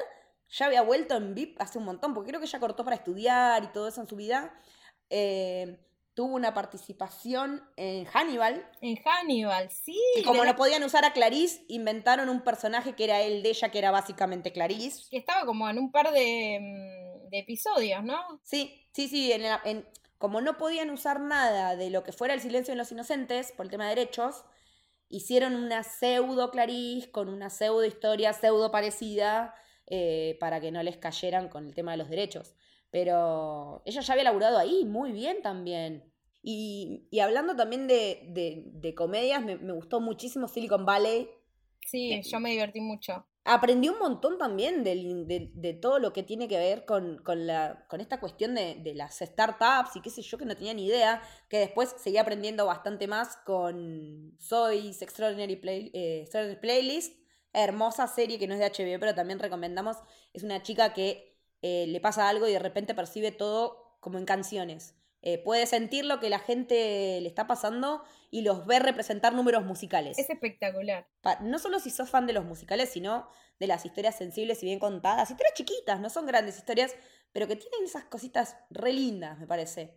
ya 0.49 0.67
había 0.67 0.83
vuelto 0.83 1.15
en 1.17 1.35
VIP 1.35 1.61
hace 1.61 1.79
un 1.79 1.85
montón, 1.85 2.15
porque 2.15 2.29
creo 2.31 2.41
que 2.41 2.47
ella 2.47 2.61
cortó 2.61 2.85
para 2.85 2.97
estudiar 2.97 3.65
y 3.65 3.69
todo 3.69 3.89
eso 3.89 4.01
en 4.01 4.09
su 4.09 4.17
vida. 4.17 4.55
Eh, 5.11 5.79
tuvo 6.15 6.35
una 6.35 6.53
participación 6.55 7.63
en 7.77 8.05
Hannibal. 8.05 8.69
En 8.81 8.97
Hannibal, 8.97 9.71
sí. 9.71 9.99
Y 10.17 10.23
como 10.23 10.45
no 10.45 10.55
podían 10.57 10.83
usar 10.85 11.05
a 11.05 11.13
Clarice, 11.13 11.65
inventaron 11.69 12.29
un 12.29 12.43
personaje 12.43 12.95
que 12.95 13.05
era 13.05 13.23
el 13.23 13.43
de 13.43 13.51
ella, 13.51 13.71
que 13.71 13.79
era 13.79 13.91
básicamente 13.91 14.53
Clarice. 14.53 15.05
que 15.11 15.17
estaba 15.17 15.47
como 15.47 15.69
en 15.69 15.79
un 15.79 15.91
par 15.91 16.13
de, 16.13 16.59
mm, 16.61 17.29
de 17.31 17.39
episodios, 17.39 18.05
¿no? 18.05 18.19
Sí, 18.43 18.87
sí, 18.93 19.09
sí. 19.09 19.33
En 19.33 19.43
la- 19.43 19.61
en- 19.65 19.89
como 20.19 20.41
no 20.41 20.57
podían 20.59 20.91
usar 20.91 21.21
nada 21.21 21.77
de 21.77 21.91
lo 21.91 22.05
que 22.05 22.13
fuera 22.13 22.35
el 22.35 22.41
silencio 22.41 22.73
de 22.73 22.79
los 22.79 22.93
inocentes 22.93 23.53
por 23.53 23.67
el 23.67 23.71
tema 23.71 23.89
de 23.89 23.95
derechos, 23.97 24.45
hicieron 25.09 25.57
una 25.57 25.83
pseudo 25.83 26.51
Clarice 26.51 27.11
con 27.11 27.29
una 27.29 27.51
pseudo 27.51 27.85
historia 27.85 28.33
pseudo 28.33 28.71
parecida 28.71 29.55
eh, 29.87 30.37
para 30.41 30.61
que 30.61 30.71
no 30.71 30.83
les 30.83 30.97
cayeran 30.97 31.49
con 31.49 31.67
el 31.67 31.75
tema 31.75 31.91
de 31.93 31.99
los 31.99 32.09
derechos. 32.09 32.55
Pero 32.93 33.83
ella 33.87 34.03
ya 34.03 34.15
había 34.15 34.25
laburado 34.27 34.59
ahí 34.59 34.87
muy 34.87 35.13
bien 35.13 35.43
también. 35.43 36.13
Y, 36.45 37.09
y 37.13 37.21
hablando 37.21 37.57
también 37.57 37.89
de, 37.89 38.29
de- 38.31 38.65
de 38.75 38.95
comedias, 38.97 39.43
me, 39.45 39.57
me 39.59 39.73
gustó 39.75 40.01
muchísimo 40.01 40.49
Silicon 40.49 40.87
Valley. 40.87 41.31
Sí, 41.87 42.09
Eh, 42.09 42.23
yo 42.23 42.41
me 42.41 42.51
divertí 42.51 42.81
mucho. 42.81 43.27
Aprendí 43.45 43.89
un 43.89 43.99
montón 43.99 44.39
también 44.39 44.85
de, 44.85 45.51
de 45.53 45.75
todo 45.75 45.99
lo 45.99 46.13
que 46.13 46.23
tiene 46.23 46.47
que 46.47 46.59
ver 46.59 46.85
con, 46.85 47.19
con 47.25 47.45
la, 47.45 47.87
con 47.89 48.01
esta 48.01 48.21
cuestión 48.21 48.55
de, 48.55 48.77
de 48.77 48.95
las 48.95 49.19
startups 49.19 49.97
y 49.97 50.01
qué 50.01 50.11
sé 50.11 50.23
yo, 50.23 50.39
que 50.39 50.45
no 50.45 50.57
tenía 50.57 50.75
ni 50.75 50.87
idea, 50.87 51.21
que 51.49 51.59
después 51.59 51.93
seguí 51.99 52.19
aprendiendo 52.19 52.67
bastante 52.67 53.09
más 53.09 53.37
con 53.45 54.37
Zoe's 54.41 55.03
Extraordinary, 55.03 55.57
Play- 55.57 55.91
eh, 55.93 56.21
Extraordinary 56.23 56.61
Playlist, 56.61 57.17
hermosa 57.53 58.07
serie 58.07 58.39
que 58.39 58.47
no 58.47 58.55
es 58.55 58.61
de 58.61 58.67
HBO, 58.67 59.01
pero 59.01 59.15
también 59.17 59.41
recomendamos, 59.41 59.97
es 60.33 60.45
una 60.45 60.63
chica 60.63 60.95
que 60.95 61.32
eh, 61.63 61.87
le 61.89 62.01
pasa 62.01 62.29
algo 62.29 62.47
y 62.49 62.53
de 62.53 62.59
repente 62.59 62.95
percibe 62.95 63.33
todo 63.33 63.97
como 64.01 64.19
en 64.19 64.25
canciones. 64.27 64.95
Eh, 65.25 65.39
puede 65.39 65.67
sentir 65.67 66.05
lo 66.05 66.19
que 66.19 66.29
la 66.29 66.41
gente 66.41 67.21
le 67.21 67.29
está 67.29 67.47
pasando 67.47 68.03
y 68.33 68.43
los 68.43 68.67
ve 68.67 68.81
representar 68.81 69.33
números 69.35 69.65
musicales. 69.65 70.19
Es 70.19 70.29
espectacular. 70.29 71.07
Pa- 71.21 71.39
no 71.41 71.61
solo 71.61 71.79
si 71.79 71.91
sos 71.91 72.11
fan 72.11 72.27
de 72.27 72.33
los 72.33 72.45
musicales, 72.45 72.89
sino 72.91 73.29
de 73.61 73.69
las 73.69 73.87
historias 73.87 74.17
sensibles 74.17 74.61
y 74.63 74.67
bien 74.67 74.81
contadas. 74.81 75.31
Historias 75.31 75.55
chiquitas, 75.55 76.01
no 76.01 76.11
son 76.11 76.27
grandes 76.27 76.59
historias, 76.59 76.97
pero 77.33 77.47
que 77.47 77.55
tienen 77.55 77.85
esas 77.85 78.05
cositas 78.07 78.57
re 78.71 78.93
lindas, 78.93 79.39
me 79.39 79.47
parece. 79.47 79.95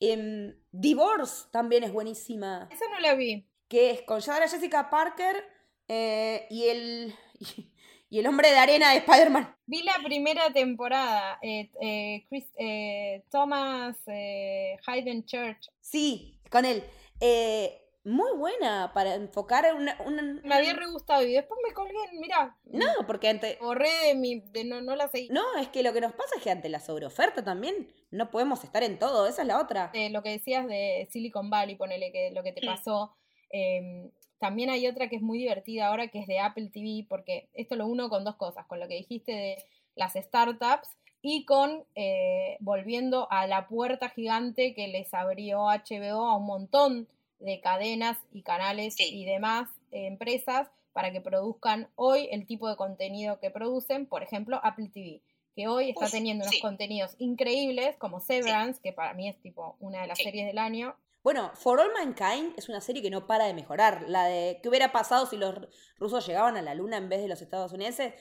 Em, 0.00 0.56
Divorce 0.72 1.44
también 1.52 1.84
es 1.84 1.92
buenísima, 1.92 2.68
Esa 2.72 2.88
no 2.90 2.98
la 2.98 3.14
vi. 3.14 3.48
que 3.68 3.92
es 3.92 4.02
con 4.02 4.20
Sarah 4.20 4.48
Jessica 4.48 4.90
Parker 4.90 5.44
eh, 5.86 6.46
y, 6.50 6.64
el, 6.64 7.14
y, 8.08 8.18
el 8.18 8.26
hombre 8.26 8.50
de 8.50 8.58
arena 8.58 8.90
de 8.92 8.98
Spider-Man. 8.98 9.54
Vi 9.66 9.82
la 9.82 9.96
primera 10.04 10.52
temporada. 10.52 11.38
eh, 11.42 11.70
eh, 11.80 12.24
Chris- 12.28 12.52
eh, 12.58 13.24
Thomas 13.30 13.96
eh, 14.06 14.76
Hayden 14.86 15.24
Church. 15.24 15.68
Sí, 15.80 16.38
con 16.50 16.64
él. 16.64 16.84
Eh, 17.20 17.82
muy 18.04 18.30
buena 18.36 18.92
para 18.94 19.14
enfocar 19.16 19.74
una... 19.74 19.96
una- 20.06 20.22
Me 20.44 20.54
había 20.54 20.74
re 20.74 20.86
gustado 20.86 21.22
y 21.26 21.32
después 21.32 21.58
me 21.66 21.74
colgué, 21.74 21.94
mirá. 22.12 22.56
No, 22.66 22.86
porque 23.06 23.28
ante, 23.28 23.58
Borré 23.60 23.90
de 24.06 24.14
mi. 24.14 24.40
De, 24.52 24.62
no, 24.64 24.80
no 24.80 24.94
la 24.94 25.08
seguí. 25.08 25.28
No, 25.30 25.42
es 25.58 25.68
que 25.68 25.82
lo 25.82 25.92
que 25.92 26.00
nos 26.00 26.12
pasa 26.12 26.36
es 26.36 26.42
que 26.42 26.50
ante 26.50 26.68
la 26.68 26.78
sobreoferta 26.78 27.42
también 27.42 27.92
no 28.12 28.30
podemos 28.30 28.62
estar 28.62 28.84
en 28.84 28.98
todo, 29.00 29.26
esa 29.26 29.42
es 29.42 29.48
la 29.48 29.58
otra. 29.60 29.90
Lo 30.10 30.22
que 30.22 30.30
decías 30.30 30.68
de 30.68 31.08
Silicon 31.10 31.50
Valley, 31.50 31.74
ponele 31.74 32.12
que 32.12 32.30
lo 32.30 32.44
que 32.44 32.52
te 32.52 32.64
pasó. 32.64 33.16
eh, 33.50 34.10
también 34.38 34.70
hay 34.70 34.86
otra 34.86 35.08
que 35.08 35.16
es 35.16 35.22
muy 35.22 35.38
divertida 35.38 35.86
ahora, 35.88 36.08
que 36.08 36.20
es 36.20 36.26
de 36.26 36.38
Apple 36.40 36.70
TV, 36.72 37.06
porque 37.08 37.48
esto 37.54 37.76
lo 37.76 37.86
uno 37.86 38.08
con 38.08 38.24
dos 38.24 38.36
cosas, 38.36 38.66
con 38.66 38.80
lo 38.80 38.88
que 38.88 38.94
dijiste 38.96 39.32
de 39.32 39.56
las 39.94 40.14
startups 40.14 40.88
y 41.22 41.44
con 41.44 41.84
eh, 41.94 42.56
volviendo 42.60 43.26
a 43.30 43.46
la 43.46 43.66
puerta 43.68 44.10
gigante 44.10 44.74
que 44.74 44.88
les 44.88 45.12
abrió 45.14 45.62
HBO 45.70 46.26
a 46.26 46.36
un 46.36 46.46
montón 46.46 47.08
de 47.40 47.60
cadenas 47.60 48.18
y 48.32 48.42
canales 48.42 48.94
Sí. 48.94 49.08
y 49.22 49.24
demás 49.24 49.68
eh, 49.90 50.06
empresas 50.06 50.68
para 50.92 51.12
que 51.12 51.20
produzcan 51.20 51.88
hoy 51.94 52.28
el 52.30 52.46
tipo 52.46 52.68
de 52.68 52.76
contenido 52.76 53.38
que 53.40 53.50
producen, 53.50 54.06
por 54.06 54.22
ejemplo, 54.22 54.60
Apple 54.62 54.88
TV, 54.92 55.20
que 55.54 55.68
hoy 55.68 55.90
está 55.90 56.06
Uf, 56.06 56.10
teniendo 56.12 56.44
unos 56.44 56.54
sí. 56.54 56.60
contenidos 56.60 57.14
increíbles, 57.18 57.96
como 57.96 58.20
Severance, 58.20 58.80
que 58.82 58.92
para 58.92 59.12
mí 59.14 59.28
es 59.28 59.36
tipo 59.40 59.76
una 59.80 60.00
de 60.02 60.06
las 60.06 60.18
series 60.18 60.46
del 60.46 60.58
año. 60.58 60.94
Bueno, 61.26 61.50
For 61.54 61.80
All 61.80 61.92
Mankind 61.92 62.56
es 62.56 62.68
una 62.68 62.80
serie 62.80 63.02
que 63.02 63.10
no 63.10 63.26
para 63.26 63.46
de 63.46 63.52
mejorar. 63.52 64.04
La 64.06 64.26
de 64.26 64.60
qué 64.62 64.68
hubiera 64.68 64.92
pasado 64.92 65.26
si 65.26 65.36
los 65.36 65.56
rusos 65.98 66.24
llegaban 66.24 66.56
a 66.56 66.62
la 66.62 66.76
luna 66.76 66.98
en 66.98 67.08
vez 67.08 67.20
de 67.20 67.26
los 67.26 67.42
estadounidenses. 67.42 68.14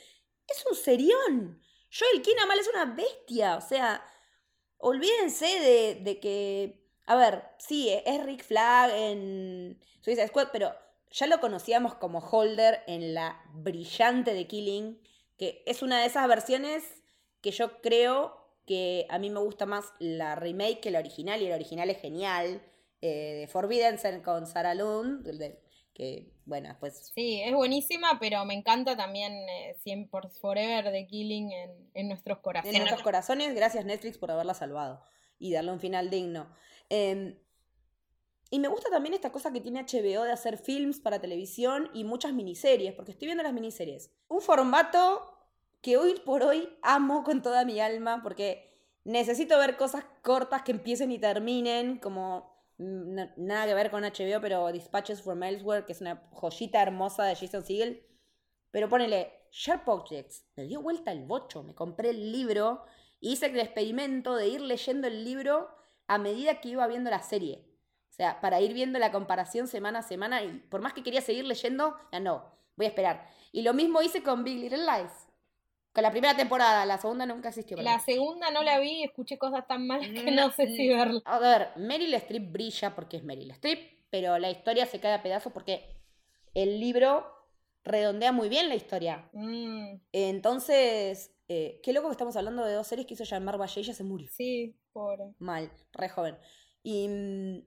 Es 0.47 0.65
un 0.67 0.75
serión. 0.75 1.61
Joel 1.91 2.23
Kinnamal 2.23 2.57
es 2.57 2.67
una 2.67 2.85
bestia. 2.95 3.57
O 3.57 3.61
sea, 3.61 4.03
olvídense 4.79 5.45
de, 5.45 5.99
de 6.01 6.19
que. 6.19 6.83
A 7.05 7.15
ver, 7.15 7.43
sí, 7.59 7.91
es 7.91 8.23
Rick 8.23 8.43
Flag 8.43 8.89
en 8.89 9.79
Suicide 10.01 10.29
Squad, 10.29 10.47
pero 10.51 10.73
ya 11.11 11.27
lo 11.27 11.39
conocíamos 11.39 11.93
como 11.93 12.27
Holder 12.27 12.81
en 12.87 13.13
la 13.13 13.39
brillante 13.53 14.33
de 14.33 14.47
Killing, 14.47 14.99
que 15.37 15.61
es 15.67 15.83
una 15.83 15.99
de 15.99 16.07
esas 16.07 16.27
versiones 16.27 17.03
que 17.41 17.51
yo 17.51 17.83
creo 17.83 18.49
que 18.65 19.05
a 19.11 19.19
mí 19.19 19.29
me 19.29 19.41
gusta 19.41 19.67
más 19.67 19.93
la 19.99 20.33
remake 20.33 20.79
que 20.79 20.89
la 20.89 20.97
original, 20.97 21.39
y 21.43 21.49
la 21.49 21.53
original 21.53 21.91
es 21.91 22.01
genial, 22.01 22.63
eh, 23.01 23.35
de 23.41 23.47
Forbidden 23.47 23.97
con 24.23 24.47
Sarah 24.47 24.73
Lund, 24.75 25.25
de- 25.25 25.59
que, 25.93 26.33
bueno, 26.45 26.67
después... 26.67 27.11
Sí, 27.15 27.41
es 27.41 27.53
buenísima, 27.53 28.17
pero 28.19 28.43
me 28.43 28.53
encanta 28.53 28.97
también 28.97 29.31
eh, 29.33 29.77
100 29.81 30.09
por 30.09 30.29
Forever 30.29 30.91
de 30.91 31.07
Killing 31.07 31.51
en, 31.53 31.89
en 31.93 32.07
nuestros 32.09 32.37
En 32.37 32.41
corazones. 32.43 32.79
nuestros 32.79 33.01
corazones, 33.03 33.55
gracias 33.55 33.85
Netflix 33.85 34.17
por 34.17 34.29
haberla 34.29 34.53
salvado 34.53 35.01
y 35.39 35.53
darle 35.53 35.71
un 35.71 35.79
final 35.79 36.09
digno. 36.09 36.53
Eh, 36.89 37.39
y 38.51 38.59
me 38.59 38.67
gusta 38.67 38.89
también 38.89 39.13
esta 39.13 39.31
cosa 39.31 39.51
que 39.51 39.61
tiene 39.61 39.79
HBO 39.85 40.23
de 40.23 40.31
hacer 40.31 40.57
films 40.57 40.99
para 40.99 41.19
televisión 41.19 41.89
y 41.93 42.03
muchas 42.03 42.33
miniseries, 42.33 42.93
porque 42.93 43.11
estoy 43.11 43.27
viendo 43.27 43.43
las 43.43 43.53
miniseries. 43.53 44.11
Un 44.27 44.41
formato 44.41 45.31
que 45.81 45.97
hoy 45.97 46.15
por 46.25 46.43
hoy 46.43 46.69
amo 46.81 47.23
con 47.23 47.41
toda 47.41 47.63
mi 47.65 47.79
alma, 47.79 48.21
porque 48.21 48.77
necesito 49.03 49.57
ver 49.57 49.77
cosas 49.77 50.03
cortas 50.23 50.61
que 50.63 50.71
empiecen 50.71 51.11
y 51.11 51.19
terminen, 51.19 51.99
como 51.99 52.54
nada 52.77 53.65
que 53.65 53.73
ver 53.73 53.91
con 53.91 54.03
HBO, 54.03 54.41
pero 54.41 54.71
Dispatches 54.71 55.21
from 55.21 55.43
Elsewhere, 55.43 55.85
que 55.85 55.93
es 55.93 56.01
una 56.01 56.27
joyita 56.31 56.81
hermosa 56.81 57.23
de 57.23 57.35
Jason 57.35 57.63
Segel. 57.63 58.05
Pero 58.71 58.89
ponele, 58.89 59.31
Sharp 59.51 59.87
Objects, 59.87 60.45
me 60.55 60.63
dio 60.63 60.81
vuelta 60.81 61.11
el 61.11 61.23
bocho, 61.23 61.63
me 61.63 61.73
compré 61.73 62.09
el 62.09 62.31
libro 62.31 62.85
hice 63.31 63.47
el 63.47 63.59
experimento 63.59 64.35
de 64.35 64.47
ir 64.47 64.61
leyendo 64.61 65.07
el 65.07 65.23
libro 65.23 65.69
a 66.07 66.17
medida 66.17 66.61
que 66.61 66.69
iba 66.69 66.87
viendo 66.87 67.09
la 67.09 67.23
serie. 67.23 67.65
O 68.09 68.13
sea, 68.13 68.39
para 68.39 68.61
ir 68.61 68.73
viendo 68.73 68.99
la 68.99 69.11
comparación 69.11 69.67
semana 69.67 69.99
a 69.99 70.03
semana 70.03 70.43
y 70.43 70.59
por 70.69 70.81
más 70.81 70.93
que 70.93 71.03
quería 71.03 71.21
seguir 71.21 71.45
leyendo, 71.45 71.97
ya 72.11 72.19
no, 72.19 72.45
voy 72.75 72.85
a 72.85 72.89
esperar. 72.89 73.27
Y 73.51 73.63
lo 73.63 73.73
mismo 73.73 74.01
hice 74.01 74.23
con 74.23 74.43
Big 74.43 74.59
Little 74.59 74.85
Lies. 74.85 75.24
Con 75.95 76.03
la 76.03 76.11
primera 76.11 76.35
temporada, 76.35 76.85
la 76.85 76.97
segunda 76.97 77.25
nunca 77.25 77.47
existió. 77.49 77.77
La 77.77 77.95
mí. 77.95 78.03
segunda 78.05 78.51
no 78.51 78.61
la 78.63 78.79
vi 78.79 78.99
y 78.99 79.03
escuché 79.03 79.37
cosas 79.37 79.65
tan 79.65 79.87
malas 79.87 80.09
que 80.09 80.29
No, 80.29 80.47
no 80.47 80.51
sé 80.51 80.67
si 80.67 80.89
verla. 80.89 81.21
A 81.23 81.39
ver, 81.39 81.69
Meryl 81.77 82.13
Streep 82.15 82.51
brilla 82.51 82.93
porque 82.93 83.15
es 83.17 83.23
Meryl 83.23 83.49
Streep, 83.51 83.79
pero 84.09 84.37
la 84.37 84.51
historia 84.51 84.85
se 84.85 84.99
cae 84.99 85.13
a 85.13 85.23
pedazos 85.23 85.53
porque 85.53 85.85
el 86.53 86.81
libro 86.81 87.25
redondea 87.85 88.33
muy 88.33 88.49
bien 88.49 88.67
la 88.67 88.75
historia. 88.75 89.29
Mm, 89.31 89.95
Entonces, 90.11 91.31
eh, 91.47 91.79
qué 91.81 91.93
loco 91.93 92.07
que 92.09 92.13
estamos 92.13 92.35
hablando 92.35 92.65
de 92.65 92.73
dos 92.73 92.87
series 92.87 93.07
que 93.07 93.13
hizo 93.13 93.23
Jean-Marc 93.23 93.57
Vallée 93.59 93.77
y 93.81 93.83
ella 93.85 93.93
se 93.93 94.03
murió. 94.03 94.29
sí, 94.33 94.75
pobre. 94.91 95.33
Mal, 95.39 95.71
re 95.93 96.09
joven. 96.09 96.37
Y, 96.83 97.07
mm, 97.07 97.63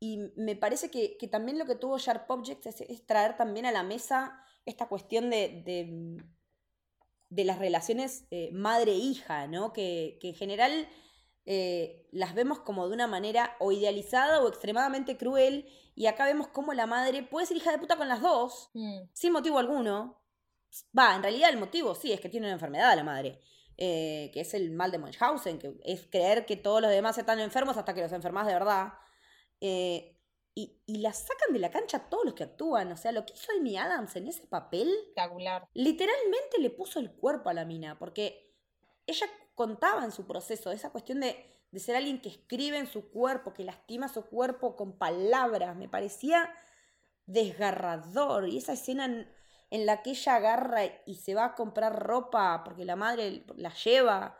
y 0.00 0.18
me 0.36 0.54
parece 0.56 0.90
que, 0.92 1.16
que 1.16 1.26
también 1.28 1.58
lo 1.58 1.66
que 1.66 1.74
tuvo 1.74 1.98
Sharp 1.98 2.30
Objects 2.30 2.66
es, 2.66 2.80
es 2.82 3.04
traer 3.06 3.36
también 3.36 3.66
a 3.66 3.72
la 3.72 3.82
mesa 3.82 4.44
esta 4.64 4.86
cuestión 4.88 5.28
de, 5.30 5.62
de, 5.64 5.84
mm, 5.84 6.16
de 7.32 7.44
las 7.44 7.58
relaciones 7.58 8.26
eh, 8.30 8.50
madre-hija, 8.52 9.46
¿no? 9.46 9.72
Que, 9.72 10.18
que 10.20 10.28
en 10.28 10.34
general 10.34 10.88
eh, 11.46 12.06
las 12.12 12.34
vemos 12.34 12.60
como 12.60 12.86
de 12.86 12.94
una 12.94 13.06
manera 13.06 13.56
o 13.58 13.72
idealizada 13.72 14.42
o 14.42 14.48
extremadamente 14.48 15.16
cruel. 15.16 15.66
Y 15.94 16.06
acá 16.06 16.26
vemos 16.26 16.48
cómo 16.48 16.74
la 16.74 16.86
madre 16.86 17.22
puede 17.22 17.46
ser 17.46 17.56
hija 17.56 17.72
de 17.72 17.78
puta 17.78 17.96
con 17.96 18.08
las 18.08 18.20
dos, 18.20 18.70
Mm, 18.74 19.08
sin 19.14 19.32
motivo 19.32 19.58
alguno. 19.58 20.20
Va, 20.96 21.14
en 21.14 21.22
realidad 21.22 21.50
el 21.50 21.58
motivo 21.58 21.94
sí 21.94 22.12
es 22.12 22.20
que 22.20 22.28
tiene 22.28 22.46
una 22.46 22.54
enfermedad 22.54 22.96
la 22.96 23.04
madre, 23.04 23.40
eh, 23.78 24.30
que 24.32 24.40
es 24.40 24.52
el 24.52 24.70
mal 24.70 24.90
de 24.90 24.98
Munchausen, 24.98 25.58
que 25.58 25.74
es 25.84 26.06
creer 26.06 26.44
que 26.44 26.56
todos 26.56 26.82
los 26.82 26.90
demás 26.90 27.16
están 27.16 27.40
enfermos 27.40 27.78
hasta 27.78 27.94
que 27.94 28.02
los 28.02 28.12
enfermas 28.12 28.46
de 28.46 28.52
verdad. 28.52 28.92
Y, 30.54 30.80
y 30.86 30.98
la 30.98 31.12
sacan 31.12 31.52
de 31.52 31.58
la 31.58 31.70
cancha 31.70 32.10
todos 32.10 32.24
los 32.24 32.34
que 32.34 32.44
actúan. 32.44 32.92
O 32.92 32.96
sea, 32.96 33.12
lo 33.12 33.24
que 33.24 33.32
hizo 33.32 33.52
Amy 33.58 33.76
Adams 33.76 34.16
en 34.16 34.28
ese 34.28 34.46
papel, 34.46 34.88
espectacular. 34.88 35.66
literalmente 35.72 36.58
le 36.58 36.70
puso 36.70 36.98
el 36.98 37.10
cuerpo 37.12 37.48
a 37.48 37.54
la 37.54 37.64
mina, 37.64 37.98
porque 37.98 38.54
ella 39.06 39.26
contaba 39.54 40.04
en 40.04 40.12
su 40.12 40.26
proceso 40.26 40.70
esa 40.70 40.90
cuestión 40.90 41.20
de, 41.20 41.44
de 41.70 41.80
ser 41.80 41.96
alguien 41.96 42.20
que 42.20 42.28
escribe 42.28 42.78
en 42.78 42.86
su 42.86 43.10
cuerpo, 43.10 43.54
que 43.54 43.64
lastima 43.64 44.08
su 44.08 44.26
cuerpo 44.26 44.76
con 44.76 44.98
palabras. 44.98 45.76
Me 45.76 45.88
parecía 45.88 46.52
desgarrador. 47.26 48.48
Y 48.48 48.58
esa 48.58 48.74
escena 48.74 49.06
en, 49.06 49.28
en 49.70 49.86
la 49.86 50.02
que 50.02 50.10
ella 50.10 50.36
agarra 50.36 50.82
y 51.06 51.14
se 51.14 51.34
va 51.34 51.46
a 51.46 51.54
comprar 51.54 51.98
ropa 52.06 52.62
porque 52.62 52.84
la 52.84 52.94
madre 52.94 53.44
la 53.56 53.72
lleva 53.72 54.36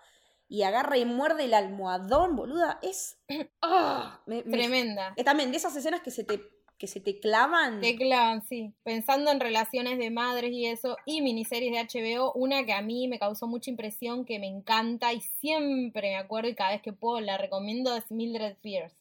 y 0.53 0.65
agarra 0.65 0.99
y 0.99 1.07
muerde 1.07 1.45
el 1.45 1.55
almohadón, 1.55 2.37
boluda, 2.37 2.79
es... 2.83 3.19
¡Ah! 3.63 4.21
Me- 4.27 4.43
me- 4.45 4.53
Tremenda. 4.53 5.15
es 5.17 5.25
también 5.25 5.51
de 5.51 5.57
esas 5.57 5.75
escenas 5.75 6.03
que 6.03 6.11
se 6.11 6.25
te, 6.25 6.41
que 6.77 6.87
se 6.87 7.01
te 7.01 7.19
clavan. 7.21 7.81
Te 7.81 7.97
clavan, 7.97 8.43
sí. 8.43 8.75
Pensando 8.83 9.31
en 9.31 9.41
relaciones 9.41 9.99
de 9.99 10.11
madres 10.11 10.53
y 10.53 10.67
eso, 10.67 10.99
y 11.07 11.23
miniseries 11.23 11.73
de 11.73 11.81
HBO, 12.17 12.33
una 12.35 12.67
que 12.67 12.75
a 12.75 12.83
mí 12.83 13.09
me 13.09 13.19
causó 13.19 13.47
mucha 13.47 13.71
impresión, 13.71 14.27
que 14.27 14.39
me 14.39 14.47
encanta 14.47 15.15
y 15.15 15.21
siempre 15.23 16.11
me 16.11 16.17
acuerdo 16.17 16.51
y 16.51 16.55
cada 16.55 16.73
vez 16.73 16.83
que 16.83 16.93
puedo 16.93 17.19
la 17.21 17.39
recomiendo, 17.39 17.97
es 17.97 18.11
Mildred 18.11 18.57
Pierce, 18.61 18.97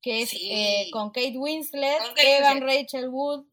que 0.00 0.22
es 0.22 0.30
Sí. 0.30 0.48
eh, 0.50 0.88
con 0.90 1.10
Kate 1.10 1.38
Winslet, 1.38 1.98
Con 2.00 2.08
Kate 2.16 2.38
Evan 2.38 2.54
Winslet. 2.64 2.80
Rachel 2.80 3.08
Wood 3.08 3.44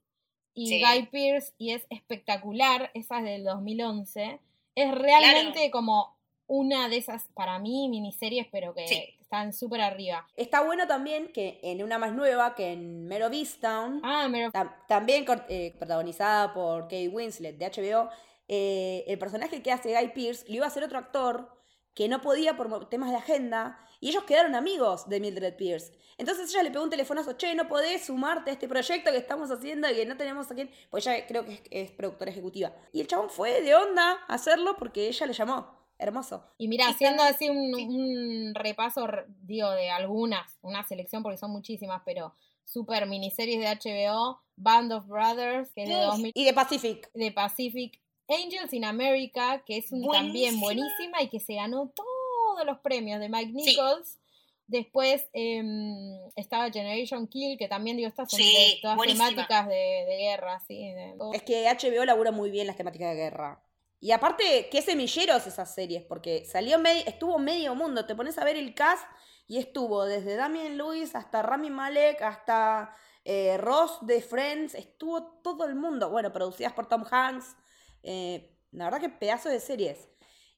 y 0.56 0.68
Sí. 0.68 0.82
Guy 0.84 1.06
Pearce, 1.12 1.54
y 1.60 1.74
es 1.74 1.86
espectacular, 1.92 2.90
esa 2.96 3.20
es 3.20 3.24
del 3.26 3.44
2011. 3.44 4.40
Es 4.74 4.92
realmente 4.92 5.70
como 5.70 6.18
una 6.50 6.90
de 6.90 6.98
esas, 6.98 7.24
para 7.36 7.60
mí, 7.60 7.88
miniseries, 7.90 8.48
pero 8.52 8.74
que 8.74 8.88
Sí. 8.88 9.16
están 9.22 9.54
súper 9.54 9.82
arriba. 9.82 10.28
Está 10.36 10.62
bueno 10.62 10.88
también 10.88 11.32
que 11.32 11.60
en 11.64 11.82
una 11.84 11.98
más 12.00 12.12
nueva, 12.14 12.56
que 12.56 12.74
en 12.74 13.10
Easttown, 13.12 14.02
Ah, 14.04 14.28
tam- 14.52 14.76
también 14.88 15.26
eh, 15.48 15.76
protagonizada 15.78 16.54
por 16.54 16.84
Kate 16.84 17.08
Winslet 17.10 17.58
de 17.58 17.66
HBO, 17.66 18.10
eh, 18.48 19.06
el 19.08 19.18
personaje 19.20 19.62
que 19.62 19.72
hace 19.72 19.94
Guy 19.96 20.10
Pearce 20.10 20.46
lo 20.50 20.56
iba 20.56 20.66
a 20.66 20.70
hacer 20.70 20.84
otro 20.84 20.98
actor 20.98 21.56
que 21.94 22.08
no 22.10 22.20
podía 22.22 22.58
por 22.58 22.90
temas 22.90 23.12
de 23.12 23.18
agenda 23.18 23.80
y 24.00 24.10
ellos 24.10 24.24
quedaron 24.24 24.56
amigos 24.56 25.08
de 25.08 25.20
Mildred 25.20 25.56
Pierce. 25.56 25.94
Entonces 26.18 26.50
ella 26.50 26.64
le 26.64 26.72
pegó 26.72 26.84
un 26.84 26.90
telefonazo, 26.90 27.34
che, 27.34 27.54
no 27.56 27.68
podés 27.68 28.06
sumarte 28.08 28.50
a 28.50 28.54
este 28.54 28.68
proyecto 28.68 29.12
que 29.12 29.18
estamos 29.18 29.52
haciendo 29.52 29.90
y 29.90 29.96
que 29.96 30.06
no 30.06 30.18
tenemos 30.18 30.50
a 30.52 30.56
quién, 30.56 30.70
pues 30.90 31.06
ella 31.08 31.26
creo 31.28 31.46
que 31.46 31.54
es, 31.54 31.62
es 31.70 31.92
productora 31.92 32.32
ejecutiva. 32.32 32.74
Y 32.92 33.02
el 33.02 33.08
chabón 33.08 33.30
fue 33.30 33.62
de 33.62 33.76
onda 33.76 34.18
a 34.28 34.34
hacerlo 34.34 34.76
porque 34.78 35.08
ella 35.08 35.26
le 35.28 35.34
llamó. 35.34 35.79
Hermoso. 36.00 36.44
Y 36.58 36.68
mira, 36.70 36.86
Y 36.88 36.92
haciendo 36.92 37.22
así 37.24 37.50
un, 37.50 37.76
sí. 37.76 37.86
un 37.88 38.56
repaso, 38.56 39.06
digo, 39.44 39.70
de 39.72 39.90
algunas, 39.90 40.58
una 40.62 40.84
selección 40.88 41.22
porque 41.24 41.38
son 41.38 41.52
muchísimas, 41.52 42.02
pero 42.06 42.34
super 42.64 43.06
miniseries 43.06 43.60
de 43.60 43.68
HBO, 43.68 44.40
Band 44.56 44.94
of 44.94 45.06
Brothers, 45.08 45.72
que 45.74 45.84
es 45.84 45.90
de, 45.90 45.96
Uf. 45.96 46.06
2000, 46.12 46.32
Y 46.36 46.46
de 46.46 46.54
Pacific. 46.54 47.12
de 47.14 47.32
Pacific, 47.32 48.02
Angels 48.30 48.74
in 48.74 48.86
America, 48.86 49.64
que 49.66 49.78
es 49.78 49.92
un, 49.92 50.10
también 50.10 50.60
Buenísima. 50.60 51.22
y 51.22 51.30
que 51.30 51.40
se 51.40 51.56
ganó 51.56 51.92
todos 51.96 52.66
los 52.66 52.80
premios 52.80 53.20
de 53.20 53.28
Mike 53.30 53.52
Sí. 53.52 53.72
Nichols. 53.72 54.20
Después 54.68 55.28
em, 55.34 56.16
estaba 56.36 56.70
Generation 56.72 57.28
Kill, 57.28 57.58
que 57.58 57.68
también, 57.68 57.98
digo, 57.98 58.08
estas 58.08 58.30
son 58.30 58.40
de 58.40 58.78
todas 58.84 58.98
buenísima. 58.98 59.30
temáticas 59.30 59.68
de, 59.68 59.74
de 60.08 60.18
guerra, 60.18 60.60
sí. 60.68 60.92
de- 60.94 61.16
Es 61.34 61.42
que 61.42 61.66
HBO 61.68 62.06
labura 62.06 62.32
muy 62.32 62.52
bien 62.52 62.68
las 62.68 62.78
temáticas 62.78 63.10
de 63.10 63.16
guerra. 63.16 63.64
Y 64.00 64.12
aparte, 64.12 64.70
qué 64.72 64.82
semilleros 64.82 65.46
esas 65.46 65.74
series, 65.74 66.04
porque 66.04 66.46
salió 66.46 66.82
estuvo 67.06 67.38
medio 67.38 67.76
mundo. 67.76 68.06
Te 68.06 68.16
pones 68.16 68.38
a 68.38 68.46
ver 68.46 68.56
el 68.56 68.74
cast 68.74 69.04
y 69.48 69.58
estuvo 69.58 70.06
desde 70.06 70.36
Damien 70.36 70.78
Lewis 70.78 71.16
hasta 71.16 71.42
Rami 71.42 71.70
Malek, 71.70 72.22
hasta 72.22 72.96
eh, 73.26 73.58
Ross 73.58 73.98
de 74.02 74.22
Friends, 74.22 74.74
estuvo 74.76 75.24
todo 75.42 75.66
el 75.66 75.76
mundo. 75.76 76.10
Bueno, 76.10 76.32
producidas 76.32 76.74
por 76.74 76.88
Tom 76.88 77.04
Hanks. 77.10 77.56
eh, 78.04 78.56
la 78.72 78.86
verdad 78.86 79.02
que 79.02 79.10
pedazo 79.10 79.50
de 79.50 79.60
series. 79.60 80.08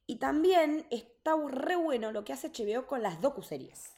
Y 0.06 0.18
también 0.18 0.86
está 0.92 1.36
re 1.48 1.78
bueno 1.78 2.12
lo 2.12 2.24
que 2.26 2.34
hace 2.34 2.50
HBO 2.52 2.86
con 2.86 3.02
las 3.02 3.22
docuseries. 3.22 3.94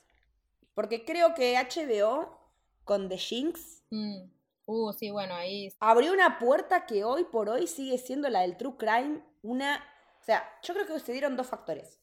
Porque 0.76 1.04
creo 1.06 1.34
que 1.34 1.58
HBO, 1.58 2.40
con 2.84 3.10
The 3.10 3.18
Jinx, 3.18 3.82
Mm. 3.90 4.24
Uh, 4.66 4.94
sí, 4.94 5.12
bueno, 5.12 5.36
ahí 5.36 5.70
abrió 5.80 6.14
una 6.14 6.40
puerta 6.40 6.86
que 6.86 7.04
hoy 7.04 7.26
por 7.26 7.50
hoy 7.50 7.68
sigue 7.68 7.98
siendo 7.98 8.30
la 8.30 8.42
del 8.42 8.58
True 8.58 8.78
Crime. 8.78 9.24
Una. 9.42 9.84
O 10.22 10.24
sea, 10.24 10.44
yo 10.64 10.74
creo 10.74 10.88
que 10.88 11.00
se 11.00 11.12
dieron 11.12 11.36
dos 11.36 11.48
factores. 11.48 12.00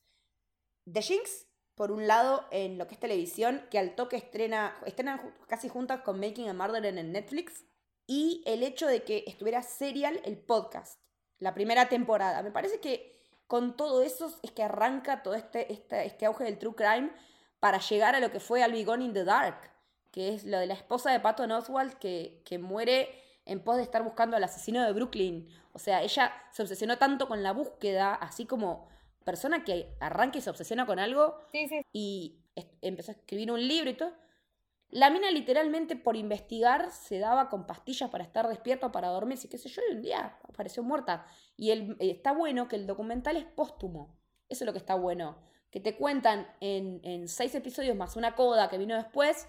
The 0.91 1.01
Jinx, 1.01 1.47
por 1.75 1.91
un 1.91 2.07
lado, 2.07 2.47
en 2.51 2.77
lo 2.77 2.87
que 2.87 2.95
es 2.95 3.01
televisión, 3.01 3.67
que 3.71 3.79
al 3.79 3.95
toque 3.95 4.17
estrena, 4.17 4.77
estrenan 4.85 5.35
casi 5.49 5.69
juntas 5.69 6.03
con 6.03 6.21
Making 6.21 6.51
a 6.51 6.55
Murderer 6.55 6.99
en 6.99 7.13
Netflix. 7.13 7.65
Y 8.07 8.43
el 8.47 8.63
hecho 8.63 8.87
de 8.87 9.05
que 9.05 9.25
estuviera 9.27 9.63
Serial, 9.63 10.21
el 10.25 10.37
podcast, 10.37 11.01
la 11.39 11.55
primera 11.55 11.89
temporada. 11.89 12.43
Me 12.43 12.51
parece 12.51 12.81
que 12.81 13.23
con 13.47 13.77
todo 13.77 14.03
eso 14.03 14.39
es 14.43 14.53
que 14.53 14.63
arranca 14.63 15.23
todo 15.23 15.35
este, 15.35 15.73
este, 15.73 16.05
este 16.07 16.27
auge 16.27 16.45
del 16.45 16.59
true 16.59 16.75
crime 16.75 17.11
para 17.59 17.79
llegar 17.79 18.15
a 18.15 18.21
lo 18.21 18.31
que 18.31 18.41
fue 18.41 18.65
Gone 18.85 19.05
in 19.05 19.13
the 19.13 19.25
Dark, 19.25 19.70
que 20.11 20.35
es 20.35 20.45
lo 20.45 20.59
de 20.59 20.67
la 20.67 20.75
esposa 20.75 21.11
de 21.11 21.21
Patton 21.21 21.53
Oswald 21.53 21.95
que, 21.95 22.43
que 22.45 22.59
muere 22.59 23.09
en 23.45 23.63
pos 23.63 23.77
de 23.77 23.83
estar 23.83 24.03
buscando 24.03 24.37
al 24.37 24.45
asesino 24.45 24.85
de 24.85 24.93
Brooklyn. 24.93 25.49
O 25.73 25.79
sea, 25.79 26.03
ella 26.03 26.33
se 26.53 26.63
obsesionó 26.63 26.99
tanto 26.99 27.29
con 27.29 27.43
la 27.43 27.53
búsqueda, 27.53 28.15
así 28.15 28.47
como 28.47 28.89
persona 29.25 29.65
que 29.65 29.97
arranca 30.01 30.39
y 30.39 30.41
se 30.41 30.51
obsesiona 30.51 30.87
con 30.87 30.99
algo 30.99 31.37
Sí, 31.53 31.69
sí. 31.69 31.81
y 31.93 32.41
empezó 32.83 33.13
a 33.13 33.15
escribir 33.15 33.51
un 33.53 33.67
libro 33.67 33.91
y 33.91 33.95
todo. 33.95 34.13
La 34.89 35.09
mina 35.09 35.31
literalmente 35.31 35.95
por 35.95 36.17
investigar 36.17 36.91
se 36.91 37.21
daba 37.21 37.49
con 37.49 37.65
pastillas 37.67 38.11
para 38.11 38.25
estar 38.25 38.49
despierta, 38.49 38.91
para 38.91 39.09
dormirse, 39.09 39.49
qué 39.49 39.57
sé 39.57 39.69
yo, 39.69 39.81
y 39.89 39.95
un 39.95 40.03
día 40.03 40.37
apareció 40.49 40.83
muerta. 40.83 41.27
Y 41.57 41.71
el, 41.71 41.93
eh, 42.01 42.11
está 42.11 42.33
bueno 42.33 42.67
que 42.67 42.75
el 42.75 42.89
documental 42.89 43.37
es 43.37 43.45
póstumo. 43.45 44.19
Eso 44.49 44.65
es 44.65 44.67
lo 44.67 44.73
que 44.73 44.79
está 44.79 44.97
bueno. 44.97 45.39
Que 45.71 45.79
te 45.79 45.97
cuentan 45.97 46.49
en, 46.59 47.01
en 47.05 47.29
seis 47.29 47.55
episodios 47.55 47.97
más 47.97 48.17
una 48.17 48.35
coda 48.35 48.69
que 48.69 48.79
vino 48.79 48.97
después, 48.97 49.47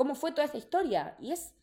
cómo 0.00 0.14
fue 0.14 0.32
toda 0.32 0.46
esa 0.46 0.56
historia. 0.56 1.14
Y 1.20 1.30
es 1.30 1.54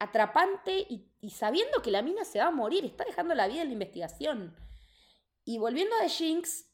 atrapante 0.00 0.80
y, 0.80 1.12
y 1.20 1.30
sabiendo 1.30 1.80
que 1.80 1.92
la 1.92 2.02
mina 2.02 2.24
se 2.24 2.40
va 2.40 2.46
a 2.46 2.50
morir, 2.50 2.84
está 2.84 3.04
dejando 3.04 3.36
la 3.36 3.46
vida 3.46 3.62
en 3.62 3.68
la 3.68 3.74
investigación. 3.74 4.56
Y 5.44 5.58
volviendo 5.58 5.94
a 5.94 6.00
The 6.00 6.08
Jinx, 6.08 6.68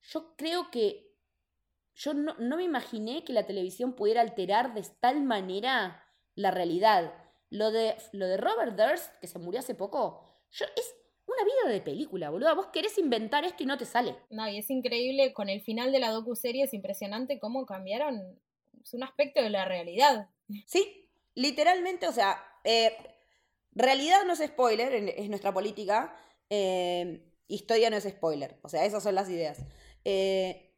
yo 0.00 0.34
creo 0.36 0.70
que 0.70 1.14
yo 1.94 2.14
no, 2.14 2.34
no 2.38 2.56
me 2.56 2.62
imaginé 2.62 3.22
que 3.22 3.34
la 3.34 3.44
televisión 3.44 3.92
pudiera 3.92 4.22
alterar 4.22 4.72
de 4.72 4.82
tal 4.98 5.22
manera 5.24 6.02
la 6.34 6.52
realidad. 6.52 7.12
Lo 7.50 7.70
de, 7.70 7.94
lo 8.12 8.26
de 8.28 8.38
Robert 8.38 8.78
Durst, 8.78 9.14
que 9.20 9.26
se 9.26 9.38
murió 9.38 9.60
hace 9.60 9.74
poco, 9.74 10.24
yo, 10.52 10.64
es 10.74 10.94
una 11.26 11.44
vida 11.44 11.70
de 11.70 11.82
película, 11.82 12.30
boludo. 12.30 12.56
Vos 12.56 12.68
querés 12.68 12.96
inventar 12.96 13.44
esto 13.44 13.62
y 13.62 13.66
no 13.66 13.76
te 13.76 13.84
sale. 13.84 14.16
No, 14.30 14.48
y 14.48 14.56
es 14.56 14.70
increíble, 14.70 15.34
con 15.34 15.50
el 15.50 15.60
final 15.60 15.92
de 15.92 15.98
la 15.98 16.12
docu-serie 16.12 16.64
es 16.64 16.72
impresionante 16.72 17.38
cómo 17.38 17.66
cambiaron 17.66 18.40
es 18.82 18.94
un 18.94 19.02
aspecto 19.02 19.42
de 19.42 19.50
la 19.50 19.64
realidad. 19.64 20.28
Sí, 20.66 21.10
literalmente, 21.34 22.08
o 22.08 22.12
sea, 22.12 22.42
eh, 22.64 22.96
realidad 23.72 24.24
no 24.24 24.32
es 24.32 24.40
spoiler, 24.40 24.92
es 24.92 25.28
nuestra 25.28 25.52
política. 25.52 26.16
eh, 26.50 27.24
historia 27.48 27.90
no 27.90 27.96
es 27.96 28.04
spoiler. 28.04 28.58
O 28.62 28.68
sea, 28.68 28.84
esas 28.84 29.02
son 29.02 29.14
las 29.14 29.28
ideas. 29.28 29.58
Eh, 30.04 30.74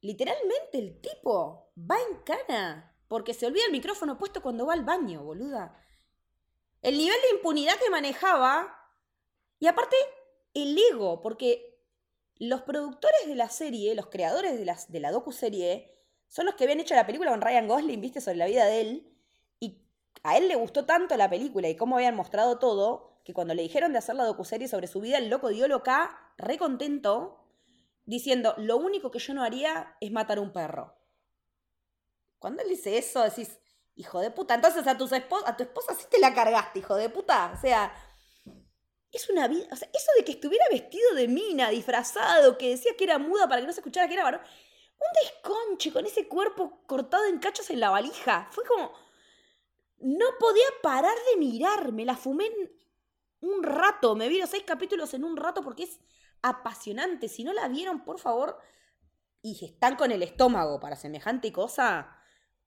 literalmente 0.00 0.78
el 0.78 1.00
tipo 1.00 1.72
va 1.78 1.96
en 2.10 2.18
cana 2.24 2.96
porque 3.08 3.34
se 3.34 3.46
olvida 3.46 3.64
el 3.66 3.72
micrófono 3.72 4.18
puesto 4.18 4.42
cuando 4.42 4.66
va 4.66 4.74
al 4.74 4.84
baño, 4.84 5.24
boluda. 5.24 5.76
El 6.82 6.96
nivel 6.96 7.16
de 7.22 7.36
impunidad 7.36 7.74
que 7.76 7.90
manejaba 7.90 8.76
y 9.58 9.66
aparte 9.66 9.96
el 10.54 10.76
ego, 10.92 11.20
porque 11.22 11.78
los 12.36 12.62
productores 12.62 13.26
de 13.26 13.34
la 13.34 13.48
serie, 13.48 13.94
los 13.94 14.06
creadores 14.06 14.58
de, 14.58 14.64
las, 14.64 14.90
de 14.90 15.00
la 15.00 15.12
docu-serie, 15.12 15.92
son 16.30 16.46
los 16.46 16.54
que 16.54 16.64
habían 16.64 16.80
hecho 16.80 16.94
la 16.94 17.06
película 17.06 17.30
con 17.32 17.40
Ryan 17.40 17.66
Gosling, 17.66 18.00
viste, 18.00 18.20
sobre 18.20 18.36
la 18.36 18.46
vida 18.46 18.64
de 18.64 18.80
él. 18.80 19.16
Y 19.58 19.82
a 20.22 20.38
él 20.38 20.46
le 20.46 20.54
gustó 20.54 20.86
tanto 20.86 21.16
la 21.16 21.28
película 21.28 21.68
y 21.68 21.76
cómo 21.76 21.96
habían 21.96 22.14
mostrado 22.14 22.58
todo, 22.58 23.20
que 23.24 23.34
cuando 23.34 23.52
le 23.52 23.62
dijeron 23.62 23.92
de 23.92 23.98
hacer 23.98 24.14
la 24.14 24.24
docuserie 24.24 24.68
sobre 24.68 24.86
su 24.86 25.00
vida, 25.00 25.18
el 25.18 25.28
loco 25.28 25.48
dio 25.48 25.66
loca, 25.66 26.32
re 26.38 26.56
contento, 26.56 27.44
diciendo, 28.04 28.54
lo 28.58 28.76
único 28.76 29.10
que 29.10 29.18
yo 29.18 29.34
no 29.34 29.42
haría 29.42 29.96
es 30.00 30.12
matar 30.12 30.38
a 30.38 30.40
un 30.40 30.52
perro. 30.52 30.96
Cuando 32.38 32.62
él 32.62 32.68
dice 32.68 32.96
eso, 32.96 33.22
decís, 33.22 33.58
hijo 33.96 34.20
de 34.20 34.30
puta, 34.30 34.54
entonces 34.54 34.86
a, 34.86 34.96
tus 34.96 35.10
espo- 35.10 35.42
a 35.44 35.56
tu 35.56 35.64
esposa 35.64 35.94
sí 35.94 36.06
te 36.08 36.20
la 36.20 36.32
cargaste, 36.32 36.78
hijo 36.78 36.94
de 36.94 37.08
puta. 37.08 37.52
O 37.56 37.60
sea, 37.60 37.92
es 39.10 39.28
una 39.28 39.48
vida, 39.48 39.66
o 39.72 39.76
sea, 39.76 39.88
eso 39.92 40.12
de 40.16 40.24
que 40.24 40.32
estuviera 40.32 40.64
vestido 40.70 41.12
de 41.16 41.26
mina, 41.26 41.70
disfrazado, 41.70 42.56
que 42.56 42.70
decía 42.70 42.92
que 42.96 43.02
era 43.04 43.18
muda 43.18 43.48
para 43.48 43.60
que 43.60 43.66
no 43.66 43.72
se 43.72 43.80
escuchara 43.80 44.06
que 44.06 44.14
era 44.14 44.22
varón, 44.22 44.40
un 45.00 45.24
desconche 45.24 45.92
con 45.92 46.04
ese 46.06 46.28
cuerpo 46.28 46.82
cortado 46.86 47.24
en 47.26 47.38
cachos 47.38 47.70
en 47.70 47.80
la 47.80 47.90
valija. 47.90 48.48
Fue 48.52 48.64
como, 48.64 48.92
no 49.98 50.26
podía 50.38 50.66
parar 50.82 51.16
de 51.30 51.38
mirar, 51.38 51.92
me 51.92 52.04
la 52.04 52.16
fumé 52.16 52.46
en 52.46 52.70
un 53.40 53.62
rato, 53.62 54.14
me 54.14 54.28
vi 54.28 54.38
los 54.38 54.50
seis 54.50 54.64
capítulos 54.66 55.14
en 55.14 55.24
un 55.24 55.36
rato 55.36 55.62
porque 55.62 55.84
es 55.84 56.00
apasionante. 56.42 57.28
Si 57.28 57.44
no 57.44 57.52
la 57.52 57.68
vieron, 57.68 58.04
por 58.04 58.18
favor, 58.18 58.58
y 59.42 59.64
están 59.64 59.96
con 59.96 60.12
el 60.12 60.22
estómago 60.22 60.80
para 60.80 60.96
semejante 60.96 61.52
cosa, 61.52 62.16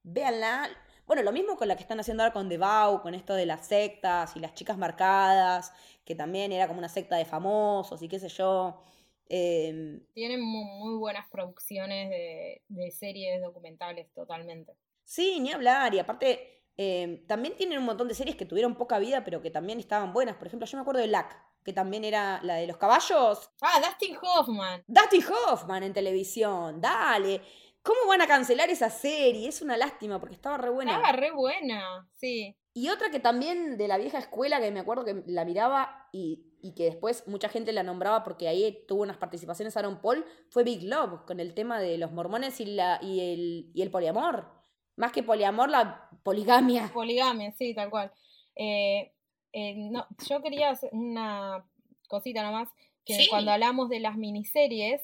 véanla. 0.02 0.68
Bueno, 1.06 1.22
lo 1.22 1.32
mismo 1.32 1.56
con 1.56 1.68
la 1.68 1.76
que 1.76 1.82
están 1.82 2.00
haciendo 2.00 2.22
ahora 2.22 2.32
con 2.32 2.48
The 2.48 2.58
Vow, 2.58 3.02
con 3.02 3.14
esto 3.14 3.34
de 3.34 3.46
las 3.46 3.66
sectas 3.66 4.36
y 4.36 4.40
las 4.40 4.54
chicas 4.54 4.78
marcadas, 4.78 5.72
que 6.04 6.14
también 6.14 6.50
era 6.50 6.66
como 6.66 6.78
una 6.78 6.88
secta 6.88 7.16
de 7.16 7.24
famosos 7.26 8.02
y 8.02 8.08
qué 8.08 8.18
sé 8.18 8.28
yo. 8.28 8.82
Eh, 9.28 10.00
Tienen 10.14 10.40
mu- 10.42 10.64
muy, 10.64 10.98
buenas 10.98 11.28
producciones 11.30 12.10
de, 12.10 12.62
de 12.68 12.90
series 12.90 13.40
documentales, 13.42 14.12
totalmente. 14.14 14.72
sí, 15.04 15.40
ni 15.40 15.52
hablar. 15.52 15.94
Y 15.94 15.98
aparte, 15.98 16.62
eh, 16.76 17.24
también 17.26 17.56
tienen 17.56 17.78
un 17.78 17.84
montón 17.84 18.08
de 18.08 18.14
series 18.14 18.36
que 18.36 18.46
tuvieron 18.46 18.74
poca 18.76 18.98
vida, 18.98 19.24
pero 19.24 19.40
que 19.40 19.50
también 19.50 19.78
estaban 19.78 20.12
buenas. 20.12 20.36
Por 20.36 20.46
ejemplo, 20.48 20.66
yo 20.66 20.76
me 20.78 20.82
acuerdo 20.82 21.00
de 21.00 21.06
Lack, 21.08 21.36
que 21.64 21.72
también 21.72 22.04
era 22.04 22.40
la 22.42 22.56
de 22.56 22.66
los 22.66 22.76
caballos. 22.76 23.50
Ah, 23.62 23.80
Dustin 23.80 24.16
Hoffman. 24.20 24.82
Dustin 24.86 25.22
Hoffman 25.48 25.82
en 25.84 25.92
televisión, 25.92 26.80
dale. 26.80 27.40
¿Cómo 27.82 28.06
van 28.08 28.22
a 28.22 28.26
cancelar 28.26 28.70
esa 28.70 28.88
serie? 28.90 29.48
Es 29.48 29.60
una 29.62 29.76
lástima 29.76 30.18
porque 30.18 30.34
estaba 30.34 30.56
re 30.58 30.70
buena. 30.70 30.92
Estaba 30.96 31.12
re 31.12 31.30
buena, 31.32 32.08
sí. 32.16 32.56
Y 32.72 32.88
otra 32.88 33.10
que 33.10 33.20
también 33.20 33.76
de 33.76 33.86
la 33.88 33.98
vieja 33.98 34.18
escuela 34.18 34.58
que 34.60 34.70
me 34.70 34.80
acuerdo 34.80 35.04
que 35.04 35.22
la 35.26 35.44
miraba 35.44 36.08
y, 36.12 36.44
y 36.64 36.72
que 36.74 36.84
después 36.84 37.28
mucha 37.28 37.50
gente 37.50 37.72
la 37.72 37.82
nombraba 37.82 38.24
porque 38.24 38.48
ahí 38.48 38.84
tuvo 38.88 39.02
unas 39.02 39.18
participaciones 39.18 39.76
Aaron 39.76 40.00
Paul 40.00 40.24
fue 40.48 40.64
Big 40.64 40.82
Love 40.84 41.26
con 41.26 41.38
el 41.38 41.52
tema 41.52 41.78
de 41.78 41.98
los 41.98 42.10
mormones 42.10 42.58
y, 42.58 42.64
la, 42.64 42.98
y, 43.02 43.20
el, 43.20 43.70
y 43.74 43.82
el 43.82 43.90
poliamor. 43.90 44.48
Más 44.96 45.12
que 45.12 45.22
poliamor, 45.22 45.68
la 45.68 46.08
poligamia. 46.22 46.90
Poligamia, 46.94 47.52
sí, 47.52 47.74
tal 47.74 47.90
cual. 47.90 48.10
Eh, 48.56 49.12
eh, 49.52 49.74
no, 49.76 50.06
yo 50.26 50.40
quería 50.40 50.70
hacer 50.70 50.88
una 50.92 51.66
cosita 52.08 52.42
nomás, 52.42 52.68
que 53.04 53.14
Sí. 53.14 53.28
cuando 53.28 53.50
hablamos 53.50 53.90
de 53.90 54.00
las 54.00 54.16
miniseries, 54.16 55.02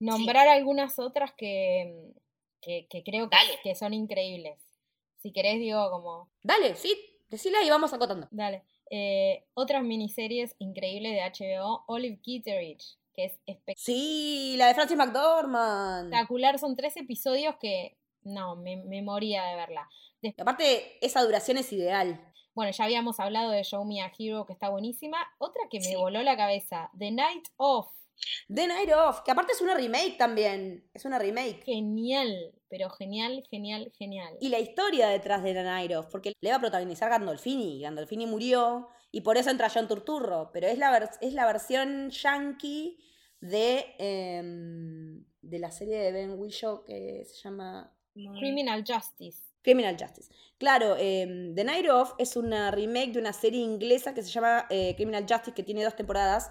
nombrar 0.00 0.48
algunas 0.48 0.98
otras 0.98 1.32
que, 1.34 2.12
que, 2.60 2.88
que 2.90 3.04
creo 3.04 3.30
que, 3.30 3.36
que 3.62 3.74
son 3.76 3.94
increíbles. 3.94 4.58
Si 5.18 5.32
querés, 5.32 5.60
digo 5.60 5.88
como, 5.90 6.30
Dale, 6.42 6.74
sí, 6.74 6.94
decila 7.28 7.62
y 7.62 7.70
vamos 7.70 7.92
acotando. 7.92 8.26
dale. 8.32 8.64
Eh, 8.90 9.44
otras 9.54 9.82
miniseries 9.82 10.54
increíbles 10.58 11.12
de 11.12 11.22
HBO, 11.22 11.84
Olive 11.88 12.20
Kitteridge, 12.22 12.98
que 13.14 13.24
es 13.26 13.32
espectacular. 13.46 13.76
Sí, 13.76 14.54
la 14.56 14.68
de 14.68 14.74
Francis 14.74 14.96
McDormand. 14.96 16.12
Son 16.58 16.76
tres 16.76 16.96
episodios 16.96 17.56
que, 17.60 17.98
no, 18.22 18.56
me, 18.56 18.76
me 18.76 19.02
moría 19.02 19.44
de 19.44 19.56
verla. 19.56 19.88
Aparte, 20.38 21.04
esa 21.04 21.22
duración 21.22 21.58
es 21.58 21.72
ideal. 21.72 22.20
Bueno, 22.54 22.72
ya 22.72 22.84
habíamos 22.84 23.20
hablado 23.20 23.50
de 23.50 23.62
Show 23.64 23.84
Me 23.84 24.00
a 24.00 24.10
Hero, 24.18 24.46
que 24.46 24.54
está 24.54 24.70
buenísima. 24.70 25.18
Otra 25.38 25.62
que 25.70 25.78
me 25.80 25.96
voló 25.96 26.22
la 26.22 26.36
cabeza, 26.36 26.90
The 26.98 27.10
Night 27.10 27.48
Of. 27.56 27.88
The 28.48 28.66
Night 28.66 28.90
Of, 28.92 29.22
que 29.22 29.30
aparte 29.30 29.52
es 29.52 29.60
una 29.60 29.74
remake 29.74 30.16
también. 30.18 30.88
Es 30.94 31.04
una 31.04 31.18
remake. 31.18 31.62
Genial, 31.64 32.54
pero 32.68 32.90
genial, 32.90 33.44
genial, 33.50 33.92
genial. 33.98 34.36
Y 34.40 34.48
la 34.48 34.58
historia 34.58 35.08
detrás 35.08 35.42
de 35.42 35.52
The 35.52 35.62
Night 35.62 35.92
Of, 35.92 36.06
porque 36.08 36.32
le 36.40 36.50
va 36.50 36.56
a 36.56 36.60
protagonizar 36.60 37.10
Gandolfini. 37.10 37.80
Gandolfini 37.80 38.26
murió 38.26 38.88
y 39.10 39.22
por 39.22 39.36
eso 39.36 39.50
entra 39.50 39.70
John 39.72 39.88
Turturro. 39.88 40.50
Pero 40.52 40.66
es 40.66 40.78
la, 40.78 41.10
es 41.20 41.32
la 41.32 41.46
versión 41.46 42.10
yankee 42.10 42.98
de, 43.40 43.94
em, 43.98 45.24
de 45.42 45.58
la 45.58 45.70
serie 45.70 45.98
de 45.98 46.12
Ben 46.12 46.38
Whishaw 46.38 46.84
que 46.84 47.24
se 47.24 47.34
llama 47.42 47.92
Criminal 48.12 48.84
Justice. 48.86 49.42
Criminal 49.62 49.96
Justice. 49.98 50.32
Claro, 50.58 50.96
em, 50.96 51.54
The 51.54 51.64
Night 51.64 51.88
Of 51.90 52.14
es 52.18 52.36
una 52.36 52.70
remake 52.70 53.12
de 53.12 53.18
una 53.18 53.32
serie 53.32 53.60
inglesa 53.60 54.14
que 54.14 54.22
se 54.22 54.30
llama 54.30 54.66
eh, 54.70 54.94
Criminal 54.94 55.26
Justice, 55.28 55.54
que 55.54 55.62
tiene 55.62 55.84
dos 55.84 55.96
temporadas, 55.96 56.50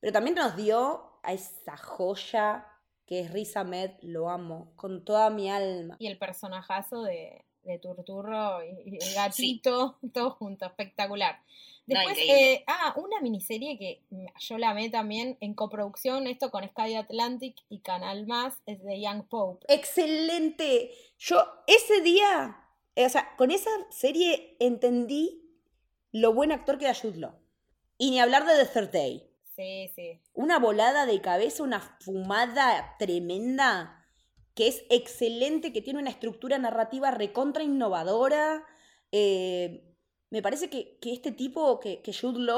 pero 0.00 0.12
también 0.12 0.34
nos 0.34 0.56
dio 0.56 1.20
a 1.22 1.32
esa 1.32 1.76
joya 1.76 2.66
que 3.06 3.20
es 3.20 3.32
Riz 3.32 3.56
Ahmed, 3.56 3.90
lo 4.02 4.30
amo, 4.30 4.72
con 4.76 5.04
toda 5.04 5.30
mi 5.30 5.50
alma. 5.50 5.96
Y 5.98 6.06
el 6.06 6.16
personajazo 6.16 7.02
de, 7.02 7.44
de 7.64 7.78
Turturro 7.78 8.62
y, 8.64 8.98
el 9.02 9.14
gatito, 9.14 9.98
todo 10.14 10.30
junto, 10.30 10.66
espectacular. 10.66 11.40
Después, 11.86 12.16
eh, 12.18 12.62
ah, 12.68 12.94
una 12.96 13.20
miniserie 13.20 13.76
que 13.76 14.02
yo 14.38 14.58
la 14.58 14.70
amé 14.70 14.90
también 14.90 15.36
en 15.40 15.54
coproducción, 15.54 16.28
esto 16.28 16.52
con 16.52 16.68
Sky 16.68 16.94
Atlantic 16.94 17.56
y 17.68 17.80
Canal 17.80 18.28
Más, 18.28 18.54
es 18.66 18.80
de 18.84 19.00
Young 19.00 19.24
Pope. 19.28 19.66
Excelente. 19.68 20.92
Yo 21.18 21.44
ese 21.66 22.00
día, 22.02 22.64
eh, 22.94 23.06
o 23.06 23.08
sea, 23.08 23.34
con 23.36 23.50
esa 23.50 23.70
serie 23.90 24.56
entendí 24.60 25.50
lo 26.12 26.32
buen 26.32 26.52
actor 26.52 26.78
que 26.78 26.84
era 26.84 26.94
Jude 26.94 27.18
Law. 27.18 27.34
Y 27.98 28.12
ni 28.12 28.20
hablar 28.20 28.46
de 28.46 28.64
The 28.64 28.66
Third 28.66 28.92
Day. 28.92 29.29
Sí, 29.60 29.92
sí. 29.94 30.20
una 30.32 30.58
volada 30.58 31.04
de 31.04 31.20
cabeza, 31.20 31.62
una 31.62 31.80
fumada 31.80 32.96
tremenda, 32.98 34.06
que 34.54 34.68
es 34.68 34.84
excelente, 34.88 35.72
que 35.72 35.82
tiene 35.82 35.98
una 35.98 36.08
estructura 36.08 36.58
narrativa 36.58 37.10
recontra 37.10 37.62
innovadora. 37.62 38.64
Eh, 39.12 39.94
me 40.30 40.40
parece 40.40 40.70
que, 40.70 40.98
que 40.98 41.12
este 41.12 41.30
tipo, 41.32 41.78
que, 41.78 42.00
que 42.00 42.14
Jude 42.14 42.50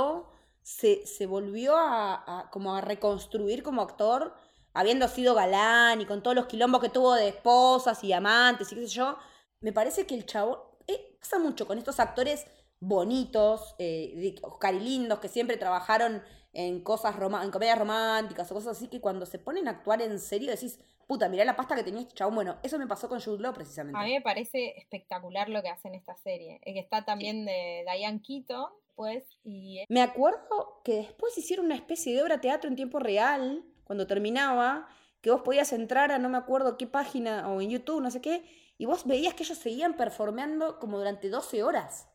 se, 0.63 1.05
se 1.07 1.27
volvió 1.27 1.75
a, 1.77 2.49
como 2.53 2.77
a 2.77 2.81
reconstruir 2.81 3.65
como 3.65 3.83
actor, 3.83 4.35
habiendo 4.73 5.09
sido 5.09 5.35
galán 5.35 6.01
y 6.01 6.07
con 6.07 6.23
todos 6.23 6.37
los 6.37 6.47
quilombos 6.47 6.81
que 6.81 6.89
tuvo 6.89 7.15
de 7.15 7.29
esposas 7.29 8.05
y 8.05 8.13
amantes 8.13 8.71
y 8.71 8.77
qué 8.77 8.87
sé 8.87 8.95
yo. 8.95 9.17
Me 9.61 9.73
parece 9.73 10.07
que 10.07 10.15
el 10.15 10.25
chavo 10.25 10.79
pasa 11.21 11.39
mucho 11.39 11.67
con 11.67 11.79
estos 11.79 12.01
actores 12.01 12.47
bonitos, 12.81 13.77
eh, 13.79 14.35
carilindos, 14.61 15.21
que 15.21 15.29
siempre 15.29 15.57
trabajaron 15.57 16.23
en 16.53 16.81
cosas 16.83 17.15
en 17.17 17.51
comedias 17.51 17.79
románticas 17.79 18.51
o 18.51 18.55
cosas 18.55 18.77
así, 18.77 18.89
que 18.89 19.01
cuando 19.01 19.27
se 19.27 19.39
ponen 19.39 19.69
a 19.69 19.73
actuar 19.73 20.03
en 20.03 20.19
serio 20.19 20.51
decís, 20.51 20.79
puta, 21.07 21.29
mirá 21.29 21.45
la 21.45 21.57
pasta 21.57 21.75
que 21.75 21.83
tenía 21.83 22.03
este 22.03 22.15
chabón. 22.15 22.35
Bueno, 22.35 22.59
eso 22.63 22.79
me 22.79 22.87
pasó 22.87 23.09
con 23.09 23.21
Jude 23.21 23.43
Law 23.43 23.55
precisamente. 23.55 23.99
A 23.99 24.05
mí 24.05 24.13
me 24.13 24.21
parece 24.21 24.75
espectacular 24.79 25.49
lo 25.49 25.63
que 25.63 25.69
hace 25.69 25.89
en 25.89 25.95
esta 25.95 26.17
serie. 26.17 26.61
Eh, 26.63 26.75
Que 26.75 26.81
está 26.81 27.05
también 27.05 27.45
de 27.45 27.85
Diane 27.97 28.21
Keaton, 28.23 28.71
pues, 28.95 29.25
y 29.45 29.85
Me 29.89 30.03
acuerdo 30.03 30.81
que 30.85 30.97
después 30.97 31.37
hicieron 31.39 31.67
una 31.67 31.75
especie 31.75 32.15
de 32.15 32.23
obra 32.23 32.41
teatro 32.41 32.69
en 32.69 32.77
tiempo 32.77 32.99
real, 32.99 33.65
cuando 33.85 34.07
terminaba, 34.07 34.89
que 35.21 35.31
vos 35.31 35.43
podías 35.43 35.73
entrar 35.73 36.13
a 36.13 36.19
no 36.19 36.29
me 36.29 36.39
acuerdo 36.39 36.77
qué 36.77 36.87
página 36.87 37.49
o 37.49 37.61
en 37.61 37.71
YouTube, 37.71 38.03
no 38.03 38.11
sé 38.11 38.21
qué, 38.21 38.45
y 38.77 38.85
vos 38.85 39.07
veías 39.07 39.35
que 39.35 39.45
ellos 39.45 39.59
seguían 39.59 39.97
performeando 39.97 40.79
como 40.79 40.99
durante 40.99 41.29
12 41.29 41.63
horas, 41.63 42.09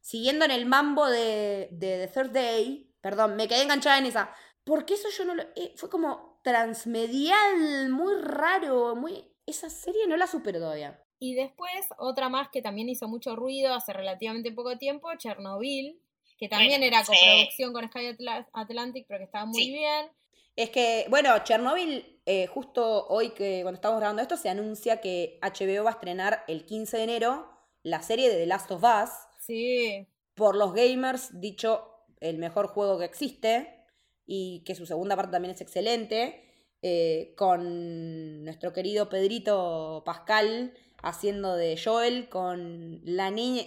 siguiendo 0.00 0.44
en 0.44 0.50
el 0.50 0.66
mambo 0.66 1.06
de, 1.08 1.68
de 1.72 2.06
The 2.06 2.08
Third 2.08 2.30
Day. 2.32 2.91
Perdón, 3.02 3.36
me 3.36 3.46
quedé 3.48 3.62
enganchada 3.62 3.98
en 3.98 4.06
esa. 4.06 4.34
Porque 4.64 4.94
eso 4.94 5.08
yo 5.10 5.24
no 5.26 5.34
lo... 5.34 5.42
eh, 5.56 5.74
fue 5.76 5.90
como 5.90 6.40
transmedial, 6.42 7.90
muy 7.90 8.14
raro, 8.22 8.94
muy... 8.96 9.28
Esa 9.44 9.68
serie 9.68 10.06
no 10.06 10.16
la 10.16 10.26
superó 10.26 10.58
todavía. 10.60 11.02
Y 11.18 11.34
después, 11.34 11.86
otra 11.98 12.28
más 12.28 12.48
que 12.48 12.62
también 12.62 12.88
hizo 12.88 13.08
mucho 13.08 13.36
ruido 13.36 13.74
hace 13.74 13.92
relativamente 13.92 14.52
poco 14.52 14.78
tiempo, 14.78 15.08
Chernobyl, 15.16 16.00
que 16.38 16.48
también 16.48 16.80
Bueno, 16.80 16.86
era 16.86 17.04
sí. 17.04 17.12
coproducción 17.12 17.72
con 17.72 17.88
Sky 17.88 18.06
Atla- 18.06 18.48
Atlantic, 18.52 19.06
pero 19.08 19.18
que 19.18 19.24
estaba 19.24 19.46
muy 19.46 19.62
Sí. 19.62 19.72
bien. 19.72 20.10
Es 20.54 20.70
que, 20.70 21.06
bueno, 21.10 21.36
Chernobyl, 21.44 22.20
eh, 22.26 22.46
justo 22.46 23.06
hoy 23.08 23.30
que 23.30 23.60
cuando 23.62 23.76
estamos 23.76 23.98
grabando 23.98 24.22
esto, 24.22 24.36
se 24.36 24.48
anuncia 24.48 25.00
que 25.00 25.38
HBO 25.42 25.84
va 25.84 25.90
a 25.90 25.94
estrenar 25.94 26.44
el 26.48 26.64
15 26.66 26.96
de 26.98 27.04
enero 27.04 27.48
la 27.82 28.02
serie 28.02 28.28
de 28.28 28.36
The 28.36 28.46
Last 28.46 28.70
of 28.70 28.82
Us. 28.84 29.10
Sí, 29.40 30.06
Por 30.34 30.54
los 30.56 30.72
gamers, 30.72 31.40
dicho, 31.40 31.91
el 32.22 32.38
mejor 32.38 32.68
juego 32.68 32.98
que 32.98 33.04
existe. 33.04 33.84
Y 34.26 34.62
que 34.64 34.74
su 34.74 34.86
segunda 34.86 35.16
parte 35.16 35.32
también 35.32 35.54
es 35.54 35.60
excelente. 35.60 36.48
eh, 36.84 37.34
con 37.36 38.44
nuestro 38.44 38.72
querido 38.72 39.08
Pedrito 39.08 40.02
Pascal 40.04 40.74
haciendo 41.02 41.54
de 41.56 41.80
Joel, 41.82 42.28
con 42.28 43.00
la 43.04 43.30
niña. 43.30 43.64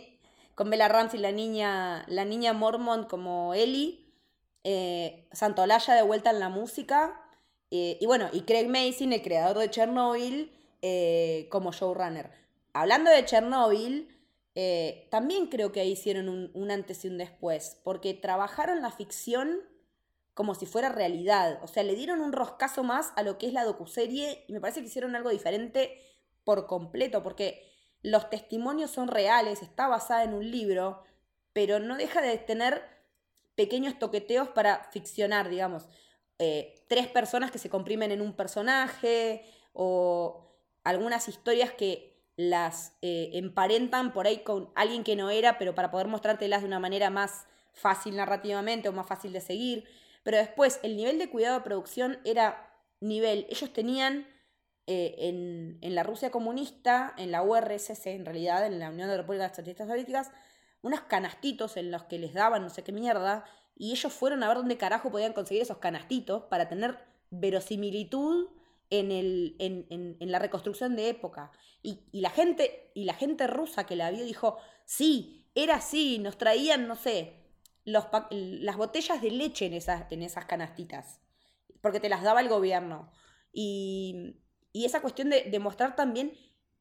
Con 0.56 0.70
Bella 0.70 0.88
Ramsey, 0.88 1.20
la 1.20 1.32
niña, 1.32 2.06
la 2.08 2.26
niña 2.26 2.54
Mormon 2.54 3.06
como 3.06 3.54
Ellie 3.54 4.06
eh, 4.66 5.28
Santolaya 5.32 5.94
de 5.94 6.02
vuelta 6.02 6.32
en 6.32 6.40
la 6.40 6.50
música. 6.50 7.22
eh, 7.72 7.98
y 8.02 8.06
bueno, 8.06 8.30
y 8.34 8.42
Craig 8.42 8.68
Mason, 8.68 9.14
el 9.14 9.22
creador 9.22 9.60
de 9.60 9.70
Chernobyl, 9.70 10.52
eh, 10.82 11.48
como 11.52 11.72
showrunner. 11.72 12.32
Hablando 12.74 13.12
de 13.12 13.26
Chernobyl, 13.26 14.15
eh, 14.56 15.08
también 15.12 15.48
creo 15.48 15.72
que 15.72 15.86
hicieron 15.86 16.30
un, 16.30 16.50
un 16.54 16.72
antes 16.72 17.04
y 17.06 17.10
un 17.10 17.18
después, 17.18 17.80
porque 17.84 18.14
trabajaron 18.14 18.82
la 18.82 18.92
ficción 18.92 19.62
como 20.34 20.54
si 20.54 20.66
fuera 20.66 20.90
realidad. 20.90 21.60
O 21.64 21.68
sea, 21.68 21.84
le 21.84 21.96
dieron 21.96 22.22
un 22.22 22.34
roscazo 22.34 22.84
más 22.84 23.14
a 23.16 23.24
lo 23.24 23.38
que 23.38 23.48
es 23.48 23.54
la 23.54 23.64
docuserie 23.64 24.44
y 24.48 24.54
me 24.54 24.60
parece 24.62 24.82
que 24.82 24.88
hicieron 24.88 25.16
algo 25.16 25.30
diferente 25.30 26.02
por 26.44 26.68
completo, 26.68 27.24
porque 27.24 27.72
los 28.02 28.30
testimonios 28.30 28.92
son 28.92 29.08
reales, 29.08 29.62
está 29.62 29.88
basada 29.88 30.24
en 30.24 30.34
un 30.34 30.52
libro, 30.52 31.04
pero 31.54 31.80
no 31.80 31.98
deja 31.98 32.22
de 32.22 32.38
tener 32.38 32.84
pequeños 33.56 33.98
toqueteos 33.98 34.50
para 34.50 34.84
ficcionar, 34.92 35.50
digamos. 35.50 35.88
Eh, 36.38 36.86
tres 36.88 37.08
personas 37.08 37.50
que 37.50 37.58
se 37.58 37.70
comprimen 37.70 38.12
en 38.12 38.22
un 38.22 38.34
personaje 38.34 39.46
o 39.74 40.54
algunas 40.84 41.30
historias 41.30 41.72
que 41.72 42.15
las 42.38 42.94
eh, 43.02 43.32
emparentan 43.34 44.12
por 44.14 44.28
ahí 44.28 44.40
con 44.40 44.70
alguien 44.76 45.04
que 45.04 45.16
no 45.16 45.30
era, 45.30 45.58
pero 45.58 45.76
para 45.76 45.92
poder 45.92 46.08
mostrártelas 46.08 46.62
de 46.62 46.68
una 46.68 46.80
manera 46.80 47.10
más 47.10 47.46
fácil 47.74 48.16
narrativamente 48.16 48.90
o 48.90 48.94
más 48.94 49.08
fácil 49.08 49.32
de 49.34 49.42
seguir. 49.42 49.86
Pero 50.24 50.38
después, 50.38 50.80
el 50.84 50.98
nivel 50.98 51.18
de 51.20 51.30
cuidado 51.30 51.56
de 51.56 51.64
producción 51.64 52.20
era 52.26 52.72
nivel. 53.00 53.46
Ellos 53.50 53.72
tenían 53.72 54.28
eh, 54.88 55.16
en, 55.20 55.78
en 55.82 55.96
la 55.96 56.04
Rusia 56.04 56.32
comunista, 56.32 57.14
en 57.18 57.32
la 57.32 57.44
URSS 57.44 58.08
en 58.08 58.26
realidad, 58.26 58.66
en 58.66 58.80
la 58.80 58.90
Unión 58.90 59.08
de 59.08 59.18
Repúblicas 59.18 59.56
Socialistas 59.56 59.88
Soviéticas, 59.88 60.32
unos 60.82 61.02
canastitos 61.02 61.78
en 61.78 61.90
los 61.92 62.04
que 62.04 62.20
les 62.20 62.34
daban 62.34 62.62
no 62.62 62.70
sé 62.70 62.84
qué 62.84 62.92
mierda, 62.92 63.46
y 63.76 63.92
ellos 63.92 64.14
fueron 64.14 64.44
a 64.44 64.48
ver 64.48 64.58
dónde 64.58 64.78
carajo 64.78 65.12
podían 65.12 65.34
conseguir 65.34 65.64
esos 65.64 65.80
canastitos 65.80 66.44
para 66.44 66.70
tener 66.70 66.98
verosimilitud 67.30 68.48
en, 68.90 69.12
el, 69.12 69.56
en, 69.60 69.86
en- 69.90 70.32
la 70.32 70.40
reconstrucción 70.40 70.96
de 70.96 71.10
época. 71.10 71.52
Y, 71.82 72.02
y 72.12 72.22
la 72.22 72.30
gente, 72.30 72.92
y 72.96 73.06
la 73.06 73.14
gente 73.14 73.48
rusa 73.48 73.86
que 73.86 73.96
la 73.96 74.12
vio 74.12 74.24
dijo, 74.26 74.58
sí, 74.86 75.48
era 75.56 75.76
así, 75.76 76.20
nos 76.20 76.38
traían, 76.38 76.88
no 76.88 76.96
sé, 76.96 77.42
los 77.86 78.06
las 78.32 78.78
botellas 78.78 79.22
de 79.22 79.32
leche 79.32 79.66
en 79.68 79.74
esas, 79.74 80.12
en 80.12 80.24
esas 80.24 80.46
canastitas, 80.46 81.20
porque 81.82 82.00
te 82.00 82.10
las 82.10 82.24
daba 82.24 82.42
el 82.42 82.50
gobierno. 82.50 83.12
Y, 83.54 84.38
y 84.74 84.86
esa 84.86 85.02
cuestión 85.02 85.30
de, 85.30 85.44
de 85.44 85.60
mostrar 85.60 85.96
también 85.96 86.34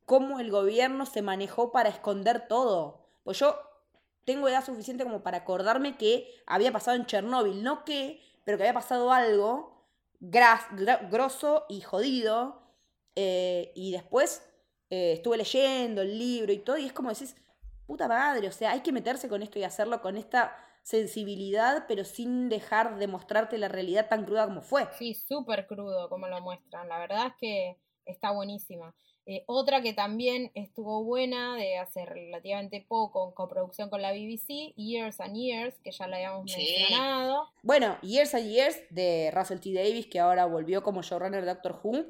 cómo 0.07 0.41
el 0.41 0.51
gobierno 0.51 1.07
se 1.07 1.23
manejó 1.23 1.73
para 1.73 1.89
esconder 1.89 2.49
todo. 2.49 3.07
Pues 3.25 3.39
yo 3.39 3.57
tengo 4.25 4.49
edad 4.49 4.65
suficiente 4.65 5.05
como 5.05 5.23
para 5.23 5.39
acordarme 5.39 5.97
que 5.97 6.31
había 6.47 6.73
pasado 6.73 6.97
en 6.97 7.07
Chernóbil, 7.07 7.63
no 7.63 7.85
que, 7.85 8.21
pero 8.45 8.57
que 8.57 8.65
había 8.65 8.75
pasado 8.75 9.13
algo 9.13 9.74
gras- 10.31 10.69
gra- 10.73 11.09
grosso 11.11 11.65
y 11.69 11.81
jodido. 11.81 12.63
eh, 13.17 13.73
y 13.77 13.93
después 13.93 14.43
eh, 14.91 15.13
estuve 15.15 15.37
leyendo 15.39 16.03
el 16.03 16.19
libro 16.19 16.53
y 16.53 16.59
todo, 16.59 16.79
y 16.79 16.87
es 16.87 16.93
como 16.93 17.11
decís, 17.11 17.37
puta 17.87 18.09
madre, 18.09 18.49
o 18.49 18.53
sea, 18.53 18.73
hay 18.73 18.81
que 18.81 18.93
meterse 18.93 19.29
con 19.29 19.43
esto 19.43 19.59
y 19.59 19.65
hacerlo 19.65 20.01
con 20.03 20.17
esta 20.17 20.57
sensibilidad, 20.83 21.85
pero 21.89 22.05
sin 22.05 22.49
dejar 22.49 22.99
de 22.99 23.07
mostrarte 23.07 23.57
la 23.59 23.69
realidad 23.69 24.09
tan 24.09 24.25
cruda 24.25 24.47
como 24.47 24.63
fue. 24.63 24.89
sí, 24.99 25.15
súper 25.15 25.67
crudo 25.67 26.09
como 26.09 26.29
lo 26.29 26.41
muestran. 26.41 26.89
La 26.89 26.99
verdad 26.99 27.27
es 27.29 27.33
que 27.41 27.77
está 28.07 28.31
buenísima. 28.33 28.95
Eh, 29.27 29.43
otra 29.47 29.81
que 29.81 29.95
también 29.95 30.51
estuvo 30.55 31.03
buena 31.03 31.57
de 31.57 31.79
hace 31.79 32.05
relativamente 32.05 32.85
poco, 32.87 33.27
en 33.29 33.33
coproducción 33.35 33.89
con 33.89 34.03
la 34.03 34.13
BBC, 34.13 34.75
Years 34.77 35.19
and 35.21 35.35
Years, 35.35 35.75
que 35.83 35.93
ya 35.93 36.07
la 36.07 36.17
habíamos 36.17 36.53
Sí. 36.53 36.59
mencionado. 36.59 37.49
Bueno, 37.63 37.97
Years 38.03 38.35
and 38.35 38.51
Years 38.51 38.77
de 38.91 39.31
Russell 39.33 39.61
T. 39.61 39.73
Davis, 39.73 40.07
que 40.09 40.21
ahora 40.21 40.45
volvió 40.45 40.83
como 40.83 41.01
showrunner 41.03 41.41
de 41.45 41.55
Doctor 41.55 41.81
Who, 41.83 42.05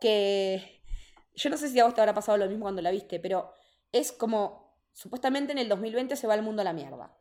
que 0.00 0.80
yo 1.34 1.48
no 1.48 1.56
sé 1.56 1.68
si 1.70 1.80
a 1.80 1.84
vos 1.84 1.94
te 1.94 2.02
habrá 2.02 2.12
pasado 2.12 2.36
lo 2.36 2.46
mismo 2.48 2.64
cuando 2.64 2.82
la 2.82 2.90
viste, 2.90 3.18
pero 3.18 3.50
es 3.90 4.12
como, 4.12 4.74
supuestamente 4.92 5.52
en 5.52 5.58
el 5.58 5.68
2020 5.70 6.16
se 6.16 6.26
va 6.26 6.34
el 6.34 6.42
mundo 6.42 6.60
a 6.60 6.64
la 6.66 6.74
mierda. 6.74 7.16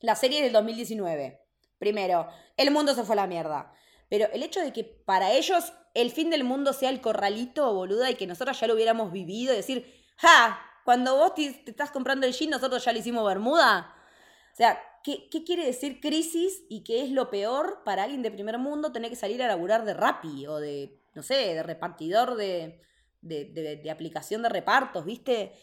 La 0.00 0.14
serie 0.14 0.38
es 0.38 0.44
del 0.44 0.52
2019. 0.52 1.40
Primero, 1.78 2.28
el 2.56 2.70
mundo 2.70 2.94
se 2.94 3.02
fue 3.02 3.14
a 3.14 3.16
la 3.16 3.26
mierda. 3.26 3.72
Pero 4.12 4.28
el 4.34 4.42
hecho 4.42 4.60
de 4.60 4.74
que 4.74 4.84
para 4.84 5.32
ellos 5.32 5.72
el 5.94 6.10
fin 6.10 6.28
del 6.28 6.44
mundo 6.44 6.74
sea 6.74 6.90
el 6.90 7.00
corralito, 7.00 7.72
boluda, 7.72 8.10
y 8.10 8.14
que 8.14 8.26
nosotros 8.26 8.60
ya 8.60 8.66
lo 8.66 8.74
hubiéramos 8.74 9.10
vivido, 9.10 9.54
y 9.54 9.56
decir, 9.56 9.90
¡ja! 10.18 10.60
Cuando 10.84 11.16
vos 11.16 11.34
te, 11.34 11.46
estás 11.46 11.90
comprando 11.90 12.26
el 12.26 12.34
jean, 12.34 12.50
nosotros 12.50 12.84
ya 12.84 12.92
le 12.92 12.98
hicimos 12.98 13.26
bermuda. 13.26 13.96
O 14.52 14.54
sea, 14.54 14.78
¿qué, 15.02 15.30
qué 15.30 15.44
quiere 15.44 15.64
decir 15.64 15.98
crisis 15.98 16.62
y 16.68 16.84
qué 16.84 17.02
es 17.02 17.10
lo 17.10 17.30
peor 17.30 17.84
para 17.86 18.02
alguien 18.02 18.20
de 18.20 18.30
primer 18.30 18.58
mundo 18.58 18.92
tener 18.92 19.08
que 19.08 19.16
salir 19.16 19.42
a 19.42 19.48
laburar 19.48 19.86
de 19.86 19.94
Rappi 19.94 20.46
o 20.46 20.60
de, 20.60 21.00
no 21.14 21.22
sé, 21.22 21.34
de 21.54 21.62
repartidor 21.62 22.34
de, 22.34 22.82
de, 23.22 23.46
de- 23.82 23.90
aplicación 23.90 24.42
de 24.42 24.50
repartos, 24.50 25.06
¿viste? 25.06 25.54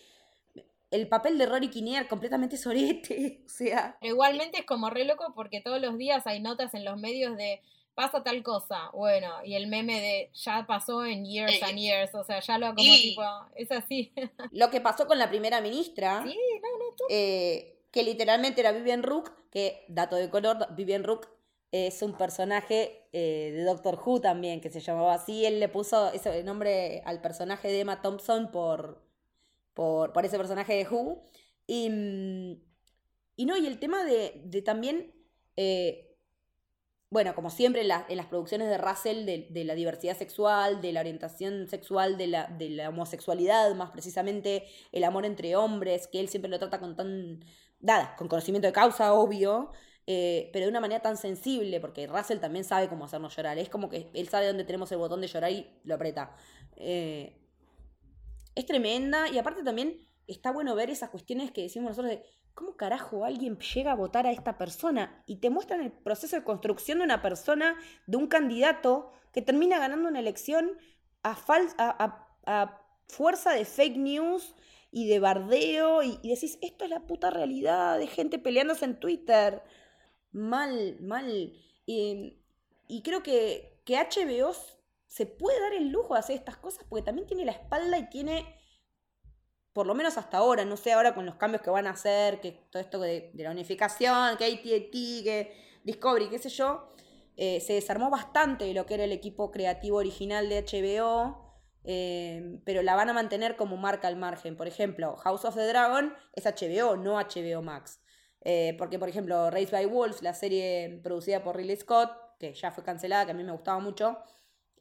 El 0.89 1.07
papel 1.07 1.37
de 1.37 1.45
Rory 1.45 1.67
Kinnear 1.67 2.07
completamente 2.07 2.57
sorete, 2.57 3.43
o 3.45 3.49
sea... 3.49 3.99
Igualmente 4.01 4.61
es 4.61 4.65
como 4.65 4.89
re 4.89 5.05
loco 5.05 5.33
porque 5.35 5.61
todos 5.61 5.79
los 5.79 5.99
días 5.99 6.25
hay 6.25 6.39
notas 6.39 6.73
en 6.73 6.83
los 6.83 6.97
medios 6.97 7.37
de 7.37 7.61
pasa 7.99 8.23
tal 8.23 8.41
cosa, 8.43 8.89
bueno, 8.93 9.27
y 9.43 9.55
el 9.55 9.67
meme 9.67 9.99
de 9.99 10.31
ya 10.33 10.65
pasó 10.65 11.03
en 11.05 11.25
years 11.25 11.51
Eh, 11.61 11.65
and 11.65 11.77
years, 11.77 12.15
o 12.15 12.23
sea, 12.23 12.39
ya 12.39 12.57
lo 12.57 12.67
como 12.73 12.95
y- 12.95 13.09
tipo, 13.09 13.21
es 13.55 13.69
así. 13.73 14.13
Lo 14.53 14.69
que 14.69 14.79
pasó 14.79 15.05
con 15.05 15.19
la 15.19 15.27
primera 15.29 15.59
ministra, 15.59 16.23
sí, 16.23 16.33
no, 16.63 16.69
no, 16.79 16.95
tú. 16.95 17.03
eh, 17.09 17.81
que 17.91 18.03
literalmente 18.03 18.61
era 18.61 18.71
Vivian 18.71 19.03
Rook, 19.03 19.31
que, 19.51 19.83
dato 19.89 20.15
de 20.15 20.29
color, 20.29 20.57
Vivian 20.75 21.03
Rook 21.03 21.27
es 21.73 22.01
un 22.01 22.13
personaje 22.17 23.07
eh, 23.11 23.51
de 23.53 23.63
Doctor 23.65 23.99
Who 24.03 24.21
también, 24.21 24.61
que 24.61 24.69
se 24.69 24.79
llamaba 24.79 25.13
así. 25.15 25.45
Él 25.45 25.59
le 25.59 25.67
puso 25.67 26.11
ese 26.13 26.41
nombre 26.43 27.01
al 27.05 27.19
personaje 27.21 27.67
de 27.67 27.81
Emma 27.81 28.01
Thompson 28.01 28.49
por, 28.51 29.03
por, 29.73 30.13
por 30.13 30.25
ese 30.25 30.37
personaje 30.37 30.73
de 30.73 30.87
Who. 30.87 31.21
Y, 31.67 31.89
mm, 31.89 32.51
y 33.35 33.45
no, 33.45 33.57
y 33.57 33.67
el 33.67 33.77
tema 33.79 34.03
de, 34.05 34.41
de 34.45 34.61
también, 34.61 35.13
eh, 35.57 36.08
bueno, 37.11 37.33
como 37.35 37.49
siempre 37.49 37.81
en, 37.81 37.89
en 38.07 38.17
las 38.17 38.27
producciones 38.27 38.69
de 38.69 38.77
Russell, 38.77 39.25
de, 39.25 39.47
de 39.49 39.63
la 39.65 39.73
diversidad 39.75 40.15
sexual, 40.17 40.81
de 40.81 40.93
la 40.93 40.99
orientación 41.01 41.67
sexual, 41.67 42.17
de 42.17 42.27
la, 42.27 42.47
de 42.47 42.69
la 42.69 42.89
homosexualidad, 42.89 43.73
más 43.75 43.91
precisamente 43.91 44.65
el 44.91 45.03
amor 45.03 45.25
entre 45.25 45.55
hombres, 45.55 46.07
que 46.07 46.19
él 46.19 46.29
siempre 46.29 46.49
lo 46.51 46.59
trata 46.59 46.79
con 46.79 46.95
tan, 46.95 47.39
nada, 47.79 48.15
con 48.15 48.27
conocimiento 48.27 48.67
de 48.67 48.73
causa, 48.73 49.13
obvio. 49.13 49.71
eh, 50.07 50.49
pero 50.53 50.65
de 50.65 50.69
una 50.71 50.81
manera 50.81 51.01
tan 51.01 51.17
sensible, 51.17 51.79
porque 51.79 52.07
Russell 52.07 52.39
también 52.39 52.63
sabe 52.65 52.89
cómo 52.89 53.05
hacernos 53.05 53.35
llorar. 53.35 53.57
Es 53.59 53.69
como 53.69 53.89
que 53.89 54.09
él 54.13 54.27
sabe 54.29 54.47
dónde 54.47 54.63
tenemos 54.63 54.91
el 54.91 54.97
botón 54.97 55.21
de 55.21 55.27
llorar 55.27 55.51
y 55.51 55.67
lo 55.83 55.95
aprieta. 55.95 56.35
Eh, 56.75 57.35
es 58.55 58.65
tremenda 58.65 59.29
y 59.29 59.37
aparte 59.37 59.63
también 59.63 60.07
está 60.27 60.51
bueno 60.51 60.75
ver 60.75 60.89
esas 60.89 61.09
cuestiones 61.09 61.51
que 61.51 61.61
decimos 61.63 61.89
nosotros 61.91 62.11
de 62.11 62.23
cómo 62.53 62.75
carajo 62.75 63.25
alguien 63.25 63.57
llega 63.57 63.91
a 63.91 63.95
votar 63.95 64.27
a 64.27 64.31
esta 64.31 64.57
persona 64.57 65.23
y 65.25 65.37
te 65.37 65.49
muestran 65.49 65.81
el 65.81 65.91
proceso 65.91 66.35
de 66.35 66.43
construcción 66.43 66.99
de 66.99 67.05
una 67.05 67.21
persona, 67.21 67.75
de 68.07 68.17
un 68.17 68.27
candidato 68.27 69.11
que 69.33 69.41
termina 69.41 69.79
ganando 69.79 70.09
una 70.09 70.19
elección 70.19 70.71
a, 71.23 71.37
a, 72.45 72.81
fuerza 73.07 73.51
de 73.51 73.65
fake 73.65 73.97
news 73.97 74.55
y 74.91 75.07
de 75.07 75.19
bardeo 75.19 76.03
y, 76.03 76.17
decís, 76.23 76.57
esto 76.61 76.83
es 76.83 76.89
la 76.89 77.07
puta 77.07 77.29
realidad 77.29 77.97
de 77.97 78.07
gente 78.07 78.39
peleándose 78.39 78.85
en 78.85 78.99
Twitter. 78.99 79.63
Mal, 80.31 80.97
mal. 81.01 81.53
Y 81.85 83.01
creo 83.03 83.23
que, 83.23 83.81
que 83.85 83.95
HBO 83.95 84.53
se 85.09 85.25
puede 85.25 85.59
dar 85.59 85.73
el 85.73 85.89
lujo 85.89 86.13
de 86.13 86.19
hacer 86.19 86.35
estas 86.35 86.57
cosas 86.57 86.85
porque 86.87 87.03
también 87.03 87.27
tiene 87.27 87.43
la 87.43 87.51
espalda 87.51 87.97
y 87.97 88.09
tiene, 88.09 88.45
por 89.73 89.85
lo 89.85 89.95
menos 89.95 90.17
hasta 90.17 90.37
ahora, 90.37 90.65
no 90.65 90.77
sé 90.77 90.93
ahora 90.93 91.13
con 91.13 91.25
los 91.25 91.35
cambios 91.35 91.61
que 91.61 91.69
van 91.69 91.87
a 91.87 91.91
hacer, 91.91 92.41
que 92.41 92.51
todo 92.71 92.81
esto 92.81 92.99
de, 92.99 93.31
la 93.35 93.51
unificación, 93.51 94.37
que 94.37 94.45
AT&T, 94.45 94.91
que 94.91 95.53
Discovery, 95.83 96.29
qué 96.29 96.39
sé 96.39 96.49
yo, 96.49 96.89
eh, 97.41 97.61
se 97.61 97.73
desarmó 97.73 98.09
bastante 98.09 98.65
de 98.65 98.73
lo 98.73 98.85
que 98.85 98.95
era 98.95 99.05
el 99.05 99.13
equipo 99.13 99.51
creativo 99.51 99.97
original 99.97 100.49
de 100.49 100.61
HBO, 100.61 101.55
eh, 101.85 102.59
pero 102.65 102.81
la 102.81 102.95
van 102.95 103.09
a 103.09 103.13
mantener 103.13 103.55
como 103.55 103.77
marca 103.77 104.09
al 104.09 104.17
margen. 104.17 104.57
Por 104.57 104.67
ejemplo, 104.67 105.15
House 105.15 105.45
of 105.45 105.55
the 105.55 105.65
Dragon 105.65 106.13
es 106.33 106.43
HBO, 106.45 106.97
no 106.97 107.17
HBO 107.17 107.61
Max. 107.61 108.01
Eh, 108.41 108.75
porque, 108.77 108.99
por 108.99 109.07
ejemplo, 109.07 109.49
Raised 109.49 109.71
by 109.71 109.85
Wolves, 109.85 110.21
la 110.21 110.33
serie 110.33 110.99
producida 111.01 111.41
por 111.41 111.55
Ridley 111.55 111.77
Scott, 111.77 112.11
que 112.39 112.53
ya 112.53 112.71
fue 112.71 112.83
cancelada, 112.83 113.25
que 113.25 113.31
a 113.31 113.35
mí 113.35 113.43
me 113.43 113.53
gustaba 113.53 113.79
mucho, 113.79 114.17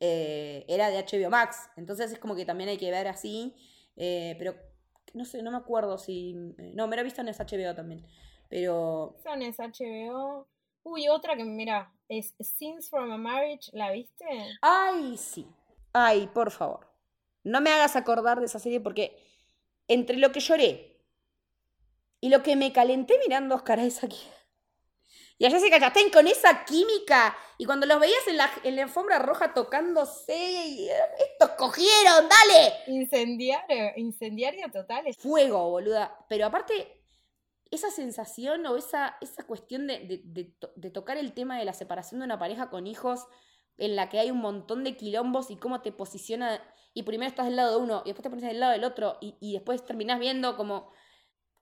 era 0.01 0.91
de 0.91 1.05
HBO 1.05 1.31
Max. 1.31 1.71
Entonces 1.77 2.11
es 2.11 2.19
como 2.19 2.35
que 2.35 2.45
también 2.45 2.71
hay 2.71 2.77
que 2.77 2.91
ver 2.91 3.07
así. 3.07 3.55
pero 3.97 4.68
no 5.15 5.25
sé, 5.25 5.43
no 5.43 5.51
me 5.51 5.57
acuerdo 5.57 5.99
si. 5.99 6.35
No, 6.35 6.87
me 6.87 6.97
lo 6.97 7.01
he 7.01 7.05
visto 7.05 7.21
en 7.21 7.29
ese 7.29 7.43
HBO 7.43 7.75
también. 7.75 8.05
Pero. 8.49 9.17
Son 9.23 9.43
es 9.43 9.59
HBO. 9.59 10.47
Uy, 10.83 11.09
otra 11.09 11.37
que 11.37 11.45
mira, 11.45 11.93
es 12.09 12.35
Scenes 12.41 12.89
from 12.89 13.11
a 13.11 13.19
Marriage, 13.19 13.71
¿la 13.73 13.91
viste? 13.91 14.25
Ay, 14.63 15.17
sí. 15.17 15.47
Ay, 15.93 16.29
por 16.33 16.51
favor. 16.51 16.87
No 17.45 17.61
me 17.61 17.71
hagas 17.71 17.97
acordar 17.97 18.41
de 18.41 18.47
esa 18.47 18.59
serie 18.59 18.81
porque 18.81 19.17
entre 19.87 20.17
lo 20.17 20.33
que 20.33 20.41
lloré 20.41 20.97
y 22.21 22.29
lo 22.29 22.43
que 22.43 22.57
me 22.57 22.73
calenté 22.73 23.19
mirando 23.19 23.55
Oscar 23.55 23.79
Isaac 23.79 24.13
y 25.39 25.47
a 25.47 25.51
Jessica 25.51 25.79
Chastain 25.79 26.11
con 26.11 26.27
esa 26.27 26.65
química 26.65 27.37
y 27.59 27.65
cuando 27.65 27.87
los 27.87 28.01
veías 28.01 28.27
en 28.27 28.37
la, 28.37 28.51
en 28.65 28.75
la 28.77 28.83
alfombra 28.83 29.19
roja 29.21 29.55
tocándose 29.55 30.37
y 30.37 30.89
estos 30.89 31.51
cogieron, 31.57 32.29
dale. 32.29 32.75
Incendiario, 32.89 33.93
incendiaria 33.97 34.69
total. 34.71 35.05
Fuego, 35.15 35.71
boluda. 35.71 36.27
Pero 36.29 36.47
aparte, 36.47 37.03
esa 37.71 37.91
sensación 37.91 38.67
o 38.67 38.77
esa, 38.77 39.17
esa 39.21 39.45
cuestión 39.47 39.87
de, 39.87 40.23
de- 40.25 40.55
de 40.75 40.91
tocar 40.91 41.17
el 41.19 41.33
tema 41.33 41.59
de 41.59 41.65
la 41.65 41.73
separación 41.73 42.21
de 42.21 42.25
una 42.25 42.39
pareja 42.39 42.71
con 42.71 42.87
hijos, 42.87 43.27
en 43.77 43.95
la 43.95 44.09
que 44.09 44.19
hay 44.19 44.31
un 44.33 44.39
montón 44.39 44.83
de 44.83 44.97
quilombos 44.97 45.51
y 45.51 45.57
cómo 45.57 45.83
te 45.83 45.93
posiciona, 45.93 46.61
y 46.95 47.05
primero 47.05 47.29
estás 47.29 47.47
del 47.47 47.57
lado 47.57 47.79
de 47.79 47.85
uno, 47.85 48.03
y 48.05 48.09
después 48.09 48.23
te 48.25 48.31
pones 48.31 48.45
del 48.45 48.59
lado 48.59 48.73
del 48.73 48.85
otro, 48.85 49.19
y, 49.21 49.37
y 49.41 49.53
después 49.53 49.85
terminás 49.85 50.19
viendo 50.19 50.57
como 50.57 50.91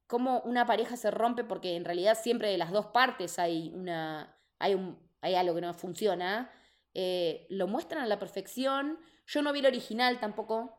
cómo 0.07 0.41
una 0.43 0.67
pareja 0.67 0.97
se 0.97 1.11
rompe, 1.11 1.45
porque 1.45 1.77
en 1.77 1.85
realidad 1.85 2.19
siempre 2.21 2.51
de 2.51 2.59
las 2.59 2.73
dos 2.73 2.87
partes 2.87 3.39
hay 3.39 3.73
una. 3.75 4.37
hay 4.59 4.75
un. 4.75 4.99
hay 5.21 5.35
algo 5.35 5.55
que 5.55 5.61
no 5.63 5.75
funciona. 5.75 6.51
eh, 6.95 7.47
lo 7.51 7.67
muestran 7.69 8.03
a 8.03 8.07
la 8.07 8.19
perfección. 8.19 8.99
Yo 9.27 9.43
no 9.43 9.53
vi 9.53 9.61
el 9.61 9.67
original 9.67 10.19
tampoco 10.21 10.75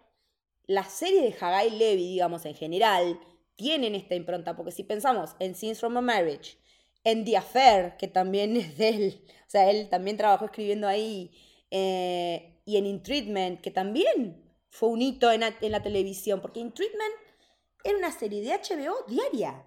la 0.67 0.83
serie 0.83 1.21
de 1.21 1.35
Hagai 1.39 1.71
Levy, 1.71 2.09
digamos, 2.09 2.45
en 2.45 2.53
general, 2.53 3.19
tienen 3.55 3.95
esta 3.95 4.15
impronta, 4.15 4.55
porque 4.55 4.71
si 4.71 4.83
pensamos 4.83 5.35
en 5.39 5.55
Scenes 5.55 5.79
from 5.79 5.97
a 5.97 6.01
Marriage, 6.01 6.57
en 7.03 7.23
The 7.25 7.37
Affair, 7.37 7.97
que 7.97 8.07
también 8.07 8.55
es 8.57 8.77
de 8.77 8.89
él, 8.89 9.21
o 9.25 9.49
sea, 9.49 9.69
él 9.71 9.89
también 9.89 10.17
trabajó 10.17 10.45
escribiendo 10.45 10.87
ahí, 10.87 11.31
eh, 11.71 12.61
y 12.65 12.77
en 12.77 12.85
In 12.85 13.01
Treatment, 13.01 13.61
que 13.61 13.71
también 13.71 14.43
fue 14.69 14.89
un 14.89 15.01
hito 15.01 15.31
en 15.31 15.41
la, 15.41 15.55
en 15.61 15.71
la 15.71 15.81
televisión, 15.81 16.41
porque 16.41 16.59
In 16.59 16.73
Treatment 16.73 17.13
era 17.87 17.97
una 17.97 18.11
serie 18.11 18.41
de 18.41 18.49
HBO 18.49 19.05
diaria, 19.07 19.65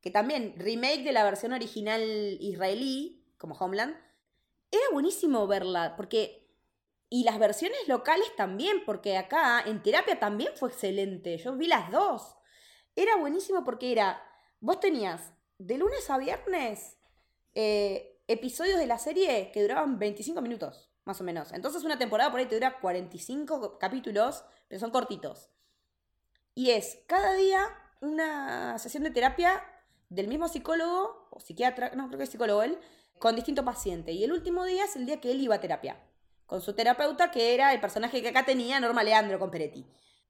que 0.00 0.10
también, 0.10 0.54
remake 0.56 1.02
de 1.02 1.12
la 1.12 1.24
versión 1.24 1.52
original 1.52 2.00
israelí, 2.40 3.26
como 3.38 3.56
Homeland, 3.56 3.96
era 4.70 4.84
buenísimo 4.92 5.46
verla, 5.48 5.94
porque 5.96 6.46
y 7.08 7.24
las 7.24 7.38
versiones 7.38 7.78
locales 7.88 8.34
también, 8.36 8.84
porque 8.84 9.16
acá 9.16 9.62
en 9.64 9.82
terapia 9.82 10.18
también 10.18 10.52
fue 10.56 10.68
excelente. 10.68 11.38
Yo 11.38 11.56
vi 11.56 11.66
las 11.66 11.90
dos. 11.90 12.36
Era 12.96 13.16
buenísimo 13.16 13.64
porque 13.64 13.92
era, 13.92 14.22
vos 14.60 14.80
tenías 14.80 15.32
de 15.58 15.78
lunes 15.78 16.08
a 16.10 16.18
viernes 16.18 16.98
eh, 17.54 18.20
episodios 18.26 18.78
de 18.78 18.86
la 18.86 18.98
serie 18.98 19.50
que 19.52 19.62
duraban 19.62 19.98
25 19.98 20.40
minutos, 20.40 20.90
más 21.04 21.20
o 21.20 21.24
menos. 21.24 21.52
Entonces 21.52 21.84
una 21.84 21.98
temporada 21.98 22.30
por 22.30 22.40
ahí 22.40 22.46
te 22.46 22.56
dura 22.56 22.80
45 22.80 23.78
capítulos, 23.78 24.44
pero 24.68 24.80
son 24.80 24.90
cortitos. 24.90 25.50
Y 26.56 26.70
es 26.70 26.98
cada 27.06 27.34
día 27.34 27.68
una 28.00 28.78
sesión 28.78 29.04
de 29.04 29.10
terapia 29.10 29.62
del 30.08 30.26
mismo 30.26 30.48
psicólogo, 30.48 31.28
o 31.30 31.38
psiquiatra, 31.38 31.90
no 31.94 32.06
creo 32.08 32.16
que 32.16 32.24
es 32.24 32.30
psicólogo 32.30 32.62
él, 32.62 32.78
con 33.18 33.36
distinto 33.36 33.62
paciente. 33.62 34.12
Y 34.12 34.24
el 34.24 34.32
último 34.32 34.64
día 34.64 34.84
es 34.84 34.96
el 34.96 35.04
día 35.04 35.20
que 35.20 35.30
él 35.30 35.42
iba 35.42 35.56
a 35.56 35.60
terapia 35.60 36.02
con 36.46 36.62
su 36.62 36.72
terapeuta, 36.72 37.30
que 37.30 37.52
era 37.52 37.74
el 37.74 37.80
personaje 37.80 38.22
que 38.22 38.28
acá 38.28 38.46
tenía 38.46 38.80
Norma 38.80 39.04
Leandro 39.04 39.38
con 39.38 39.50
Peretti. 39.50 39.86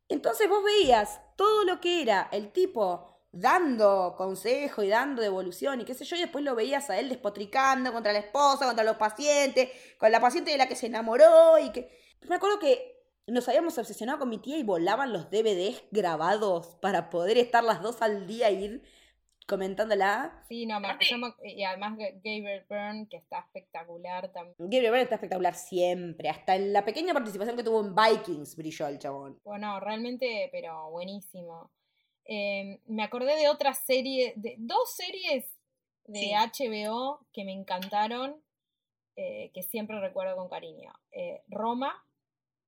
Entonces 0.08 0.48
vos 0.48 0.64
veías 0.64 1.20
todo 1.36 1.64
lo 1.64 1.80
que 1.80 2.02
era 2.02 2.28
el 2.32 2.50
tipo 2.50 3.06
dando 3.30 4.16
consejo 4.16 4.82
y 4.82 4.88
dando 4.88 5.22
devolución 5.22 5.80
y 5.80 5.84
qué 5.84 5.94
sé 5.94 6.04
yo, 6.04 6.16
y 6.16 6.20
después 6.22 6.42
lo 6.42 6.56
veías 6.56 6.90
a 6.90 6.98
él 6.98 7.08
despotricando 7.08 7.92
contra 7.92 8.12
la 8.12 8.18
esposa, 8.18 8.66
contra 8.66 8.82
los 8.82 8.96
pacientes, 8.96 9.70
con 9.96 10.10
la 10.10 10.20
paciente 10.20 10.50
de 10.50 10.58
la 10.58 10.66
que 10.66 10.74
se 10.74 10.86
enamoró 10.86 11.56
y 11.60 11.70
que... 11.70 12.04
Me 12.28 12.34
acuerdo 12.34 12.58
que 12.58 12.95
nos 13.26 13.48
habíamos 13.48 13.76
obsesionado 13.78 14.18
con 14.20 14.28
mi 14.28 14.38
tía 14.38 14.56
y 14.58 14.62
volaban 14.62 15.12
los 15.12 15.30
DVDs 15.30 15.82
grabados 15.90 16.76
para 16.80 17.10
poder 17.10 17.38
estar 17.38 17.64
las 17.64 17.82
dos 17.82 18.00
al 18.02 18.26
día 18.26 18.50
y 18.50 18.64
ir 18.64 18.82
comentándola. 19.46 20.44
Sí, 20.48 20.66
no, 20.66 20.80
me- 20.80 20.88
yo 21.00 21.18
me- 21.18 21.34
y 21.44 21.62
además 21.62 21.96
Ga- 21.98 22.12
Gabriel 22.14 22.64
Byrne, 22.68 23.08
que 23.08 23.16
está 23.16 23.40
espectacular 23.40 24.32
también. 24.32 24.54
Gabriel 24.58 24.90
Byrne 24.90 25.02
está 25.02 25.14
espectacular 25.16 25.54
siempre, 25.54 26.28
hasta 26.28 26.56
en 26.56 26.72
la 26.72 26.84
pequeña 26.84 27.12
participación 27.14 27.56
que 27.56 27.62
tuvo 27.62 27.80
en 27.80 27.94
Vikings 27.94 28.56
brilló 28.56 28.88
el 28.88 28.98
chabón. 28.98 29.38
Bueno, 29.44 29.78
realmente, 29.80 30.48
pero 30.52 30.90
buenísimo. 30.90 31.70
Eh, 32.24 32.80
me 32.86 33.04
acordé 33.04 33.36
de 33.36 33.48
otra 33.48 33.72
serie, 33.74 34.32
de 34.36 34.56
dos 34.58 34.94
series 34.96 35.44
de 36.06 36.18
Sí. 36.20 36.32
HBO 36.32 37.20
que 37.32 37.44
me 37.44 37.52
encantaron, 37.52 38.42
eh, 39.16 39.50
que 39.54 39.62
siempre 39.62 40.00
recuerdo 40.00 40.36
con 40.36 40.48
cariño. 40.48 40.92
Eh, 41.12 41.42
Roma, 41.48 41.94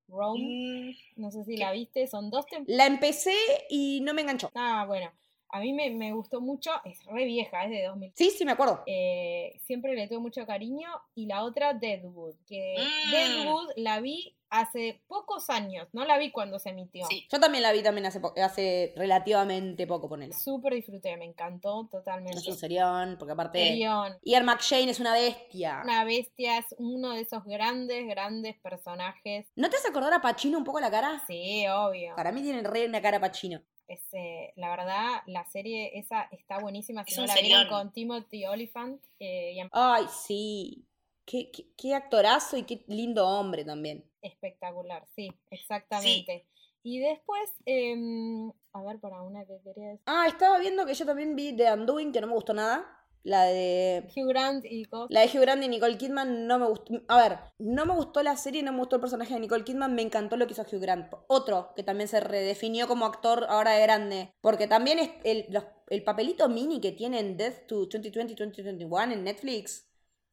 Rome, 0.08 0.94
Mm, 1.16 1.20
no 1.22 1.30
sé 1.30 1.44
si 1.44 1.54
¿qué? 1.54 1.58
la 1.60 1.72
viste, 1.72 2.06
son 2.06 2.30
dos 2.30 2.46
temporadas. 2.46 2.76
La 2.76 2.86
empecé 2.86 3.34
y 3.68 4.00
no 4.02 4.14
me 4.14 4.22
enganchó. 4.22 4.50
Ah, 4.54 4.84
bueno, 4.86 5.10
a 5.50 5.60
mí 5.60 5.72
me, 5.72 5.90
me 5.90 6.12
gustó 6.12 6.40
mucho, 6.40 6.70
es 6.84 7.04
re 7.06 7.24
vieja, 7.24 7.64
es 7.64 7.70
de 7.70 7.84
2000. 7.84 8.12
Sí, 8.14 8.30
sí, 8.30 8.44
me 8.44 8.52
acuerdo. 8.52 8.82
Eh, 8.86 9.58
siempre 9.64 9.94
le 9.94 10.08
tuve 10.08 10.18
mucho 10.18 10.44
cariño. 10.46 10.88
Y 11.14 11.26
la 11.26 11.44
otra, 11.44 11.74
Deadwood, 11.74 12.34
que 12.46 12.76
Mm. 12.78 13.10
Deadwood 13.10 13.68
la 13.76 14.00
vi 14.00 14.34
hace 14.50 15.02
pocos 15.06 15.50
años, 15.50 15.88
no 15.92 16.04
la 16.04 16.18
vi 16.18 16.30
cuando 16.30 16.58
se 16.58 16.70
emitió. 16.70 17.06
sí. 17.08 17.26
Yo 17.30 17.38
también 17.40 17.62
la 17.62 17.72
vi 17.72 17.82
también 17.82 18.06
hace, 18.06 18.92
relativamente 18.96 19.86
poco, 19.86 20.08
ponele. 20.08 20.32
Súper 20.32 20.74
disfruté, 20.74 21.16
me 21.16 21.24
encantó 21.24 21.88
totalmente. 21.90 22.38
Es 22.38 22.46
un 22.46 22.56
serión, 22.56 23.16
porque 23.18 23.32
aparte... 23.32 23.58
Serión. 23.58 24.16
Ian 24.22 24.44
McShane 24.44 24.90
es 24.90 25.00
una 25.00 25.12
bestia. 25.12 25.80
Una 25.84 26.04
bestia, 26.04 26.58
es 26.58 26.66
uno 26.78 27.10
de 27.12 27.20
esos 27.20 27.44
grandes, 27.44 28.06
grandes 28.06 28.56
personajes. 28.58 29.46
¿No 29.56 29.68
te 29.70 29.76
hace 29.76 29.88
acordar 29.88 30.12
a 30.12 30.20
Pacino 30.20 30.58
un 30.58 30.64
poco 30.64 30.80
la 30.80 30.90
cara? 30.90 31.22
Sí, 31.26 31.66
obvio. 31.68 32.14
Para 32.16 32.32
mí 32.32 32.42
tiene 32.42 32.62
re 32.62 32.86
una 32.86 33.00
cara 33.02 33.20
Pacino. 33.20 33.60
Es, 33.86 34.02
eh, 34.12 34.52
la 34.56 34.68
verdad, 34.68 35.22
la 35.26 35.46
serie 35.46 35.98
esa 35.98 36.28
está 36.30 36.58
buenísima. 36.58 37.04
Si 37.04 37.12
Es 37.12 37.18
no 37.18 37.24
la 37.26 37.34
vieron 37.34 37.62
serión. 37.62 37.68
con 37.68 37.92
Timothy 37.92 38.44
Oliphant. 38.44 39.02
eh, 39.18 39.52
y 39.56 39.60
Ay, 39.72 40.04
sí. 40.26 40.84
Qué, 41.30 41.50
qué, 41.50 41.66
qué 41.76 41.94
actorazo 41.94 42.56
y 42.56 42.62
qué 42.62 42.84
lindo 42.88 43.28
hombre 43.28 43.62
también. 43.64 44.02
espectacular, 44.22 45.04
sí, 45.14 45.28
exactamente. 45.50 46.46
Y 46.82 47.00
después, 47.00 47.50
em, 47.66 48.50
a 48.72 48.82
ver, 48.82 48.98
para 48.98 49.20
una 49.22 49.44
que 49.44 49.60
quería 49.62 49.88
decir. 49.88 50.02
Ah, 50.06 50.24
estaba 50.26 50.58
viendo 50.58 50.86
que 50.86 50.94
yo 50.94 51.04
también 51.04 51.36
vi 51.36 51.54
The 51.54 51.70
Undoing, 51.74 52.12
que 52.12 52.20
no 52.22 52.28
me 52.28 52.32
gustó 52.34 52.54
nada. 52.54 52.94
La 53.24 53.42
de. 53.44 54.08
Hugh 54.16 54.28
Grant 54.28 54.64
y 54.64 54.84
cosas. 54.86 55.08
La 55.10 55.20
de 55.20 55.26
Hugh 55.26 55.42
Grant 55.42 55.62
y 55.64 55.68
Nicole 55.68 55.98
Kidman 55.98 56.46
no 56.46 56.58
me 56.58 56.66
gustó. 56.66 56.94
A 57.08 57.16
ver, 57.18 57.38
no 57.58 57.84
me 57.84 57.92
gustó 57.92 58.22
la 58.22 58.36
serie, 58.36 58.62
no 58.62 58.72
me 58.72 58.78
gustó 58.78 58.96
el 58.96 59.00
personaje 59.02 59.34
de 59.34 59.40
Nicole 59.40 59.64
Kidman, 59.64 59.94
me 59.94 60.00
encantó 60.02 60.36
lo 60.38 60.46
que 60.46 60.52
hizo 60.54 60.62
Hugh 60.62 60.80
Grant. 60.80 61.12
Otro 61.26 61.74
que 61.76 61.82
también 61.82 62.08
se 62.08 62.20
redefinió 62.20 62.88
como 62.88 63.04
actor 63.04 63.44
ahora 63.50 63.72
de 63.72 63.82
grande. 63.82 64.32
Porque 64.40 64.66
también 64.66 64.98
es 65.00 65.10
el, 65.24 65.44
los- 65.50 65.66
el 65.90 66.04
papelito 66.04 66.48
mini 66.48 66.80
que 66.80 66.92
tiene 66.92 67.18
en 67.20 67.36
Death 67.36 67.66
to 67.66 67.86
2020-2021 67.88 69.12
en 69.12 69.24
Netflix, 69.24 69.87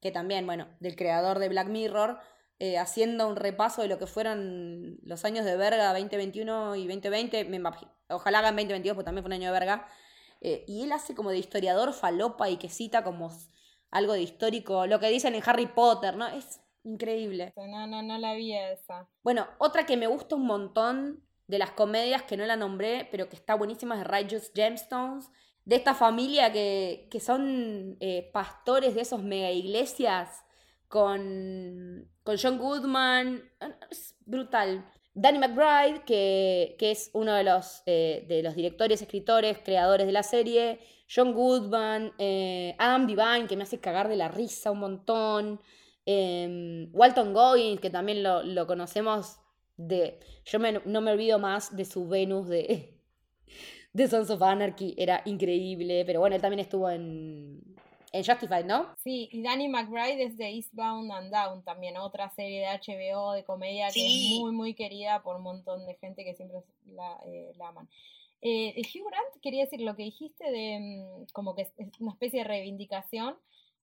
que 0.05 0.11
también, 0.11 0.45
bueno, 0.45 0.67
del 0.79 0.95
creador 0.95 1.39
de 1.39 1.49
Black 1.49 1.67
Mirror, 1.67 2.19
eh, 2.59 2.77
haciendo 2.77 3.27
un 3.27 3.35
repaso 3.35 3.81
de 3.81 3.87
lo 3.87 3.97
que 3.97 4.05
fueron 4.05 4.99
los 5.01 5.25
años 5.25 5.45
de 5.45 5.57
verga 5.57 5.93
2021 5.93 6.75
y 6.75 6.85
2020. 6.85 7.45
Me 7.45 7.59
ojalá 8.09 8.37
hagan 8.37 8.55
2022, 8.55 8.93
porque 8.93 9.05
también 9.05 9.23
fue 9.23 9.29
un 9.29 9.33
año 9.33 9.51
de 9.51 9.59
verga. 9.59 9.87
Eh, 10.41 10.63
y 10.67 10.83
él 10.83 10.91
hace 10.91 11.15
como 11.15 11.31
de 11.31 11.39
historiador 11.39 11.91
falopa 11.91 12.51
y 12.51 12.57
que 12.57 12.69
cita 12.69 13.03
como 13.03 13.31
algo 13.89 14.13
de 14.13 14.21
histórico, 14.21 14.85
lo 14.85 14.99
que 14.99 15.09
dicen 15.09 15.33
en 15.33 15.41
Harry 15.43 15.65
Potter, 15.65 16.15
¿no? 16.15 16.27
Es 16.27 16.61
increíble. 16.83 17.51
No, 17.57 17.87
no, 17.87 18.03
no 18.03 18.19
la 18.19 18.35
vi 18.35 18.53
esa. 18.55 19.09
Bueno, 19.23 19.47
otra 19.57 19.87
que 19.87 19.97
me 19.97 20.05
gusta 20.05 20.35
un 20.35 20.45
montón 20.45 21.23
de 21.47 21.57
las 21.57 21.71
comedias 21.71 22.21
que 22.21 22.37
no 22.37 22.45
la 22.45 22.57
nombré, 22.57 23.07
pero 23.09 23.27
que 23.27 23.37
está 23.37 23.55
buenísima 23.55 23.99
es 23.99 24.05
Righteous 24.05 24.51
Gemstones, 24.53 25.31
de 25.65 25.75
esta 25.75 25.93
familia 25.93 26.51
que, 26.53 27.07
que 27.11 27.19
son 27.19 27.97
eh, 27.99 28.29
pastores 28.31 28.95
de 28.95 29.01
esos 29.01 29.21
mega 29.23 29.51
iglesias 29.51 30.43
con, 30.87 32.09
con 32.23 32.37
John 32.41 32.57
Goodman. 32.57 33.43
Es 33.89 34.15
brutal. 34.25 34.85
Danny 35.13 35.39
McBride, 35.39 36.03
que, 36.05 36.75
que 36.77 36.91
es 36.91 37.09
uno 37.13 37.33
de 37.33 37.43
los, 37.43 37.81
eh, 37.85 38.25
de 38.27 38.43
los 38.43 38.55
directores, 38.55 39.01
escritores, 39.01 39.57
creadores 39.63 40.05
de 40.05 40.13
la 40.13 40.23
serie. 40.23 40.79
John 41.13 41.33
Goodman, 41.33 42.11
eh, 42.17 42.75
Adam 42.77 43.07
Devine, 43.07 43.47
que 43.47 43.55
me 43.55 43.63
hace 43.63 43.79
cagar 43.79 44.07
de 44.09 44.17
la 44.17 44.27
risa 44.27 44.71
un 44.71 44.79
montón. 44.79 45.61
eh, 46.05 46.87
Walton 46.93 47.33
Goggins, 47.33 47.79
que 47.79 47.89
también 47.89 48.21
lo, 48.23 48.43
lo 48.43 48.67
conocemos 48.67 49.37
de... 49.77 50.19
Yo 50.45 50.59
me- 50.59 50.81
no 50.85 51.01
me 51.01 51.11
olvido 51.11 51.39
más 51.39 51.75
de 51.75 51.85
su 51.85 52.07
Venus 52.07 52.47
de, 52.47 52.94
de 53.95 54.07
Sons 54.09 54.29
of 54.29 54.41
Anarchy, 54.41 54.93
era 54.97 55.21
increíble. 55.25 56.03
Pero 56.05 56.19
bueno, 56.19 56.35
él 56.35 56.41
también 56.41 56.59
estuvo 56.59 56.89
en, 56.89 57.61
en 58.11 58.23
Justified, 58.25 58.65
¿no? 58.65 58.93
Sí, 59.03 59.29
y 59.31 59.41
Danny 59.41 59.67
McBride 59.69 60.21
es 60.23 60.37
de 60.37 60.49
Eastbound 60.49 61.11
and 61.11 61.31
Down, 61.33 61.63
también 61.63 61.95
otra 61.97 62.29
serie 62.29 62.59
de 62.59 62.67
HBO 62.67 63.31
de 63.31 63.43
comedia 63.45 63.89
que 63.93 64.05
es 64.05 64.39
muy, 64.39 64.51
muy 64.51 64.73
querida 64.73 65.23
por 65.23 65.37
un 65.37 65.43
montón 65.43 65.85
de 65.85 65.95
gente 65.95 66.23
que 66.25 66.33
siempre 66.35 66.59
la, 66.87 67.19
eh, 67.25 67.53
la 67.57 67.69
aman. 67.69 67.87
Eh, 68.41 68.75
Hugh 68.77 69.07
Grant, 69.09 69.41
quería 69.41 69.63
decir 69.63 69.79
lo 69.81 69.95
que 69.95 70.03
dijiste 70.03 70.51
de 70.51 70.79
mm, 70.79 71.27
como 71.31 71.55
que 71.55 71.63
es 71.63 71.71
una 71.99 72.11
especie 72.11 72.39
de 72.39 72.43
reivindicación. 72.45 73.37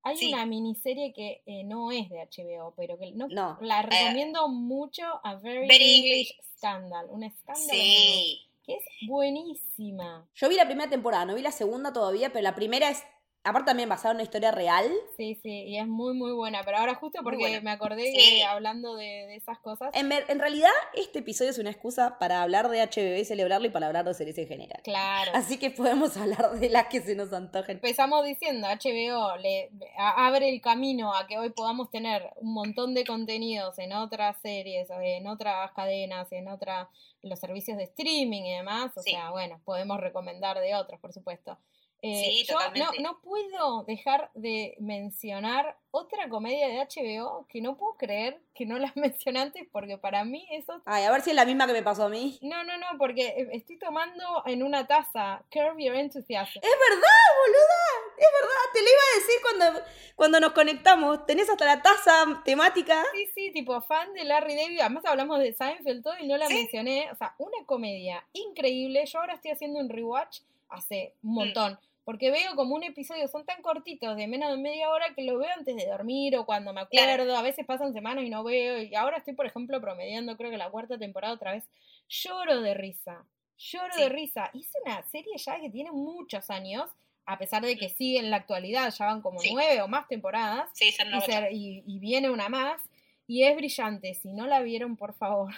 Hay 0.04 0.16
Sí. 0.16 0.32
una 0.32 0.44
miniserie 0.46 1.12
que 1.14 1.42
eh, 1.46 1.64
no 1.64 1.90
es 1.90 2.10
de 2.10 2.18
HBO, 2.18 2.74
pero 2.76 2.98
que 2.98 3.12
no, 3.12 3.28
No. 3.28 3.56
la 3.62 3.82
recomiendo 3.82 4.48
mucho 4.48 5.04
a 5.24 5.36
Very, 5.36 5.66
Very 5.66 5.94
English 5.96 6.04
English. 6.04 6.40
Scandal, 6.58 7.06
un 7.08 7.22
escándalo 7.24 7.68
Sí. 7.70 8.40
Que 8.64 8.74
es 8.74 8.84
buenísima. 9.08 10.28
Yo 10.34 10.48
vi 10.48 10.56
la 10.56 10.66
primera 10.66 10.90
temporada, 10.90 11.24
no 11.24 11.34
vi 11.34 11.42
la 11.42 11.52
segunda 11.52 11.92
todavía, 11.92 12.30
pero 12.32 12.42
la 12.42 12.54
primera 12.54 12.88
es, 12.90 13.02
aparte 13.44 13.66
también 13.66 13.88
basada 13.88 14.10
en 14.10 14.16
una 14.16 14.22
historia 14.24 14.50
real. 14.52 14.90
Sí, 15.16 15.38
sí, 15.42 15.50
y 15.64 15.78
es 15.78 15.86
muy, 15.86 16.14
muy 16.14 16.32
buena. 16.32 16.62
Pero 16.64 16.78
ahora 16.78 16.94
justo 16.94 17.20
porque 17.22 17.60
me 17.60 17.70
acordé 17.70 18.12
Sí. 18.14 18.42
hablando 18.42 18.94
de, 18.96 19.04
de 19.26 19.36
esas 19.36 19.58
cosas, 19.58 19.90
En, 19.94 20.10
en 20.12 20.38
realidad, 20.38 20.70
este 20.94 21.20
episodio 21.20 21.50
es 21.50 21.58
una 21.58 21.70
excusa 21.70 22.18
para 22.18 22.42
hablar 22.42 22.68
de 22.68 22.80
HBO 22.82 23.16
y 23.18 23.24
celebrarlo 23.24 23.66
y 23.66 23.70
para 23.70 23.86
hablar 23.86 24.04
de 24.04 24.14
series 24.14 24.38
en 24.38 24.48
general. 24.48 24.80
claro. 24.84 25.32
Así 25.34 25.58
que 25.58 25.70
podemos 25.70 26.16
hablar 26.16 26.52
de 26.58 26.68
las 26.68 26.86
que 26.86 27.00
se 27.00 27.14
nos 27.14 27.32
antojen. 27.32 27.76
Empezamos 27.76 28.24
diciendo, 28.24 28.68
HBO 28.68 29.36
le 29.36 29.70
a- 29.98 30.26
abre 30.26 30.48
el 30.48 30.60
camino 30.60 31.14
a 31.14 31.26
que 31.26 31.38
hoy 31.38 31.50
podamos 31.50 31.90
tener 31.90 32.30
un 32.36 32.52
montón 32.54 32.94
de 32.94 33.04
contenidos 33.04 33.78
en 33.78 33.92
otras 33.92 34.36
series, 34.42 34.88
en 34.90 35.26
otras 35.26 35.72
cadenas, 35.72 36.30
en 36.32 36.48
otras 36.48 36.88
los 37.22 37.38
servicios 37.38 37.76
de 37.78 37.84
streaming 37.84 38.42
y 38.42 38.52
demás. 38.56 38.90
O 38.96 39.02
Sí. 39.02 39.12
sea, 39.12 39.30
bueno, 39.30 39.60
podemos 39.64 40.00
recomendar 40.00 40.58
de 40.60 40.74
otros, 40.74 41.00
por 41.00 41.12
supuesto. 41.12 41.58
Eh, 42.04 42.22
Sí, 42.24 42.44
yo 42.48 42.58
no, 42.76 42.90
no 43.00 43.20
puedo 43.20 43.84
dejar 43.84 44.30
de 44.34 44.74
mencionar 44.80 45.76
otra 45.92 46.28
comedia 46.28 46.66
de 46.66 46.78
HBO 46.80 47.46
que 47.48 47.60
no 47.60 47.76
puedo 47.76 47.96
creer 47.96 48.40
que 48.54 48.66
no 48.66 48.76
las 48.78 48.96
mencioné 48.96 49.40
antes 49.40 49.66
porque 49.70 49.98
para 49.98 50.24
mí 50.24 50.44
eso 50.50 50.82
Ay, 50.84 51.04
a 51.04 51.12
ver 51.12 51.22
si 51.22 51.30
es 51.30 51.36
la 51.36 51.44
misma 51.44 51.66
que 51.68 51.72
me 51.74 51.82
pasó 51.82 52.04
a 52.04 52.08
mí. 52.08 52.38
No, 52.42 52.64
no, 52.64 52.76
no, 52.76 52.86
porque 52.98 53.26
eh, 53.28 53.48
estoy 53.52 53.76
tomando 53.78 54.42
en 54.46 54.64
una 54.64 54.86
taza 54.86 55.44
Curb 55.52 55.78
Your 55.78 55.94
Enthusiasm. 55.94 56.58
Es 56.58 56.62
verdad, 56.90 57.22
boluda. 57.44 58.18
Es 58.18 58.28
verdad, 58.40 58.62
te 58.72 58.80
lo 58.80 58.88
iba 58.88 59.00
a 59.00 59.18
decir 59.18 59.34
cuando, 59.42 59.80
cuando 60.16 60.40
nos 60.40 60.52
conectamos. 60.52 61.24
Tenés 61.26 61.48
hasta 61.50 61.64
la 61.66 61.82
taza 61.82 62.42
temática. 62.44 63.02
Sí, 63.12 63.26
sí, 63.34 63.50
tipo 63.52 63.80
fan 63.80 64.12
de 64.14 64.24
Larry 64.24 64.56
David. 64.56 64.80
Además 64.80 65.04
hablamos 65.04 65.38
de 65.38 65.52
Seinfeld 65.52 66.02
todo 66.02 66.14
y 66.18 66.26
no 66.26 66.36
la 66.36 66.46
Sí. 66.48 66.54
mencioné. 66.54 67.10
O 67.12 67.14
sea, 67.16 67.34
una 67.38 67.64
comedia 67.64 68.24
increíble. 68.32 69.06
Yo 69.06 69.20
ahora 69.20 69.34
estoy 69.34 69.52
haciendo 69.52 69.78
un 69.78 69.88
rewatch 69.88 70.40
hace 70.68 71.14
un 71.22 71.34
montón. 71.34 71.78
Porque 72.04 72.30
veo 72.32 72.56
como 72.56 72.74
un 72.74 72.82
episodio, 72.82 73.28
son 73.28 73.44
tan 73.46 73.62
cortitos, 73.62 74.16
de 74.16 74.26
menos 74.26 74.50
de 74.50 74.56
media 74.56 74.90
hora, 74.90 75.14
que 75.14 75.22
lo 75.22 75.38
veo 75.38 75.48
antes 75.56 75.76
de 75.76 75.86
dormir 75.86 76.36
o 76.36 76.44
cuando 76.44 76.72
me 76.72 76.80
acuerdo. 76.80 77.06
Claro. 77.24 77.36
A 77.36 77.42
veces 77.42 77.64
pasan 77.64 77.92
semanas 77.92 78.24
y 78.24 78.30
no 78.30 78.42
veo. 78.42 78.82
Y 78.82 78.94
ahora 78.94 79.18
estoy, 79.18 79.34
por 79.34 79.46
ejemplo, 79.46 79.80
promediando, 79.80 80.36
creo 80.36 80.50
que 80.50 80.56
la 80.56 80.70
cuarta 80.70 80.98
temporada 80.98 81.34
otra 81.34 81.52
vez. 81.52 81.64
Lloro 82.08 82.60
de 82.60 82.74
risa. 82.74 83.24
Lloro 83.56 83.94
Sí. 83.94 84.00
de 84.02 84.08
risa. 84.08 84.50
Hice 84.52 84.78
una 84.84 85.02
serie 85.04 85.32
ya 85.36 85.60
que 85.60 85.70
tiene 85.70 85.92
muchos 85.92 86.50
años, 86.50 86.90
a 87.24 87.38
pesar 87.38 87.62
de 87.64 87.76
que 87.76 87.88
sigue 87.88 88.18
en 88.18 88.30
la 88.30 88.38
actualidad, 88.38 88.92
ya 88.92 89.06
van 89.06 89.22
como 89.22 89.38
Sí. 89.38 89.50
nueve 89.52 89.80
o 89.82 89.86
más 89.86 90.08
temporadas 90.08 90.68
Sí, 90.74 90.90
son 90.90 91.06
y, 91.52 91.54
y- 91.78 91.84
y 91.86 91.98
viene 92.00 92.30
una 92.30 92.48
más 92.48 92.82
y 93.28 93.44
es 93.44 93.54
brillante. 93.54 94.14
Si 94.14 94.32
no 94.32 94.48
la 94.48 94.60
vieron, 94.62 94.96
por 94.96 95.14
favor, 95.14 95.54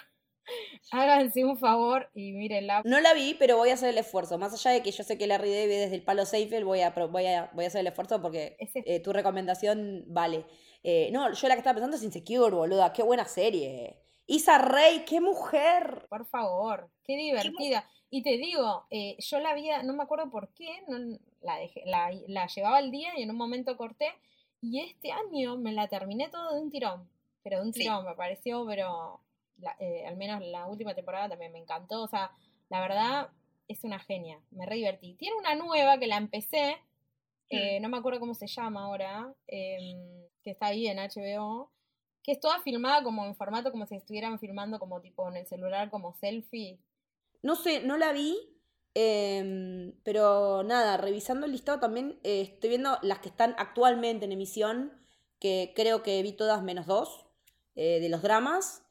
háganse 0.91 1.45
un 1.45 1.57
favor 1.59 2.11
y 2.15 2.33
mírenla. 2.33 2.83
No 2.85 3.01
la 3.01 3.15
vi, 3.15 3.35
pero 3.35 3.57
voy 3.57 3.71
a 3.71 3.75
hacer 3.75 3.91
el 3.91 3.99
esfuerzo. 3.99 4.39
Más 4.39 4.53
allá 4.53 4.71
de 4.71 4.83
que 4.83 4.91
yo 4.91 5.03
sé 5.05 5.19
que 5.19 5.27
Larry 5.27 5.51
David 5.53 5.69
desde 5.81 5.95
el 5.97 6.03
palo 6.03 6.27
Seinfeld, 6.27 6.65
voy 6.65 6.81
a, 6.81 6.91
voy 6.91 7.27
a, 7.27 7.51
voy 7.55 7.65
a 7.65 7.69
hacer 7.69 7.81
el 7.81 7.87
esfuerzo 7.89 8.21
porque 8.23 8.57
Ese- 8.59 8.83
eh, 8.87 9.01
tu 9.01 9.13
recomendación 9.13 10.05
vale. 10.07 10.45
Eh, 10.83 11.09
no, 11.13 11.33
yo 11.33 11.49
la 11.49 11.55
que 11.55 11.61
estaba 11.61 11.75
pensando 11.75 11.97
es 11.97 12.03
Insecure, 12.03 12.55
boluda. 12.55 12.93
Qué 12.93 13.03
buena 13.03 13.25
serie. 13.25 13.99
Isa 14.27 14.59
Rey, 14.59 15.05
qué 15.07 15.21
mujer. 15.21 16.07
Por 16.09 16.27
favor, 16.27 16.91
qué 17.05 17.17
divertida. 17.17 17.89
Y 18.11 18.23
te 18.23 18.37
digo, 18.39 18.85
eh, 18.91 19.17
yo 19.19 19.41
la 19.41 19.55
vida, 19.55 19.83
no 19.83 19.93
me 19.93 20.03
acuerdo 20.05 20.31
por 20.31 20.49
qué, 20.55 20.83
no, 20.89 21.19
la, 21.43 21.57
dejé, 21.59 21.83
la, 21.87 22.11
la 22.29 22.47
llevaba 22.47 22.77
al 22.77 22.91
día 22.91 23.11
y 23.19 23.23
en 23.23 23.31
un 23.31 23.37
momento 23.37 23.77
corté. 23.77 24.09
Y 24.63 24.81
este 24.81 25.11
año 25.13 25.59
me 25.59 25.73
la 25.73 25.89
terminé 25.89 26.29
todo 26.29 26.55
de 26.55 26.61
un 26.61 26.71
tirón. 26.71 27.09
Pero 27.43 27.59
de 27.61 27.67
un 27.67 27.75
Sí. 27.75 27.81
tirón, 27.81 28.05
me 28.07 28.15
pareció, 28.15 28.65
pero 28.67 29.21
la- 29.59 29.77
eh, 29.81 30.07
al 30.07 30.17
menos 30.17 30.43
la 30.45 30.67
última 30.67 30.95
temporada 30.95 31.29
también 31.29 31.53
me 31.53 31.59
encantó. 31.59 32.03
O 32.03 32.09
sea, 32.09 32.31
la 32.69 32.81
verdad 32.81 33.31
es 33.69 33.85
una 33.85 33.99
genia, 33.99 34.41
me 34.51 34.67
re 34.67 34.77
divertí. 34.77 35.15
Tiene 35.15 35.37
una 35.37 35.55
nueva 35.55 35.99
que 35.99 36.07
la 36.07 36.17
empecé, 36.17 36.77
eh, 37.51 37.79
no 37.81 37.89
me 37.89 37.99
acuerdo 37.99 38.21
cómo 38.21 38.35
se 38.35 38.47
llama 38.47 38.85
ahora, 38.85 39.33
em, 39.47 40.27
que 40.43 40.51
está 40.51 40.67
ahí 40.67 40.87
en 40.89 40.99
HBO, 40.99 41.71
que 42.23 42.33
es 42.33 42.41
toda 42.41 42.61
filmada 42.61 43.03
como 43.03 43.25
en 43.27 43.37
formato 43.37 43.71
como 43.71 43.87
si 43.87 43.97
estuvieran 43.97 44.39
filmando 44.39 44.79
como 44.79 45.01
tipo 45.01 45.29
en 45.29 45.37
el 45.37 45.47
celular 45.47 45.91
como 45.91 46.15
selfie. 46.15 46.79
No 47.43 47.55
sé, 47.57 47.81
no 47.83 47.97
la 47.97 48.13
vi. 48.13 48.37
em, 48.97 49.93
pero 50.05 50.63
nada, 50.63 50.97
revisando 50.97 51.47
el 51.47 51.53
listado 51.53 51.81
también 51.81 52.21
eh, 52.23 52.43
estoy 52.43 52.69
viendo 52.71 52.97
las 53.03 53.19
que 53.19 53.29
están 53.29 53.57
actualmente 53.59 54.25
en 54.25 54.31
emisión, 54.31 54.93
que 55.41 55.73
creo 55.75 56.05
que 56.05 56.23
vi 56.23 56.33
todas 56.33 56.63
menos 56.63 56.87
dos, 56.87 57.27
eh, 57.75 57.99
de 58.01 58.09
los 58.09 58.23
dramas. 58.23 58.84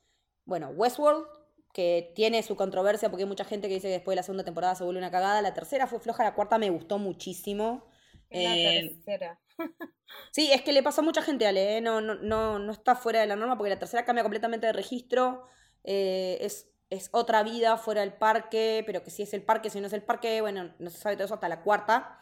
Bueno, 0.45 0.69
Westworld, 0.69 1.25
que 1.73 2.11
tiene 2.15 2.43
su 2.43 2.55
controversia 2.55 3.09
porque 3.09 3.23
hay 3.23 3.29
mucha 3.29 3.45
gente 3.45 3.67
que 3.67 3.75
dice 3.75 3.87
que 3.87 3.93
después 3.93 4.13
de 4.13 4.17
la 4.17 4.23
segunda 4.23 4.43
temporada 4.43 4.75
se 4.75 4.83
vuelve 4.83 4.99
una 4.99 5.11
cagada. 5.11 5.41
La 5.41 5.53
tercera 5.53 5.87
fue 5.87 5.99
floja, 5.99 6.23
la 6.23 6.35
cuarta 6.35 6.57
me 6.57 6.69
gustó 6.69 6.97
muchísimo. 6.99 7.87
La 8.29 8.57
Eh, 8.57 8.81
tercera. 9.03 9.39
Sí, 10.31 10.51
es 10.51 10.61
que 10.61 10.73
le 10.73 10.83
pasa 10.83 11.01
a 11.01 11.03
mucha 11.03 11.21
gente, 11.21 11.47
Ale, 11.47 11.77
¿eh? 11.77 11.81
no, 11.81 12.01
no, 12.01 12.15
no, 12.15 12.59
no 12.59 12.71
está 12.71 12.95
fuera 12.95 13.21
de 13.21 13.27
la 13.27 13.35
norma 13.35 13.57
porque 13.57 13.69
la 13.71 13.79
tercera 13.79 14.05
cambia 14.05 14.23
completamente 14.23 14.67
de 14.67 14.73
registro, 14.73 15.45
eh, 15.83 16.37
es, 16.41 16.71
es 16.89 17.09
otra 17.13 17.43
vida 17.43 17.77
fuera 17.77 18.01
del 18.01 18.13
parque, 18.13 18.83
pero 18.85 19.03
que 19.03 19.11
si 19.11 19.23
es 19.23 19.33
el 19.33 19.43
parque, 19.43 19.69
si 19.69 19.79
no 19.81 19.87
es 19.87 19.93
el 19.93 20.03
parque, 20.03 20.41
bueno, 20.41 20.73
no 20.79 20.89
se 20.89 20.97
sabe 20.99 21.15
todo 21.15 21.25
eso 21.25 21.33
hasta 21.35 21.49
la 21.49 21.63
cuarta. 21.63 22.19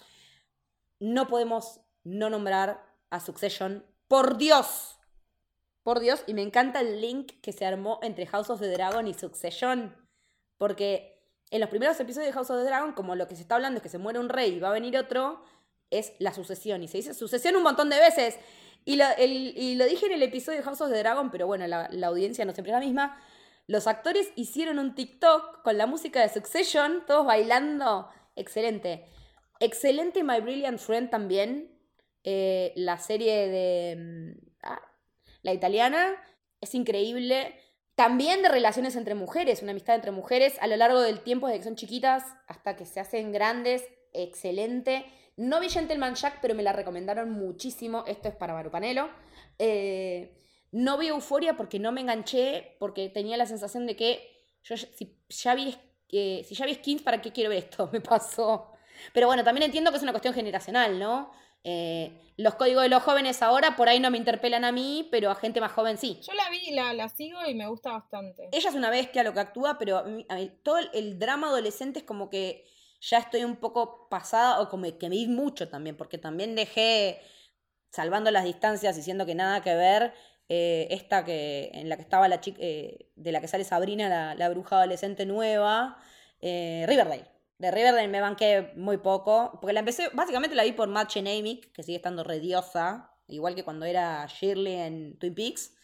No 0.99 1.27
podemos 1.27 1.81
no 2.03 2.29
nombrar 2.29 2.81
a 3.09 3.19
Succession, 3.19 3.85
por 4.07 4.37
Dios, 4.37 4.97
por 5.83 5.99
Dios, 5.99 6.23
y 6.27 6.33
me 6.33 6.41
encanta 6.41 6.81
el 6.81 7.01
link 7.01 7.33
que 7.41 7.51
se 7.51 7.65
armó 7.65 7.99
entre 8.03 8.27
House 8.27 8.49
of 8.49 8.59
the 8.59 8.69
Dragon 8.69 9.07
y 9.07 9.13
Succession, 9.13 9.95
porque 10.57 11.11
en 11.49 11.59
los 11.59 11.69
primeros 11.69 11.99
episodios 11.99 12.27
de 12.27 12.33
House 12.33 12.49
of 12.49 12.59
the 12.59 12.65
Dragon, 12.65 12.93
como 12.93 13.15
lo 13.15 13.27
que 13.27 13.35
se 13.35 13.41
está 13.41 13.55
hablando 13.55 13.77
es 13.77 13.83
que 13.83 13.89
se 13.89 13.97
muere 13.97 14.19
un 14.19 14.29
rey 14.29 14.53
y 14.53 14.59
va 14.59 14.69
a 14.69 14.73
venir 14.73 14.97
otro, 14.97 15.43
es 15.89 16.13
la 16.19 16.33
sucesión. 16.33 16.81
Y 16.81 16.87
se 16.87 16.97
dice 16.97 17.13
sucesión 17.13 17.55
un 17.57 17.63
montón 17.63 17.89
de 17.89 17.99
veces. 17.99 18.39
Y 18.85 18.95
lo, 18.95 19.05
dije 19.85 20.05
en 20.05 20.13
el 20.13 20.23
episodio 20.23 20.59
de 20.59 20.63
House 20.63 20.81
of 20.81 20.89
the 20.89 20.97
Dragon, 20.97 21.29
pero 21.29 21.45
bueno, 21.45 21.67
la, 21.67 22.07
audiencia 22.07 22.45
no 22.45 22.53
siempre 22.53 22.71
es 22.71 22.79
la 22.79 22.85
misma. 22.85 23.21
Los 23.67 23.85
actores 23.85 24.31
hicieron 24.35 24.79
un 24.79 24.95
TikTok 24.95 25.61
con 25.61 25.77
la 25.77 25.85
música 25.85 26.21
de 26.21 26.29
Succession, 26.29 27.03
todos 27.05 27.25
bailando. 27.25 28.09
Excelente. 28.35 29.05
Excelente 29.59 30.23
My 30.23 30.39
Brilliant 30.39 30.79
Friend 30.79 31.09
también. 31.09 31.77
Eh, 32.23 32.71
la 32.75 32.97
serie 32.97 33.49
de... 33.49 34.50
la 35.43 35.53
italiana 35.53 36.15
es 36.59 36.75
increíble. 36.75 37.55
También 37.95 38.41
de 38.41 38.49
relaciones 38.49 38.95
entre 38.95 39.15
mujeres, 39.15 39.61
una 39.61 39.71
amistad 39.71 39.95
entre 39.95 40.11
mujeres 40.11 40.57
a 40.61 40.67
lo 40.67 40.77
largo 40.77 41.01
del 41.01 41.21
tiempo, 41.21 41.47
desde 41.47 41.59
que 41.59 41.65
son 41.65 41.75
chiquitas 41.75 42.23
hasta 42.47 42.75
que 42.75 42.85
se 42.85 42.99
hacen 42.99 43.31
grandes, 43.31 43.83
excelente. 44.13 45.05
No 45.37 45.59
vi 45.59 45.69
Gentleman 45.69 46.15
Jack, 46.15 46.39
pero 46.41 46.55
me 46.55 46.63
la 46.63 46.73
recomendaron 46.73 47.31
muchísimo. 47.31 48.03
Esto 48.07 48.29
es 48.29 48.35
para 48.35 48.53
Marupanelo. 48.53 49.09
Eh, 49.59 50.37
no 50.71 50.97
vi 50.97 51.07
Euforia 51.07 51.57
porque 51.57 51.79
no 51.79 51.91
me 51.91 52.01
enganché, 52.01 52.75
porque 52.79 53.09
tenía 53.09 53.37
la 53.37 53.45
sensación 53.45 53.85
de 53.85 53.95
que 53.95 54.31
si 54.63 55.17
ya 55.29 55.55
vi, 55.55 55.75
eh, 56.09 56.45
si 56.47 56.55
ya 56.55 56.65
vi 56.65 56.75
Skins, 56.75 57.01
¿para 57.01 57.21
qué 57.21 57.31
quiero 57.31 57.49
ver 57.49 57.59
esto? 57.59 57.89
Me 57.93 58.01
pasó. 58.01 58.71
Pero 59.13 59.27
bueno, 59.27 59.43
también 59.43 59.65
entiendo 59.65 59.91
que 59.91 59.97
es 59.97 60.03
una 60.03 60.11
cuestión 60.11 60.33
generacional, 60.33 60.99
¿no? 60.99 61.31
Eh, 61.63 62.11
los 62.37 62.55
códigos 62.55 62.81
de 62.83 62.89
los 62.89 63.03
jóvenes 63.03 63.41
ahora 63.43 63.75
por 63.75 63.87
ahí 63.87 63.99
no 63.99 64.09
me 64.09 64.17
interpelan 64.17 64.63
a 64.65 64.71
mí, 64.71 65.07
pero 65.11 65.29
a 65.29 65.35
gente 65.35 65.61
más 65.61 65.71
joven 65.71 65.97
sí. 65.97 66.19
Yo 66.25 66.33
la 66.33 66.49
vi, 66.49 66.71
la, 66.71 66.93
la 66.93 67.07
sigo 67.09 67.37
y 67.45 67.53
me 67.53 67.67
gusta 67.67 67.91
bastante. 67.91 68.49
Ella 68.51 68.69
es 68.69 68.75
una 68.75 68.89
bestia 68.89 69.23
lo 69.23 69.33
que 69.33 69.39
actúa, 69.41 69.77
pero 69.77 69.97
a 69.97 70.03
mí- 70.03 70.25
a 70.29 70.35
mí 70.35 70.51
todo 70.63 70.77
el, 70.93 71.19
drama 71.19 71.47
adolescente 71.47 71.99
es 71.99 72.05
como 72.05 72.29
que 72.29 72.65
ya 72.99 73.19
estoy 73.19 73.43
un 73.43 73.57
poco 73.57 74.09
pasada 74.09 74.59
o 74.61 74.69
como 74.69 74.83
que 74.97 75.09
me 75.09 75.15
vi 75.15 75.27
mucho 75.27 75.69
también, 75.69 75.95
porque 75.97 76.17
también 76.17 76.55
dejé, 76.55 77.21
salvando 77.91 78.31
las 78.31 78.43
distancias 78.45 78.97
y 78.97 79.01
siendo 79.03 79.25
que 79.25 79.35
nada 79.35 79.61
que 79.61 79.75
ver, 79.75 80.13
eh, 80.49 80.87
esta 80.91 81.23
que 81.25 81.69
en 81.73 81.89
la 81.89 81.95
que 81.95 82.01
estaba 82.03 82.27
la 82.27 82.41
chica, 82.41 82.57
eh, 82.61 83.09
de 83.15 83.31
la 83.31 83.41
que 83.41 83.47
sale 83.47 83.63
Sabrina, 83.63 84.09
la, 84.09 84.35
la 84.35 84.49
bruja 84.49 84.77
adolescente 84.77 85.25
nueva, 85.25 85.97
eh, 86.41 86.85
Riverdale. 86.87 87.25
De 87.61 87.69
Riverdale 87.69 88.07
me 88.07 88.21
banqué 88.21 88.71
muy 88.75 88.97
poco, 88.97 89.59
porque 89.61 89.71
la 89.71 89.81
empecé, 89.81 90.09
básicamente 90.13 90.55
la 90.55 90.63
vi 90.63 90.71
por 90.71 90.89
Matt 90.89 91.09
Chenamick, 91.09 91.71
que 91.71 91.83
sigue 91.83 91.97
estando 91.97 92.23
rediosa, 92.23 93.13
igual 93.27 93.53
que 93.53 93.63
cuando 93.63 93.85
era 93.85 94.25
Shirley 94.25 94.73
en 94.73 95.19
Twin 95.19 95.35
Peaks 95.35 95.75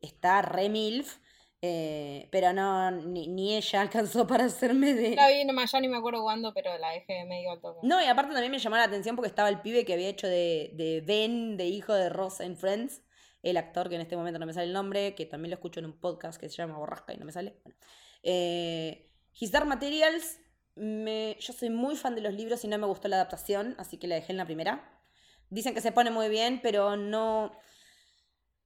está 0.00 0.40
re 0.40 0.70
milf, 0.70 1.18
eh, 1.60 2.30
pero 2.32 2.54
no, 2.54 2.90
ni, 2.90 3.26
ni 3.26 3.54
ella 3.54 3.80
alcanzó 3.82 4.26
para 4.26 4.46
hacerme 4.46 4.94
de... 4.94 5.14
La 5.14 5.28
vi, 5.28 5.44
nomás 5.44 5.70
ya 5.70 5.80
ni 5.80 5.88
me 5.88 5.98
acuerdo 5.98 6.22
cuándo, 6.22 6.54
pero 6.54 6.78
la 6.78 6.88
dejé 6.92 7.26
medio 7.26 7.50
al 7.52 7.60
toque. 7.60 7.80
No, 7.82 8.00
y 8.00 8.06
aparte 8.06 8.32
también 8.32 8.50
me 8.50 8.58
llamó 8.58 8.76
la 8.76 8.84
atención 8.84 9.14
porque 9.14 9.28
estaba 9.28 9.50
el 9.50 9.60
pibe 9.60 9.84
que 9.84 9.92
había 9.92 10.08
hecho 10.08 10.26
de, 10.26 10.70
de 10.72 11.02
Ben, 11.06 11.58
de 11.58 11.66
hijo 11.66 11.92
de 11.92 12.08
Ross 12.08 12.40
en 12.40 12.56
Friends, 12.56 13.02
el 13.42 13.58
actor 13.58 13.90
que 13.90 13.96
en 13.96 14.00
este 14.00 14.16
momento 14.16 14.38
no 14.38 14.46
me 14.46 14.54
sale 14.54 14.68
el 14.68 14.72
nombre, 14.72 15.14
que 15.14 15.26
también 15.26 15.50
lo 15.50 15.56
escucho 15.56 15.80
en 15.80 15.84
un 15.84 16.00
podcast 16.00 16.40
que 16.40 16.48
se 16.48 16.56
llama 16.56 16.78
Borrasca 16.78 17.12
y 17.12 17.18
no 17.18 17.26
me 17.26 17.32
sale. 17.32 17.60
Bueno. 17.64 17.76
Eh, 18.22 19.10
His 19.38 19.52
Dark 19.52 19.66
Materials, 19.66 20.38
yo 20.76 21.52
soy 21.52 21.70
muy 21.70 21.96
fan 21.96 22.14
de 22.14 22.20
los 22.20 22.34
libros 22.34 22.64
y 22.64 22.68
no 22.68 22.78
me 22.78 22.86
gustó 22.86 23.08
la 23.08 23.16
adaptación, 23.16 23.74
así 23.78 23.98
que 23.98 24.06
la 24.06 24.14
dejé 24.14 24.32
en 24.32 24.38
la 24.38 24.44
primera. 24.44 24.88
Dicen 25.50 25.74
que 25.74 25.80
se 25.80 25.92
pone 25.92 26.10
muy 26.10 26.28
bien, 26.28 26.60
pero 26.62 26.96
no... 26.96 27.52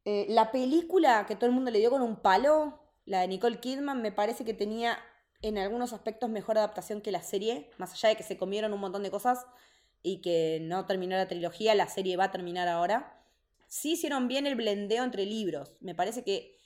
Eh, 0.04 0.26
la 0.28 0.52
película 0.52 1.26
que 1.26 1.34
todo 1.34 1.46
el 1.46 1.52
mundo 1.52 1.72
le 1.72 1.80
dio 1.80 1.90
con 1.90 2.00
un 2.00 2.22
palo, 2.22 2.80
la 3.06 3.22
de 3.22 3.28
Nicole 3.28 3.58
Kidman, 3.58 4.02
me 4.02 4.12
parece 4.12 4.44
que 4.44 4.54
tenía 4.54 4.96
en 5.42 5.58
algunos 5.58 5.92
aspectos 5.92 6.30
mejor 6.30 6.58
adaptación 6.58 7.00
que 7.00 7.10
la 7.10 7.22
serie, 7.22 7.70
más 7.78 7.92
allá 7.92 8.10
de 8.10 8.16
que 8.16 8.22
se 8.22 8.36
comieron 8.36 8.72
un 8.72 8.80
montón 8.80 9.02
de 9.02 9.10
cosas 9.10 9.44
y 10.02 10.20
que 10.20 10.60
no 10.62 10.86
terminó 10.86 11.16
la 11.16 11.26
trilogía, 11.26 11.74
la 11.74 11.88
serie 11.88 12.16
va 12.16 12.24
a 12.24 12.30
terminar 12.30 12.68
ahora. 12.68 13.20
Sí 13.66 13.92
hicieron 13.92 14.28
bien 14.28 14.46
el 14.46 14.54
blendeo 14.54 15.02
entre 15.02 15.26
libros. 15.26 15.72
Me 15.80 15.96
parece 15.96 16.22
que 16.22 16.56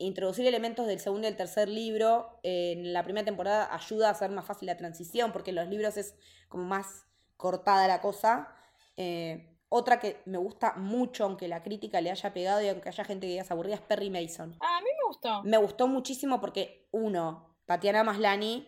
introducir 0.00 0.46
elementos 0.46 0.86
del 0.86 0.98
segundo 0.98 1.26
y 1.26 1.30
el 1.30 1.36
tercer 1.36 1.68
libro 1.68 2.40
eh, 2.42 2.72
en 2.72 2.92
la 2.92 3.04
primera 3.04 3.24
temporada 3.24 3.72
ayuda 3.72 4.08
a 4.08 4.12
hacer 4.12 4.30
más 4.30 4.46
fácil 4.46 4.66
la 4.66 4.76
transición, 4.76 5.32
porque 5.32 5.50
en 5.50 5.56
los 5.56 5.68
libros 5.68 5.96
es 5.96 6.14
como 6.48 6.64
más 6.64 7.06
cortada 7.36 7.86
la 7.86 8.00
cosa. 8.00 8.48
Eh, 8.96 9.58
otra 9.68 10.00
que 10.00 10.20
me 10.24 10.38
gusta 10.38 10.74
mucho, 10.74 11.24
aunque 11.24 11.48
la 11.48 11.62
crítica 11.62 12.00
le 12.00 12.10
haya 12.10 12.32
pegado 12.32 12.60
y 12.62 12.68
aunque 12.68 12.88
haya 12.88 13.04
gente 13.04 13.26
que 13.26 13.32
diga 13.32 13.42
es 13.42 13.50
aburrida, 13.50 13.76
es 13.76 13.80
Perry 13.82 14.10
Mason. 14.10 14.56
Ah, 14.60 14.78
a 14.78 14.80
mí 14.80 14.88
me 14.90 15.06
gustó. 15.06 15.42
Me 15.44 15.56
gustó 15.58 15.86
muchísimo 15.86 16.40
porque, 16.40 16.88
uno, 16.90 17.56
Tatiana 17.66 18.02
Maslani, 18.02 18.66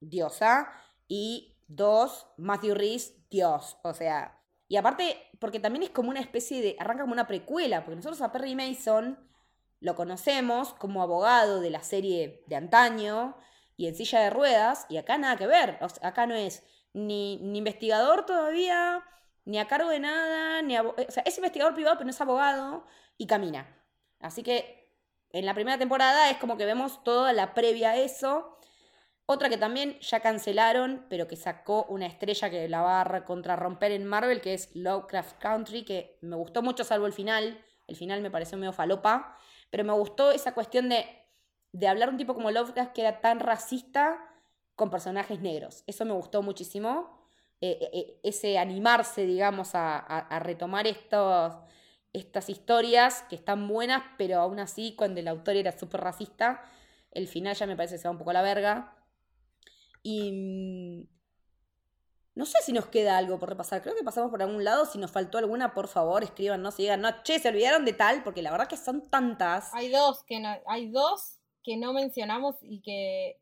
diosa, 0.00 0.68
y 1.06 1.56
dos, 1.66 2.26
Matthew 2.36 2.74
Rhys, 2.74 3.28
dios. 3.30 3.78
O 3.82 3.94
sea, 3.94 4.38
y 4.68 4.76
aparte, 4.76 5.16
porque 5.38 5.60
también 5.60 5.84
es 5.84 5.90
como 5.90 6.10
una 6.10 6.20
especie 6.20 6.60
de, 6.60 6.76
arranca 6.78 7.02
como 7.02 7.14
una 7.14 7.26
precuela, 7.26 7.84
porque 7.84 7.96
nosotros 7.96 8.20
a 8.20 8.32
Perry 8.32 8.54
Mason 8.54 9.18
lo 9.80 9.94
conocemos 9.94 10.74
como 10.74 11.02
abogado 11.02 11.60
de 11.60 11.70
la 11.70 11.82
serie 11.82 12.42
de 12.46 12.56
antaño 12.56 13.36
y 13.76 13.86
en 13.86 13.94
silla 13.94 14.20
de 14.20 14.30
ruedas, 14.30 14.86
y 14.88 14.96
acá 14.96 15.18
nada 15.18 15.36
que 15.36 15.46
ver. 15.46 15.78
Acá 16.02 16.26
no 16.26 16.34
es 16.34 16.64
ni, 16.92 17.36
ni 17.38 17.58
investigador 17.58 18.26
todavía, 18.26 19.04
ni 19.44 19.58
a 19.58 19.66
cargo 19.66 19.90
de 19.90 20.00
nada, 20.00 20.62
ni 20.62 20.76
es 20.76 21.36
investigador 21.36 21.74
privado, 21.74 21.96
pero 21.96 22.06
no 22.06 22.10
es 22.10 22.20
abogado, 22.20 22.86
y 23.16 23.26
camina. 23.26 23.66
Así 24.20 24.42
que 24.42 24.92
en 25.30 25.46
la 25.46 25.54
primera 25.54 25.78
temporada 25.78 26.30
es 26.30 26.38
como 26.38 26.56
que 26.56 26.64
vemos 26.64 27.04
toda 27.04 27.32
la 27.32 27.54
previa 27.54 27.90
a 27.90 27.96
eso. 27.96 28.58
Otra 29.26 29.48
que 29.48 29.58
también 29.58 29.98
ya 30.00 30.20
cancelaron, 30.20 31.06
pero 31.10 31.28
que 31.28 31.36
sacó 31.36 31.84
una 31.84 32.06
estrella 32.06 32.50
que 32.50 32.68
la 32.68 32.80
va 32.80 33.02
a 33.02 33.24
contrarromper 33.24 33.92
en 33.92 34.06
Marvel, 34.06 34.40
que 34.40 34.54
es 34.54 34.74
Lovecraft 34.74 35.38
Country, 35.38 35.84
que 35.84 36.18
me 36.22 36.36
gustó 36.36 36.62
mucho 36.62 36.82
salvo 36.82 37.06
el 37.06 37.12
final. 37.12 37.62
El 37.86 37.96
final 37.96 38.22
me 38.22 38.30
pareció 38.30 38.58
medio 38.58 38.72
falopa, 38.72 39.38
pero 39.70 39.84
me 39.84 39.92
gustó 39.92 40.30
esa 40.32 40.54
cuestión 40.54 40.88
de, 40.88 41.06
de 41.72 41.88
hablar 41.88 42.08
un 42.10 42.16
tipo 42.16 42.34
como 42.34 42.50
Lovecraft 42.50 42.92
que 42.92 43.02
era 43.02 43.20
tan 43.20 43.40
racista 43.40 44.18
con 44.76 44.90
personajes 44.90 45.40
negros. 45.40 45.84
Eso 45.86 46.04
me 46.04 46.12
gustó 46.12 46.42
muchísimo. 46.42 47.18
Eh, 47.60 47.78
eh, 47.80 47.90
eh, 47.92 48.20
ese 48.22 48.58
animarse, 48.58 49.26
digamos, 49.26 49.74
a, 49.74 49.98
a- 49.98 50.38
retomar 50.38 50.86
estos, 50.86 51.54
estas 52.12 52.48
historias 52.48 53.22
que 53.28 53.34
están 53.36 53.66
buenas, 53.68 54.02
pero 54.16 54.40
aún 54.40 54.60
así, 54.60 54.94
cuando 54.96 55.20
el 55.20 55.28
autor 55.28 55.56
era 55.56 55.72
súper 55.76 56.00
racista, 56.02 56.62
el 57.10 57.26
final 57.28 57.54
ya 57.56 57.66
me 57.66 57.76
parece 57.76 57.96
que 57.96 57.98
se 57.98 58.08
va 58.08 58.12
un 58.12 58.18
poco 58.18 58.30
a 58.30 58.34
la 58.34 58.42
verga. 58.42 58.94
Y 60.02 60.32
mm, 60.32 61.17
no 62.38 62.46
sé 62.46 62.58
si 62.62 62.72
nos 62.72 62.86
queda 62.86 63.18
algo 63.18 63.36
por 63.40 63.48
repasar. 63.48 63.82
Creo 63.82 63.96
que 63.96 64.04
pasamos 64.04 64.30
por 64.30 64.40
algún 64.40 64.62
lado. 64.62 64.86
Si 64.86 64.96
nos 64.96 65.10
faltó 65.10 65.38
alguna, 65.38 65.74
por 65.74 65.88
favor, 65.88 66.22
escríbanos 66.22 66.78
y 66.78 66.82
digan, 66.82 67.00
no, 67.00 67.24
che, 67.24 67.40
se 67.40 67.48
olvidaron 67.48 67.84
de 67.84 67.94
tal, 67.94 68.22
porque 68.22 68.42
la 68.42 68.52
verdad 68.52 68.68
que 68.68 68.76
son 68.76 69.10
tantas. 69.10 69.74
Hay 69.74 69.88
dos 69.88 70.22
que 70.22 70.38
no, 70.38 70.48
hay 70.68 70.88
dos 70.88 71.40
que 71.64 71.76
no 71.76 71.92
mencionamos 71.92 72.54
y 72.62 72.80
que 72.80 73.40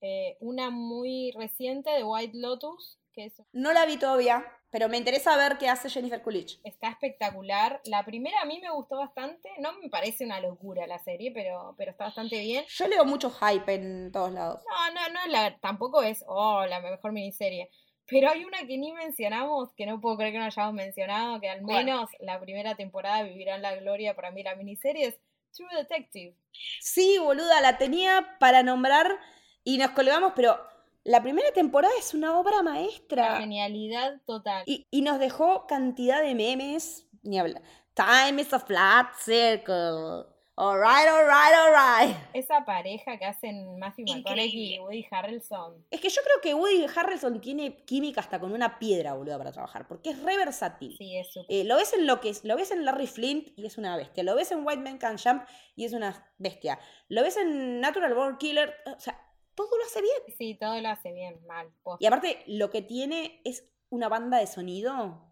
eh, 0.00 0.38
una 0.40 0.70
muy 0.70 1.30
reciente 1.36 1.90
de 1.90 2.02
White 2.02 2.38
Lotus, 2.38 2.98
que 3.12 3.26
es, 3.26 3.34
No 3.52 3.74
la 3.74 3.84
vi 3.84 3.98
todavía, 3.98 4.42
pero 4.70 4.88
me 4.88 4.96
interesa 4.96 5.36
ver 5.36 5.58
qué 5.58 5.68
hace 5.68 5.90
Jennifer 5.90 6.22
Coolidge. 6.22 6.58
está 6.64 6.88
espectacular. 6.88 7.82
La 7.84 8.02
primera 8.06 8.40
a 8.40 8.46
mí 8.46 8.60
me 8.62 8.70
gustó 8.70 8.96
bastante, 8.96 9.50
no 9.58 9.74
me 9.74 9.90
parece 9.90 10.24
una 10.24 10.40
locura 10.40 10.86
la 10.86 10.98
serie, 10.98 11.32
pero, 11.32 11.74
pero 11.76 11.90
está 11.90 12.04
bastante 12.04 12.40
bien. 12.40 12.64
Yo 12.66 12.88
leo 12.88 13.04
mucho 13.04 13.30
hype 13.30 13.74
en 13.74 14.10
todos 14.10 14.32
lados. 14.32 14.62
No, 14.66 14.94
no, 14.94 15.08
no, 15.12 15.26
la, 15.30 15.58
tampoco 15.58 16.02
es, 16.02 16.24
oh, 16.26 16.64
la 16.64 16.80
mejor 16.80 17.12
miniserie. 17.12 17.68
Pero 18.08 18.30
hay 18.30 18.44
una 18.44 18.58
que 18.66 18.78
ni 18.78 18.92
mencionamos, 18.92 19.72
que 19.74 19.86
no 19.86 20.00
puedo 20.00 20.16
creer 20.16 20.32
que 20.32 20.38
no 20.38 20.44
hayamos 20.46 20.74
mencionado, 20.74 21.40
que 21.40 21.50
al 21.50 21.62
menos 21.62 22.10
la 22.20 22.40
primera 22.40 22.74
temporada 22.74 23.22
vivirá 23.22 23.56
en 23.56 23.62
la 23.62 23.76
gloria 23.76 24.14
para 24.16 24.30
mí 24.30 24.42
la 24.42 24.54
miniserie, 24.54 25.06
es 25.06 25.18
True 25.52 25.68
Detective. 25.76 26.34
Sí, 26.80 27.18
boluda, 27.18 27.60
la 27.60 27.78
tenía 27.78 28.36
para 28.40 28.62
nombrar 28.62 29.18
y 29.64 29.78
nos 29.78 29.90
colgamos, 29.90 30.32
pero 30.34 30.58
la 31.04 31.22
primera 31.22 31.52
temporada 31.52 31.92
es 31.98 32.14
una 32.14 32.38
obra 32.38 32.56
La 32.56 32.62
maestra. 32.62 33.36
genialidad 33.38 34.20
total. 34.26 34.62
Y, 34.66 34.86
y 34.90 35.02
nos 35.02 35.18
dejó 35.18 35.66
cantidad 35.66 36.22
de 36.22 36.34
memes. 36.34 37.06
Ni 37.22 37.38
hablar. 37.38 37.62
Time 37.94 38.40
is 38.40 38.52
a 38.52 38.60
flat 38.60 39.12
circle. 39.18 40.24
Alright, 40.60 41.06
alright, 41.06 41.54
alright. 41.54 42.16
Esa 42.34 42.64
pareja 42.64 43.16
que 43.16 43.24
hacen 43.24 43.78
Matthew 43.78 44.06
McConaughey 44.08 44.74
y. 44.74 44.78
Woody 44.80 45.06
Harrelson. 45.08 45.86
Es 45.88 46.00
que 46.00 46.08
yo 46.08 46.20
creo 46.20 46.40
que 46.42 46.52
Woody 46.52 46.84
Harrelson 46.96 47.40
tiene 47.40 47.76
química 47.84 48.22
hasta 48.22 48.40
con 48.40 48.50
una 48.50 48.76
piedra, 48.80 49.12
boluda, 49.12 49.38
para 49.38 49.52
trabajar, 49.52 49.86
porque 49.86 50.10
es 50.10 50.20
re 50.20 50.36
versátil. 50.36 50.96
Sí, 50.98 51.16
es 51.16 51.32
súper. 51.32 51.46
Eh, 51.48 51.62
lo 51.62 51.76
ves 51.76 51.92
en 51.92 52.08
lo 52.08 52.20
que 52.20 52.30
es, 52.30 52.44
lo 52.44 52.56
ves 52.56 52.72
en 52.72 52.84
Larry 52.84 53.06
Flint 53.06 53.56
y 53.56 53.66
es 53.66 53.78
una 53.78 53.96
bestia. 53.96 54.24
Lo 54.24 54.34
ves 54.34 54.50
en 54.50 54.66
White 54.66 54.82
Man 54.82 54.98
Can 54.98 55.16
Jump 55.16 55.44
y 55.76 55.84
es 55.84 55.92
una 55.92 56.28
bestia. 56.38 56.80
Lo 57.06 57.22
ves 57.22 57.36
en 57.36 57.80
Natural 57.80 58.12
Born 58.14 58.36
Killer, 58.38 58.74
o 58.84 58.98
sea, 58.98 59.16
todo 59.54 59.78
lo 59.78 59.84
hace 59.84 60.02
bien. 60.02 60.36
Sí, 60.36 60.56
todo 60.58 60.80
lo 60.80 60.88
hace 60.88 61.12
bien, 61.12 61.38
mal. 61.46 61.68
posta. 61.84 62.02
Y 62.02 62.06
aparte, 62.08 62.42
lo 62.48 62.68
que 62.70 62.82
tiene 62.82 63.40
es 63.44 63.64
una 63.90 64.08
banda 64.08 64.38
de 64.38 64.48
sonido 64.48 65.24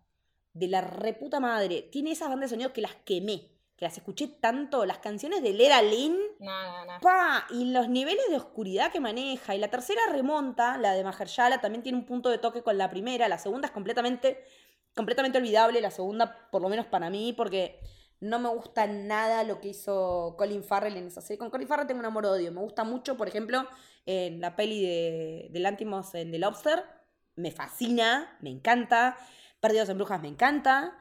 de 0.53 0.69
la 0.69 0.83
reputa 0.83 1.41
madre. 1.41 1.83
Tiene 1.83 2.13
esas 2.13 2.29
bandas 2.29 2.49
de 2.49 2.55
sonido 2.55 2.73
que 2.73 2.81
las 2.81 2.95
quemé, 3.05 3.56
que 3.77 3.85
las 3.85 3.97
escuché 3.97 4.29
tanto. 4.29 4.85
Las 4.87 4.99
canciones 4.99 5.43
de 5.43 5.53
Lera 5.53 5.83
Lynn, 5.83 6.17
No, 6.41 6.63
no, 6.85 6.93
no. 6.95 7.01
pa, 7.01 7.47
y 7.51 7.73
los 7.73 7.89
niveles 7.89 8.25
de 8.31 8.37
oscuridad 8.37 8.91
que 8.91 9.01
maneja. 9.01 9.55
Y 9.55 9.59
la 9.59 9.69
tercera 9.69 10.01
remonta, 10.11 10.79
la 10.79 10.93
de 10.93 11.05
Mahershala, 11.05 11.61
también 11.61 11.83
tiene 11.83 11.99
un 11.99 12.07
punto 12.07 12.31
de 12.31 12.39
toque 12.39 12.63
con 12.63 12.79
la 12.79 12.89
primera. 12.89 13.29
La 13.29 13.39
segunda 13.39 13.67
es 13.67 13.73
completamente, 13.73 14.45
completamente 14.95 15.39
olvidable. 15.39 15.81
La 15.81 15.91
segunda, 15.91 16.49
por 16.51 16.63
lo 16.63 16.69
menos 16.69 16.87
para 16.87 17.11
mí, 17.11 17.35
porque 17.37 17.79
no 18.21 18.39
me 18.39 18.49
gusta 18.49 18.87
nada 18.87 19.45
lo 19.45 19.61
que 19.61 19.69
hizo 19.69 20.37
Colin 20.39 20.65
Farrell 20.65 20.97
en 20.97 21.09
esa 21.09 21.21
serie. 21.21 21.39
Con 21.39 21.51
Colin 21.51 21.69
Farrell 21.69 21.87
tengo 21.87 22.01
un 22.01 22.07
amor-odio. 22.07 22.51
Me 22.53 22.61
gusta 22.63 22.83
mucho, 22.83 23.17
por 23.19 23.29
ejemplo, 23.29 23.69
en 24.07 24.41
la 24.41 24.57
peli 24.57 24.81
de, 24.83 25.49
de 25.51 25.61
Lantimos 25.61 26.15
en 26.15 26.31
The 26.33 26.39
Lobster. 26.39 26.83
Me 27.35 27.51
fascina, 27.51 28.39
me 28.41 28.49
encanta. 28.49 29.19
Perdidos 29.61 29.91
en 29.91 29.99
Brujas 29.99 30.23
me 30.23 30.29
encanta. 30.29 30.97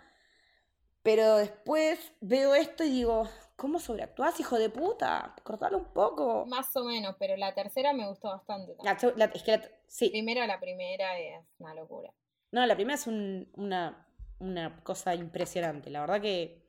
Pero 1.05 1.37
después 1.37 2.13
veo 2.19 2.55
esto 2.55 2.83
y 2.83 2.89
digo, 2.89 3.29
¿cómo 3.55 3.77
sobreactúas, 3.77 4.39
hijo 4.39 4.57
de 4.57 4.71
puta? 4.71 5.35
Cortalo 5.43 5.77
un 5.77 5.85
poco. 5.93 6.47
Más 6.47 6.75
o 6.75 6.83
menos, 6.83 7.15
pero 7.19 7.37
la 7.37 7.53
tercera 7.53 7.93
me 7.93 8.07
gustó 8.09 8.29
bastante. 8.29 8.75
La 8.83 8.93
es 8.93 9.43
que 9.43 9.51
la- 9.51 9.61
sí. 9.85 10.09
Primero, 10.09 10.43
la 10.47 10.59
primera 10.59 11.19
es 11.19 11.45
una 11.59 11.75
locura. 11.75 12.11
No, 12.51 12.65
la 12.65 12.73
primera 12.75 12.95
es 12.95 13.05
un- 13.05 13.47
una, 13.55 14.07
una 14.39 14.81
cosa 14.83 15.13
impresionante. 15.13 15.91
La 15.91 16.01
verdad 16.01 16.21
que 16.21 16.64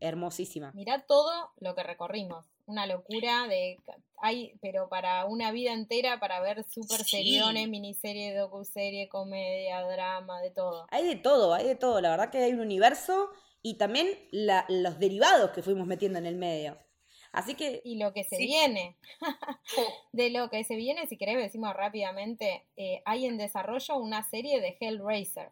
hermosísima. 0.00 0.72
Mirá 0.74 1.00
todo 1.06 1.52
lo 1.58 1.74
que 1.74 1.82
recorrimos. 1.82 2.46
Una 2.66 2.86
locura 2.86 3.46
de. 3.48 3.78
Hay, 4.20 4.54
pero 4.62 4.88
para 4.88 5.24
una 5.26 5.50
vida 5.50 5.72
entera 5.72 6.20
para 6.20 6.40
ver 6.40 6.64
super 6.64 6.98
Sí. 7.04 7.16
seriones, 7.18 7.68
miniserie, 7.68 8.34
docuserie, 8.36 9.08
comedia, 9.08 9.80
drama, 9.82 10.40
de 10.40 10.50
todo. 10.50 10.86
Hay 10.90 11.04
de 11.06 11.16
todo, 11.16 11.54
hay 11.54 11.66
de 11.66 11.74
todo. 11.74 12.00
La 12.00 12.10
verdad 12.10 12.30
que 12.30 12.38
hay 12.38 12.52
un 12.52 12.60
universo 12.60 13.30
y 13.62 13.74
también 13.78 14.08
la- 14.30 14.64
los 14.68 14.98
derivados 14.98 15.50
que 15.50 15.62
fuimos 15.62 15.86
metiendo 15.86 16.18
en 16.18 16.26
el 16.26 16.36
medio. 16.36 16.78
Así 17.32 17.54
que 17.54 17.80
Y 17.84 17.96
lo 17.96 18.12
que 18.12 18.24
se 18.24 18.36
Sí. 18.36 18.44
viene. 18.46 18.96
de 20.12 20.30
lo 20.30 20.50
que 20.50 20.64
se 20.64 20.76
viene, 20.76 21.06
si 21.06 21.16
querés 21.16 21.36
decimos 21.38 21.74
rápidamente, 21.74 22.66
eh, 22.76 23.02
hay 23.04 23.26
en 23.26 23.38
desarrollo 23.38 23.96
una 23.96 24.22
serie 24.22 24.60
de 24.60 24.76
Hellraiser, 24.80 25.50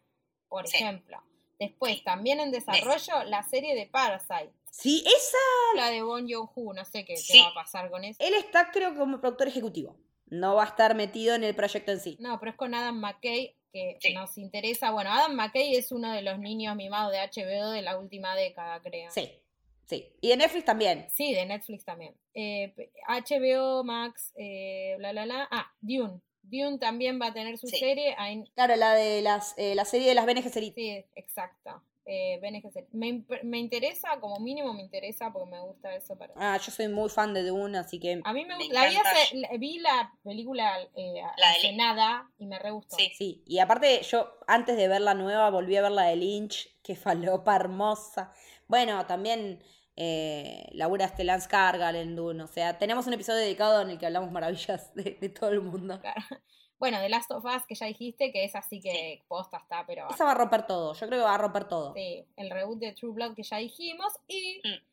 por 0.48 0.66
Sí. 0.68 0.76
ejemplo. 0.76 1.22
Después, 1.60 2.02
también 2.02 2.40
en 2.40 2.50
desarrollo, 2.50 3.22
la 3.26 3.42
serie 3.44 3.74
de 3.76 3.86
Parasite. 3.86 4.50
sí, 4.72 5.04
esa, 5.06 5.36
La 5.76 5.90
de 5.90 6.02
Bon 6.02 6.26
Joon-ho, 6.28 6.72
no 6.72 6.84
sé 6.84 7.04
qué, 7.04 7.14
qué 7.14 7.20
Sí. 7.20 7.40
va 7.42 7.50
a 7.50 7.54
pasar 7.54 7.90
con 7.90 8.02
eso. 8.02 8.16
él 8.20 8.34
está 8.34 8.70
creo 8.72 8.96
como 8.96 9.20
productor 9.20 9.46
ejecutivo. 9.48 9.96
No 10.26 10.54
va 10.54 10.62
a 10.64 10.66
estar 10.68 10.94
metido 10.94 11.34
en 11.34 11.44
el 11.44 11.54
proyecto 11.54 11.92
en 11.92 12.00
sí. 12.00 12.16
No, 12.20 12.38
pero 12.40 12.52
es 12.52 12.56
con 12.56 12.74
Adam 12.74 12.98
McKay 12.98 13.56
que 13.72 13.98
Sí. 14.00 14.14
nos 14.14 14.36
interesa. 14.38 14.90
Bueno, 14.90 15.10
Adam 15.12 15.34
McKay 15.34 15.76
es 15.76 15.92
uno 15.92 16.10
de 16.12 16.22
los 16.22 16.38
niños 16.38 16.74
mimados 16.76 17.12
de 17.12 17.18
HBO 17.18 17.70
de 17.70 17.82
la 17.82 17.98
última 17.98 18.34
década, 18.34 18.80
creo. 18.80 19.10
Sí, 19.10 19.30
sí. 19.84 20.12
Y 20.20 20.28
de 20.28 20.36
Netflix 20.38 20.64
también. 20.64 21.08
Sí, 21.12 21.34
de 21.34 21.44
Netflix 21.46 21.84
también. 21.84 22.14
Eh, 22.32 22.72
HBO, 23.08 23.84
Max, 23.84 24.32
eh, 24.36 24.94
bla, 24.98 25.12
bla, 25.12 25.24
bla. 25.24 25.48
Ah, 25.50 25.70
Dune. 25.80 26.20
Dune 26.42 26.78
también 26.78 27.20
va 27.20 27.26
a 27.26 27.32
tener 27.32 27.58
su 27.58 27.68
Sí. 27.68 27.78
serie. 27.78 28.14
Ahí- 28.18 28.44
Claro, 28.54 28.76
la 28.76 28.94
de 28.94 29.22
las, 29.22 29.54
eh, 29.56 29.74
la 29.74 29.84
serie 29.84 30.08
de 30.08 30.14
las 30.14 30.26
Bene 30.26 30.42
Gesserit. 30.42 30.74
Sí, 30.74 31.04
exacto. 31.14 31.82
Eh, 32.06 32.40
Bene 32.42 32.60
Gesserit. 32.60 32.88
me, 32.92 33.24
me 33.44 33.58
interesa, 33.58 34.18
como 34.20 34.40
mínimo 34.40 34.72
me 34.74 34.82
interesa 34.82 35.30
porque 35.32 35.50
me 35.50 35.60
gusta 35.60 35.94
eso. 35.94 36.16
Para... 36.18 36.32
Ah, 36.36 36.56
yo 36.56 36.72
soy 36.72 36.88
muy 36.88 37.08
fan 37.08 37.32
de 37.34 37.44
Dune, 37.44 37.78
así 37.78 38.00
que 38.00 38.20
A 38.24 38.32
mí 38.32 38.44
me 38.44 38.56
Me 38.56 38.64
gusta. 38.64 38.74
La 38.74 38.88
vi, 38.88 38.96
encanta. 38.96 39.10
hace- 39.22 39.36
la- 39.36 39.48
vi 39.58 39.78
la 39.78 40.12
película 40.24 40.80
eh, 40.96 41.22
La 41.36 41.48
de 41.50 41.56
hace 41.58 41.72
nada 41.74 42.28
y 42.38 42.46
me 42.46 42.58
re 42.58 42.70
gustó. 42.72 42.96
Sí. 42.96 43.12
sí. 43.16 43.42
Y 43.46 43.58
aparte, 43.60 44.02
yo 44.02 44.32
antes 44.48 44.76
de 44.76 44.88
ver 44.88 45.02
la 45.02 45.14
nueva 45.14 45.50
volví 45.50 45.76
a 45.76 45.82
ver 45.82 45.92
la 45.92 46.04
de 46.04 46.16
Lynch, 46.16 46.68
que 46.82 46.96
falopa 46.96 47.54
hermosa. 47.54 48.32
Bueno, 48.66 49.06
también 49.06 49.62
eh, 50.02 50.66
Laura 50.72 51.06
Stellan 51.08 51.40
Skarsgård 51.42 51.94
en 51.96 52.16
Dune. 52.16 52.42
O 52.42 52.46
sea, 52.46 52.78
tenemos 52.78 53.06
un 53.06 53.12
episodio 53.12 53.40
dedicado 53.40 53.82
en 53.82 53.90
el 53.90 53.98
que 53.98 54.06
hablamos 54.06 54.30
maravillas 54.32 54.94
de, 54.94 55.18
de 55.20 55.28
todo 55.28 55.50
el 55.50 55.60
mundo. 55.60 56.00
Claro. 56.00 56.20
Bueno, 56.80 56.96
The 56.98 57.10
Last 57.10 57.30
of 57.30 57.44
Us, 57.44 57.66
que 57.68 57.74
ya 57.74 57.84
dijiste, 57.84 58.32
que 58.32 58.42
es 58.42 58.54
así 58.54 58.80
que 58.80 59.22
posta 59.28 59.58
está, 59.58 59.84
pero 59.86 60.08
Esa 60.08 60.24
va 60.24 60.30
a 60.30 60.34
romper 60.34 60.66
todo. 60.66 60.94
Yo 60.94 61.06
creo 61.08 61.18
que 61.18 61.24
va 61.26 61.34
a 61.34 61.36
romper 61.36 61.68
todo. 61.68 61.92
sí, 61.92 62.24
el 62.36 62.48
reboot 62.48 62.78
de 62.78 62.92
True 62.92 63.12
Blood 63.12 63.34
que 63.34 63.42
ya 63.42 63.58
dijimos. 63.58 64.10
Y 64.26 64.62
Mm. 64.64 64.89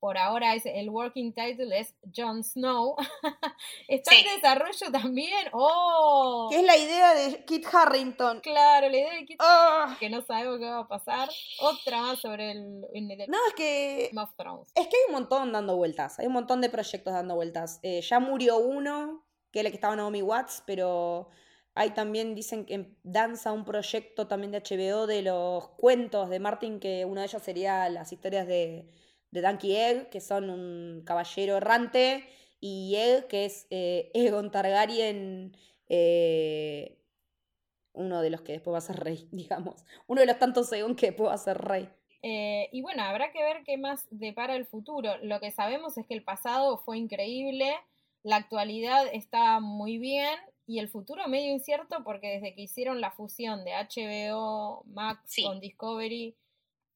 Por 0.00 0.16
ahora 0.18 0.54
es 0.54 0.64
el 0.66 0.88
working 0.88 1.32
title 1.34 1.78
es 1.78 1.94
Jon 2.16 2.42
Snow. 2.42 2.96
está 3.88 4.10
Sí. 4.12 4.24
en 4.26 4.34
desarrollo 4.36 4.90
también. 4.90 5.48
¡Oh! 5.52 6.48
Que 6.50 6.56
es 6.60 6.64
la 6.64 6.76
idea 6.76 7.14
de 7.14 7.44
Kit 7.44 7.66
Harrington. 7.72 8.40
Claro, 8.40 8.88
la 8.88 8.96
idea 8.96 9.12
de 9.14 9.26
que, 9.26 9.36
Ah. 9.38 9.96
que 10.00 10.08
no 10.10 10.22
sabemos 10.22 10.58
qué 10.58 10.64
va 10.64 10.80
a 10.80 10.88
pasar. 10.88 11.28
Otra 11.60 12.00
más 12.00 12.18
sobre 12.18 12.52
el, 12.52 12.80
No, 13.28 13.38
es 13.48 13.54
que 13.54 14.08
Game 14.12 14.22
of 14.22 14.34
Thrones. 14.36 14.72
Es 14.74 14.86
que 14.86 14.96
hay 14.96 15.02
un 15.08 15.12
montón 15.12 15.52
dando 15.52 15.76
vueltas, 15.76 16.18
hay 16.18 16.26
un 16.26 16.32
montón 16.32 16.60
de 16.60 16.70
proyectos 16.70 17.12
dando 17.12 17.34
vueltas. 17.34 17.78
Eh, 17.82 18.00
ya 18.00 18.18
murió 18.20 18.56
uno, 18.58 19.24
que 19.52 19.60
era 19.60 19.68
el 19.68 19.72
que 19.72 19.76
estaba 19.76 19.94
Naomi 19.96 20.22
Watts, 20.22 20.62
pero 20.66 21.28
hay 21.74 21.90
también, 21.90 22.34
dicen 22.34 22.64
que 22.64 22.96
danza 23.02 23.52
un 23.52 23.64
proyecto 23.64 24.26
también 24.26 24.50
de 24.52 24.58
HBO 24.62 25.06
de 25.06 25.22
los 25.22 25.68
cuentos 25.70 26.30
de 26.30 26.40
Martin, 26.40 26.80
que 26.80 27.04
uno 27.04 27.20
de 27.20 27.26
ellos 27.26 27.42
sería 27.42 27.88
las 27.90 28.12
historias 28.12 28.46
de, 28.46 28.88
de 29.30 29.42
Donkey 29.42 29.76
Egg, 29.76 30.10
que 30.10 30.20
son 30.20 30.50
un 30.50 31.02
caballero 31.04 31.56
errante, 31.56 32.28
y 32.60 32.94
Egg, 32.96 33.26
que 33.28 33.44
es 33.46 33.66
eh, 33.70 34.10
Egon 34.14 34.50
Targaryen, 34.50 35.56
eh, 35.88 36.98
uno 37.92 38.22
de 38.22 38.30
los 38.30 38.42
que 38.42 38.52
después 38.52 38.72
va 38.74 38.78
a 38.78 38.82
ser 38.82 38.96
rey, 38.96 39.28
digamos. 39.32 39.84
Uno 40.06 40.20
de 40.20 40.26
los 40.26 40.38
tantos 40.38 40.72
Egon 40.72 40.94
que 40.94 41.06
después 41.06 41.30
va 41.30 41.34
a 41.34 41.38
ser 41.38 41.58
rey. 41.58 41.88
Eh, 42.22 42.68
y 42.72 42.82
bueno, 42.82 43.02
habrá 43.02 43.32
que 43.32 43.42
ver 43.42 43.62
qué 43.64 43.78
más 43.78 44.06
depara 44.10 44.54
el 44.54 44.66
futuro. 44.66 45.16
Lo 45.22 45.40
que 45.40 45.50
sabemos 45.50 45.96
es 45.96 46.06
que 46.06 46.14
el 46.14 46.22
pasado 46.22 46.76
fue 46.78 46.98
increíble, 46.98 47.74
la 48.22 48.36
actualidad 48.36 49.06
está 49.12 49.60
muy 49.60 49.96
bien 49.96 50.38
y 50.66 50.78
el 50.80 50.88
futuro 50.88 51.26
medio 51.28 51.50
incierto 51.50 52.04
porque 52.04 52.28
desde 52.28 52.54
que 52.54 52.62
hicieron 52.62 53.00
la 53.00 53.10
fusión 53.10 53.64
de 53.64 53.72
HBO 53.72 54.84
Max 54.84 55.22
Sí. 55.24 55.42
con 55.42 55.60
Discovery, 55.60 56.36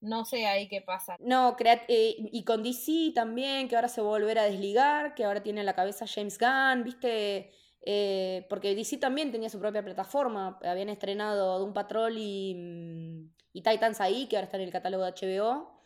no 0.04 0.24
sé 0.24 0.46
ahí 0.46 0.68
qué 0.68 0.80
pasa. 0.80 1.16
No, 1.20 1.56
eh, 1.88 2.16
y 2.18 2.44
con 2.44 2.62
DC 2.62 3.12
también, 3.14 3.68
que 3.68 3.76
ahora 3.76 3.88
se 3.88 4.00
va 4.00 4.08
a 4.08 4.10
volver 4.10 4.38
a 4.38 4.44
desligar, 4.44 5.14
que 5.14 5.24
ahora 5.24 5.42
tiene 5.42 5.60
en 5.60 5.66
la 5.66 5.74
cabeza 5.74 6.06
James 6.06 6.38
Gunn, 6.38 6.84
¿viste? 6.84 7.50
Eh, 7.86 8.46
porque 8.48 8.74
DC 8.74 8.98
también 8.98 9.32
tenía 9.32 9.50
su 9.50 9.58
propia 9.58 9.82
plataforma, 9.82 10.58
habían 10.62 10.88
estrenado 10.88 11.58
Doom 11.58 11.72
Patrol 11.72 12.16
y, 12.16 12.54
mm, 12.54 13.30
y 13.52 13.62
Titans 13.62 14.00
ahí, 14.00 14.26
que 14.26 14.36
ahora 14.36 14.46
están 14.46 14.60
en 14.60 14.66
el 14.68 14.72
catálogo 14.72 15.04
de 15.04 15.12
HBO, 15.12 15.80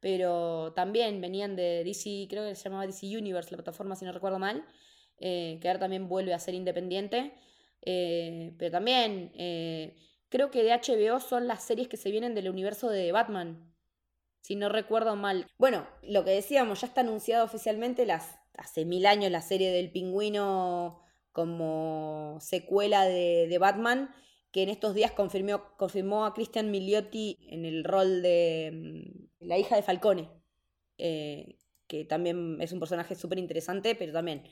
pero 0.00 0.72
también 0.74 1.20
venían 1.20 1.56
de 1.56 1.84
DC, 1.84 2.26
creo 2.28 2.48
que 2.48 2.54
se 2.54 2.64
llamaba 2.64 2.86
DC 2.86 3.06
Universe, 3.16 3.50
la 3.50 3.58
plataforma, 3.58 3.96
si 3.96 4.04
no 4.04 4.12
recuerdo 4.12 4.38
mal, 4.38 4.64
eh, 5.18 5.58
que 5.60 5.68
ahora 5.68 5.80
también 5.80 6.08
vuelve 6.08 6.34
a 6.34 6.38
ser 6.38 6.54
independiente, 6.54 7.34
eh, 7.82 8.54
pero 8.58 8.70
también... 8.70 9.32
Creo 10.30 10.50
que 10.50 10.62
de 10.62 10.72
HBO 10.72 11.20
son 11.20 11.46
las 11.46 11.62
series 11.62 11.88
que 11.88 11.96
se 11.96 12.10
vienen 12.10 12.34
del 12.34 12.48
universo 12.48 12.88
de 12.88 13.12
Batman. 13.12 13.74
Si 14.40 14.56
no 14.56 14.68
recuerdo 14.68 15.16
mal. 15.16 15.46
Bueno, 15.58 15.86
lo 16.02 16.24
que 16.24 16.30
decíamos, 16.30 16.80
ya 16.80 16.86
está 16.86 17.02
anunciado 17.02 17.44
oficialmente 17.44 18.06
las, 18.06 18.38
hace 18.56 18.84
mil 18.84 19.04
años 19.06 19.30
la 19.30 19.42
serie 19.42 19.70
del 19.70 19.90
pingüino 19.90 21.02
como 21.32 22.38
secuela 22.40 23.04
de, 23.04 23.56
Batman, 23.60 24.14
que 24.50 24.62
en 24.62 24.68
estos 24.68 24.94
días 24.94 25.12
confirmó, 25.12 25.76
confirmó 25.76 26.24
a 26.24 26.32
Christian 26.32 26.70
Milioti 26.70 27.36
en 27.50 27.64
el 27.64 27.84
rol 27.84 28.22
de 28.22 28.70
mm, 28.72 29.46
la 29.46 29.58
hija 29.58 29.76
de 29.76 29.82
Falcone. 29.82 30.30
eh, 30.96 31.56
que 31.90 32.04
también 32.04 32.58
es 32.60 32.70
un 32.70 32.78
personaje 32.78 33.16
súper 33.16 33.40
interesante, 33.40 33.96
pero 33.96 34.12
también 34.12 34.44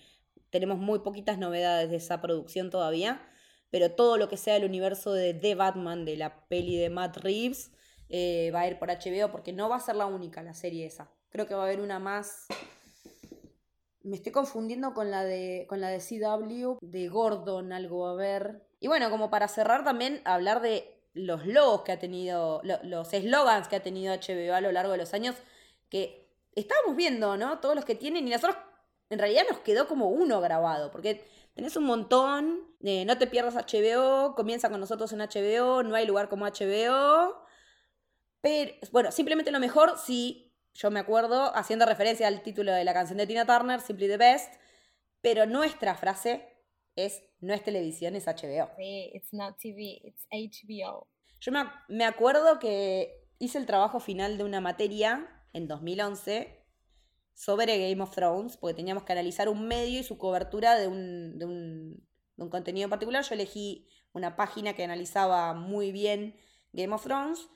tenemos 0.51 0.79
muy 0.79 0.99
poquitas 0.99 1.39
novedades 1.39 1.89
de 1.89 1.97
esa 1.97 2.21
producción 2.21 2.69
todavía. 2.69 3.23
Pero 3.71 3.93
todo 3.93 4.17
lo 4.17 4.29
que 4.29 4.37
sea 4.37 4.57
el 4.57 4.65
universo 4.65 5.13
de 5.13 5.35
The 5.35 5.55
Batman, 5.55 6.05
de 6.05 6.17
la 6.17 6.47
peli 6.49 6.77
de 6.79 6.91
Matt 6.91 7.19
Reeves, 7.19 7.71
eh, 8.09 8.51
va 8.55 8.61
a 8.61 8.69
ir 8.69 8.79
por 8.79 8.91
HBO 8.91 9.31
porque 9.31 9.53
no 9.53 9.69
va 9.69 9.77
a 9.77 9.81
ser 9.81 9.97
la 9.97 10.07
única 10.07 10.43
la 10.43 10.55
serie 10.55 10.87
esa. 10.87 11.11
Creo 11.31 11.47
que 11.47 11.55
va 11.55 11.63
a 11.63 11.67
haber 11.67 11.81
una 11.81 11.99
más. 11.99 12.47
Me 14.03 14.17
estoy 14.17 14.33
confundiendo 14.33 14.95
con 14.95 15.11
la 15.11 15.25
de 15.25 15.67
con 15.69 15.81
la 15.81 15.89
de 15.91 16.01
CW, 16.01 16.79
de 16.81 17.09
Gordon, 17.09 17.73
algo 17.73 18.07
a 18.07 18.15
ver. 18.15 18.63
Y 18.81 18.87
bueno, 18.89 19.11
como 19.11 19.29
para 19.29 19.49
cerrar 19.49 19.85
también, 19.85 20.23
hablar 20.25 20.63
de 20.63 20.95
los 21.13 21.45
logos 21.47 21.83
que 21.83 21.93
ha 21.93 21.99
tenido, 21.99 22.61
lo- 22.63 22.83
los 22.85 23.13
eslogans 23.13 23.67
que 23.69 23.77
ha 23.77 23.83
tenido 23.83 24.15
HBO 24.15 24.55
a 24.55 24.61
lo 24.61 24.71
largo 24.73 24.93
de 24.93 24.99
los 24.99 25.13
años, 25.15 25.35
que 25.91 26.31
estábamos 26.55 26.97
viendo, 26.97 27.37
¿no? 27.37 27.59
Todos 27.59 27.75
los 27.75 27.85
que 27.85 27.97
tienen, 27.97 28.27
y 28.29 28.31
nosotros 28.31 28.57
en 29.11 29.19
realidad 29.19 29.43
nos 29.51 29.59
quedó 29.61 29.89
como 29.89 30.09
uno 30.11 30.41
grabado, 30.41 30.91
porque 30.93 31.25
tenés 31.59 31.77
un 31.77 31.87
montón, 31.87 32.61
eh, 32.85 33.05
no 33.05 33.19
te 33.19 33.27
pierdas 33.27 33.57
HBO, 33.57 34.37
comienza 34.37 34.71
con 34.71 34.79
nosotros 34.79 35.13
en 35.13 35.19
HBO, 35.19 35.83
no 35.83 35.97
hay 35.97 36.07
lugar 36.07 36.29
como 36.29 36.47
HBO. 36.47 37.35
Pero, 38.41 38.73
bueno, 38.93 39.11
simplemente 39.11 39.51
lo 39.51 39.59
mejor, 39.59 39.99
sí, 39.99 40.55
yo 40.73 40.93
me 40.93 41.01
acuerdo, 41.01 41.53
haciendo 41.57 41.85
referencia 41.85 42.29
al 42.29 42.45
título 42.45 42.71
de 42.73 42.85
la 42.85 42.95
canción 42.95 43.19
de 43.19 43.27
Tina 43.27 43.45
Turner, 43.45 43.81
Simply 43.81 44.07
the 44.07 44.19
Best, 44.19 44.55
pero 45.21 45.47
nuestra 45.47 45.97
frase 45.97 46.49
es, 46.95 47.25
no 47.41 47.53
es 47.53 47.65
televisión, 47.65 48.15
es 48.15 48.29
HBO. 48.29 48.71
Sí, 48.77 49.11
it's 49.13 49.33
not 49.33 49.57
TV, 49.61 50.01
it's 50.05 50.29
HBO. 50.31 51.09
Yo 51.41 51.51
me, 51.51 51.65
me 51.89 52.05
acuerdo 52.05 52.61
que 52.61 53.27
hice 53.41 53.59
el 53.59 53.67
trabajo 53.67 53.99
final 53.99 54.39
de 54.39 54.45
una 54.45 54.61
materia 54.61 55.29
en 55.53 55.67
2011 55.67 56.58
sobre 57.39 57.79
Game 57.79 58.03
of 58.03 58.11
Thrones, 58.11 58.57
porque 58.57 58.75
teníamos 58.75 59.05
que 59.05 59.13
analizar 59.13 59.49
un 59.49 59.69
medio 59.69 60.01
y 60.01 60.03
su 60.03 60.19
cobertura 60.19 60.77
de 60.77 60.89
un, 60.89 61.39
de 61.39 61.45
un, 61.45 62.05
de 62.37 62.43
un 62.43 62.51
contenido 62.51 62.87
en 62.87 62.91
particular. 62.91 63.23
Yo 63.23 63.35
elegí 63.35 63.87
una 64.13 64.35
página 64.35 64.73
que 64.73 64.83
analizaba 64.83 65.55
muy 65.55 65.93
bien 65.93 66.35
Game 66.73 66.93
of 66.93 67.05
Thrones. 67.05 67.49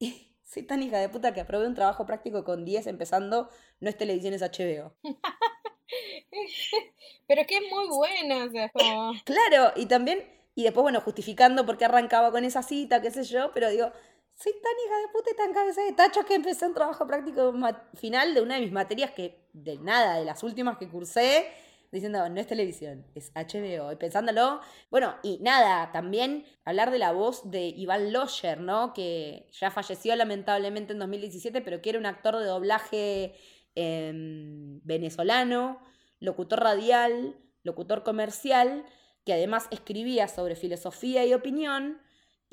Y 0.00 0.34
soy 0.42 0.64
tan 0.64 0.82
hija 0.82 0.98
de 0.98 1.08
puta 1.08 1.32
que 1.32 1.40
aprobé 1.40 1.68
un 1.68 1.76
trabajo 1.76 2.04
práctico 2.04 2.42
con 2.42 2.64
10 2.64 2.88
empezando, 2.88 3.48
no 3.78 3.88
es 3.88 3.96
televisión, 3.96 4.34
es 4.34 4.42
HBO. 4.42 4.96
Pero 7.28 7.42
es 7.42 7.46
que 7.46 7.58
es 7.58 7.62
muy 7.70 7.86
buena, 7.90 8.44
o 8.44 8.50
sea, 8.50 8.70
como... 8.70 9.12
Claro, 9.24 9.72
y 9.76 9.86
también, 9.86 10.28
y 10.56 10.64
después, 10.64 10.82
bueno, 10.82 11.00
justificando 11.00 11.64
por 11.64 11.78
qué 11.78 11.84
arrancaba 11.84 12.32
con 12.32 12.44
esa 12.44 12.64
cita, 12.64 13.00
qué 13.00 13.12
sé 13.12 13.22
yo, 13.22 13.52
pero 13.54 13.70
digo, 13.70 13.92
soy 14.34 14.52
tan 14.52 14.72
hija 14.86 14.98
de 14.98 15.08
puta 15.12 15.30
y 15.32 15.36
tan 15.36 15.52
cabeza 15.52 15.82
de 15.82 15.92
tacho 15.92 16.24
que 16.24 16.34
empecé 16.34 16.66
un 16.66 16.74
trabajo 16.74 17.06
práctico 17.06 17.54
final 17.94 18.34
de 18.34 18.40
una 18.40 18.56
de 18.56 18.62
mis 18.62 18.72
materias 18.72 19.12
que, 19.12 19.48
de 19.52 19.78
nada, 19.78 20.18
de 20.18 20.24
las 20.24 20.42
últimas 20.42 20.78
que 20.78 20.88
cursé, 20.88 21.46
diciendo, 21.92 22.26
no 22.28 22.40
es 22.40 22.46
televisión, 22.46 23.06
es 23.14 23.30
HBO. 23.34 23.92
Y 23.92 23.96
pensándolo, 23.96 24.60
bueno, 24.90 25.14
y 25.22 25.38
nada, 25.40 25.92
también 25.92 26.44
hablar 26.64 26.90
de 26.90 26.98
la 26.98 27.12
voz 27.12 27.50
de 27.50 27.66
Iván 27.68 28.12
Locher, 28.12 28.60
¿no? 28.60 28.94
Que 28.94 29.46
ya 29.52 29.70
falleció 29.70 30.16
lamentablemente 30.16 30.94
en 30.94 30.98
2017, 30.98 31.60
pero 31.60 31.82
que 31.82 31.90
era 31.90 31.98
un 31.98 32.06
actor 32.06 32.38
de 32.38 32.46
doblaje 32.46 33.34
em, 33.74 34.80
venezolano, 34.84 35.80
locutor 36.18 36.60
radial, 36.60 37.36
locutor 37.62 38.02
comercial, 38.02 38.86
que 39.26 39.34
además 39.34 39.68
escribía 39.70 40.28
sobre 40.28 40.56
filosofía 40.56 41.26
y 41.26 41.34
opinión 41.34 42.00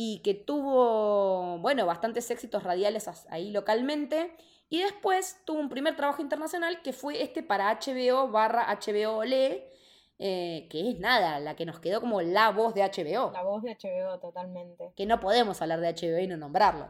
y 0.02 0.20
que 0.20 0.34
tuvo, 0.34 1.58
bueno, 1.60 1.86
bastantes 1.86 2.32
éxitos 2.32 2.64
radiales 2.64 3.10
ahí 3.30 3.52
localmente. 3.52 4.32
Y 4.70 4.80
después 4.82 5.42
tuvo 5.46 5.60
un 5.60 5.68
primer 5.68 5.98
trabajo 5.98 6.22
internacional 6.22 6.82
que 6.82 6.94
fue 6.94 7.22
este 7.22 7.44
para 7.44 7.70
HBO 7.78 8.30
barra 8.30 8.66
HBO 8.74 9.18
Olé, 9.18 9.70
eh, 10.18 10.68
que 10.70 10.90
es 10.90 11.00
nada, 11.00 11.42
la 11.42 11.58
que 11.58 11.66
nos 11.66 11.82
quedó 11.82 12.00
como 12.00 12.22
la 12.22 12.50
voz 12.52 12.74
de 12.76 12.82
HBO. 12.84 13.32
La 13.34 13.44
voz 13.44 13.62
de 13.62 13.76
HBO 13.76 14.18
totalmente. 14.20 14.94
Que 14.96 15.06
no 15.06 15.20
podemos 15.20 15.62
hablar 15.62 15.82
de 15.82 15.90
HBO 15.90 16.20
y 16.20 16.28
no 16.28 16.38
nombrarlo, 16.38 16.88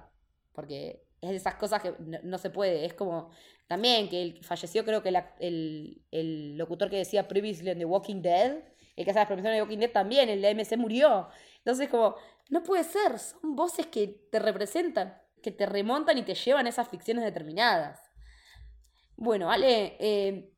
porque 0.53 1.01
es 1.21 1.31
de 1.31 1.35
esas 1.37 1.55
cosas 1.55 1.81
que 1.81 1.95
no, 1.97 2.19
no 2.21 2.37
se 2.37 2.51
puede. 2.51 2.85
Es 2.85 2.93
como 2.93 3.31
también 3.65 4.07
que 4.07 4.21
el, 4.21 4.43
falleció 4.43 4.85
creo 4.85 5.01
que 5.01 5.09
la- 5.09 5.33
el, 5.39 6.03
el 6.11 6.57
locutor 6.59 6.91
que 6.91 6.97
decía 6.97 7.27
previously 7.27 7.71
en 7.71 7.79
The 7.79 7.85
Walking 7.85 8.21
Dead, 8.21 8.57
el 8.95 9.03
que 9.05 9.09
hace 9.09 9.19
las 9.19 9.25
promociones 9.27 9.57
de 9.57 9.61
Walking 9.63 9.79
Dead 9.79 9.91
también, 9.91 10.29
el 10.29 10.43
de 10.43 10.49
AMC 10.49 10.77
murió. 10.77 11.29
Entonces 11.57 11.89
como, 11.89 12.15
no 12.49 12.63
puede 12.63 12.83
ser, 12.83 13.19
son 13.19 13.55
voces 13.55 13.87
que 13.87 14.07
te 14.31 14.39
representan, 14.39 15.21
que 15.41 15.51
te 15.51 15.65
remontan 15.65 16.17
y 16.17 16.23
te 16.23 16.35
llevan 16.35 16.65
a 16.65 16.69
esas 16.69 16.89
ficciones 16.89 17.23
determinadas. 17.23 18.01
Bueno, 19.15 19.51
Ale, 19.51 19.97
eh, 19.99 20.53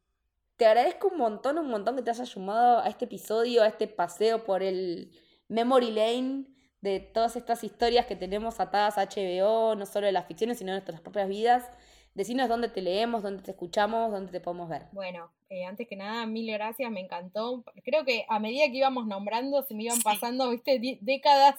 te 0.56 0.66
agradezco 0.66 1.10
un 1.10 1.18
montón, 1.18 1.58
un 1.58 1.70
montón 1.70 1.96
que 1.96 2.02
te 2.02 2.12
hayas 2.12 2.30
sumado 2.30 2.80
a 2.80 2.88
este 2.88 3.06
episodio, 3.06 3.64
a 3.64 3.68
este 3.68 3.88
paseo 3.88 4.44
por 4.44 4.64
el 4.64 5.12
Memory 5.48 5.92
Lane 5.92 6.46
de 6.82 7.00
todas 7.00 7.36
estas 7.36 7.64
historias 7.64 8.06
que 8.06 8.16
tenemos 8.16 8.60
atadas 8.60 8.98
a 8.98 9.06
HBO, 9.06 9.76
no 9.76 9.86
solo 9.86 10.08
de 10.08 10.12
las 10.12 10.28
ficciones, 10.28 10.58
sino 10.58 10.72
de 10.72 10.78
nuestras 10.78 11.02
propias 11.02 11.28
vidas. 11.28 11.70
Decinos 12.14 12.50
dónde 12.50 12.68
te 12.68 12.82
leemos, 12.82 13.24
dónde 13.24 13.42
te 13.42 13.52
escuchamos, 13.52 14.12
dónde 14.12 14.32
te 14.34 14.42
podemos 14.42 14.68
ver. 14.68 14.84
Bueno, 14.92 15.32
eh, 15.50 15.64
antes 15.64 15.88
que 15.88 15.96
nada, 15.96 16.26
mil 16.26 16.52
gracias, 16.52 16.92
me 16.92 17.00
encantó. 17.00 17.64
Creo 17.86 18.04
que 18.04 18.26
a 18.28 18.38
medida 18.40 18.66
que 18.70 18.78
íbamos 18.78 19.08
nombrando, 19.08 19.64
se 19.64 19.74
me 19.76 19.84
iban 19.84 19.96
Sí. 19.98 20.04
pasando, 20.04 20.50
viste, 20.50 20.98
décadas, 21.02 21.56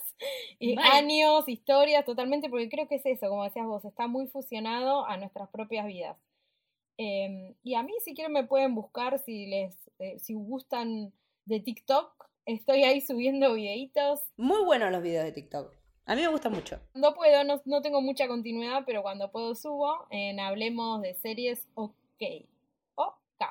años, 0.92 1.48
historias, 1.48 2.04
totalmente, 2.04 2.50
porque 2.50 2.68
creo 2.68 2.86
que 2.86 2.96
es 2.96 3.06
eso, 3.06 3.28
como 3.30 3.44
decías 3.44 3.66
vos, 3.66 3.84
está 3.86 4.06
muy 4.08 4.26
fusionado 4.26 5.06
a 5.06 5.16
nuestras 5.16 5.48
propias 5.48 5.86
vidas. 5.86 6.18
Em, 6.98 7.54
y 7.62 7.74
a 7.74 7.82
mí, 7.82 7.92
si 8.04 8.14
quieren, 8.14 8.32
me 8.32 8.44
pueden 8.44 8.74
buscar 8.74 9.18
si 9.20 9.46
les, 9.46 9.74
eh, 9.98 10.18
si 10.18 10.34
gustan 10.34 11.12
de 11.46 11.60
TikTok. 11.60 12.28
Estoy 12.44 12.84
ahí 12.84 13.00
subiendo 13.00 13.54
videitos. 13.54 14.20
Muy 14.36 14.62
buenos 14.64 14.92
los 14.92 15.02
videos 15.02 15.24
de 15.24 15.32
TikTok. 15.32 15.72
A 16.04 16.14
mí 16.14 16.22
me 16.22 16.28
gustan 16.28 16.52
mucho. 16.52 16.80
No 16.94 17.14
puedo, 17.14 17.44
no, 17.44 17.62
no 17.64 17.80
tengo 17.80 18.00
mucha 18.00 18.26
continuidad, 18.26 18.82
pero 18.84 19.02
cuando 19.02 19.30
puedo 19.30 19.54
subo 19.54 20.06
en 20.10 20.40
Hablemos 20.40 21.00
de 21.00 21.14
Series 21.14 21.68
OK. 21.74 21.92
OK, 22.96 23.42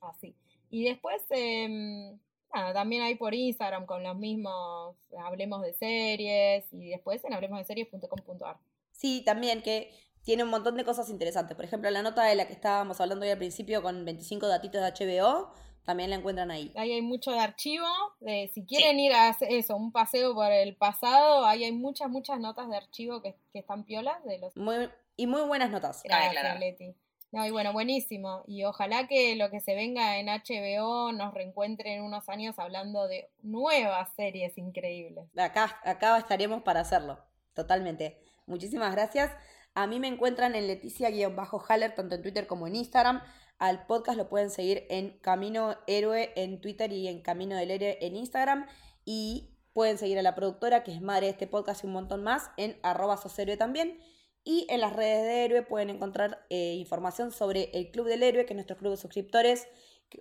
así. 0.00 0.34
Y 0.70 0.84
después, 0.84 1.22
em, 1.30 2.18
nada, 2.52 2.72
también 2.72 3.02
hay 3.02 3.14
por 3.14 3.34
Instagram 3.34 3.86
con 3.86 4.02
los 4.02 4.16
mismos 4.16 4.96
Hablemos 5.18 5.62
de 5.62 5.72
Series 5.72 6.64
y 6.72 6.90
después 6.90 7.24
en 7.24 7.32
hablemosdeseries.com.ar. 7.34 8.58
Sí, 8.92 9.22
también 9.24 9.62
que 9.62 9.90
tiene 10.22 10.44
un 10.44 10.50
montón 10.50 10.76
de 10.76 10.84
cosas 10.84 11.08
interesantes. 11.10 11.56
Por 11.56 11.64
ejemplo, 11.64 11.90
la 11.90 12.02
nota 12.02 12.24
de 12.24 12.34
la 12.34 12.46
que 12.46 12.52
estábamos 12.52 13.00
hablando 13.00 13.24
hoy 13.24 13.30
al 13.30 13.38
principio 13.38 13.82
con 13.82 14.04
25 14.04 14.46
datitos 14.48 14.82
de 14.82 15.06
HBO, 15.06 15.52
también 15.84 16.10
la 16.10 16.16
encuentran 16.16 16.50
ahí. 16.50 16.72
Ahí 16.76 16.92
hay 16.92 17.02
mucho 17.02 17.32
de 17.32 17.40
archivo, 17.40 17.86
de 18.20 18.50
si 18.54 18.64
quieren 18.64 19.00
ir 19.00 19.12
a 19.12 19.28
hacer 19.28 19.52
eso, 19.52 19.76
un 19.76 19.92
paseo 19.92 20.34
por 20.34 20.50
el 20.52 20.76
pasado, 20.76 21.46
ahí 21.46 21.64
hay 21.64 21.72
muchas, 21.72 22.08
muchas 22.08 22.38
notas 22.38 22.68
de 22.68 22.76
archivo 22.76 23.22
que, 23.22 23.34
que 23.52 23.60
están 23.60 23.84
piolas 23.84 24.22
de 24.24 24.38
los 24.38 24.56
Muy, 24.56 24.88
y 25.16 25.26
muy 25.26 25.42
buenas 25.42 25.70
notas. 25.70 26.02
Gracias. 26.04 26.60
Leti. 26.60 26.94
No, 27.32 27.46
y 27.46 27.50
bueno, 27.50 27.72
buenísimo. 27.72 28.42
Y 28.46 28.64
ojalá 28.64 29.06
que 29.06 29.36
lo 29.36 29.50
que 29.50 29.60
se 29.60 29.74
venga 29.74 30.18
en 30.18 30.26
HBO 30.26 31.12
nos 31.12 31.32
reencuentre 31.32 31.94
en 31.94 32.02
unos 32.02 32.28
años 32.28 32.58
hablando 32.58 33.06
de 33.06 33.30
nuevas 33.42 34.08
series 34.16 34.58
increíbles. 34.58 35.26
Acá, 35.36 35.78
acá 35.84 36.18
estaremos 36.18 36.62
para 36.62 36.80
hacerlo. 36.80 37.18
Totalmente. 37.54 38.18
Muchísimas 38.46 38.92
gracias. 38.92 39.30
A 39.74 39.86
mí 39.86 40.00
me 40.00 40.08
encuentran 40.08 40.56
en 40.56 40.66
Leticia-Haller, 40.66 41.94
tanto 41.94 42.16
en 42.16 42.22
Twitter 42.22 42.48
como 42.48 42.66
en 42.66 42.74
Instagram. 42.74 43.22
Al 43.60 43.84
podcast 43.84 44.16
lo 44.16 44.30
pueden 44.30 44.48
seguir 44.48 44.86
en 44.88 45.18
Camino 45.18 45.76
Héroe 45.86 46.32
en 46.34 46.62
Twitter 46.62 46.90
y 46.92 47.08
en 47.08 47.20
Camino 47.20 47.56
del 47.56 47.70
Héroe 47.70 47.98
en 48.00 48.16
Instagram. 48.16 48.66
Y 49.04 49.50
pueden 49.74 49.98
seguir 49.98 50.18
a 50.18 50.22
la 50.22 50.34
productora, 50.34 50.82
que 50.82 50.92
es 50.92 51.02
madre 51.02 51.26
de 51.26 51.32
este 51.32 51.46
podcast 51.46 51.84
y 51.84 51.86
un 51.86 51.92
montón 51.92 52.24
más, 52.24 52.50
en 52.56 52.78
arroba 52.82 53.18
soshéroe 53.18 53.58
también. 53.58 53.98
Y 54.44 54.66
en 54.70 54.80
las 54.80 54.94
redes 54.94 55.24
de 55.24 55.44
Héroe 55.44 55.62
pueden 55.62 55.90
encontrar 55.90 56.46
eh, 56.48 56.72
información 56.78 57.32
sobre 57.32 57.70
el 57.74 57.90
Club 57.90 58.06
del 58.06 58.22
Héroe, 58.22 58.46
que 58.46 58.54
es 58.54 58.56
nuestro 58.56 58.78
club 58.78 58.92
de 58.92 58.96
suscriptores, 58.96 59.68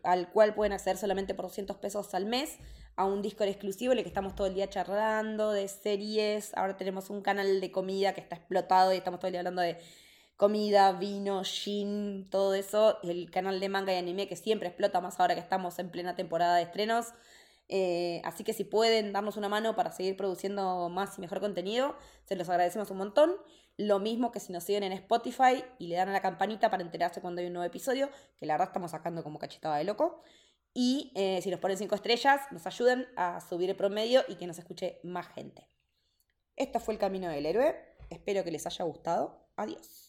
al 0.04 0.30
cual 0.34 0.54
pueden 0.54 0.74
acceder 0.74 0.98
solamente 0.98 1.34
por 1.34 1.46
200 1.46 1.78
pesos 1.78 2.14
al 2.14 2.26
mes 2.26 2.58
a 2.98 3.06
un 3.06 3.22
Discord 3.22 3.48
exclusivo 3.48 3.94
en 3.94 4.00
el 4.00 4.04
que 4.04 4.10
estamos 4.10 4.36
todo 4.36 4.48
el 4.48 4.54
día 4.54 4.70
charlando 4.70 5.54
de 5.54 5.70
series. 5.70 6.52
Ahora 6.58 6.76
tenemos 6.76 7.10
un 7.10 7.22
canal 7.22 7.62
de 7.62 7.72
comida 7.72 8.14
que 8.14 8.20
está 8.20 8.36
explotado 8.36 8.92
y 8.94 8.98
estamos 8.98 9.22
todo 9.22 9.28
el 9.28 9.32
día 9.32 9.40
hablando 9.40 9.62
de 9.62 9.78
comida, 10.40 10.94
vino, 10.94 11.44
gin, 11.44 12.30
todo 12.32 12.54
eso. 12.54 12.98
El 13.04 13.30
canal 13.30 13.60
de 13.60 13.68
manga 13.68 13.94
y 13.94 13.98
anime 13.98 14.30
que 14.30 14.38
siempre 14.38 14.70
explota 14.70 15.02
más 15.02 15.20
ahora 15.20 15.36
que 15.36 15.42
estamos 15.42 15.78
en 15.80 15.90
plena 15.92 16.16
temporada 16.16 16.56
de 16.56 16.64
estrenos. 16.64 17.08
Eh, 17.68 18.22
así 18.24 18.46
que 18.46 18.54
si 18.54 18.64
pueden 18.64 19.12
darnos 19.12 19.36
una 19.36 19.50
mano 19.50 19.76
para 19.76 19.92
seguir 19.92 20.16
produciendo 20.16 20.88
más 20.88 21.18
y 21.18 21.22
mejor 21.22 21.42
contenido, 21.42 21.94
se 22.24 22.38
los 22.38 22.48
agradecemos 22.48 22.90
un 22.90 23.00
montón. 23.00 23.36
Lo 23.76 24.00
mismo 24.00 24.32
que 24.32 24.40
si 24.40 24.54
nos 24.54 24.64
siguen 24.64 24.84
en 24.84 24.94
Spotify 24.94 25.62
y 25.78 25.88
le 25.88 25.98
dan 25.98 26.08
a 26.08 26.14
la 26.14 26.22
campanita 26.22 26.70
para 26.70 26.84
enterarse 26.84 27.20
cuando 27.20 27.42
hay 27.42 27.48
un 27.48 27.54
nuevo 27.54 27.68
episodio, 27.68 28.10
que 28.38 28.46
la 28.46 28.54
verdad 28.54 28.70
estamos 28.70 28.92
sacando 28.92 29.24
como 29.24 29.40
cachetada 29.40 29.76
de 29.76 29.84
loco. 29.84 30.24
Y 30.74 31.12
eh, 31.16 31.42
si 31.42 31.50
nos 31.52 31.60
ponen 31.60 31.78
5 31.78 31.96
estrellas, 31.96 32.40
nos 32.52 32.66
ayudan 32.66 33.10
a 33.18 33.42
subir 33.42 33.70
el 33.70 33.76
promedio 33.76 34.24
y 34.30 34.36
que 34.36 34.48
nos 34.48 34.58
escuche 34.58 35.02
más 35.04 35.28
gente. 35.34 35.68
Esto 36.56 36.80
fue 36.80 36.94
el 36.94 37.00
Camino 37.00 37.28
del 37.28 37.46
Héroe. 37.46 37.76
Espero 38.10 38.46
que 38.46 38.52
les 38.52 38.66
haya 38.66 38.86
gustado. 38.86 39.50
Adiós. 39.58 40.09